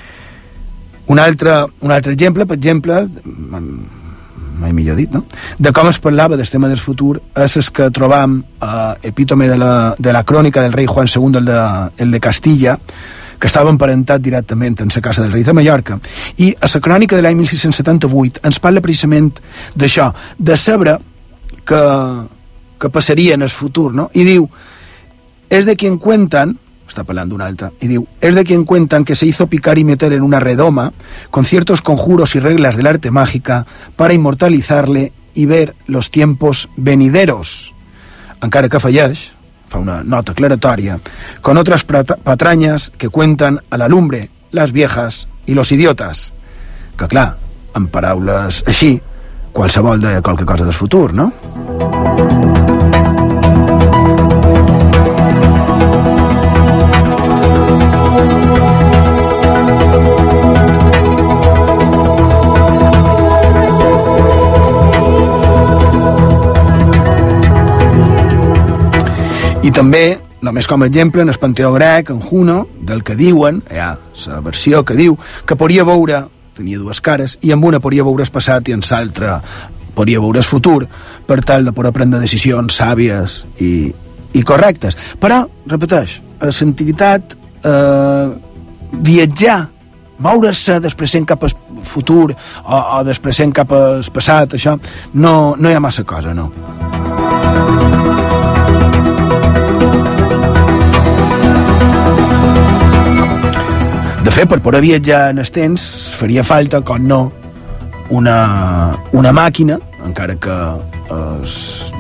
Un 1.13 1.21
altre, 1.21 1.59
un 1.85 1.93
altre 1.93 2.15
exemple, 2.17 2.47
per 2.49 2.57
exemple, 2.57 3.03
mai 4.63 4.73
millor 4.73 4.97
dit, 4.97 5.11
no? 5.13 5.25
de 5.59 5.73
com 5.75 5.89
es 5.91 5.99
parlava 6.01 6.39
del 6.39 6.49
tema 6.49 6.71
del 6.71 6.81
futur 6.81 7.19
és 7.37 7.57
el 7.59 7.71
que 7.75 7.91
trobam 7.95 8.39
a 8.63 8.95
epítome 9.03 9.49
de 9.51 9.59
la, 9.59 9.73
de 9.99 10.13
la 10.15 10.23
crònica 10.25 10.63
del 10.63 10.73
rei 10.73 10.87
Juan 10.87 11.11
II, 11.11 11.41
el 11.43 11.51
de, 11.51 11.59
el 12.05 12.15
de 12.15 12.21
Castilla, 12.21 12.79
que 13.43 13.51
estava 13.51 13.73
emparentat 13.75 14.23
directament 14.23 14.79
en 14.81 14.93
la 14.95 15.03
casa 15.03 15.25
del 15.25 15.33
rei 15.33 15.43
de 15.43 15.53
Mallorca. 15.53 15.99
I 16.39 16.53
a 16.61 16.69
la 16.73 16.81
crònica 16.81 17.19
de 17.19 17.25
l'any 17.27 17.41
1678 17.43 18.45
ens 18.47 18.61
parla 18.63 18.81
precisament 18.81 19.33
d'això, 19.75 20.13
de 20.39 20.57
saber 20.57 20.99
que, 21.67 21.83
que 22.79 22.91
passaria 22.91 23.35
en 23.35 23.43
el 23.43 23.51
futur, 23.51 23.91
no? 23.93 24.09
I 24.15 24.25
diu, 24.29 24.47
és 25.51 25.67
de 25.67 25.75
quien 25.77 25.99
cuentan, 25.99 26.55
está 26.89 27.03
hablando 27.03 27.35
una 27.35 27.47
altra, 27.47 27.73
y 27.81 27.89
digo, 27.89 28.07
es 28.21 28.35
de 28.35 28.45
quien 28.45 28.65
cuentan 28.65 29.05
que 29.05 29.15
se 29.15 29.27
hizo 29.27 29.47
picar 29.47 29.79
y 29.79 29.85
meter 29.85 30.13
en 30.13 30.23
una 30.23 30.41
redoma 30.41 30.93
con 31.31 31.45
ciertos 31.45 31.81
conjuros 31.81 32.35
y 32.35 32.41
reglas 32.41 32.77
del 32.77 32.87
arte 32.87 33.11
mágica 33.11 33.67
para 33.97 34.15
inmortalizarle 34.15 35.13
y 35.35 35.47
ver 35.47 35.75
los 35.87 36.11
tiempos 36.11 36.69
venideros. 36.77 37.75
Encara 38.43 38.69
que 38.69 38.81
falleix, 38.83 39.33
fa 39.71 39.79
una 39.81 40.03
nota 40.05 40.35
aclaratòria, 40.35 40.99
con 41.41 41.57
otras 41.57 41.85
patrañas 41.85 42.91
que 42.99 43.09
cuentan 43.09 43.61
a 43.71 43.79
la 43.79 43.89
lumbre 43.89 44.29
las 44.51 44.73
viejas 44.73 45.29
y 45.47 45.55
los 45.55 45.73
idiotas. 45.73 46.33
Que 46.99 47.09
clar, 47.09 47.39
en 47.75 47.87
paraules 47.89 48.65
així, 48.69 49.01
qualsevol 49.53 50.01
de 50.01 50.21
qualque 50.21 50.45
cosa 50.45 50.67
del 50.67 50.77
futur, 50.77 51.15
no? 51.15 51.33
I 69.63 69.71
també 69.71 70.19
només 70.43 70.67
com 70.67 70.83
a 70.83 70.87
exemple, 70.91 71.23
en 71.23 71.31
el 71.31 71.39
panteó 71.39 71.73
grec, 71.73 72.11
en 72.11 72.21
Juno, 72.21 72.67
del 72.83 73.05
que 73.07 73.15
diuen, 73.15 73.63
hi 73.71 73.79
ha 73.79 73.95
la 74.27 74.41
versió 74.43 74.83
que 74.85 74.97
diu, 74.99 75.15
que 75.47 75.57
podria 75.57 75.85
veure, 75.87 76.25
tenia 76.57 76.81
dues 76.81 77.01
cares, 77.01 77.39
i 77.47 77.53
amb 77.55 77.65
una 77.65 77.81
podria 77.81 78.03
veure 78.03 78.27
el 78.27 78.35
passat 78.35 78.69
i 78.69 78.75
en 78.75 78.83
l'altra 78.91 79.39
podria 79.95 80.21
veure 80.21 80.43
el 80.43 80.49
futur, 80.49 80.87
per 81.27 81.41
tal 81.47 81.65
de 81.65 81.73
poder 81.73 81.93
prendre 81.95 82.21
decisions 82.21 82.81
sàvies 82.81 83.45
i, 83.63 83.93
i 84.35 84.43
correctes. 84.43 84.99
Però, 85.23 85.45
repeteix, 85.71 86.19
a 86.41 86.51
l'antiguitat, 86.51 87.37
eh, 87.63 88.29
viatjar, 88.99 89.61
moure-se 90.23 90.81
després 90.83 91.21
cap 91.27 91.47
al 91.47 91.55
futur 91.87 92.33
o, 92.33 92.83
o 92.99 93.05
després 93.07 93.45
cap 93.55 93.73
al 93.79 94.03
passat, 94.13 94.59
això, 94.59 94.75
no, 95.15 95.55
no 95.57 95.71
hi 95.71 95.79
ha 95.79 95.87
massa 95.87 96.03
cosa, 96.03 96.35
no. 96.35 96.51
De 104.23 104.31
fet, 104.31 104.47
per 104.47 104.61
poder 104.63 104.81
viatjar 104.85 105.33
en 105.33 105.41
el 105.43 105.49
temps 105.51 105.83
faria 106.15 106.45
falta, 106.47 106.79
com 106.87 107.03
no, 107.03 107.21
una, 108.15 108.37
una 109.19 109.33
màquina, 109.35 109.79
encara 110.07 110.37
que 110.39 110.59
el 111.13 111.43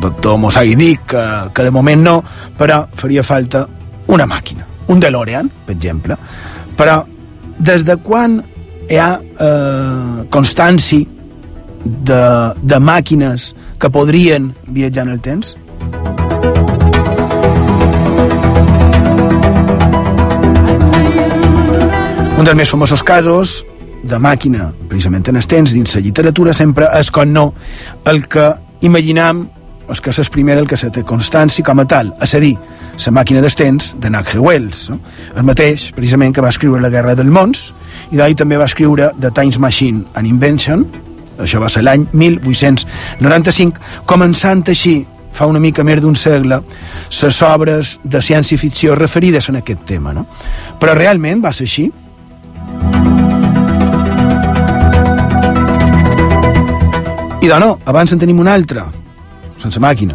doctor 0.02 0.38
Mosagui 0.38 0.76
dic 0.78 1.02
que, 1.10 1.24
que 1.50 1.66
de 1.66 1.72
moment 1.74 2.04
no, 2.06 2.14
però 2.58 2.84
faria 2.94 3.24
falta 3.26 3.64
una 4.14 4.28
màquina, 4.30 4.68
un 4.94 5.02
DeLorean, 5.02 5.50
per 5.66 5.74
exemple. 5.74 6.16
Però 6.78 7.00
des 7.58 7.82
de 7.88 7.98
quan 8.06 8.38
hi 8.86 9.02
ha 9.02 9.10
eh, 9.18 10.22
constància 10.30 11.02
de, 11.82 12.22
de 12.62 12.78
màquines 12.78 13.50
que 13.82 13.90
podrien 13.90 14.52
viatjar 14.70 15.08
en 15.08 15.16
el 15.16 15.24
temps? 15.26 15.56
Un 22.42 22.46
dels 22.48 22.58
més 22.58 22.70
famosos 22.72 23.04
casos 23.06 23.50
de 24.02 24.18
màquina, 24.18 24.64
precisament 24.90 25.28
en 25.30 25.36
els 25.38 25.46
temps, 25.46 25.70
dins 25.70 25.92
la 25.94 26.00
literatura, 26.02 26.50
sempre 26.50 26.88
és 26.98 27.06
com 27.14 27.30
no 27.30 27.44
el 28.10 28.24
que 28.26 28.48
imaginam 28.82 29.44
és 29.86 30.02
que 30.02 30.10
és 30.10 30.30
primer 30.34 30.56
del 30.58 30.66
que 30.66 30.74
se 30.80 30.90
té 30.90 31.04
constància 31.06 31.62
com 31.62 31.78
a 31.78 31.84
tal, 31.86 32.10
és 32.18 32.34
a 32.34 32.40
dir, 32.42 32.56
la 32.98 33.14
màquina 33.14 33.44
dels 33.46 33.54
temps 33.54 33.92
de 33.94 34.10
H.G. 34.10 34.42
Wells, 34.42 34.82
no? 34.90 34.98
el 35.36 35.46
mateix, 35.46 35.92
precisament, 35.94 36.34
que 36.34 36.42
va 36.42 36.50
escriure 36.50 36.82
La 36.82 36.90
Guerra 36.90 37.14
del 37.14 37.30
Mons, 37.30 37.68
i 38.10 38.18
d'ahir 38.18 38.34
també 38.42 38.58
va 38.58 38.66
escriure 38.66 39.12
The 39.20 39.30
Times 39.30 39.62
Machine 39.62 40.02
and 40.18 40.26
Invention, 40.26 40.82
això 41.38 41.62
va 41.62 41.70
ser 41.70 41.86
l'any 41.86 42.10
1895, 42.10 44.02
començant 44.02 44.66
així 44.66 45.04
fa 45.30 45.46
una 45.46 45.62
mica 45.62 45.86
més 45.86 46.02
d'un 46.02 46.18
segle 46.18 46.58
les 47.22 47.42
obres 47.46 48.00
de 48.02 48.18
ciència-ficció 48.18 48.98
referides 48.98 49.48
en 49.48 49.62
aquest 49.62 49.86
tema. 49.86 50.10
No? 50.10 50.26
Però 50.80 50.98
realment 50.98 51.38
va 51.38 51.54
ser 51.54 51.70
així? 51.70 51.92
I 57.42 57.48
de 57.48 57.56
no, 57.58 57.72
abans 57.90 58.12
en 58.14 58.20
tenim 58.22 58.38
una 58.38 58.52
altra, 58.54 58.84
sense 59.58 59.80
màquina. 59.82 60.14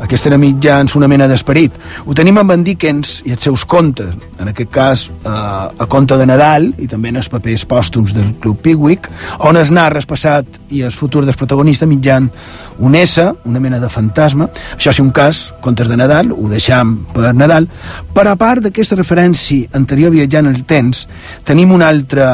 Aquesta 0.00 0.30
era 0.30 0.36
mitjans 0.38 0.94
una 0.94 1.08
mena 1.10 1.26
d'esperit. 1.26 1.74
Ho 2.06 2.14
tenim 2.14 2.38
amb 2.38 2.54
en 2.54 2.62
Dickens 2.62 3.16
i 3.26 3.34
els 3.34 3.42
seus 3.42 3.64
contes, 3.66 4.14
en 4.38 4.52
aquest 4.52 4.70
cas 4.70 5.02
eh, 5.10 5.32
a 5.34 5.88
conte 5.90 6.14
de 6.16 6.28
Nadal 6.30 6.70
i 6.78 6.86
també 6.86 7.10
en 7.10 7.18
els 7.18 7.28
papers 7.28 7.66
pòstums 7.66 8.14
del 8.14 8.30
Club 8.38 8.62
Pickwick, 8.62 9.10
on 9.50 9.58
es 9.58 9.74
narra 9.74 9.98
el 9.98 10.06
passat 10.06 10.62
i 10.70 10.84
el 10.86 10.94
futur 10.94 11.26
del 11.26 11.34
protagonista 11.34 11.90
mitjan 11.90 12.30
un 12.78 12.94
S, 12.94 13.26
una 13.50 13.60
mena 13.60 13.82
de 13.82 13.90
fantasma. 13.90 14.46
Això 14.78 14.94
és 14.94 15.02
un 15.02 15.10
cas, 15.10 15.48
contes 15.60 15.90
de 15.90 15.98
Nadal, 15.98 16.30
ho 16.30 16.48
deixam 16.48 17.00
per 17.10 17.34
Nadal, 17.34 17.66
però 18.14 18.30
a 18.30 18.38
part 18.38 18.62
d'aquesta 18.62 19.02
referència 19.02 19.74
anterior 19.74 20.14
viatjant 20.14 20.54
el 20.54 20.62
temps, 20.70 21.08
tenim 21.42 21.74
un 21.74 21.82
altre, 21.82 22.30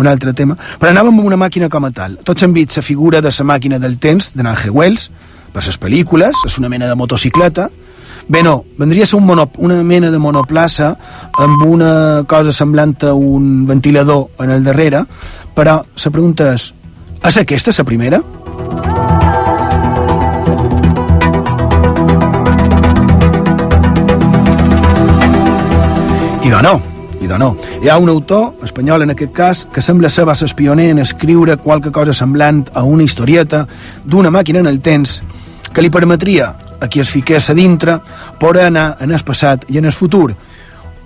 un 0.00 0.08
altre 0.10 0.32
tema, 0.36 0.56
però 0.80 0.92
anàvem 0.94 1.14
amb 1.18 1.28
una 1.28 1.38
màquina 1.40 1.68
com 1.72 1.86
a 1.86 1.92
tal. 1.94 2.16
Tots 2.24 2.46
hem 2.46 2.56
vist 2.56 2.76
la 2.80 2.86
figura 2.86 3.20
de 3.20 3.30
la 3.30 3.46
màquina 3.46 3.78
del 3.78 3.98
temps 3.98 4.32
de 4.34 4.46
H. 4.46 4.70
Wells, 4.70 5.10
per 5.52 5.64
les 5.66 5.78
pel·lícules, 5.80 6.44
és 6.46 6.58
una 6.58 6.68
mena 6.68 6.88
de 6.88 6.96
motocicleta, 6.96 7.70
Bé, 8.30 8.44
no, 8.44 8.64
vendria 8.78 9.02
a 9.02 9.06
ser 9.10 9.16
un 9.18 9.24
monop 9.26 9.56
una 9.58 9.80
mena 9.82 10.06
de 10.10 10.18
monoplaça 10.22 10.92
amb 11.42 11.64
una 11.66 12.22
cosa 12.30 12.52
semblant 12.54 12.92
a 13.02 13.10
un 13.12 13.66
ventilador 13.66 14.28
en 14.38 14.52
el 14.54 14.62
darrere, 14.62 15.00
però 15.56 15.80
la 15.82 16.12
pregunta 16.14 16.52
és, 16.54 16.68
és 17.26 17.40
aquesta 17.42 17.74
la 17.74 17.86
primera? 17.88 18.22
I 26.44 26.54
de 26.54 26.62
no, 26.62 26.76
i 27.20 27.28
de 27.28 27.38
no. 27.38 27.56
Hi 27.82 27.88
ha 27.88 27.98
un 27.98 28.08
autor, 28.08 28.54
espanyol 28.64 29.02
en 29.04 29.14
aquest 29.14 29.32
cas, 29.32 29.66
que 29.72 29.82
sembla 29.82 30.10
ser 30.10 30.26
va 30.28 30.34
ser 30.34 30.48
pioner 30.56 30.90
en 30.90 30.98
escriure 30.98 31.58
qualque 31.60 31.92
cosa 31.92 32.14
semblant 32.16 32.64
a 32.74 32.82
una 32.82 33.04
historieta 33.04 33.66
d'una 34.04 34.30
màquina 34.30 34.60
en 34.60 34.66
el 34.66 34.80
temps 34.80 35.20
que 35.72 35.82
li 35.82 35.90
permetria 35.90 36.54
a 36.80 36.88
qui 36.88 37.00
es 37.00 37.10
fiqués 37.10 37.50
a 37.50 37.54
dintre 37.54 38.00
poder 38.40 38.66
anar 38.70 38.96
en 39.00 39.12
el 39.12 39.24
passat 39.24 39.68
i 39.68 39.78
en 39.78 39.84
el 39.84 39.92
futur. 39.92 40.32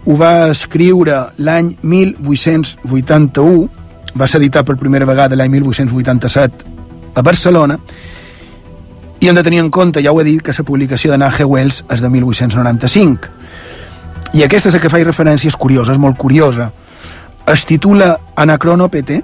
Ho 0.06 0.16
va 0.16 0.50
escriure 0.52 1.30
l'any 1.38 1.74
1881, 1.82 3.68
va 4.14 4.26
ser 4.28 4.38
editat 4.40 4.66
per 4.66 4.76
primera 4.78 5.08
vegada 5.08 5.36
l'any 5.36 5.50
1887 5.58 6.72
a 7.14 7.22
Barcelona, 7.22 7.78
i 9.24 9.28
hem 9.28 9.34
de 9.34 9.42
tenir 9.42 9.62
en 9.62 9.70
compte, 9.70 10.02
ja 10.04 10.12
ho 10.12 10.20
he 10.20 10.24
dit, 10.24 10.42
que 10.42 10.52
la 10.52 10.64
publicació 10.68 11.10
de 11.10 11.24
H. 11.24 11.44
Wells 11.48 11.84
és 11.88 12.02
de 12.02 12.10
1895. 12.10 13.30
I 14.34 14.42
aquesta 14.42 14.66
és 14.66 14.74
la 14.74 14.80
que 14.82 14.90
faig 14.90 15.04
referència, 15.06 15.46
és 15.46 15.54
curiosa, 15.54 15.94
és 15.94 16.00
molt 16.02 16.16
curiosa. 16.18 16.72
Es 17.46 17.62
titula 17.70 18.16
Anacronopete 18.34 19.20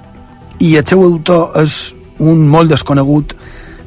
i 0.63 0.77
el 0.79 0.87
seu 0.87 1.03
autor 1.03 1.57
és 1.59 1.95
un 2.23 2.45
molt 2.47 2.71
desconegut 2.71 3.35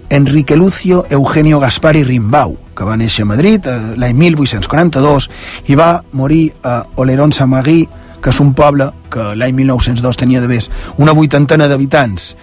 Enrique 0.09 0.57
Lucio 0.57 1.05
Eugenio 1.09 1.61
Gaspari 1.61 2.03
Rimbau, 2.03 2.57
que 2.75 2.83
va 2.83 2.97
néixer 2.99 3.23
a 3.23 3.29
Madrid 3.29 3.69
eh, 3.71 3.77
l'any 3.95 4.17
1842 4.19 5.29
i 5.71 5.77
va 5.79 6.03
morir 6.11 6.49
a 6.61 6.81
Olerón 6.99 7.31
Samagui, 7.31 7.85
que 8.19 8.33
és 8.33 8.41
un 8.43 8.51
poble 8.53 8.89
que 9.09 9.31
l'any 9.39 9.55
1902 9.63 10.19
tenia 10.19 10.43
de 10.43 10.51
més 10.51 10.69
una 10.97 11.15
vuitantena 11.15 11.69
d'habitants. 11.71 12.33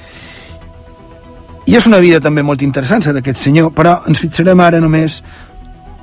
I 1.68 1.76
és 1.76 1.86
una 1.86 2.00
vida 2.00 2.18
també 2.24 2.42
molt 2.42 2.64
interessant, 2.64 3.04
d'aquest 3.04 3.44
senyor, 3.44 3.74
però 3.76 3.98
ens 4.08 4.24
fixarem 4.24 4.60
ara 4.64 4.80
només 4.80 5.20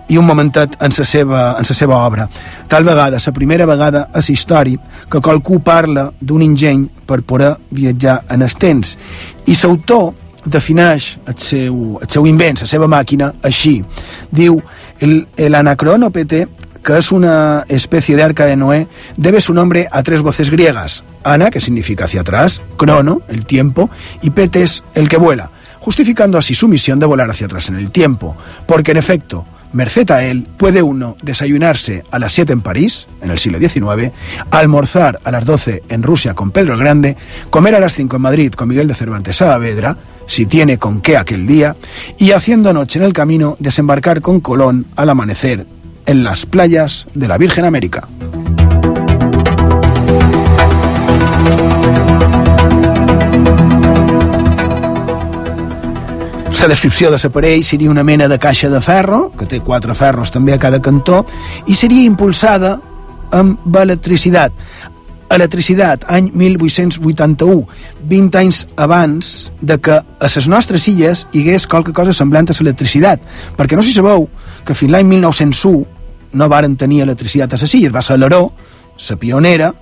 i 0.08 0.18
un 0.18 0.26
momentet 0.26 0.78
en 0.82 0.94
la 0.98 1.06
seva, 1.06 1.42
en 1.58 1.66
la 1.68 1.76
seva 1.76 1.98
obra. 2.06 2.28
Tal 2.68 2.84
vegada, 2.84 3.18
la 3.26 3.34
primera 3.34 3.66
vegada 3.66 4.08
a 4.14 4.22
la 4.22 4.34
història 4.34 4.80
que 5.10 5.22
qualcú 5.22 5.60
parla 5.64 6.12
d'un 6.20 6.42
ingeny 6.42 6.88
per 7.06 7.22
poder 7.24 7.56
viatjar 7.72 8.24
en 8.30 8.42
els 8.42 8.56
temps. 8.56 8.98
I 9.48 9.56
l'autor 9.64 10.14
defineix 10.46 11.18
el 11.28 11.38
seu, 11.38 12.00
el 12.02 12.10
seu 12.10 12.28
invent, 12.28 12.62
la 12.62 12.68
seva 12.68 12.88
màquina, 12.88 13.34
així. 13.44 13.82
Diu, 14.32 14.62
el, 15.00 15.28
el 15.36 15.56
anacronopete, 15.56 16.48
que 16.84 16.98
es 16.98 17.12
una 17.12 17.66
especie 17.68 18.16
de 18.16 18.24
arca 18.24 18.46
de 18.46 18.56
Noé, 18.56 18.88
debe 19.18 19.42
su 19.42 19.54
nombre 19.54 19.88
a 19.92 20.04
tres 20.04 20.22
voces 20.22 20.50
griegas. 20.50 21.04
Ana, 21.24 21.50
que 21.52 21.60
significa 21.60 22.06
hacia 22.06 22.22
atrás, 22.22 22.62
crono, 22.78 23.22
el 23.28 23.46
tiempo, 23.46 23.90
y 24.22 24.30
petes, 24.30 24.84
el 24.94 25.10
que 25.10 25.18
vuela, 25.18 25.52
justificando 25.80 26.38
así 26.38 26.56
su 26.56 26.70
misión 26.70 27.00
de 27.00 27.06
volar 27.06 27.30
hacia 27.30 27.48
atrás 27.48 27.68
en 27.68 27.76
el 27.76 27.92
tiempo, 27.92 28.38
porque 28.66 28.92
en 28.92 28.98
efecto, 28.98 29.46
merced 29.74 30.10
a 30.12 30.24
él, 30.24 30.48
puede 30.58 30.82
uno 30.82 31.16
desayunarse 31.22 32.04
a 32.12 32.20
las 32.20 32.34
7 32.34 32.54
en 32.54 32.62
París, 32.62 33.08
en 33.22 33.32
el 33.32 33.40
siglo 33.40 33.60
XIX, 33.60 34.12
almorzar 34.52 35.20
a 35.24 35.32
las 35.32 35.46
12 35.46 35.84
en 35.90 36.04
Rusia 36.04 36.34
con 36.34 36.52
Pedro 36.52 36.74
el 36.74 36.80
Grande, 36.80 37.18
comer 37.50 37.76
a 37.76 37.80
las 37.80 37.94
5 37.94 38.16
en 38.16 38.22
Madrid 38.22 38.52
con 38.54 38.70
Miguel 38.70 38.88
de 38.88 38.96
Cervantes 38.96 39.38
Saavedra, 39.38 39.98
si 40.26 40.46
tiene 40.46 40.78
con 40.78 41.02
qué 41.02 41.18
aquel 41.18 41.48
día, 41.48 41.76
y 42.18 42.32
haciendo 42.32 42.74
noche 42.74 43.00
en 43.00 43.06
el 43.06 43.14
camino, 43.14 43.56
desembarcar 43.60 44.22
con 44.22 44.40
Colón 44.40 44.86
al 44.96 45.10
amanecer 45.10 45.66
en 46.06 46.24
las 46.24 46.46
playas 46.46 47.08
de 47.14 47.28
la 47.28 47.38
Virgen 47.38 47.66
América. 47.66 48.08
La 56.58 56.68
descripció 56.68 57.12
de 57.14 57.20
l'aparell 57.22 57.62
seria 57.64 57.92
una 57.92 58.04
mena 58.04 58.26
de 58.28 58.40
caixa 58.42 58.68
de 58.70 58.80
ferro, 58.82 59.28
que 59.38 59.46
té 59.46 59.60
quatre 59.62 59.94
ferros 59.94 60.32
també 60.34 60.56
a 60.56 60.58
cada 60.58 60.80
cantó, 60.82 61.20
i 61.70 61.76
seria 61.78 62.08
impulsada 62.10 62.80
amb 63.32 63.78
electricitat. 63.78 64.56
Electricitat, 65.30 66.08
any 66.10 66.32
1881, 66.34 67.62
20 68.10 68.40
anys 68.42 68.64
abans 68.76 69.52
de 69.62 69.78
que 69.78 70.00
a 70.02 70.32
les 70.34 70.48
nostres 70.50 70.88
illes 70.90 71.28
hi 71.32 71.44
hagués 71.46 71.68
qualque 71.70 71.94
cosa 71.94 72.16
semblant 72.16 72.50
a 72.50 72.58
l'electricitat. 72.58 73.22
Perquè 73.56 73.78
no 73.78 73.86
si 73.86 73.94
sabeu 73.94 74.26
que 74.66 74.74
fins 74.74 74.96
l'any 74.98 75.06
1901 75.14 75.86
no 76.34 76.50
varen 76.50 76.76
tenir 76.76 77.04
electricitat 77.06 77.54
a 77.54 77.62
les 77.62 77.76
illes, 77.78 77.94
va 77.94 78.02
ser 78.02 78.18
l'Aró, 78.18 78.48
la 78.98 79.16
pionera, 79.22 79.74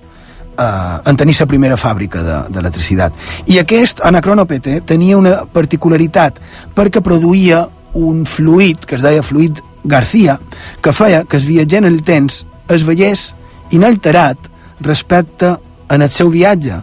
eh, 0.58 1.10
en 1.10 1.16
tenir 1.16 1.36
la 1.38 1.46
primera 1.46 1.76
fàbrica 1.76 2.22
d'electricitat. 2.48 3.14
De, 3.14 3.54
I 3.54 3.60
aquest 3.62 4.02
anacronopete 4.04 4.80
tenia 4.86 5.18
una 5.18 5.38
particularitat 5.52 6.40
perquè 6.74 7.02
produïa 7.04 7.66
un 7.96 8.24
fluid 8.26 8.84
que 8.84 8.96
es 8.96 9.02
deia 9.02 9.22
fluid 9.22 9.62
García, 9.86 10.40
que 10.82 10.92
feia 10.92 11.24
que 11.24 11.38
el 11.38 11.46
viatger 11.46 11.78
en 11.78 11.88
el 11.92 12.02
temps 12.02 12.44
es 12.68 12.84
veiés 12.84 13.34
inalterat 13.70 14.50
respecte 14.80 15.56
en 15.88 16.02
el 16.02 16.10
seu 16.10 16.30
viatge, 16.30 16.80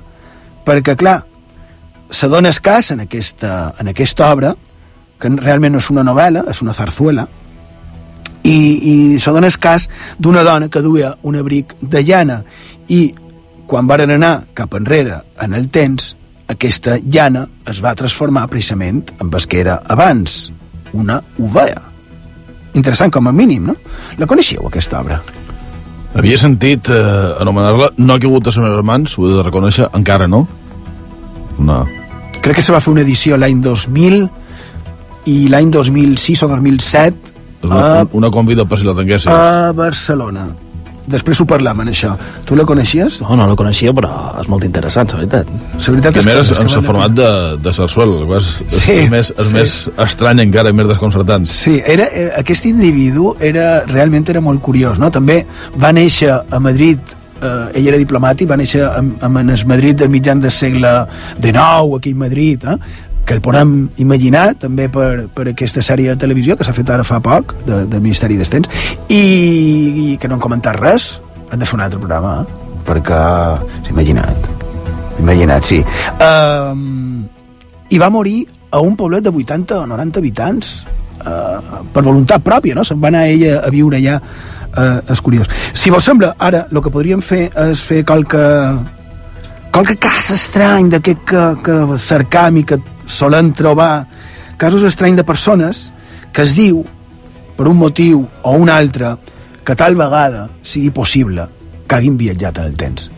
perquè, 0.66 0.96
clar, 0.96 1.20
se 2.10 2.30
dona 2.32 2.54
escàs 2.54 2.94
en 2.94 3.04
aquesta, 3.04 3.74
en 3.80 3.92
aquesta 3.92 4.32
obra, 4.32 4.54
que 5.20 5.32
realment 5.36 5.76
no 5.76 5.82
és 5.84 5.90
una 5.92 6.06
novel·la, 6.08 6.46
és 6.50 6.62
una 6.64 6.76
zarzuela, 6.76 7.28
i, 8.44 8.56
i 8.56 8.96
se 9.24 9.32
dona 9.32 9.52
escàs 9.52 9.88
d'una 10.20 10.44
dona 10.44 10.70
que 10.70 10.84
duia 10.84 11.14
un 11.24 11.38
abric 11.40 11.76
de 11.82 12.04
llana 12.04 12.42
i 12.92 13.14
quan 13.68 13.88
varen 13.88 14.12
anar 14.16 14.34
cap 14.54 14.76
enrere 14.78 15.22
en 15.42 15.54
el 15.54 15.70
temps 15.74 16.14
aquesta 16.48 16.98
llana 17.00 17.48
es 17.70 17.80
va 17.84 17.96
transformar 17.96 18.48
precisament 18.52 19.04
en 19.20 19.32
el 19.32 19.48
que 19.48 19.60
era 19.62 19.80
abans, 19.88 20.52
una 20.94 21.22
ovella. 21.40 21.82
Interessant 22.74 23.12
com 23.14 23.28
a 23.28 23.32
mínim, 23.32 23.66
no? 23.70 23.76
La 24.18 24.28
coneixeu, 24.28 24.66
aquesta 24.68 25.02
obra? 25.02 25.22
Havia 26.14 26.38
sentit 26.38 26.90
eh, 26.94 26.98
anomenar-la 27.42 27.90
No 27.98 28.14
ha 28.14 28.22
caigut 28.22 28.48
a 28.48 28.54
les 28.54 28.86
mans, 28.86 29.18
ho 29.18 29.28
he 29.28 29.34
de 29.38 29.44
reconèixer, 29.46 29.90
encara 29.98 30.28
no. 30.28 30.48
No. 31.58 31.84
Crec 32.42 32.58
que 32.60 32.66
se 32.66 32.74
va 32.74 32.82
fer 32.82 32.92
una 32.92 33.02
edició 33.02 33.38
l'any 33.38 33.62
2000 33.64 34.28
i 35.32 35.38
l'any 35.50 35.72
2006 35.72 36.44
o 36.44 36.50
2007 36.52 37.34
Una, 37.64 38.04
una 38.12 38.30
convida 38.30 38.66
per 38.66 38.80
si 38.80 38.86
la 38.86 38.94
tinguessis. 38.94 39.32
a 39.32 39.72
Barcelona. 39.72 40.50
Després 41.04 41.42
ho 41.42 41.46
parlam, 41.48 41.82
en 41.84 41.92
això. 41.92 42.14
Tu 42.48 42.56
la 42.56 42.64
coneixies? 42.68 43.20
No, 43.24 43.36
no 43.36 43.48
la 43.50 43.56
coneixia, 43.60 43.92
però 43.96 44.12
és 44.40 44.48
molt 44.52 44.64
interessant, 44.64 45.10
la 45.12 45.20
veritat. 45.20 45.50
La 45.76 45.96
veritat 45.96 46.16
que... 46.16 46.24
és 46.24 46.52
és 46.52 46.52
que 46.54 46.64
en 46.64 46.72
el 46.72 46.86
format 46.86 47.18
de, 47.18 47.32
de 47.64 47.74
sarsuel, 47.76 48.16
és, 48.38 48.52
és, 48.68 48.78
Sí, 48.84 48.96
és, 49.02 49.10
més, 49.12 49.34
és 49.36 49.50
sí. 49.50 49.58
més 49.58 49.76
estrany 50.06 50.44
encara, 50.46 50.72
i 50.72 50.78
més 50.78 50.88
desconcertant. 50.88 51.48
Sí, 51.52 51.76
era, 51.84 52.08
eh, 52.08 52.30
aquest 52.40 52.70
individu 52.72 53.34
era, 53.44 53.84
realment 53.90 54.32
era 54.32 54.42
molt 54.44 54.64
curiós, 54.64 55.02
no? 55.02 55.12
També 55.12 55.42
va 55.80 55.92
néixer 55.96 56.32
a 56.32 56.64
Madrid, 56.64 57.16
eh, 57.42 57.80
ell 57.80 57.92
era 57.92 58.00
diplomàtic, 58.00 58.48
va 58.50 58.60
néixer 58.60 58.86
en, 58.88 59.16
en 59.20 59.44
el 59.44 59.66
Madrid 59.68 60.00
del 60.00 60.14
mitjan 60.14 60.40
del 60.44 60.56
segle 60.56 61.02
XIX, 61.36 61.98
aquí 62.00 62.16
a 62.16 62.24
Madrid, 62.24 62.64
eh? 62.64 62.78
Que 63.26 63.34
el 63.34 63.42
podem 63.42 63.90
imaginar 64.04 64.54
també 64.60 64.90
per, 64.92 65.28
per 65.34 65.48
aquesta 65.52 65.84
sèrie 65.86 66.12
de 66.12 66.20
televisió 66.20 66.58
que 66.60 66.66
s'ha 66.68 66.76
fet 66.76 66.90
ara 66.92 67.06
fa 67.08 67.22
poc, 67.24 67.56
de, 67.68 67.84
del 67.90 68.04
Ministeri 68.04 68.38
d'Estens, 68.40 68.70
i, 69.08 69.24
i 69.24 70.08
que 70.20 70.28
no 70.28 70.38
han 70.38 70.44
comentat 70.44 70.80
res, 70.80 71.14
han 71.52 71.62
de 71.62 71.70
fer 71.70 71.78
un 71.78 71.86
altre 71.86 72.02
programa, 72.02 72.42
eh? 72.42 72.62
perquè 72.84 73.22
imaginat, 73.94 74.50
imagina't, 75.24 75.64
sí. 75.64 75.80
Um, 76.20 77.24
I 77.94 78.00
va 78.02 78.10
morir 78.12 78.42
a 78.74 78.82
un 78.82 78.98
poblet 79.00 79.24
de 79.24 79.32
80 79.32 79.84
o 79.84 79.86
90 79.88 80.20
habitants, 80.20 80.74
uh, 81.24 81.84
per 81.94 82.04
voluntat 82.04 82.44
pròpia, 82.44 82.76
no? 82.76 82.84
Se'n 82.84 83.00
va 83.00 83.12
anar 83.14 83.28
ella 83.32 83.62
a 83.64 83.72
viure 83.72 84.02
allà, 84.02 84.18
uh, 84.20 85.00
és 85.14 85.22
curiós. 85.24 85.48
Si 85.72 85.94
vos 85.94 86.04
sembla, 86.04 86.34
ara 86.40 86.66
el 86.72 86.82
que 86.82 86.92
podríem 86.92 87.22
fer 87.24 87.46
és 87.70 87.84
fer 87.86 88.02
qualque, 88.04 88.44
qualque 89.72 89.96
cas 90.02 90.34
estrany 90.36 90.90
d'aquest 90.92 91.24
que, 91.30 91.46
que 91.64 91.78
cercam 92.02 92.60
i 92.60 92.66
que 92.68 92.82
solen 93.14 93.54
trobar 93.54 94.08
casos 94.58 94.84
estranys 94.84 95.22
de 95.22 95.28
persones 95.28 95.86
que 96.34 96.44
es 96.44 96.56
diu, 96.58 96.84
per 97.56 97.70
un 97.70 97.78
motiu 97.78 98.26
o 98.42 98.56
un 98.58 98.70
altre, 98.74 99.16
que 99.64 99.76
tal 99.80 99.96
vegada 99.96 100.50
sigui 100.64 100.90
possible 100.92 101.48
que 101.88 101.96
hagin 101.96 102.18
viatjat 102.18 102.60
en 102.60 102.66
el 102.72 102.76
temps. 102.76 103.10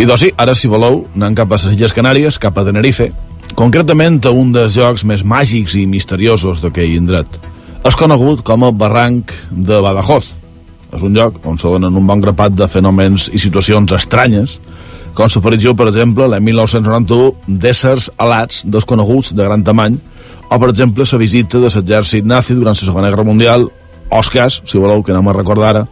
I 0.00 0.06
doncs 0.08 0.22
sí, 0.24 0.30
ara 0.40 0.54
si 0.56 0.68
voleu, 0.72 1.02
anem 1.14 1.34
cap 1.36 1.50
a 1.52 1.58
les 1.60 1.76
Illes 1.76 1.92
Canàries, 1.92 2.38
cap 2.40 2.56
a 2.56 2.64
Tenerife, 2.64 3.10
concretament 3.54 4.16
a 4.24 4.32
un 4.32 4.52
dels 4.54 4.72
jocs 4.78 5.04
més 5.04 5.20
màgics 5.20 5.76
i 5.76 5.84
misteriosos 5.86 6.62
d'aquell 6.64 6.96
indret. 6.96 7.49
És 7.80 7.96
conegut 7.96 8.42
com 8.44 8.66
a 8.66 8.70
Barranc 8.76 9.32
de 9.50 9.80
Badajoz. 9.80 10.34
És 10.90 11.02
un 11.06 11.14
lloc 11.16 11.38
on 11.46 11.56
se 11.58 11.70
donen 11.70 11.94
un 11.96 12.06
bon 12.06 12.20
grapat 12.20 12.52
de 12.52 12.66
fenòmens 12.68 13.30
i 13.32 13.40
situacions 13.40 13.92
estranyes, 13.96 14.58
com 15.14 15.30
l'aparició, 15.30 15.72
per 15.74 15.88
exemple, 15.88 16.26
l'any 16.28 16.44
1991, 16.50 17.56
d'éssers 17.62 18.10
alats 18.18 18.62
desconeguts 18.66 19.32
de 19.34 19.46
gran 19.46 19.64
tamany, 19.66 19.96
o, 20.50 20.58
per 20.58 20.68
exemple, 20.68 21.06
la 21.06 21.18
visita 21.18 21.58
de 21.62 21.70
l'exèrcit 21.70 22.26
nazi 22.26 22.54
durant 22.54 22.76
la 22.76 22.86
Segona 22.86 23.10
Guerra 23.10 23.24
Mundial, 23.24 23.68
Oscars, 24.10 24.60
si 24.66 24.78
voleu, 24.78 25.02
que 25.02 25.14
anem 25.14 25.30
a 25.30 25.36
recordar 25.36 25.70
ara, 25.70 25.84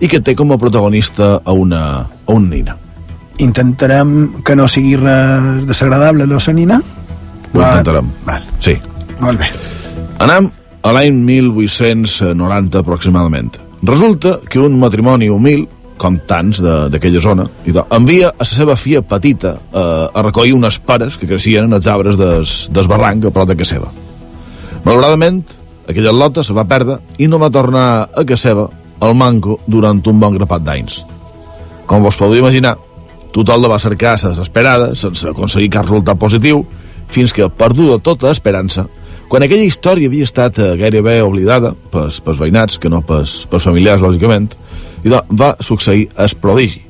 i 0.00 0.08
que 0.08 0.20
té 0.20 0.34
com 0.34 0.52
a 0.52 0.58
protagonista 0.58 1.40
a 1.44 1.52
una, 1.52 1.82
a 2.26 2.32
una 2.32 2.50
nina. 2.50 2.76
Intentarem 3.38 4.42
que 4.42 4.56
no 4.56 4.66
sigui 4.68 4.96
res 4.96 5.66
desagradable, 5.68 6.26
no, 6.26 6.40
la 6.40 6.56
nina? 6.56 6.80
Ho 7.52 7.60
intentarem. 7.60 8.08
Val. 8.26 8.44
Sí. 8.58 8.76
Molt 9.20 9.40
bé. 9.40 9.50
Anem 10.24 10.48
a 10.86 10.92
l'any 10.94 11.16
1890 11.26 12.78
aproximadament. 12.78 13.56
Resulta 13.82 14.38
que 14.48 14.60
un 14.62 14.78
matrimoni 14.78 15.26
humil, 15.28 15.64
com 15.98 16.18
tants 16.28 16.60
d'aquella 16.62 17.22
zona, 17.24 17.46
idò, 17.66 17.86
envia 17.96 18.28
a 18.30 18.44
la 18.44 18.46
seva 18.46 18.76
filla 18.78 19.02
petita 19.02 19.56
eh, 19.56 19.82
a 19.82 20.22
recollir 20.22 20.54
unes 20.54 20.78
pares 20.78 21.16
que 21.18 21.26
creixien 21.26 21.66
en 21.66 21.74
els 21.74 21.88
arbres 21.90 22.18
des, 22.20 22.56
des 22.70 22.90
barranc 22.90 23.26
a 23.26 23.32
prop 23.34 23.48
de 23.50 23.56
casa. 23.58 23.90
Malauradament, 24.84 25.40
aquella 25.88 26.12
lota 26.14 26.44
se 26.46 26.54
va 26.54 26.66
perdre 26.68 27.00
i 27.18 27.26
no 27.26 27.40
va 27.42 27.50
tornar 27.50 27.86
a 28.06 28.24
casa 28.24 28.52
seva 28.52 28.68
al 29.00 29.16
manco 29.18 29.58
durant 29.66 29.98
un 30.06 30.20
bon 30.22 30.38
grapat 30.38 30.62
d'anys. 30.62 31.00
Com 31.86 32.06
vos 32.06 32.18
podeu 32.18 32.44
imaginar, 32.44 32.76
tothom 33.34 33.64
la 33.64 33.72
va 33.74 33.80
cercar 33.82 34.14
a 34.14 34.22
desesperada, 34.28 34.94
sense 34.94 35.26
aconseguir 35.28 35.72
cap 35.74 35.88
resultat 35.88 36.18
positiu, 36.18 36.62
fins 37.10 37.34
que, 37.34 37.50
perduda 37.50 37.98
tota 37.98 38.30
esperança, 38.30 38.86
quan 39.28 39.42
aquella 39.42 39.66
història 39.66 40.10
havia 40.10 40.26
estat 40.26 40.60
eh, 40.62 40.72
gairebé 40.78 41.18
oblidada 41.24 41.72
pels, 41.92 42.20
pels 42.22 42.40
veïnats, 42.40 42.78
que 42.78 42.90
no 42.92 43.02
pels, 43.06 43.44
pels 43.50 43.66
familiars, 43.66 44.04
lògicament, 44.04 44.52
i 45.04 45.12
doncs 45.12 45.30
va 45.40 45.54
succeir 45.60 46.06
el 46.16 46.34
prodigi. 46.42 46.82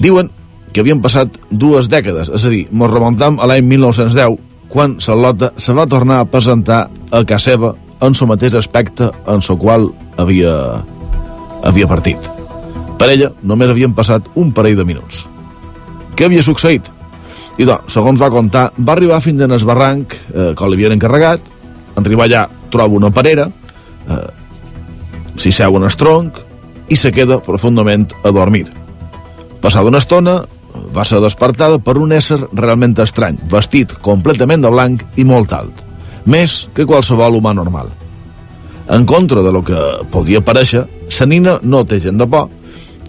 Diuen 0.00 0.30
que 0.72 0.82
havien 0.82 1.02
passat 1.02 1.34
dues 1.50 1.90
dècades, 1.90 2.30
és 2.30 2.46
a 2.46 2.52
dir, 2.52 2.64
mos 2.70 2.90
remuntam 2.92 3.40
a 3.40 3.48
l'any 3.50 3.66
1910, 3.66 4.38
quan 4.70 4.98
Salota 5.02 5.50
se 5.58 5.74
va 5.74 5.88
tornar 5.90 6.20
a 6.20 6.28
presentar 6.30 6.84
a 7.10 7.24
casa 7.26 7.50
seva 7.50 7.74
en 8.00 8.14
el 8.14 8.28
mateix 8.30 8.54
aspecte 8.54 9.10
en 9.26 9.42
el 9.42 9.58
qual 9.58 9.90
havia, 10.16 10.54
havia 11.66 11.90
partit. 11.90 12.30
Per 13.00 13.08
ella 13.10 13.32
només 13.42 13.70
havien 13.72 13.94
passat 13.96 14.26
un 14.36 14.52
parell 14.52 14.78
de 14.78 14.86
minuts. 14.86 15.26
Què 16.14 16.28
havia 16.28 16.44
succeït? 16.44 16.90
I 17.60 17.66
doncs, 17.68 17.92
segons 17.92 18.20
va 18.20 18.30
contar, 18.32 18.70
va 18.80 18.94
arribar 18.94 19.20
fins 19.20 19.42
en 19.44 19.52
el 19.52 19.64
barranc 19.68 20.14
eh, 20.16 20.52
que 20.56 20.68
li 20.68 20.78
havien 20.78 20.94
encarregat, 20.96 21.50
en 21.92 22.04
arribar 22.04 22.28
allà 22.28 22.46
troba 22.72 22.96
una 22.96 23.10
parera, 23.12 23.50
eh, 24.08 24.28
s'hi 25.36 25.52
seu 25.52 25.76
en 25.76 25.84
el 25.84 25.96
tronc 26.00 26.40
i 26.88 26.96
se 26.96 27.12
queda 27.12 27.40
profundament 27.44 28.08
adormit. 28.24 28.70
Passada 29.60 29.92
una 29.92 30.00
estona, 30.00 30.40
va 30.94 31.04
ser 31.04 31.20
despertada 31.20 31.78
per 31.84 31.98
un 32.00 32.14
ésser 32.16 32.38
realment 32.52 32.96
estrany, 33.02 33.36
vestit 33.50 33.92
completament 34.00 34.64
de 34.64 34.70
blanc 34.72 35.04
i 35.20 35.26
molt 35.28 35.52
alt, 35.52 35.84
més 36.24 36.62
que 36.74 36.88
qualsevol 36.88 37.36
humà 37.36 37.52
normal. 37.56 37.90
En 38.90 39.04
contra 39.06 39.42
de 39.44 39.52
lo 39.52 39.60
que 39.62 39.76
podia 40.10 40.40
parèixer, 40.40 40.86
la 41.20 41.26
nina 41.26 41.58
no 41.62 41.84
té 41.84 42.00
gent 42.00 42.18
de 42.18 42.26
por 42.26 42.48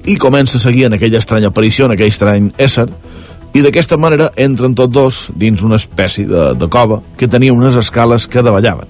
i 0.06 0.18
comença 0.18 0.58
a 0.58 0.62
seguir 0.62 0.86
en 0.88 0.98
aquella 0.98 1.20
estranya 1.22 1.50
aparició, 1.50 1.86
en 1.86 1.96
aquell 1.96 2.12
estrany 2.12 2.52
ésser, 2.58 2.88
i 3.54 3.62
d'aquesta 3.64 3.98
manera 4.00 4.30
entren 4.40 4.76
tots 4.76 4.94
dos 4.94 5.20
dins 5.36 5.62
una 5.64 5.80
espècie 5.82 6.28
de, 6.28 6.52
de 6.56 6.68
cova 6.72 7.02
que 7.20 7.28
tenia 7.28 7.54
unes 7.54 7.76
escales 7.76 8.28
que 8.28 8.44
davallaven. 8.44 8.88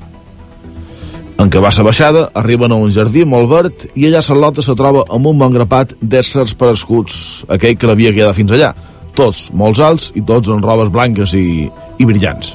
En 1.42 1.50
què 1.50 1.58
va 1.64 1.72
ser 1.74 1.82
baixada, 1.82 2.28
arriben 2.38 2.70
a 2.70 2.78
un 2.78 2.92
jardí 2.94 3.24
molt 3.26 3.50
verd 3.50 3.86
i 3.98 4.06
allà 4.06 4.22
Salota 4.22 4.62
se 4.62 4.76
troba 4.78 5.08
amb 5.10 5.32
un 5.32 5.40
bon 5.42 5.56
grapat 5.56 5.96
d'éssers 6.02 6.54
perescuts, 6.54 7.16
aquell 7.50 7.80
que 7.80 7.90
l'havia 7.90 8.14
quedat 8.14 8.38
fins 8.38 8.54
allà, 8.54 8.76
tots 9.18 9.48
molt 9.58 9.82
alts 9.82 10.12
i 10.14 10.22
tots 10.22 10.52
amb 10.54 10.66
robes 10.66 10.92
blanques 10.94 11.34
i, 11.34 11.66
i 11.98 12.06
brillants. 12.06 12.54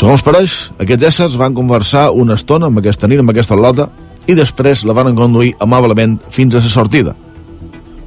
Segons 0.00 0.24
pareix, 0.24 0.70
aquests 0.80 1.10
éssers 1.10 1.36
van 1.36 1.52
conversar 1.52 2.08
una 2.16 2.38
estona 2.40 2.70
amb 2.70 2.80
aquesta 2.80 3.10
nina, 3.10 3.20
amb 3.20 3.34
aquesta 3.34 3.58
lota, 3.58 3.90
i 4.24 4.38
després 4.38 4.86
la 4.88 4.96
van 4.96 5.12
conduir 5.18 5.52
amablement 5.60 6.16
fins 6.32 6.56
a 6.56 6.64
la 6.64 6.72
sortida. 6.72 7.14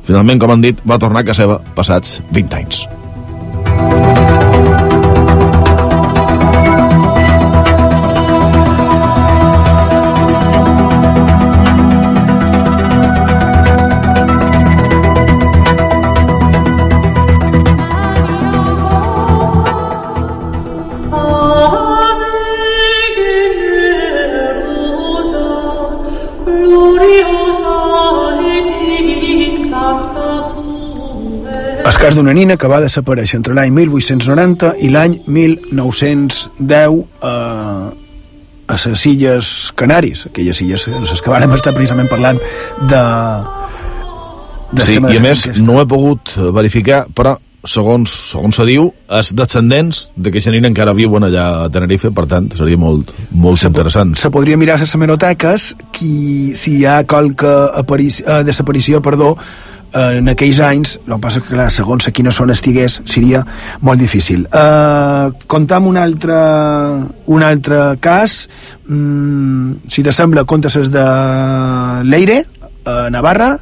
Finalment, 0.08 0.42
com 0.42 0.58
han 0.58 0.66
dit, 0.66 0.82
va 0.90 0.98
tornar 0.98 1.22
a 1.22 1.30
casa 1.30 1.44
seva 1.46 1.62
passats 1.78 2.18
20 2.34 2.62
anys. 2.64 2.84
Cas 32.04 32.18
d'una 32.20 32.34
nina 32.36 32.58
que 32.60 32.68
va 32.68 32.82
desaparèixer 32.84 33.38
entre 33.40 33.54
l'any 33.56 33.70
1890 33.72 34.74
i 34.84 34.90
l'any 34.92 35.14
1910 35.24 36.98
eh, 37.00 37.30
a 38.74 38.76
les 38.84 39.06
illes 39.08 39.52
Canaris, 39.80 40.26
aquelles 40.28 40.60
illes 40.66 40.84
en 40.92 41.08
les 41.08 41.24
que 41.24 41.32
vàrem 41.32 41.56
estar 41.56 41.72
precisament 41.72 42.12
parlant 42.12 42.44
de... 42.92 43.02
de 44.74 44.90
Sí, 44.90 45.00
i 45.00 45.16
a 45.16 45.24
més 45.24 45.48
no 45.64 45.80
he 45.80 45.88
pogut 45.88 46.36
verificar, 46.52 47.06
però 47.16 47.38
segons, 47.64 48.12
segons 48.34 48.60
se 48.60 48.68
diu, 48.68 48.92
els 49.08 49.32
descendents 49.40 50.10
d'aquesta 50.20 50.52
nina 50.52 50.68
encara 50.68 50.92
viuen 50.98 51.24
allà 51.24 51.50
a 51.64 51.70
Tenerife, 51.72 52.12
per 52.12 52.28
tant, 52.28 52.52
seria 52.58 52.84
molt, 52.84 53.16
molt 53.32 53.64
interessant. 53.64 54.18
se 54.20 54.34
podria 54.34 54.60
mirar 54.60 54.76
a 54.76 54.84
les 54.84 54.96
hemeroteques 54.98 55.76
qui, 55.96 56.52
si 56.60 56.82
hi 56.82 56.84
ha 56.84 57.06
qualque 57.08 57.54
aparici, 57.80 58.28
eh, 58.28 58.42
desaparició 58.44 59.00
perdó, 59.00 59.38
en 59.94 60.30
aquells 60.32 60.60
anys, 60.64 60.96
el 61.06 61.14
que 61.14 61.20
passa 61.22 61.42
que 61.44 61.54
clar, 61.54 61.70
segons 61.74 62.08
a 62.10 62.14
quina 62.16 62.34
zona 62.34 62.56
estigués 62.58 63.00
seria 63.06 63.44
molt 63.82 64.02
difícil. 64.02 64.48
Eh, 64.48 65.28
comptam 65.48 65.88
un 65.90 66.00
altre, 66.02 66.38
un 67.28 67.44
altre 67.44 67.84
cas, 68.02 68.48
mm, 68.88 69.90
si 69.90 70.04
t'assembla, 70.04 70.46
comptes 70.46 70.90
de 70.92 71.06
Leire, 72.04 72.44
a 72.86 73.10
Navarra, 73.10 73.58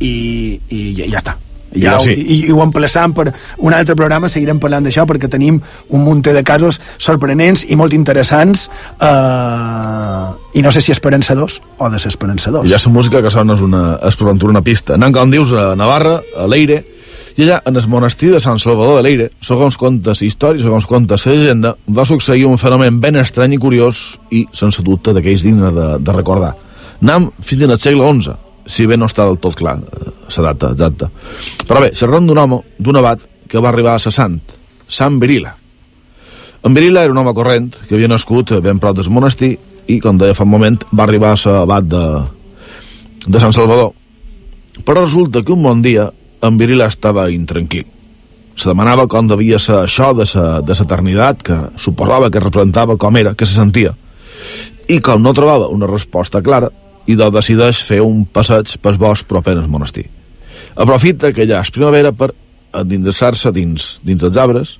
i, 0.00 0.60
i 0.68 0.82
ja, 0.96 1.06
ja 1.06 1.22
està. 1.22 1.36
Ja, 1.74 1.92
Ja, 1.92 2.00
sí. 2.02 2.14
i, 2.14 2.36
i 2.48 2.52
ho 2.52 2.62
emplaçam 2.64 3.12
per 3.14 3.30
un 3.58 3.74
altre 3.74 3.94
programa, 3.94 4.28
seguirem 4.28 4.58
parlant 4.58 4.86
d'això 4.86 5.04
perquè 5.06 5.30
tenim 5.30 5.60
un 5.88 6.04
munt 6.04 6.24
de 6.26 6.42
casos 6.44 6.80
sorprenents 6.98 7.64
i 7.70 7.76
molt 7.78 7.94
interessants 7.94 8.68
eh, 9.00 10.58
i 10.58 10.62
no 10.62 10.72
sé 10.74 10.82
si 10.82 10.92
esperançadors 10.92 11.60
o 11.78 11.90
desesperançadors. 11.90 12.68
I 12.68 12.74
ja 12.74 12.80
la 12.84 12.92
música 12.92 13.22
que 13.22 13.30
sona 13.30 13.54
és 13.54 13.62
una, 13.64 13.84
és 14.06 14.16
per 14.16 14.26
aventura 14.26 14.56
una 14.56 14.64
pista. 14.66 14.96
Anant, 14.98 15.14
com 15.14 15.30
dius, 15.30 15.52
a 15.54 15.74
Navarra, 15.78 16.18
a 16.36 16.48
Leire, 16.50 16.82
i 17.36 17.46
allà, 17.46 17.60
en 17.64 17.78
el 17.78 17.86
monestir 17.88 18.32
de 18.34 18.40
Sant 18.42 18.58
Salvador 18.58 18.98
de 18.98 19.04
Leire, 19.06 19.28
segons 19.44 19.78
contes 19.80 20.20
històries, 20.26 20.64
segons 20.66 20.86
contes 20.90 21.26
la 21.26 21.36
llegenda, 21.36 21.74
va 21.86 22.04
succeir 22.04 22.44
un 22.48 22.58
fenomen 22.58 22.98
ben 23.00 23.16
estrany 23.20 23.54
i 23.54 23.60
curiós 23.62 24.18
i, 24.34 24.46
sense 24.52 24.82
dubte, 24.82 25.14
d'aquells 25.14 25.46
digne 25.46 25.70
de, 25.76 25.88
de 26.02 26.16
recordar. 26.16 26.52
Nam 27.06 27.30
fins 27.40 27.64
al 27.64 27.78
segle 27.78 28.10
XI, 28.10 28.34
si 28.66 28.86
bé 28.86 28.96
no 28.96 29.08
està 29.10 29.26
del 29.28 29.38
tot 29.42 29.56
clar 29.58 29.78
eh, 29.80 30.10
la 30.36 30.52
data 30.52 30.72
exacta. 30.74 31.10
Però 31.66 31.82
bé, 31.82 31.92
xerrant 31.96 32.26
d'un 32.28 32.38
home, 32.38 32.60
d'un 32.78 33.00
abat, 33.00 33.22
que 33.50 33.58
va 33.58 33.70
arribar 33.72 33.96
a 33.96 34.02
sa 34.02 34.12
sant, 34.14 34.38
Sant 34.90 35.18
Virila. 35.22 35.54
En 36.62 36.74
Virila 36.76 37.02
era 37.04 37.12
un 37.12 37.18
home 37.18 37.32
corrent 37.34 37.70
que 37.88 37.96
havia 37.96 38.10
nascut 38.10 38.52
ben 38.62 38.78
prop 38.78 38.96
del 38.98 39.10
monestir 39.10 39.54
i, 39.88 39.98
com 39.98 40.18
deia 40.18 40.36
fa 40.36 40.44
un 40.46 40.52
moment, 40.52 40.76
va 40.92 41.06
arribar 41.06 41.32
a 41.34 41.54
l'abat 41.56 41.86
de, 41.88 42.02
de 43.26 43.40
Sant 43.42 43.54
Salvador. 43.56 43.94
Però 44.84 45.02
resulta 45.02 45.42
que 45.42 45.54
un 45.54 45.64
bon 45.64 45.80
dia 45.82 46.10
en 46.42 46.58
Virila 46.60 46.86
estava 46.88 47.28
intranquil. 47.32 47.86
Se 48.56 48.68
demanava 48.68 49.06
com 49.08 49.28
devia 49.28 49.58
ser 49.58 49.78
això 49.80 50.10
de 50.16 50.26
sa, 50.28 50.60
de 50.60 50.76
l'eternitat, 50.76 51.42
que 51.42 51.58
suposava 51.80 52.30
que 52.30 52.42
representava 52.42 52.96
com 53.00 53.16
era, 53.16 53.34
que 53.34 53.48
se 53.48 53.56
sentia. 53.56 53.94
I 54.88 55.00
com 55.00 55.22
no 55.22 55.32
trobava 55.36 55.70
una 55.72 55.88
resposta 55.88 56.42
clara, 56.42 56.70
i 57.10 57.16
de 57.18 57.30
decideix 57.34 57.80
fer 57.86 58.00
un 58.04 58.24
passeig 58.24 58.76
pel 58.82 58.98
bosc 59.00 59.26
proper 59.28 59.56
al 59.58 59.68
monestir. 59.70 60.06
Aprofita 60.80 61.32
que 61.34 61.46
ja 61.48 61.60
és 61.64 61.72
primavera 61.74 62.12
per 62.12 62.30
endinsar-se 62.76 63.50
dins, 63.52 63.96
dins 64.06 64.22
dels 64.22 64.38
arbres 64.38 64.76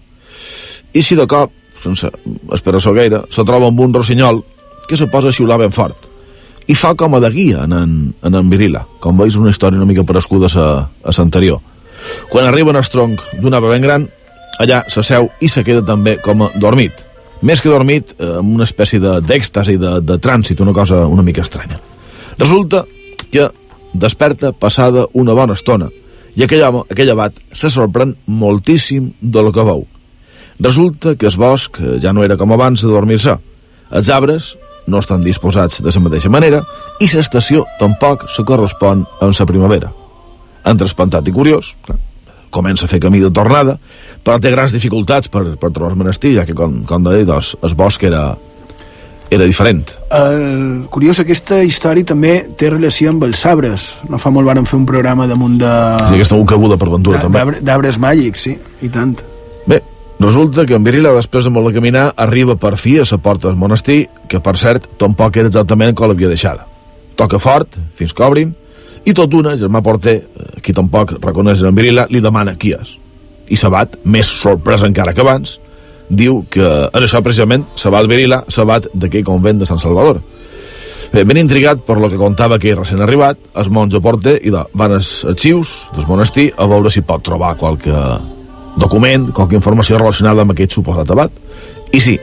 i 0.94 1.02
si 1.02 1.16
de 1.18 1.26
cop, 1.30 1.50
sense 1.80 2.08
esperar 2.54 2.80
gaire, 2.94 3.24
se 3.30 3.44
troba 3.44 3.68
amb 3.68 3.80
un 3.80 3.94
rossinyol 3.94 4.44
que 4.88 4.96
se 4.96 5.08
posa 5.10 5.28
a 5.28 5.34
xiular 5.34 5.58
ben 5.58 5.74
fort 5.74 6.08
i 6.70 6.76
fa 6.78 6.94
com 6.94 7.16
a 7.16 7.20
de 7.20 7.30
guia 7.34 7.64
en 7.64 7.72
en, 7.72 7.92
en, 8.22 8.34
en 8.34 8.50
Virila. 8.50 8.84
Com 9.00 9.18
veus, 9.18 9.36
una 9.36 9.50
història 9.50 9.78
una 9.78 9.88
mica 9.88 10.04
parescuda 10.06 10.46
a, 10.54 10.66
a 10.86 11.14
l'anterior. 11.16 11.58
Quan 12.30 12.46
arriba 12.46 12.70
en 12.70 12.78
el 12.78 12.88
tronc 12.88 13.22
d'un 13.40 13.54
arbre 13.54 13.74
ben 13.74 13.82
gran, 13.82 14.06
allà 14.62 14.84
s'asseu 14.88 15.30
i 15.40 15.48
se 15.48 15.64
queda 15.66 15.82
també 15.86 16.18
com 16.22 16.46
a 16.46 16.50
dormit. 16.54 17.06
Més 17.42 17.60
que 17.60 17.72
dormit, 17.72 18.14
eh, 18.18 18.36
amb 18.38 18.54
una 18.54 18.68
espècie 18.68 19.00
d'èxtasi, 19.00 19.78
de, 19.80 19.98
de 20.04 20.18
trànsit, 20.20 20.60
una 20.60 20.76
cosa 20.76 21.06
una 21.08 21.24
mica 21.26 21.42
estranya. 21.42 21.80
Resulta 22.40 22.86
que 23.30 23.50
desperta 23.92 24.52
passada 24.52 25.06
una 25.12 25.34
bona 25.36 25.58
estona 25.58 25.90
i 26.38 26.44
aquell 26.46 26.62
home, 26.64 26.84
aquell 26.88 27.10
abat, 27.12 27.36
se 27.52 27.68
sorprèn 27.68 28.14
moltíssim 28.26 29.10
del 29.20 29.50
que 29.52 29.64
veu. 29.66 29.84
Resulta 30.60 31.16
que 31.18 31.28
el 31.28 31.36
bosc 31.36 31.80
eh, 31.80 31.98
ja 32.00 32.14
no 32.16 32.24
era 32.24 32.38
com 32.40 32.52
abans 32.52 32.80
de 32.80 32.88
dormir-se. 32.88 33.36
Els 33.90 34.10
arbres 34.14 34.54
no 34.86 35.00
estan 35.02 35.24
disposats 35.24 35.82
de 35.82 35.92
la 35.92 36.04
mateixa 36.04 36.30
manera 36.32 36.62
i 37.00 37.08
l'estació 37.12 37.64
tampoc 37.80 38.28
se 38.28 38.44
correspon 38.46 39.04
amb 39.20 39.36
la 39.36 39.46
primavera. 39.46 39.90
Entre 40.64 40.86
espantat 40.86 41.28
i 41.28 41.34
curiós, 41.34 41.74
clar, 41.84 41.98
comença 42.50 42.86
a 42.86 42.90
fer 42.90 43.00
camí 43.00 43.20
de 43.20 43.30
tornada, 43.30 43.78
però 44.24 44.38
té 44.40 44.50
grans 44.52 44.72
dificultats 44.72 45.28
per, 45.28 45.44
per 45.56 45.72
trobar 45.72 45.92
el 45.92 46.00
monestir, 46.00 46.34
ja 46.36 46.44
que, 46.46 46.54
com, 46.54 46.82
com 46.86 47.04
deia, 47.04 47.24
doncs, 47.24 47.54
el 47.62 47.76
bosc 47.78 48.04
era, 48.04 48.34
era 49.30 49.46
diferent. 49.46 49.84
El 50.10 50.86
curiós, 50.90 51.20
aquesta 51.22 51.60
història 51.64 52.04
també 52.04 52.32
té 52.58 52.70
relació 52.70 53.12
amb 53.12 53.22
els 53.28 53.44
arbres. 53.46 53.84
No 54.10 54.18
fa 54.18 54.32
molt 54.34 54.48
vàrem 54.48 54.66
fer 54.66 54.76
un 54.80 54.86
programa 54.88 55.28
damunt 55.30 55.58
de... 55.60 55.70
Sí, 56.08 56.16
aquesta 56.18 56.36
un 56.40 56.46
cabuda 56.50 56.76
per 56.80 56.88
ventura, 56.90 57.20
també. 57.22 57.38
d'arbre- 57.38 57.60
D'arbres 57.62 57.98
màgics, 58.02 58.42
sí, 58.48 58.56
i 58.82 58.88
tant. 58.90 59.14
Bé, 59.70 59.80
resulta 60.18 60.66
que 60.66 60.74
en 60.74 60.84
Virila, 60.84 61.12
després 61.14 61.46
de 61.46 61.50
molt 61.54 61.70
de 61.70 61.74
caminar, 61.78 62.08
arriba 62.16 62.56
per 62.58 62.74
fi 62.76 62.98
a 62.98 63.06
la 63.10 63.18
porta 63.22 63.48
del 63.48 63.56
monestir, 63.60 64.08
que, 64.28 64.40
per 64.40 64.56
cert, 64.58 64.88
tampoc 64.98 65.36
era 65.36 65.48
exactament 65.52 65.94
com 65.94 66.10
l'havia 66.10 66.28
deixada. 66.32 66.66
Toca 67.16 67.38
fort, 67.38 67.78
fins 67.94 68.12
que 68.16 68.24
obrin, 68.26 68.54
i 69.04 69.14
tot 69.16 69.30
d'una, 69.32 69.54
germà 69.56 69.80
porter, 69.82 70.16
eh, 70.26 70.60
qui 70.60 70.74
tampoc 70.76 71.14
reconeix 71.22 71.62
en 71.62 71.74
Virila, 71.76 72.06
li 72.10 72.20
demana 72.20 72.56
qui 72.58 72.74
és. 72.76 72.96
I 73.50 73.56
Sabat, 73.56 73.96
més 74.04 74.26
sorprès 74.42 74.82
encara 74.86 75.14
que 75.14 75.22
abans, 75.24 75.58
diu 76.10 76.42
que 76.50 76.66
és 76.90 77.02
això 77.06 77.22
precisament 77.22 77.64
Sabat 77.78 78.08
Virila, 78.10 78.42
Sabat 78.50 78.88
d'aquell 78.92 79.24
convent 79.24 79.62
de 79.62 79.66
Sant 79.68 79.78
Salvador. 79.80 80.20
Bé, 81.10 81.24
ben 81.26 81.40
intrigat 81.40 81.80
per 81.86 81.96
lo 81.98 82.06
que 82.10 82.18
contava 82.20 82.58
que 82.62 82.74
recent 82.74 83.00
arribat, 83.02 83.38
el 83.58 83.70
monjo 83.74 83.98
porter 84.02 84.36
i 84.46 84.50
de, 84.54 84.60
van 84.78 84.92
als 84.94 85.24
arxius 85.26 85.88
del 85.96 86.06
monestir 86.06 86.52
a 86.56 86.68
veure 86.70 86.90
si 86.90 87.02
pot 87.02 87.22
trobar 87.26 87.56
qualque 87.58 87.94
document, 88.78 89.32
qualque 89.34 89.58
informació 89.58 89.98
relacionada 89.98 90.44
amb 90.44 90.54
aquest 90.54 90.76
suposat 90.78 91.10
abat. 91.10 91.32
I 91.90 91.98
sí, 91.98 92.14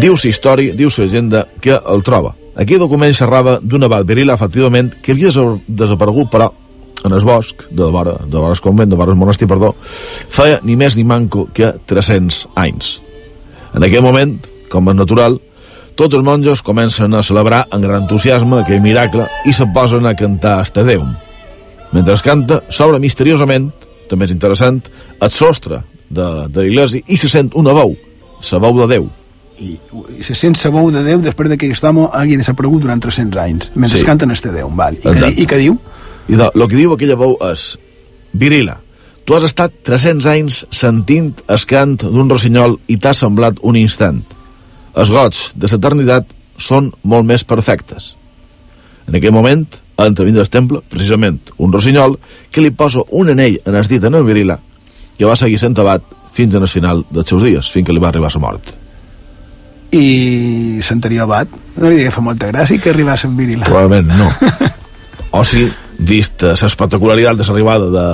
diu 0.00 0.16
la 0.16 0.30
història, 0.30 0.72
diu 0.72 0.88
la 0.88 1.04
llegenda 1.04 1.44
que 1.60 1.76
el 1.76 2.02
troba. 2.02 2.32
Aquí 2.56 2.76
el 2.76 2.80
document 2.80 3.12
xerrava 3.16 3.58
d'un 3.60 3.84
abat 3.84 4.04
virila, 4.08 4.34
efectivament, 4.34 4.94
que 5.02 5.12
havia 5.12 5.28
desa- 5.28 5.60
desaparegut, 5.68 6.30
però 6.32 6.50
en 7.04 7.12
el 7.12 7.20
bosc, 7.24 7.66
de 7.70 7.84
vora, 7.84 8.16
de 8.24 8.38
vora 8.38 8.52
el 8.56 8.60
convent, 8.60 8.88
de 8.88 8.96
vora 8.96 9.12
el 9.12 9.18
monestir, 9.18 9.48
perdó, 9.48 9.74
feia 9.82 10.60
ni 10.62 10.76
més 10.76 10.96
ni 10.96 11.04
manco 11.04 11.48
que 11.52 11.74
300 11.84 12.46
anys. 12.54 13.02
En 13.74 13.84
aquell 13.86 14.04
moment, 14.04 14.34
com 14.72 14.88
és 14.92 14.96
natural, 14.98 15.38
tots 15.96 16.16
els 16.16 16.24
monjos 16.24 16.62
comencen 16.64 17.14
a 17.14 17.22
celebrar 17.24 17.66
amb 17.70 17.84
gran 17.84 18.04
entusiasme 18.04 18.60
aquell 18.62 18.82
miracle 18.84 19.26
i 19.48 19.52
se 19.56 19.66
posen 19.74 20.06
a 20.08 20.14
cantar 20.16 20.60
Este 20.62 20.84
Déu. 20.84 21.04
Mentre 21.92 22.14
es 22.16 22.22
canta, 22.24 22.62
s'obre 22.72 23.00
misteriosament, 23.00 23.70
també 24.08 24.24
és 24.28 24.32
interessant, 24.32 24.80
el 25.20 25.30
sostre 25.32 25.82
de, 26.08 26.28
de 26.48 26.64
l'església 26.64 27.04
i 27.08 27.18
se 27.20 27.28
sent 27.32 27.52
una 27.56 27.74
veu, 27.76 27.94
la 28.52 28.62
veu 28.64 28.78
de 28.82 28.88
Déu. 28.94 29.08
I, 29.62 29.76
i 30.18 30.24
se 30.24 30.34
sent 30.34 30.56
sabou 30.58 30.88
de 30.90 31.04
Déu 31.06 31.20
després 31.22 31.48
de 31.52 31.58
que 31.60 31.68
aquest 31.68 31.84
home 31.86 32.08
hagi 32.12 32.38
desaparegut 32.40 32.82
durant 32.82 33.00
300 33.04 33.40
anys, 33.44 33.70
mentre 33.76 34.00
Sí. 34.00 34.04
canten 34.08 34.32
este 34.32 34.50
Déu. 34.52 34.70
Val. 34.74 34.96
I, 34.96 35.02
que, 35.04 35.12
Exacte. 35.12 35.40
I 35.42 35.46
què 35.46 35.58
diu? 35.60 35.76
I 36.28 36.36
de, 36.40 36.48
el 36.54 36.68
que 36.68 36.76
diu 36.76 36.92
aquella 36.96 37.16
veu 37.20 37.36
és 37.52 37.76
Virila, 38.32 38.78
tu 39.24 39.36
has 39.36 39.46
estat 39.46 39.74
300 39.86 40.26
anys 40.32 40.62
sentint 40.74 41.32
el 41.48 41.66
cant 41.68 41.96
d'un 42.02 42.30
rossinyol 42.30 42.78
i 42.90 42.98
t'ha 42.98 43.14
semblat 43.14 43.60
un 43.62 43.78
instant. 43.78 44.22
Els 44.98 45.12
gots 45.12 45.52
de 45.56 45.70
l'eternitat 45.70 46.26
són 46.58 46.90
molt 47.02 47.26
més 47.28 47.44
perfectes. 47.44 48.12
En 49.08 49.16
aquell 49.18 49.34
moment 49.34 49.64
entra 50.02 50.26
dins 50.26 50.38
del 50.38 50.50
temple, 50.50 50.82
precisament, 50.90 51.38
un 51.58 51.72
rossinyol 51.72 52.18
que 52.50 52.62
li 52.62 52.72
posa 52.74 53.04
un 53.10 53.30
anell 53.32 53.60
en 53.64 53.78
el 53.78 53.88
dit 53.88 54.04
en 54.04 54.18
el 54.18 54.26
Virila 54.26 54.58
que 55.18 55.28
va 55.28 55.36
seguir 55.38 55.58
sent 55.60 55.78
abat 55.78 56.02
fins 56.32 56.54
al 56.56 56.68
final 56.68 57.04
dels 57.10 57.28
seus 57.28 57.44
dies, 57.44 57.68
fins 57.70 57.86
que 57.86 57.94
li 57.94 58.02
va 58.02 58.08
arribar 58.10 58.32
la 58.32 58.40
mort. 58.42 58.74
I 59.92 60.80
l'anterior 60.80 61.28
abat, 61.28 61.48
no 61.76 61.90
li 61.92 62.08
fa 62.10 62.22
molta 62.24 62.48
gràcia 62.48 62.80
que 62.80 62.90
arribés 62.90 63.26
en 63.28 63.36
Virila. 63.36 63.68
Probablement 63.68 64.08
no. 64.16 64.30
o 65.38 65.44
sí, 65.44 65.66
vist 65.98 66.42
l'espectacularitat 66.42 67.36
de 67.36 67.48
l'arribada 67.48 67.90
de 67.92 68.06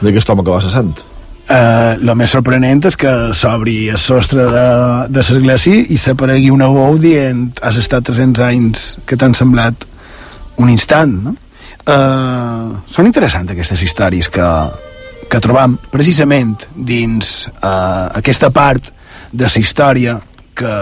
d'aquest 0.00 0.30
home 0.30 0.44
que 0.44 0.54
va 0.54 0.62
ser 0.64 0.72
sant. 0.74 0.94
Uh, 1.44 2.00
el 2.00 2.08
més 2.16 2.32
sorprenent 2.32 2.80
és 2.88 2.96
que 2.96 3.10
s'obri 3.36 3.90
el 3.92 4.00
sostre 4.00 4.46
de, 4.48 4.68
de 5.12 5.20
l'església 5.20 5.82
i 5.92 5.98
s'aparegui 6.00 6.48
una 6.48 6.70
veu 6.72 6.96
dient 6.96 7.60
has 7.60 7.76
estat 7.82 8.08
300 8.08 8.40
anys 8.46 8.86
que 9.04 9.18
t'han 9.20 9.36
semblat 9.36 9.84
un 10.64 10.72
instant 10.72 11.12
no? 11.26 11.36
uh, 11.84 12.80
són 12.88 13.12
interessants 13.12 13.52
aquestes 13.52 13.84
històries 13.84 14.32
que, 14.32 14.48
que 15.28 15.44
trobam 15.44 15.76
precisament 15.92 16.64
dins 16.72 17.52
uh, 17.52 18.08
aquesta 18.16 18.48
part 18.48 18.88
de 19.28 19.44
la 19.44 19.60
història 19.60 20.16
que, 20.56 20.72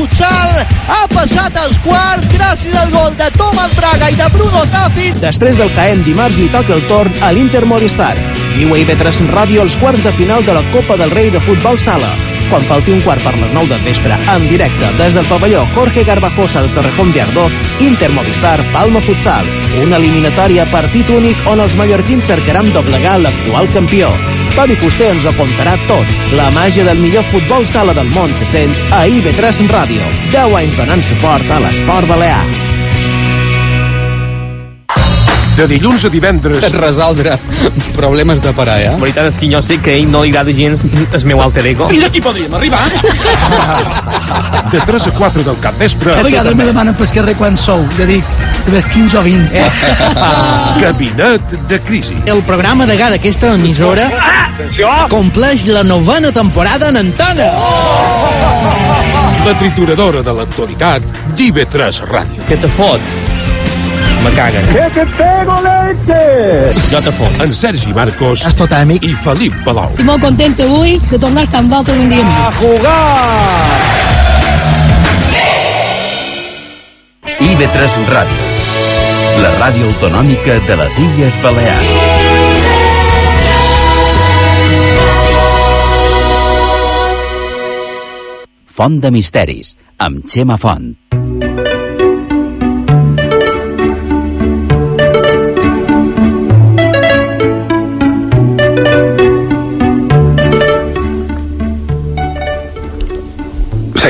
Futsal 0.00 0.62
ha 0.88 1.02
passat 1.12 1.56
als 1.60 1.76
quarts 1.84 2.24
gràcies 2.32 2.76
al 2.80 2.88
gol 2.94 3.10
de 3.18 3.26
Tomàs 3.34 3.74
Braga 3.76 4.08
i 4.08 4.16
de 4.16 4.28
Bruno 4.32 4.62
Tafi. 4.72 5.10
Després 5.20 5.58
del 5.60 5.68
caent 5.74 6.00
dimarts 6.06 6.38
li 6.40 6.46
toca 6.54 6.72
el 6.72 6.80
torn 6.88 7.18
a 7.20 7.28
l'Inter 7.36 7.66
Movistar. 7.68 8.14
Viu 8.54 8.72
a 8.72 8.78
IB3 8.80 9.20
Ràdio 9.34 9.66
els 9.66 9.76
quarts 9.82 10.00
de 10.06 10.14
final 10.16 10.46
de 10.48 10.56
la 10.56 10.64
Copa 10.72 10.96
del 10.96 11.12
Rei 11.12 11.28
de 11.34 11.44
Futbol 11.44 11.76
Sala. 11.76 12.08
Quan 12.48 12.64
falti 12.70 12.96
un 12.96 13.04
quart 13.04 13.20
per 13.20 13.36
les 13.36 13.52
9 13.52 13.74
del 13.74 13.84
vespre, 13.84 14.16
en 14.32 14.48
directe 14.48 14.88
des 14.96 15.12
del 15.14 15.28
pavelló 15.28 15.68
Jorge 15.76 16.08
Garbajosa 16.08 16.64
del 16.64 16.72
Torrejón 16.78 17.12
de 17.12 17.20
Ardó, 17.28 17.50
Inter 17.84 18.08
Movistar 18.16 18.56
Palma 18.72 19.04
Futsal. 19.04 19.44
Una 19.84 20.00
eliminatòria 20.00 20.64
partit 20.72 21.12
únic 21.12 21.44
on 21.44 21.60
els 21.60 21.76
mallorquins 21.76 22.32
cercaran 22.32 22.72
doblegar 22.72 23.18
l'actual 23.20 23.68
campió. 23.76 24.14
Toni 24.56 24.76
Fuster 24.80 25.10
ens 25.14 25.26
ho 25.28 25.34
contarà 25.38 25.76
tot. 25.90 26.16
La 26.38 26.50
màgia 26.54 26.86
del 26.86 27.02
millor 27.02 27.26
futbol 27.34 27.66
sala 27.66 27.94
del 27.96 28.10
món 28.14 28.34
se 28.34 28.48
sent 28.48 28.74
a 28.94 29.04
IB3 29.06 29.70
Ràdio. 29.70 30.10
10 30.34 30.58
anys 30.64 30.80
donant 30.80 31.06
suport 31.06 31.54
a 31.54 31.62
l'esport 31.66 32.10
balear. 32.10 32.69
De 35.60 35.66
dilluns 35.68 36.06
a 36.06 36.08
divendres... 36.08 36.64
Resoldre 36.72 37.34
problemes 37.92 38.38
de 38.40 38.52
parella. 38.56 38.94
La 38.94 39.00
veritat 39.02 39.26
és 39.28 39.36
que 39.36 39.48
jo 39.50 39.58
sé 39.60 39.76
que 39.84 39.92
a 39.92 39.98
ell 40.00 40.06
no 40.08 40.22
li 40.24 40.30
agrada 40.32 40.54
gens 40.56 40.86
el 40.88 41.24
meu 41.28 41.42
alter 41.44 41.66
ego. 41.68 41.90
I 41.92 41.98
d'aquí 42.00 42.22
podríem 42.24 42.54
arribar. 42.56 42.80
De 44.72 44.80
3 44.88 45.08
a 45.10 45.12
4 45.18 45.44
del 45.44 45.58
capvespre... 45.60 46.14
A 46.16 46.24
vegades 46.24 46.56
me 46.56 46.64
demanen 46.64 46.96
pel 46.96 47.12
carrer 47.12 47.34
quan 47.36 47.60
sou. 47.60 47.84
Jo 47.98 48.06
dic, 48.08 48.24
de 48.64 48.72
ves 48.72 48.88
15 48.88 49.18
o 49.20 49.24
20. 49.26 49.66
Gabinet 50.80 51.52
de 51.68 51.80
crisi. 51.84 52.16
El 52.24 52.40
programa 52.48 52.86
de 52.88 52.96
gada 52.96 53.18
d'aquesta 53.18 53.52
emissora 53.58 54.08
compleix 55.12 55.66
la 55.68 55.84
novena 55.84 56.32
temporada 56.32 56.88
en 56.88 57.02
antena. 57.02 57.50
La 59.44 59.52
trituradora 59.60 60.24
de 60.24 60.38
l'actualitat 60.40 61.04
d'IV3 61.36 62.00
Ràdio. 62.08 62.48
Què 62.48 62.56
te 62.64 62.72
fot? 62.80 63.39
Me 64.30 64.36
caguen. 64.36 64.66
Que 64.72 64.86
te 64.94 65.06
pego 65.18 65.56
leche! 65.64 66.20
Jo 66.90 67.00
te 67.02 67.12
fot. 67.12 67.40
En 67.42 67.52
Sergi 67.54 67.92
Marcos 67.96 68.44
És 68.46 68.54
tot 68.54 68.70
amic. 68.72 69.02
i 69.02 69.14
Felip 69.18 69.54
Palau. 69.64 69.90
Estic 69.90 70.06
molt 70.06 70.22
contenta 70.22 70.62
avui 70.68 70.98
de 71.10 71.18
tornar 71.18 71.42
a 71.42 71.48
estar 71.48 71.58
amb 71.64 71.72
vosaltres 71.74 71.98
un 71.98 72.08
dia 72.12 72.24
més. 72.24 72.46
A 72.46 72.52
jugar! 72.60 74.00
IB3 77.40 77.98
Ràdio, 78.12 78.48
la 79.42 79.50
ràdio 79.58 79.90
autonòmica 79.90 80.60
de 80.68 80.76
les 80.82 80.98
Illes 81.08 81.40
Balears. 81.42 83.00
Font 88.80 89.00
de 89.02 89.10
Misteris, 89.12 89.74
amb 90.00 90.24
Xema 90.30 90.56
Font. 90.62 90.92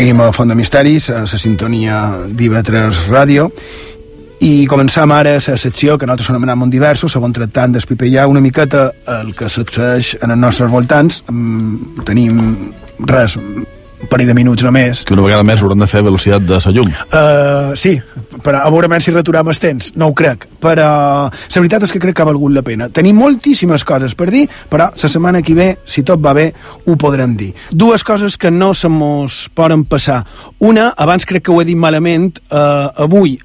Seguim 0.01 0.21
a 0.25 0.31
Font 0.33 0.49
de 0.49 0.55
Misteris, 0.57 1.11
a 1.13 1.27
la 1.29 1.39
sintonia 1.39 1.97
d'IV3 2.33 3.01
Ràdio, 3.13 3.51
i 4.41 4.65
començam 4.65 5.13
ara 5.13 5.35
la 5.37 5.57
secció 5.61 5.99
que 6.01 6.07
nosaltres 6.09 6.31
anomenem 6.33 6.57
Mont 6.63 6.71
Diversos, 6.73 7.13
segon 7.13 7.35
tractant 7.37 7.75
d'espipellar 7.75 8.25
una 8.33 8.41
miqueta 8.41 8.87
el 9.19 9.35
que 9.37 9.51
succeeix 9.53 10.15
en 10.23 10.33
els 10.33 10.41
nostres 10.41 10.73
voltants. 10.73 11.21
Mm, 11.29 12.07
tenim 12.09 12.41
res, 13.13 13.37
un 14.01 14.09
parell 14.09 14.31
de 14.31 14.35
minuts 14.35 14.65
només. 14.65 15.03
Que 15.07 15.15
una 15.15 15.25
vegada 15.27 15.45
més 15.47 15.63
hauran 15.63 15.83
de 15.83 15.89
fer 15.91 16.03
velocitat 16.07 16.45
de 16.47 16.59
la 16.61 16.73
llum. 16.75 16.89
Uh, 16.91 17.77
sí, 17.79 17.95
però 18.45 18.63
a 18.65 18.71
veure 18.73 19.01
si 19.01 19.13
returem 19.15 19.49
el 19.53 19.61
temps, 19.61 19.93
no 19.97 20.11
ho 20.11 20.15
crec, 20.17 20.47
però 20.61 20.89
la 21.29 21.61
veritat 21.63 21.87
és 21.87 21.93
que 21.93 22.01
crec 22.03 22.17
que 22.17 22.25
ha 22.25 22.29
valgut 22.29 22.55
la 22.55 22.65
pena. 22.67 22.89
Tenim 22.89 23.19
moltíssimes 23.21 23.85
coses 23.85 24.17
per 24.19 24.31
dir, 24.33 24.47
però 24.71 24.91
la 24.91 25.13
setmana 25.13 25.43
que 25.43 25.55
ve, 25.55 25.69
si 25.85 26.05
tot 26.07 26.23
va 26.25 26.35
bé, 26.37 26.51
ho 26.87 26.97
podrem 27.01 27.37
dir. 27.37 27.53
Dues 27.71 28.05
coses 28.05 28.37
que 28.41 28.51
no 28.51 28.73
se 28.75 28.89
mos 28.89 29.49
poden 29.55 29.85
passar. 29.85 30.25
Una, 30.59 30.91
abans 30.97 31.27
crec 31.27 31.47
que 31.47 31.53
ho 31.55 31.61
he 31.61 31.69
dit 31.69 31.79
malament, 31.79 32.33
uh, 32.51 32.91
avui, 33.05 33.37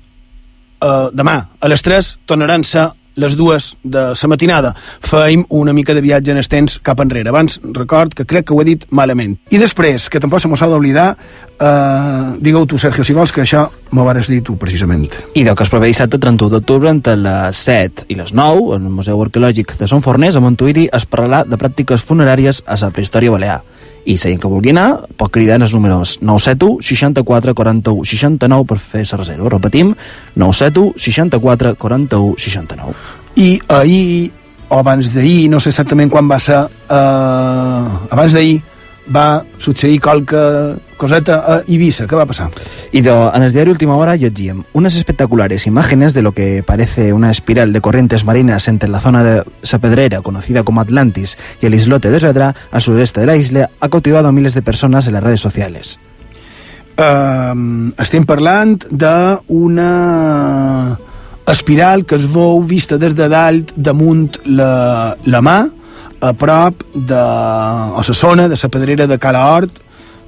uh, 0.82 1.10
demà, 1.14 1.40
a 1.60 1.72
les 1.72 1.84
3, 1.84 2.16
tornaran 2.26 2.66
a 2.66 2.72
ser 2.72 2.88
les 3.16 3.36
dues 3.36 3.76
de 3.84 4.08
la 4.14 4.30
matinada. 4.30 4.74
Feim 5.02 5.46
una 5.50 5.74
mica 5.74 5.94
de 5.94 6.02
viatge 6.02 6.32
en 6.32 6.42
estens 6.42 6.80
cap 6.84 7.00
enrere. 7.00 7.30
Abans 7.30 7.60
record 7.64 8.14
que 8.14 8.26
crec 8.26 8.48
que 8.48 8.54
ho 8.54 8.62
he 8.62 8.68
dit 8.68 8.86
malament. 8.90 9.38
I 9.52 9.60
després, 9.62 10.10
que 10.10 10.20
tampoc 10.20 10.42
se 10.42 10.52
m'ho 10.52 10.58
s'ha 10.60 10.70
d'oblidar, 10.72 11.16
eh, 11.60 12.36
digue-ho 12.40 12.66
tu, 12.66 12.78
Sergio, 12.78 13.04
si 13.04 13.14
vols, 13.14 13.32
que 13.32 13.44
això 13.44 13.68
m'ho 13.92 14.06
vares 14.06 14.30
dir 14.32 14.42
tu, 14.44 14.58
precisament. 14.58 15.10
I 15.34 15.44
del 15.44 15.56
que 15.56 15.64
es 15.64 15.72
preveu 15.72 15.92
dissabte 15.92 16.20
31 16.20 16.52
d'octubre 16.52 16.90
entre 16.90 17.16
les 17.16 17.56
7 17.56 18.10
i 18.10 18.20
les 18.20 18.34
9 18.34 18.76
en 18.76 18.90
el 18.90 18.92
Museu 18.92 19.22
Arqueològic 19.22 19.78
de 19.80 19.88
Son 19.88 20.02
Forners 20.02 20.36
a 20.36 20.44
Montuïri 20.44 20.90
es 20.92 21.08
parlarà 21.08 21.46
de 21.46 21.60
pràctiques 21.62 22.04
funeràries 22.04 22.64
a 22.66 22.80
la 22.82 22.92
prehistòria 22.92 23.32
balear 23.32 23.62
i 24.06 24.18
si 24.22 24.36
que 24.38 24.50
vulgui 24.52 24.72
anar 24.74 25.06
pot 25.18 25.34
cridar 25.34 25.58
en 25.60 25.66
els 25.66 25.74
números 25.74 26.18
971 26.22 26.82
64 26.86 27.56
41 27.58 28.06
69 28.06 28.70
per 28.70 28.80
fer 28.80 29.04
la 29.12 29.22
reserva 29.22 29.54
repetim 29.58 29.94
971 30.36 30.94
64 30.98 31.76
41 31.82 32.36
69 32.38 33.24
I 33.36 33.60
ahir, 33.68 34.32
o 34.70 34.80
abans 34.80 35.12
d'ahir, 35.14 35.50
no 35.52 35.60
sé 35.60 35.74
exactament 35.74 36.10
quan 36.12 36.30
va 36.32 36.40
ser, 36.40 36.62
eh, 36.88 38.14
abans 38.16 38.32
d'ahir, 38.32 38.62
va 39.14 39.46
succeir 39.58 40.02
qualque 40.02 40.76
coseta 40.98 41.44
a 41.48 41.62
Ibiza. 41.68 42.08
¿Qué 42.08 42.16
va 42.16 42.24
a 42.24 42.26
pasar? 42.26 42.50
Y 42.92 43.00
en 43.00 43.44
el 43.44 43.52
diario 43.52 43.72
Última 43.72 43.96
Hora 43.96 44.16
llegíem 44.16 44.64
unas 44.74 44.96
espectaculares 44.96 45.68
imágenes 45.68 46.14
de 46.14 46.22
lo 46.22 46.32
que 46.32 46.64
parece 46.66 47.14
una 47.14 47.32
espiral 47.32 47.74
de 47.74 47.82
corrientes 47.82 48.24
marinas 48.26 48.68
entre 48.68 48.90
la 48.90 49.00
zona 49.00 49.24
de 49.24 49.44
Sa 49.64 49.80
Pedrera, 49.80 50.22
conocida 50.22 50.64
como 50.64 50.82
Atlantis, 50.82 51.38
y 51.62 51.66
el 51.66 51.74
islote 51.74 52.10
de 52.10 52.20
Svedra, 52.20 52.56
al 52.72 52.82
sureste 52.82 53.20
de 53.22 53.26
la 53.26 53.36
isla, 53.36 53.70
ha 53.80 53.90
cautivado 53.90 54.28
a 54.28 54.32
miles 54.32 54.54
de 54.54 54.62
personas 54.62 55.08
en 55.08 55.14
las 55.14 55.24
redes 55.24 55.42
sociales. 55.42 56.00
Uh, 56.96 57.92
estem 58.00 58.24
parlant 58.24 58.86
d'una 58.88 59.88
espiral 61.52 62.06
que 62.08 62.16
es 62.16 62.24
veu 62.32 62.62
vista 62.64 62.96
des 62.96 63.18
de 63.20 63.28
dalt 63.28 63.74
damunt 63.76 64.40
la, 64.48 65.18
la 65.28 65.42
mà 65.44 65.58
a 66.22 66.34
prop 66.34 66.84
de 66.94 67.18
a 67.18 68.02
la 68.02 68.14
zona 68.14 68.48
de 68.48 68.58
la 68.62 68.70
pedrera 68.70 69.08
de 69.08 69.20
Cala 69.20 69.48
Hort 69.54 69.82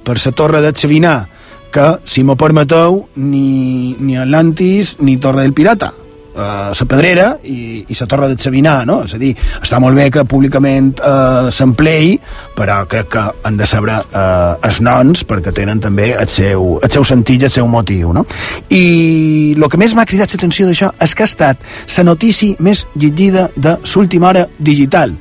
per 0.04 0.16
la 0.24 0.32
torre 0.32 0.60
de 0.60 0.72
Xavinar 0.72 1.28
que, 1.70 1.98
si 2.04 2.24
m'ho 2.24 2.36
permeteu, 2.36 3.06
ni, 3.16 3.94
ni 4.00 4.16
Atlantis 4.16 4.96
ni 5.00 5.18
Torre 5.18 5.42
del 5.42 5.52
Pirata 5.52 5.92
eh, 6.38 6.70
la 6.78 6.86
pedrera 6.86 7.26
i, 7.42 7.84
i 7.86 7.96
la 7.98 8.06
torre 8.06 8.28
de 8.28 8.36
Xavinar, 8.38 8.86
no? 8.86 9.00
És 9.06 9.14
a 9.16 9.20
dir, 9.20 9.34
està 9.60 9.80
molt 9.82 9.98
bé 9.98 10.08
que 10.14 10.24
públicament 10.28 10.92
eh, 10.96 11.50
s'empleï, 11.54 12.14
però 12.56 12.80
crec 12.90 13.10
que 13.14 13.24
han 13.48 13.58
de 13.58 13.68
saber 13.68 13.98
eh, 13.98 14.68
els 14.68 14.80
noms 14.84 15.24
perquè 15.28 15.52
tenen 15.54 15.82
també 15.84 16.12
el 16.14 16.28
seu, 16.30 16.76
el 16.82 16.92
seu 16.94 17.06
sentit 17.06 17.42
i 17.42 17.48
el 17.50 17.54
seu 17.54 17.68
motiu, 17.70 18.12
no? 18.16 18.24
I 18.70 19.54
el 19.56 19.68
que 19.70 19.80
més 19.80 19.96
m'ha 19.98 20.06
cridat 20.08 20.34
l'atenció 20.34 20.68
d'això 20.68 20.92
és 21.04 21.14
que 21.14 21.26
ha 21.26 21.30
estat 21.32 21.70
la 21.98 22.06
notícia 22.06 22.54
més 22.62 22.86
llegida 22.94 23.48
de 23.56 23.78
l'última 23.82 24.30
hora 24.30 24.46
digital, 24.58 25.16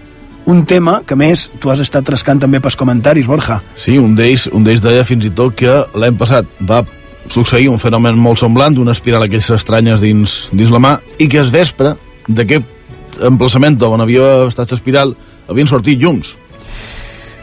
un 0.47 0.63
tema 0.65 1.01
que, 1.05 1.15
més, 1.19 1.49
tu 1.59 1.69
has 1.69 1.81
estat 1.83 2.05
trascant 2.07 2.39
també 2.39 2.61
pels 2.63 2.77
comentaris, 2.79 3.27
Borja. 3.27 3.59
Sí, 3.75 3.97
un 3.99 4.15
d'ells 4.15 4.47
un 4.55 4.63
deia 4.63 5.03
fins 5.03 5.27
i 5.27 5.31
tot 5.35 5.55
que 5.59 5.73
l'any 5.93 6.15
passat 6.17 6.47
va 6.63 6.81
succeir 7.27 7.67
un 7.67 7.79
fenomen 7.83 8.15
molt 8.15 8.39
semblant, 8.39 8.77
una 8.79 8.95
espiral 8.95 9.25
d'aquestes 9.25 9.59
estranyes 9.59 9.99
dins, 10.01 10.37
dins 10.55 10.71
la 10.71 10.79
mà, 10.79 10.95
i 11.19 11.27
que 11.27 11.41
es 11.43 11.51
vespre 11.51 11.97
d'aquest 12.27 13.19
emplaçament 13.27 13.75
on 13.83 14.01
havia 14.03 14.47
estat 14.47 14.71
l'espiral 14.71 15.15
havien 15.51 15.67
sortit 15.67 15.99
llums. 15.99 16.35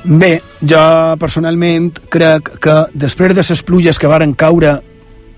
Bé, 0.04 0.38
jo 0.60 0.80
personalment 1.20 1.90
crec 2.12 2.54
que 2.60 2.76
després 2.92 3.36
de 3.36 3.44
les 3.44 3.62
pluges 3.64 4.00
que 4.00 4.08
varen 4.08 4.34
caure 4.36 4.78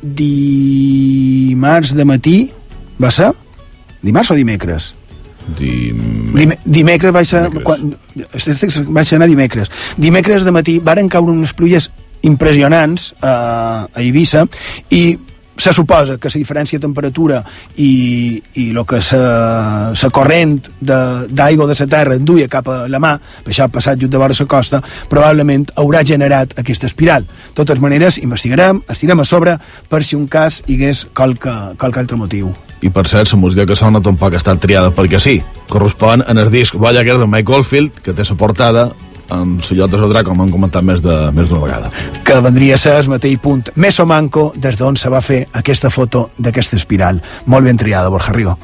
dimarts 0.02 1.94
de 1.98 2.06
matí, 2.06 2.36
va 3.02 3.10
ser? 3.10 3.32
Dimarts 4.02 4.30
o 4.30 4.38
dimecres? 4.38 4.92
Dim... 5.58 6.00
Dim 6.34 6.56
dimecres 6.64 7.14
vaig 7.14 7.28
ser, 7.28 7.44
quan, 7.62 7.92
vaig 8.90 9.12
anar 9.14 9.28
dimecres 9.30 9.70
dimecres 9.96 10.44
de 10.44 10.54
matí 10.54 10.80
varen 10.82 11.08
caure 11.12 11.30
unes 11.30 11.54
pluies 11.54 11.86
impressionants 12.26 13.12
eh, 13.22 13.28
a 13.28 14.02
Eivissa 14.02 14.46
i 14.90 15.04
se 15.56 15.72
suposa 15.72 16.18
que 16.18 16.28
la 16.28 16.38
diferència 16.38 16.78
de 16.78 16.84
temperatura 16.84 17.40
i, 17.80 18.42
i 18.60 18.68
el 18.70 18.82
que 18.84 19.00
la, 19.12 19.92
la 19.96 20.10
corrent 20.12 20.58
d'aigua 20.80 21.66
de, 21.70 21.78
la 21.78 21.88
terra 21.88 22.18
enduia 22.20 22.48
cap 22.52 22.68
a 22.68 22.76
la 22.92 23.00
mà, 23.00 23.14
per 23.16 23.54
això 23.54 23.64
ha 23.66 23.72
passat 23.72 23.98
just 24.02 24.12
de 24.12 24.20
vora 24.20 24.36
la 24.38 24.46
costa, 24.46 24.82
probablement 25.08 25.66
haurà 25.76 26.04
generat 26.04 26.58
aquesta 26.58 26.86
espiral. 26.86 27.24
De 27.24 27.56
totes 27.56 27.80
maneres, 27.80 28.18
investigarem, 28.18 28.82
estirem 28.88 29.20
a 29.20 29.24
sobre 29.24 29.56
per 29.88 30.04
si 30.04 30.16
un 30.16 30.28
cas 30.28 30.62
hi 30.66 30.76
hagués 30.76 31.06
qualque, 31.14 31.56
qualque 31.78 32.00
altre 32.00 32.20
motiu. 32.20 32.52
I 32.82 32.90
per 32.92 33.06
cert, 33.08 33.30
la 33.32 33.38
música 33.40 33.66
que 33.66 33.76
sona 33.76 34.02
tampoc 34.04 34.34
ha 34.34 34.40
estat 34.40 34.60
triada 34.60 34.92
perquè 34.94 35.20
sí. 35.22 35.40
Correspon 35.68 36.24
en 36.28 36.38
el 36.38 36.50
disc 36.50 36.76
Voyager 36.76 37.18
de 37.18 37.26
Mike 37.26 37.52
Oldfield, 37.52 38.00
que 38.04 38.12
té 38.12 38.26
la 38.28 38.36
portada 38.36 38.90
amb 39.30 39.62
la 39.64 39.76
llota 39.76 39.98
de 39.98 40.22
com 40.24 40.40
hem 40.42 40.52
comentat 40.54 40.84
més 40.84 41.02
de 41.02 41.32
més 41.32 41.48
d'una 41.48 41.64
vegada. 41.64 41.90
que 42.24 42.40
vendria 42.40 42.74
a 42.74 42.78
ser 42.78 42.96
el 42.96 43.08
mateix 43.08 43.38
punt 43.38 43.70
més 43.74 43.98
o 44.00 44.06
manco 44.06 44.52
des 44.56 44.76
d'on 44.76 44.96
se 44.96 45.08
va 45.08 45.20
fer 45.20 45.48
aquesta 45.52 45.90
foto 45.90 46.30
d'aquesta 46.38 46.76
espiral. 46.76 47.22
Molt 47.46 47.64
ben 47.64 47.76
triada, 47.76 48.08
Borja 48.08 48.32
Rigo. 48.32 48.58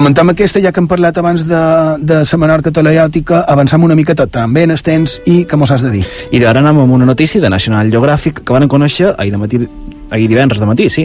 Comentam 0.00 0.30
aquesta, 0.32 0.62
ja 0.64 0.70
que 0.72 0.80
hem 0.80 0.86
parlat 0.88 1.18
abans 1.20 1.42
de, 1.44 1.58
de 2.08 2.22
la 2.24 2.38
Menorca 2.40 2.70
teleòtica, 2.72 3.42
avancem 3.52 3.82
una 3.84 3.92
miqueta 3.98 4.24
també 4.32 4.62
en 4.64 4.72
els 4.72 4.80
temps 4.80 5.18
i 5.28 5.42
què 5.44 5.58
mos 5.60 5.74
has 5.74 5.84
de 5.84 5.90
dir? 5.92 6.06
I 6.32 6.40
ara 6.40 6.62
anem 6.64 6.80
amb 6.86 6.94
una 6.96 7.04
notícia 7.04 7.42
de 7.42 7.50
National 7.52 7.92
Geographic 7.92 8.40
que 8.40 8.56
van 8.56 8.64
conèixer 8.64 9.10
ahir, 9.18 9.34
de 9.34 9.40
matí, 9.42 9.60
ahir 10.08 10.30
divendres 10.32 10.64
de 10.64 10.70
matí, 10.70 10.88
sí. 10.88 11.04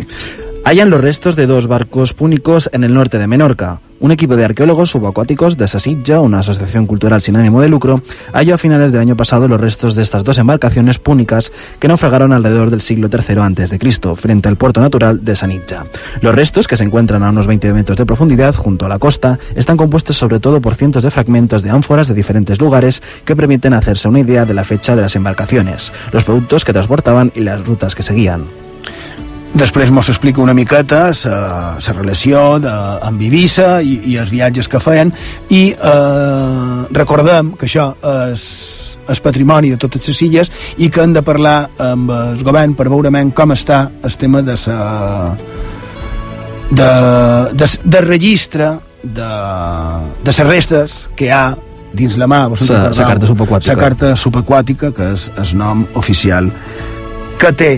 Hallan 0.65 0.89
los 0.89 0.99
restos 0.99 1.35
de 1.35 1.45
dos 1.45 1.67
barcos 1.67 2.15
púnicos 2.15 2.71
en 2.73 2.83
el 2.83 2.91
norte 2.91 3.19
de 3.19 3.27
Menorca. 3.27 3.81
Un 3.99 4.09
equipo 4.09 4.35
de 4.35 4.45
arqueólogos 4.45 4.89
subacuáticos 4.89 5.59
de 5.59 5.67
Sasitja, 5.67 6.21
una 6.21 6.39
asociación 6.39 6.87
cultural 6.87 7.21
sin 7.21 7.35
ánimo 7.35 7.61
de 7.61 7.69
lucro, 7.69 8.01
halló 8.33 8.55
a 8.55 8.57
finales 8.57 8.91
del 8.91 9.01
año 9.01 9.15
pasado 9.15 9.47
los 9.47 9.61
restos 9.61 9.93
de 9.93 10.01
estas 10.01 10.23
dos 10.23 10.39
embarcaciones 10.39 10.97
púnicas 10.97 11.51
que 11.79 11.87
naufragaron 11.87 12.33
alrededor 12.33 12.71
del 12.71 12.81
siglo 12.81 13.09
III 13.13 13.41
a.C., 13.41 14.15
frente 14.15 14.49
al 14.49 14.55
puerto 14.55 14.81
natural 14.81 15.23
de 15.23 15.35
Sanitja. 15.35 15.85
Los 16.21 16.33
restos, 16.33 16.67
que 16.67 16.77
se 16.77 16.83
encuentran 16.83 17.21
a 17.21 17.29
unos 17.29 17.45
20 17.45 17.71
metros 17.71 17.99
de 17.99 18.07
profundidad 18.07 18.55
junto 18.55 18.87
a 18.87 18.89
la 18.89 18.97
costa, 18.97 19.37
están 19.53 19.77
compuestos 19.77 20.17
sobre 20.17 20.39
todo 20.39 20.61
por 20.61 20.73
cientos 20.73 21.03
de 21.03 21.11
fragmentos 21.11 21.61
de 21.61 21.69
ánforas 21.69 22.07
de 22.07 22.15
diferentes 22.15 22.59
lugares 22.59 23.03
que 23.23 23.35
permiten 23.35 23.73
hacerse 23.73 24.07
una 24.07 24.21
idea 24.21 24.45
de 24.45 24.55
la 24.55 24.63
fecha 24.63 24.95
de 24.95 25.03
las 25.03 25.15
embarcaciones, 25.15 25.93
los 26.11 26.23
productos 26.23 26.65
que 26.65 26.73
transportaban 26.73 27.31
y 27.35 27.41
las 27.41 27.63
rutas 27.63 27.93
que 27.93 28.01
seguían. 28.01 28.45
Després 29.55 29.91
mos 29.95 30.09
explica 30.11 30.41
una 30.43 30.53
miqueta 30.53 31.05
la 31.87 31.93
relació 31.95 32.59
de, 32.59 32.71
amb 33.07 33.21
Eivissa 33.23 33.79
i, 33.79 34.01
i 34.11 34.17
els 34.19 34.31
viatges 34.33 34.67
que 34.67 34.81
feien. 34.83 35.13
I 35.47 35.63
eh, 35.71 36.79
recordem 36.91 37.53
que 37.55 37.69
això 37.69 37.85
és, 38.33 38.43
és 39.07 39.21
patrimoni 39.23 39.71
de 39.71 39.79
totes 39.79 40.09
les 40.11 40.21
illes 40.27 40.51
i 40.75 40.89
que 40.91 41.05
hem 41.05 41.15
de 41.15 41.23
parlar 41.23 41.69
amb 41.79 42.11
el 42.11 42.43
govern 42.43 42.75
per 42.75 42.89
veure 42.91 43.13
com 43.35 43.55
està 43.55 43.85
el 44.03 44.17
tema 44.19 44.43
de 44.43 44.57
sa, 44.59 44.75
de, 46.71 46.89
de, 47.55 47.69
de 47.83 48.01
registre 48.01 48.73
de, 49.03 49.31
de 50.25 50.35
les 50.35 50.47
restes 50.49 50.97
que 51.15 51.29
hi 51.29 51.31
ha 51.31 51.45
dins 51.95 52.17
la 52.19 52.27
mà 52.27 52.43
sa 52.59 52.89
carta 53.07 53.29
subaquàtica. 53.29 53.71
sa 53.71 53.79
carta 53.79 54.15
subaquàtica 54.19 54.91
que 54.91 55.13
és 55.13 55.29
el 55.39 55.55
nom 55.55 55.85
oficial 55.95 56.51
que 57.39 57.51
té 57.55 57.71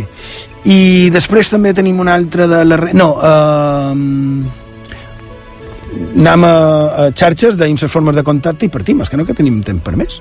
i 0.68 1.10
després 1.14 1.52
també 1.52 1.74
tenim 1.76 2.00
una 2.04 2.16
altra 2.18 2.48
de 2.50 2.64
la... 2.68 2.80
No, 2.98 3.10
eh, 3.24 3.94
anem 6.18 6.44
a, 6.46 6.56
a 7.06 7.08
xarxes, 7.16 7.58
deim 7.58 7.78
les 7.80 7.92
formes 7.92 8.16
de 8.16 8.24
contacte 8.26 8.68
i 8.68 8.74
partim, 8.74 9.02
és 9.02 9.10
que 9.10 9.18
no 9.20 9.26
que 9.26 9.38
tenim 9.38 9.62
temps 9.66 9.84
per 9.84 9.96
més. 10.00 10.20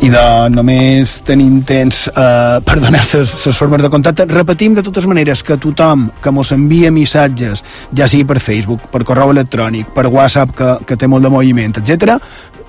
I 0.00 0.08
de 0.08 0.22
només 0.54 1.18
tenim 1.28 1.58
temps 1.68 2.06
eh, 2.08 2.60
per 2.64 2.78
donar 2.80 3.02
les 3.04 3.58
formes 3.58 3.82
de 3.82 3.90
contacte. 3.92 4.24
Repetim 4.30 4.74
de 4.76 4.84
totes 4.86 5.04
maneres 5.10 5.42
que 5.44 5.58
tothom 5.60 6.06
que 6.22 6.32
mos 6.32 6.52
envia 6.56 6.92
missatges, 6.94 7.60
ja 7.96 8.08
sigui 8.08 8.24
per 8.28 8.40
Facebook, 8.40 8.88
per 8.92 9.02
correu 9.04 9.34
electrònic, 9.34 9.92
per 9.96 10.06
WhatsApp, 10.08 10.56
que, 10.56 10.70
que 10.88 10.96
té 10.96 11.10
molt 11.10 11.26
de 11.26 11.32
moviment, 11.32 11.76
etc, 11.82 12.16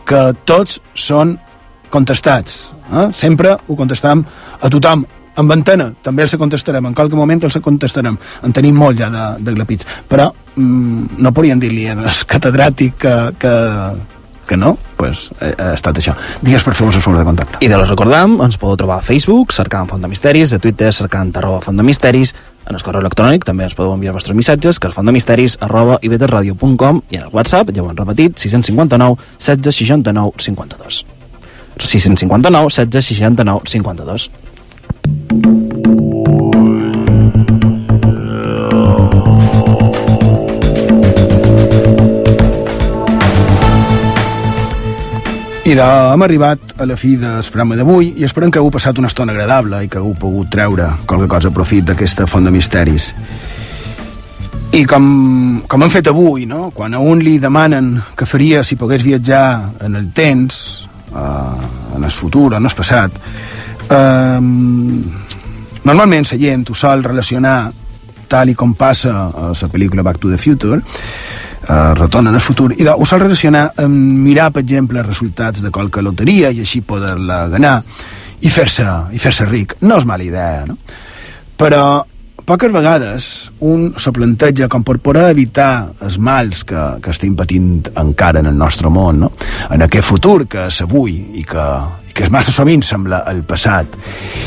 que 0.08 0.22
tots 0.44 0.82
són 0.94 1.38
contestats. 1.92 2.74
Eh? 2.92 3.08
Sempre 3.16 3.56
ho 3.56 3.80
contestam 3.80 4.26
a 4.60 4.72
tothom. 4.72 5.08
Amb 5.40 5.54
antena 5.56 5.88
també 6.04 6.26
els 6.26 6.34
contestarem, 6.36 6.90
en 6.90 6.96
qualque 6.96 7.16
moment 7.16 7.40
els 7.48 7.56
contestarem. 7.64 8.18
En 8.44 8.52
tenim 8.52 8.76
molt 8.76 9.00
ja 9.00 9.08
de, 9.14 9.28
de 9.40 9.54
glapits. 9.56 9.88
Però 10.12 10.28
mm, 10.56 11.22
no 11.24 11.32
podríem 11.32 11.62
dir-li 11.64 11.88
al 11.94 12.04
catedràtic 12.28 12.98
que, 13.00 13.14
que, 13.40 13.54
que 14.52 14.60
no, 14.60 14.76
pues, 15.00 15.30
eh, 15.40 15.54
ha 15.56 15.72
estat 15.78 16.02
això. 16.02 16.18
Digues 16.44 16.66
per 16.68 16.76
fer-nos 16.76 16.98
el 17.00 17.06
favor 17.06 17.22
de 17.22 17.28
contacte. 17.30 17.62
I 17.64 17.72
de 17.72 17.78
los 17.80 17.88
recordam, 17.88 18.36
ens 18.44 18.60
podeu 18.60 18.76
trobar 18.84 19.00
a 19.00 19.06
Facebook, 19.06 19.56
cercant 19.56 19.88
Font 19.88 20.04
de 20.04 20.12
Misteris, 20.12 20.52
a 20.52 20.60
Twitter, 20.60 20.92
cercant 20.92 21.32
arroba 21.40 21.64
Font 21.64 21.80
de 21.80 21.88
Misteris, 21.88 22.36
en 22.68 22.76
el 22.76 22.84
correu 22.86 23.02
electrònic 23.02 23.46
també 23.48 23.66
ens 23.66 23.74
podeu 23.78 23.96
enviar 23.96 24.12
els 24.12 24.20
vostres 24.20 24.38
missatges, 24.38 24.78
que 24.78 24.92
és 24.92 24.96
fontdemisteris 24.96 25.58
arroba 25.66 25.98
i 26.04 26.12
en 26.12 27.24
el 27.24 27.32
WhatsApp, 27.32 27.72
ja 27.74 27.82
ho 27.82 27.90
hem 27.90 27.98
repetit, 27.98 28.38
659 28.38 29.18
16 29.40 29.76
69 29.76 30.32
52. 30.38 31.06
659 31.80 32.70
16 32.70 33.16
69 33.16 33.62
52. 33.66 35.71
I 45.72 45.76
de, 45.78 45.84
hem 46.12 46.24
arribat 46.26 46.74
a 46.84 46.86
la 46.86 46.98
fi 47.00 47.14
del 47.16 47.46
programa 47.48 47.78
d'avui 47.80 48.10
i 48.20 48.26
esperem 48.28 48.52
que 48.52 48.60
heu 48.60 48.68
passat 48.74 48.98
una 49.00 49.08
estona 49.08 49.32
agradable 49.32 49.78
i 49.86 49.88
que 49.88 50.02
heu 50.02 50.10
pogut 50.20 50.50
treure 50.52 50.90
qualque 51.08 51.30
cosa 51.32 51.48
a 51.48 51.56
profit 51.56 51.86
d'aquesta 51.88 52.26
font 52.28 52.44
de 52.44 52.52
misteris. 52.52 53.06
I 54.76 54.82
com, 54.84 55.06
com 55.72 55.86
hem 55.86 55.94
fet 55.94 56.10
avui, 56.12 56.44
no? 56.50 56.74
quan 56.76 56.98
a 56.98 57.00
un 57.00 57.24
li 57.24 57.38
demanen 57.40 57.94
què 58.20 58.28
faria 58.28 58.66
si 58.68 58.76
pogués 58.76 59.06
viatjar 59.06 59.46
en 59.88 59.96
el 59.96 60.12
temps, 60.12 60.60
eh, 61.08 61.96
en 61.96 62.04
el 62.04 62.12
futur, 62.12 62.50
en 62.58 62.68
el 62.68 62.76
passat, 62.76 63.22
eh, 63.88 64.40
normalment 65.88 66.28
la 66.34 66.42
gent 66.42 66.68
ho 66.68 66.76
sol 66.76 67.08
relacionar 67.08 67.56
tal 68.28 68.52
i 68.52 68.60
com 68.60 68.76
passa 68.76 69.16
a 69.32 69.54
la 69.56 69.72
pel·lícula 69.72 70.04
Back 70.04 70.20
to 70.20 70.36
the 70.36 70.42
Future, 70.42 70.84
eh, 71.68 71.94
retorn 71.98 72.28
en 72.28 72.36
el 72.36 72.42
futur, 72.42 72.72
i 72.78 72.88
ho 72.88 73.06
sol 73.06 73.24
relacionar 73.26 73.72
amb 73.84 74.22
mirar, 74.26 74.52
per 74.52 74.64
exemple, 74.66 75.04
resultats 75.04 75.64
de 75.64 75.72
qualque 75.72 76.02
loteria 76.02 76.52
i 76.52 76.62
així 76.64 76.82
poder-la 76.82 77.48
ganar 77.52 77.82
i 78.42 78.50
fer-se 78.50 78.88
i 79.14 79.20
fer 79.22 79.34
ric. 79.50 79.78
No 79.82 79.98
és 79.98 80.06
mala 80.06 80.26
idea, 80.26 80.66
no? 80.66 80.78
Però 81.58 81.84
poques 82.46 82.72
vegades 82.74 83.52
un 83.60 83.92
se 84.02 84.12
planteja 84.12 84.68
com 84.68 84.84
per 84.84 84.98
poder 85.04 85.30
evitar 85.30 85.94
els 86.02 86.18
mals 86.18 86.64
que, 86.68 86.82
que 87.02 87.14
estem 87.14 87.36
patint 87.38 87.92
encara 88.02 88.42
en 88.42 88.50
el 88.50 88.58
nostre 88.58 88.90
món, 88.90 89.22
no? 89.26 89.32
en 89.70 89.86
aquest 89.86 90.08
futur 90.08 90.48
que 90.50 90.66
és 90.68 90.82
avui 90.82 91.20
i 91.38 91.46
que, 91.48 91.68
i 92.12 92.16
que 92.16 92.28
massa 92.30 92.52
sovint 92.52 92.84
sembla 92.84 93.22
el 93.32 93.42
passat. 93.48 93.96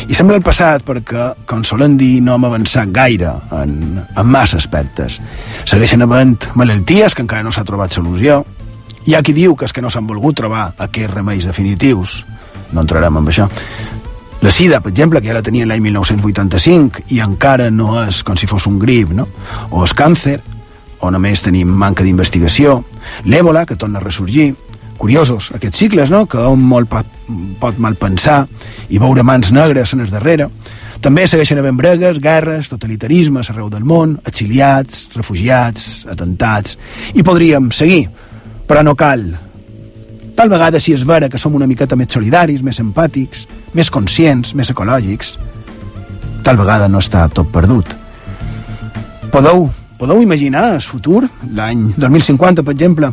I 0.08 0.16
sembla 0.16 0.36
el 0.36 0.44
passat 0.44 0.84
perquè, 0.84 1.30
com 1.48 1.64
solen 1.64 1.96
dir, 1.96 2.18
no 2.22 2.36
hem 2.36 2.44
avançat 2.50 2.92
gaire 2.92 3.32
en, 3.56 3.96
en 4.04 4.28
massa 4.28 4.60
aspectes. 4.60 5.16
Segueixen 5.64 6.04
havent 6.04 6.50
malalties 6.60 7.16
que 7.16 7.24
encara 7.24 7.44
no 7.46 7.52
s'ha 7.54 7.64
trobat 7.64 7.96
solució. 7.96 8.42
Hi 9.08 9.16
ha 9.16 9.24
qui 9.24 9.32
diu 9.36 9.56
que 9.56 9.64
és 9.68 9.72
que 9.72 9.82
no 9.84 9.90
s'han 9.92 10.06
volgut 10.08 10.36
trobar 10.42 10.70
aquests 10.76 11.14
remeis 11.14 11.48
definitius. 11.48 12.22
No 12.72 12.84
entrarem 12.84 13.16
en 13.20 13.32
això. 13.32 13.48
La 14.44 14.52
sida, 14.52 14.82
per 14.84 14.90
exemple, 14.92 15.22
que 15.22 15.30
ja 15.30 15.38
la 15.38 15.44
tenia 15.44 15.64
l'any 15.64 15.80
1985 15.86 17.06
i 17.16 17.22
encara 17.24 17.70
no 17.72 17.94
és 18.02 18.20
com 18.28 18.36
si 18.36 18.48
fos 18.50 18.66
un 18.68 18.76
grip, 18.82 19.14
no? 19.16 19.24
O 19.70 19.80
el 19.86 19.94
càncer, 19.96 20.36
o 21.00 21.10
només 21.12 21.40
tenim 21.44 21.70
manca 21.72 22.04
d'investigació. 22.04 22.82
L'èbola, 23.24 23.64
que 23.64 23.78
torna 23.80 24.02
a 24.02 24.04
ressorgir. 24.04 24.50
Curiosos, 25.04 25.50
aquests 25.52 25.82
cicles, 25.82 26.08
no?, 26.08 26.22
que 26.24 26.40
un 26.48 26.62
molt 26.64 26.88
pot, 26.88 27.08
pot 27.60 27.76
mal 27.76 27.92
pensar 28.00 28.46
i 28.88 28.96
veure 28.96 29.20
mans 29.20 29.50
negres 29.52 29.92
en 29.92 30.00
el 30.00 30.08
darrere. 30.08 30.46
També 31.04 31.26
segueixen 31.28 31.60
havent 31.60 31.76
bregues, 31.76 32.22
guerres, 32.24 32.70
totalitarismes 32.72 33.50
arreu 33.52 33.68
del 33.68 33.84
món, 33.84 34.14
exiliats, 34.24 35.10
refugiats, 35.12 36.06
atentats... 36.08 36.78
I 37.12 37.20
podríem 37.20 37.68
seguir, 37.68 38.06
però 38.64 38.80
no 38.80 38.96
cal. 38.96 39.26
Tal 40.40 40.48
vegada 40.48 40.80
si 40.80 40.96
és 40.96 41.04
vera 41.04 41.28
que 41.28 41.42
som 41.42 41.52
una 41.52 41.68
miqueta 41.68 42.00
més 42.00 42.16
solidaris, 42.16 42.64
més 42.64 42.80
empàtics, 42.80 43.44
més 43.76 43.92
conscients, 43.92 44.56
més 44.56 44.72
ecològics, 44.72 45.34
tal 46.48 46.56
vegada 46.64 46.88
no 46.88 47.04
està 47.04 47.28
tot 47.28 47.52
perdut. 47.52 47.92
Podeu, 49.28 49.68
podeu 49.98 50.22
imaginar 50.22 50.74
el 50.74 50.80
futur, 50.80 51.24
l'any 51.54 51.92
2050, 51.96 52.62
per 52.62 52.74
exemple, 52.74 53.12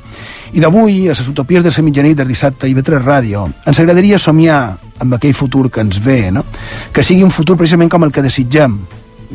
i 0.53 0.63
d'avui, 0.63 1.07
a 1.07 1.15
les 1.15 1.27
utopies 1.27 1.63
de 1.63 1.73
la 1.75 1.83
mitjanit 1.83 2.17
del 2.17 2.27
dissabte 2.27 2.67
i 2.67 2.73
Vetres 2.73 3.03
Ràdio, 3.03 3.47
ens 3.65 3.79
agradaria 3.79 4.17
somiar 4.19 4.77
amb 4.99 5.13
aquell 5.15 5.33
futur 5.33 5.69
que 5.69 5.81
ens 5.81 6.01
ve, 6.03 6.31
no? 6.31 6.43
que 6.93 7.03
sigui 7.03 7.23
un 7.23 7.31
futur 7.31 7.57
precisament 7.57 7.89
com 7.89 8.03
el 8.03 8.11
que 8.11 8.25
desitgem, 8.25 8.79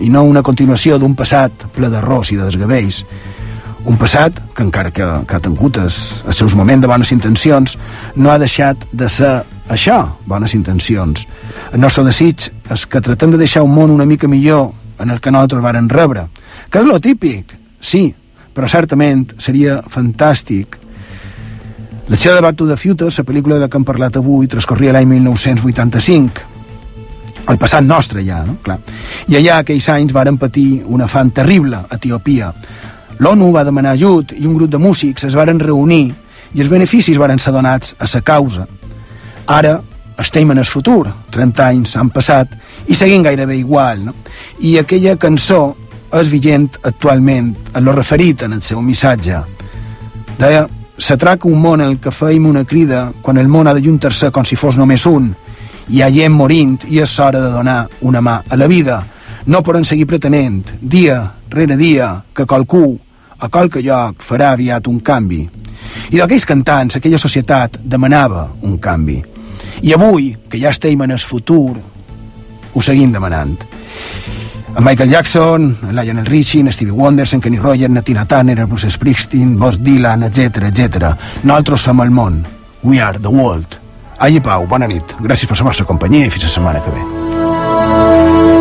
i 0.01 0.11
no 0.13 0.25
una 0.29 0.43
continuació 0.43 0.99
d'un 0.99 1.15
passat 1.17 1.67
ple 1.75 1.89
d'errors 1.93 2.33
i 2.33 2.37
de 2.37 2.45
desgavells. 2.45 3.03
Un 3.87 3.97
passat 3.97 4.41
que, 4.53 4.65
encara 4.65 4.91
que, 4.91 5.05
que 5.29 5.37
ha 5.37 5.43
tingut 5.43 5.79
els, 5.79 6.25
els 6.27 6.37
seus 6.37 6.57
moments 6.59 6.83
de 6.83 6.91
bones 6.91 7.13
intencions, 7.15 7.77
no 8.17 8.33
ha 8.33 8.39
deixat 8.43 8.83
de 8.93 9.09
ser 9.09 9.37
això, 9.73 10.01
bones 10.27 10.57
intencions. 10.59 11.27
El 11.73 11.81
nostre 11.81 12.05
desig 12.07 12.49
és 12.75 12.87
que 12.91 13.01
tratem 13.01 13.31
de 13.33 13.41
deixar 13.41 13.63
un 13.63 13.75
món 13.75 13.95
una 13.95 14.07
mica 14.07 14.29
millor 14.29 14.73
en 14.99 15.11
el 15.11 15.21
que 15.21 15.31
nosaltres 15.31 15.63
varen 15.63 15.89
rebre. 15.89 16.27
Que 16.71 16.81
és 16.83 16.89
lo 16.89 16.99
típic, 17.01 17.57
sí, 17.81 18.09
però 18.55 18.69
certament 18.69 19.29
seria 19.39 19.83
fantàstic 19.83 20.81
L'acció 22.07 22.37
de 22.37 22.41
Back 22.41 22.55
to 22.55 22.69
the 22.69 22.77
Future, 22.77 23.11
la 23.11 23.25
pel·lícula 23.27 23.57
de 23.57 23.65
la 23.65 23.69
que 23.69 23.81
hem 23.81 23.85
parlat 23.85 24.15
avui, 24.21 24.47
transcorria 24.47 24.93
l'any 24.95 25.09
1985, 25.11 26.45
el 27.51 27.59
passat 27.59 27.83
nostre 27.83 28.23
ja, 28.23 28.45
no? 28.47 28.61
Clar. 28.63 28.77
I 29.27 29.41
allà 29.41 29.57
aquells 29.59 29.89
anys 29.91 30.15
varen 30.15 30.39
patir 30.39 30.85
una 30.87 31.09
fan 31.11 31.33
terrible 31.35 31.81
a 31.83 31.99
Etiòpia. 31.99 32.53
L'ONU 33.19 33.51
va 33.51 33.65
demanar 33.67 33.97
ajut 33.97 34.37
i 34.37 34.47
un 34.47 34.55
grup 34.55 34.71
de 34.71 34.79
músics 34.79 35.27
es 35.27 35.35
varen 35.35 35.59
reunir 35.59 36.05
i 36.55 36.63
els 36.63 36.71
beneficis 36.71 37.19
varen 37.19 37.43
ser 37.43 37.55
donats 37.55 37.97
a 37.99 38.07
sa 38.07 38.23
causa. 38.23 38.69
Ara 39.47 39.81
estem 40.19 40.51
en 40.51 40.59
el 40.59 40.65
futur, 40.65 41.07
30 41.31 41.67
anys 41.67 41.97
han 41.97 42.11
passat 42.11 42.55
i 42.89 42.95
seguim 42.95 43.23
gairebé 43.23 43.59
igual, 43.59 44.07
no? 44.07 44.15
I 44.61 44.79
aquella 44.81 45.17
cançó 45.21 45.75
és 46.17 46.31
vigent 46.33 46.71
actualment 46.83 47.53
en 47.75 47.85
lo 47.85 47.93
referit 47.93 48.47
en 48.47 48.57
el 48.57 48.63
seu 48.63 48.81
missatge. 48.81 49.43
Deia, 50.39 50.67
s'atraca 50.97 51.49
un 51.49 51.61
món 51.61 51.83
el 51.85 51.99
que 52.01 52.13
feim 52.13 52.47
una 52.47 52.65
crida 52.65 53.11
quan 53.23 53.37
el 53.37 53.49
món 53.49 53.69
ha 53.69 53.75
de 53.75 53.83
juntar-se 53.85 54.31
com 54.33 54.45
si 54.45 54.57
fos 54.57 54.79
només 54.81 55.05
un 55.07 55.35
hi 55.89 56.01
ha 56.03 56.29
morint 56.31 56.87
i 56.89 57.01
és 57.01 57.19
hora 57.21 57.41
de 57.41 57.51
donar 57.53 57.87
una 58.01 58.21
mà 58.21 58.43
a 58.49 58.57
la 58.57 58.67
vida 58.67 59.05
no 59.47 59.63
poden 59.63 59.85
seguir 59.85 60.07
pretenent 60.07 60.73
dia 60.81 61.33
rere 61.51 61.77
dia 61.77 62.25
que 62.35 62.47
qualcú 62.47 62.99
a 63.39 63.49
qualque 63.49 63.83
lloc 63.83 64.25
farà 64.25 64.53
aviat 64.53 64.89
un 64.89 65.01
canvi 65.01 65.43
i 66.11 66.17
d'aquells 66.17 66.47
cantants 66.47 66.97
aquella 66.97 67.19
societat 67.19 67.79
demanava 67.85 68.49
un 68.63 68.79
canvi 68.79 69.23
i 69.83 69.93
avui, 69.93 70.35
que 70.49 70.61
ja 70.61 70.71
estem 70.75 71.03
en 71.03 71.15
el 71.17 71.19
futur 71.23 71.77
ho 72.77 72.83
seguim 72.83 73.13
demanant 73.13 73.57
en 74.77 74.85
Michael 74.85 75.09
Jackson, 75.09 75.79
en 75.89 75.97
Lionel 75.97 76.27
Richie, 76.27 76.61
en 76.61 76.71
Stevie 76.71 76.93
Wonder, 76.93 77.27
en 77.33 77.41
Kenny 77.41 77.59
Rogers, 77.59 77.85
en 77.85 78.03
Tina 78.03 78.27
Turner, 78.27 78.59
en 78.61 78.69
Bruce 78.69 78.91
Springsteen, 78.91 79.59
Boss 79.59 79.83
Dylan, 79.83 80.23
etc 80.25 80.69
etc. 80.69 81.15
Nosaltres 81.45 81.81
som 81.81 82.01
el 82.01 82.11
món. 82.11 82.45
We 82.83 83.01
are 83.01 83.19
the 83.19 83.29
world. 83.29 83.81
Allí 84.19 84.41
Pau, 84.41 84.67
bona 84.67 84.87
nit. 84.87 85.17
Gràcies 85.21 85.49
per 85.49 85.57
la 85.59 85.71
vostra 85.71 85.89
companyia 85.89 86.27
i 86.27 86.31
fins 86.31 86.45
la 86.45 86.53
setmana 86.59 86.85
que 86.85 86.93
ve. 86.93 88.56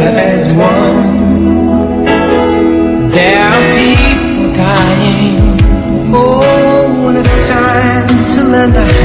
Together 0.00 0.18
as 0.18 0.52
one. 0.54 0.98
There 3.10 3.38
are 3.38 3.62
people 3.76 4.52
dying. 4.52 5.38
Oh, 6.12 7.04
when 7.04 7.16
it's 7.16 7.48
time 7.48 8.08
to 8.34 8.40
lend 8.52 8.76
a 8.76 8.99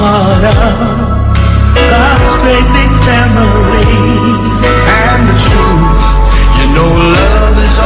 of 0.00 1.34
God's 1.74 2.34
great 2.42 2.66
big 2.74 2.92
family, 3.06 3.86
and 4.90 5.22
the 5.28 5.36
truth, 5.38 6.04
you 6.58 6.66
know, 6.74 6.90
love 6.90 7.58
is 7.58 7.78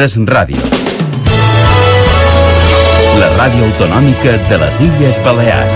IB3 0.00 0.24
Ràdio. 0.24 0.56
La 3.20 3.26
ràdio 3.36 3.66
autonòmica 3.66 4.38
de 4.48 4.58
les 4.62 4.78
Illes 4.80 5.18
Balears. 5.26 5.74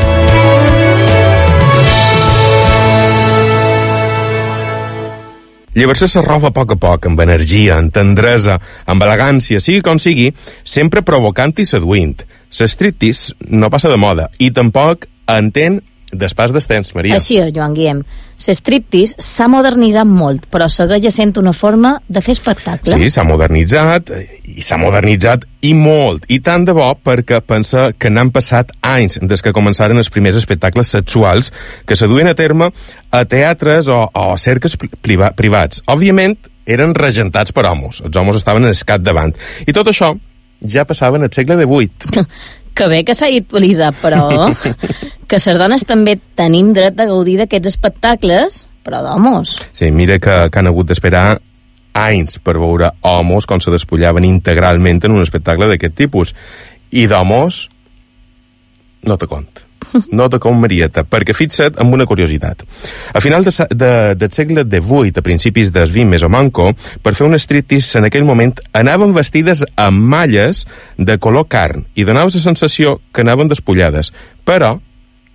Llevar-se 5.74 6.22
roba 6.22 6.48
a 6.48 6.54
poc 6.56 6.72
a 6.72 6.78
poc, 6.80 7.10
amb 7.10 7.20
energia, 7.20 7.76
amb 7.76 7.92
tendresa, 7.92 8.56
amb 8.86 9.04
elegància, 9.04 9.60
sigui 9.60 9.82
com 9.84 10.00
sigui, 10.00 10.30
sempre 10.64 11.02
provocant 11.04 11.52
i 11.60 11.68
seduint. 11.68 12.22
L'estriptease 12.54 13.36
no 13.50 13.68
passa 13.68 13.92
de 13.92 14.00
moda 14.00 14.30
i 14.38 14.52
tampoc 14.54 15.04
entén 15.28 15.82
d'espàs 16.18 16.52
d'estens, 16.54 16.94
Maria. 16.96 17.18
Així 17.18 17.38
és, 17.42 17.52
Joan 17.54 17.74
Guillem. 17.76 18.02
L'estriptease 18.44 19.14
s'ha 19.22 19.46
modernitzat 19.48 20.08
molt, 20.08 20.48
però 20.50 20.66
segueix 20.72 21.06
sent 21.14 21.36
una 21.40 21.52
forma 21.54 21.94
de 22.08 22.22
fer 22.24 22.34
espectacle. 22.34 22.96
Sí, 22.98 23.10
s'ha 23.14 23.24
modernitzat, 23.26 24.10
i 24.50 24.64
s'ha 24.64 24.78
modernitzat 24.80 25.46
i 25.64 25.72
molt, 25.78 26.26
i 26.28 26.40
tant 26.44 26.66
de 26.66 26.74
bo 26.76 26.90
perquè 27.06 27.40
pensa 27.46 27.86
que 27.98 28.10
n'han 28.10 28.32
passat 28.34 28.72
anys 28.84 29.20
des 29.22 29.44
que 29.44 29.54
començaren 29.56 30.00
els 30.00 30.10
primers 30.12 30.36
espectacles 30.40 30.90
sexuals 30.92 31.52
que 31.86 31.96
se 31.96 32.08
duien 32.10 32.28
a 32.28 32.36
terme 32.38 32.68
a 33.10 33.24
teatres 33.24 33.88
o, 33.88 34.02
o 34.10 34.26
a 34.34 34.40
cerques 34.40 34.76
priva 35.00 35.30
privats. 35.38 35.80
Òbviament, 35.86 36.36
eren 36.66 36.94
regentats 36.96 37.52
per 37.52 37.66
homes, 37.68 38.02
els 38.04 38.16
homes 38.16 38.40
estaven 38.40 38.66
en 38.66 38.74
escat 38.74 39.04
davant. 39.04 39.34
I 39.66 39.72
tot 39.76 39.88
això 39.92 40.14
ja 40.64 40.86
passava 40.88 41.18
en 41.18 41.28
el 41.28 41.32
segle 41.32 41.60
XVIII. 41.60 42.24
Que 42.74 42.88
bé 42.90 43.02
que 43.06 43.14
s'ha 43.14 43.30
actualitzat, 43.30 43.96
però 44.02 44.48
que 45.30 45.38
les 45.38 45.58
dones 45.60 45.86
també 45.86 46.16
tenim 46.36 46.72
dret 46.74 46.98
a 47.00 47.08
gaudir 47.10 47.38
d'aquests 47.40 47.70
espectacles, 47.74 48.64
però 48.84 49.02
d'homes. 49.04 49.56
Sí, 49.72 49.90
mira 49.94 50.18
que, 50.18 50.36
que 50.50 50.60
han 50.60 50.70
hagut 50.70 50.90
d'esperar 50.90 51.38
anys 51.94 52.40
per 52.42 52.56
veure 52.58 52.90
homes 53.06 53.46
com 53.46 53.62
se 53.62 53.72
despullaven 53.72 54.26
integralment 54.26 55.04
en 55.06 55.14
un 55.14 55.22
espectacle 55.22 55.70
d'aquest 55.70 55.94
tipus. 55.96 56.34
I 56.90 57.06
d'homes, 57.10 57.68
no 59.06 59.16
te 59.18 59.30
cont. 59.30 59.64
No 60.16 60.28
te 60.30 60.40
com 60.42 60.56
Marieta, 60.60 61.04
perquè 61.08 61.34
fixa't 61.36 61.78
amb 61.82 61.94
una 61.96 62.06
curiositat. 62.06 62.64
A 63.14 63.20
final 63.24 63.44
de, 63.46 63.52
de, 63.70 63.92
del 64.18 64.32
segle 64.34 64.64
XVIII, 64.64 65.14
a 65.18 65.26
principis 65.26 65.72
del 65.74 65.90
XX 65.90 66.08
més 66.10 66.24
o 66.26 66.30
manco, 66.32 66.70
per 67.02 67.14
fer 67.14 67.26
un 67.28 67.38
striptease 67.38 68.00
en 68.00 68.08
aquell 68.08 68.26
moment 68.28 68.54
anaven 68.72 69.14
vestides 69.16 69.64
amb 69.76 70.08
malles 70.14 70.64
de 70.96 71.18
color 71.18 71.48
carn 71.48 71.86
i 71.94 72.06
donava 72.06 72.32
la 72.34 72.42
sensació 72.42 72.98
que 73.12 73.22
anaven 73.24 73.52
despullades. 73.52 74.12
Però 74.44 74.76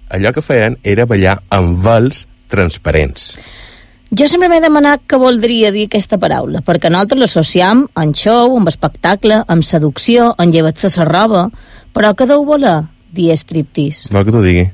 allò 0.10 0.34
que 0.34 0.46
feien 0.46 0.78
era 0.84 1.08
ballar 1.10 1.40
amb 1.54 1.80
vels 1.86 2.26
transparents. 2.50 3.34
Jo 4.10 4.26
sempre 4.26 4.48
m'he 4.50 4.62
demanat 4.62 5.04
què 5.06 5.20
voldria 5.22 5.70
dir 5.70 5.84
aquesta 5.86 6.18
paraula, 6.18 6.64
perquè 6.66 6.90
nosaltres 6.90 7.20
l'associam 7.22 7.84
amb 7.94 8.18
show, 8.18 8.56
amb 8.58 8.72
espectacle, 8.72 9.44
amb 9.46 9.66
seducció, 9.66 10.32
amb 10.34 10.56
llevar-se 10.56 10.90
la 10.98 11.06
roba, 11.06 11.44
però 11.94 12.16
què 12.18 12.26
deu 12.26 12.42
voler 12.48 12.80
dir 13.16 13.32
striptease? 13.38 14.10
Vol 14.14 14.26
que 14.28 14.36
t'ho 14.36 14.44
digui? 14.44 14.68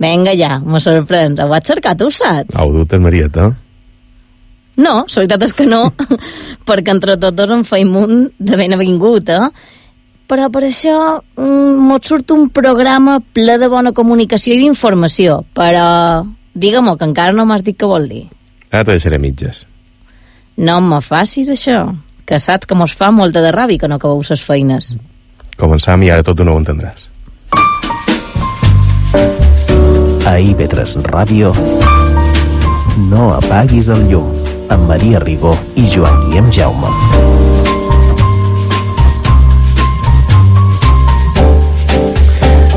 Vinga 0.00 0.32
ja, 0.36 0.58
me 0.64 0.80
sorprens. 0.80 1.40
Ho 1.42 1.48
vaig 1.50 1.66
cercar, 1.68 1.96
tu 1.98 2.08
ho 2.08 2.14
saps? 2.14 2.56
Au 2.60 2.72
dutes, 2.72 3.00
Marieta. 3.00 3.50
No, 4.80 4.94
la 5.04 5.18
veritat 5.18 5.44
és 5.44 5.52
que 5.52 5.66
no, 5.68 5.82
perquè 6.68 6.94
entre 6.94 7.18
tots 7.20 7.36
dos 7.36 7.52
en 7.52 7.66
feim 7.68 7.92
un 8.00 8.24
de 8.38 8.56
ben 8.56 8.72
avingut, 8.72 9.28
eh? 9.28 9.50
Però 10.30 10.46
per 10.54 10.62
això 10.68 10.96
mm, 11.18 11.88
mos 11.88 12.06
surt 12.06 12.30
un 12.32 12.48
programa 12.54 13.18
ple 13.34 13.58
de 13.60 13.68
bona 13.68 13.92
comunicació 13.92 14.54
i 14.54 14.60
d'informació, 14.62 15.40
però 15.58 16.22
digue-m'ho, 16.54 16.94
que 16.96 17.08
encara 17.08 17.34
no 17.36 17.44
m'has 17.48 17.66
dit 17.66 17.76
què 17.76 17.88
vol 17.90 18.08
dir. 18.08 18.24
Ara 18.70 18.86
te 18.86 18.94
deixaré 18.94 19.18
mitges. 19.18 19.64
No 20.56 20.78
me 20.84 21.00
facis 21.02 21.50
això, 21.50 21.82
que 22.24 22.38
saps 22.38 22.68
que 22.70 22.78
mos 22.78 22.94
fa 22.96 23.10
molta 23.12 23.42
de 23.42 23.52
ràbia 23.52 23.82
que 23.82 23.90
no 23.90 23.98
acabeu 23.98 24.22
ses 24.24 24.42
feines. 24.46 24.94
Començam 25.60 26.06
i 26.06 26.12
ara 26.14 26.24
tot 26.24 26.40
no 26.46 26.54
ho 26.54 26.62
entendràs. 26.62 27.10
A 30.30 30.36
IB3 30.38 31.02
Ràdio 31.10 31.48
No 33.10 33.32
apaguis 33.34 33.88
el 33.90 34.04
llum 34.06 34.28
amb 34.70 34.84
Maria 34.86 35.18
Ribó 35.18 35.56
i 35.74 35.88
Joan 35.90 36.20
Guillem 36.28 36.52
Jaume. 36.54 36.90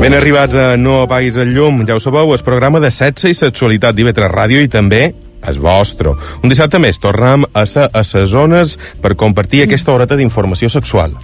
Ben 0.00 0.18
arribats 0.18 0.58
a 0.58 0.66
No 0.74 0.98
apaguis 1.04 1.38
el 1.38 1.54
llum, 1.54 1.84
ja 1.86 1.94
ho 1.94 2.02
sabeu, 2.02 2.34
el 2.34 2.42
programa 2.42 2.82
de 2.82 2.90
sexe 2.90 3.30
i 3.30 3.38
sexualitat 3.38 3.94
d'IV3 3.94 4.34
Ràdio 4.34 4.64
i 4.64 4.72
també 4.74 5.04
és 5.50 5.60
vostre. 5.60 6.14
Un 6.42 6.52
dissabte 6.52 6.80
més 6.82 7.00
tornem 7.00 7.46
a 7.52 7.66
ser 7.66 7.88
a 7.90 8.02
les 8.02 8.30
zones 8.30 8.78
per 9.02 9.16
compartir 9.16 9.64
aquesta 9.64 9.92
horeta 9.92 10.16
d'informació 10.16 10.70
sexual. 10.72 11.14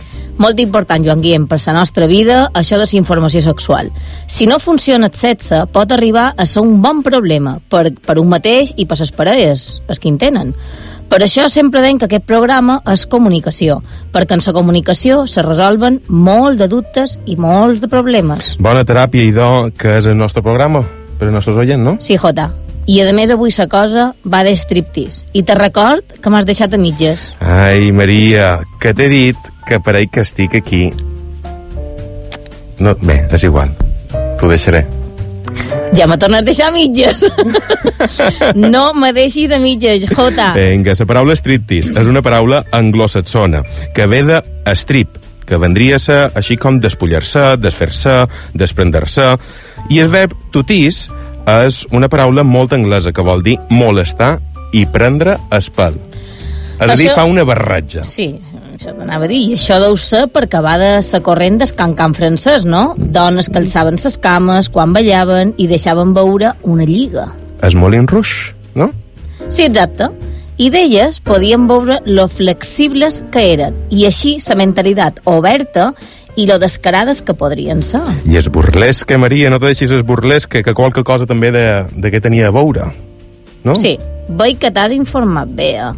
Molt 0.40 0.60
important, 0.62 1.02
Joan 1.04 1.20
Guillem, 1.20 1.46
per 1.50 1.58
la 1.66 1.74
nostra 1.76 2.06
vida, 2.08 2.46
això 2.56 2.78
de 2.80 2.86
la 2.86 2.96
informació 2.96 3.42
sexual. 3.44 3.90
Si 4.26 4.46
no 4.46 4.58
funciona 4.58 5.10
el 5.10 5.12
sexe, 5.12 5.66
pot 5.68 5.92
arribar 5.92 6.32
a 6.34 6.46
ser 6.46 6.62
un 6.62 6.80
bon 6.80 7.02
problema 7.02 7.58
per, 7.68 7.90
per 7.92 8.16
un 8.18 8.30
mateix 8.30 8.72
i 8.76 8.86
per 8.86 8.96
les 8.98 9.12
parelles, 9.12 9.82
els 9.86 10.00
que 10.00 10.08
en 10.08 10.16
tenen. 10.16 10.54
Per 11.10 11.18
això 11.20 11.48
sempre 11.50 11.82
deim 11.82 11.98
que 11.98 12.06
aquest 12.06 12.24
programa 12.24 12.78
és 12.88 13.04
comunicació, 13.10 13.80
perquè 14.14 14.38
en 14.38 14.44
la 14.46 14.54
comunicació 14.54 15.26
se 15.26 15.42
resolven 15.42 16.00
molt 16.08 16.56
de 16.56 16.70
dubtes 16.70 17.18
i 17.26 17.36
molts 17.36 17.82
de 17.82 17.90
problemes. 17.90 18.54
Bona 18.62 18.86
teràpia, 18.86 19.26
idò, 19.26 19.50
que 19.76 19.98
és 19.98 20.06
el 20.06 20.16
nostre 20.16 20.40
programa 20.40 20.86
per 21.18 21.28
als 21.28 21.34
nostres 21.34 21.58
oients, 21.60 21.84
no? 21.84 21.98
Sí, 22.00 22.16
Jota. 22.16 22.48
I 22.90 22.96
a 23.06 23.12
més 23.14 23.30
avui 23.30 23.52
sa 23.54 23.68
cosa 23.70 24.08
va 24.26 24.40
de 24.42 24.50
striptease. 24.58 25.22
I 25.38 25.44
te 25.46 25.54
record 25.54 26.16
que 26.18 26.30
m'has 26.32 26.46
deixat 26.48 26.72
a 26.74 26.80
mitges. 26.80 27.28
Ai, 27.38 27.92
Maria, 27.94 28.56
que 28.82 28.90
t'he 28.98 29.06
dit 29.12 29.50
que 29.68 29.78
parell 29.78 30.08
que 30.10 30.24
estic 30.26 30.56
aquí... 30.58 30.88
No, 32.82 32.96
bé, 32.98 33.20
és 33.30 33.44
igual. 33.46 33.70
T'ho 34.40 34.50
deixaré. 34.50 34.80
Ja 35.94 36.08
m'ha 36.10 36.18
tornat 36.18 36.42
a 36.42 36.48
deixar 36.48 36.72
a 36.72 36.74
mitges. 36.74 37.22
no 38.74 38.90
me 38.98 39.12
deixis 39.14 39.54
a 39.54 39.62
mitges, 39.62 40.08
Jota. 40.10 40.50
Vinga, 40.58 40.98
la 40.98 41.06
paraula 41.06 41.38
striptease 41.38 41.94
és 41.94 42.10
una 42.10 42.24
paraula 42.26 42.64
anglosaxona 42.74 43.62
que 43.94 44.10
ve 44.10 44.24
de 44.26 44.42
strip, 44.74 45.14
que 45.46 45.62
vendria 45.62 46.00
a 46.00 46.02
ser 46.02 46.20
així 46.34 46.58
com 46.58 46.82
despullar-se, 46.82 47.52
desfer-se, 47.62 48.24
desprendre-se, 48.58 49.30
i 49.94 50.02
el 50.02 50.10
verb 50.10 50.34
tease 50.66 51.20
és 51.46 51.86
una 51.92 52.08
paraula 52.08 52.44
molt 52.44 52.72
anglesa 52.76 53.12
que 53.12 53.22
vol 53.24 53.42
dir 53.42 53.56
molestar 53.70 54.38
i 54.72 54.84
prendre 54.86 55.36
espel. 55.56 55.96
És 56.80 56.88
a 56.90 56.94
dir, 56.96 57.08
Això- 57.08 57.14
fa 57.14 57.24
una 57.24 57.44
barratge. 57.44 58.04
Sí, 58.04 58.40
això 58.74 58.94
t'anava 58.96 59.24
a 59.24 59.28
dir. 59.28 59.40
I 59.50 59.54
això 59.54 59.80
deu 59.80 59.96
ser 59.96 60.26
perquè 60.28 60.62
va 60.62 60.78
de 60.78 61.02
sa 61.02 61.20
corrent 61.20 61.58
del 61.58 61.72
cancan 61.76 62.14
francès, 62.14 62.64
no? 62.64 62.94
Dones 62.96 63.48
que 63.50 63.58
alçaven 63.58 63.98
ses 63.98 64.16
cames 64.16 64.68
quan 64.68 64.92
ballaven 64.92 65.54
i 65.58 65.66
deixaven 65.66 66.14
veure 66.14 66.54
una 66.62 66.84
lliga. 66.84 67.28
És 67.62 67.74
Moulin 67.74 68.06
Rouge, 68.08 68.54
no? 68.74 68.90
Sí, 69.48 69.64
exacte. 69.64 70.08
I 70.60 70.68
d'elles 70.68 71.22
podien 71.24 71.62
veure 71.64 72.02
lo 72.04 72.26
flexibles 72.28 73.22
que 73.32 73.40
eren, 73.54 73.76
i 73.88 74.04
així 74.04 74.34
sa 74.44 74.52
mentalitat 74.60 75.22
oberta 75.24 75.94
i 76.36 76.44
lo 76.46 76.58
descarades 76.60 77.22
que 77.24 77.32
podrien 77.32 77.80
ser. 77.80 78.02
I 78.28 78.36
és 78.36 78.50
burlesque, 78.52 79.16
Maria, 79.16 79.48
no 79.48 79.56
te 79.60 79.70
deixis 79.70 79.92
és 79.96 80.04
burlesque, 80.04 80.60
que 80.64 80.74
qualque 80.76 81.04
cosa 81.06 81.26
també 81.26 81.48
de, 81.54 81.64
de 81.96 82.12
què 82.12 82.20
tenia 82.20 82.50
a 82.50 82.54
veure. 82.54 82.90
No? 83.64 83.76
Sí, 83.76 83.96
veig 84.36 84.60
que 84.60 84.70
t'has 84.72 84.92
informat 84.92 85.48
bé. 85.48 85.72
Eh? 85.80 85.90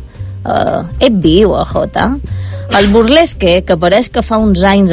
Uh, 0.43 0.83
ets 0.99 1.19
viu, 1.23 1.55
eh, 1.59 1.67
Jota? 1.67 2.09
El 2.79 2.89
burlesque, 2.95 3.61
que 3.67 3.77
pareix 3.77 4.09
que 4.11 4.23
fa 4.25 4.39
uns 4.41 4.63
anys 4.65 4.91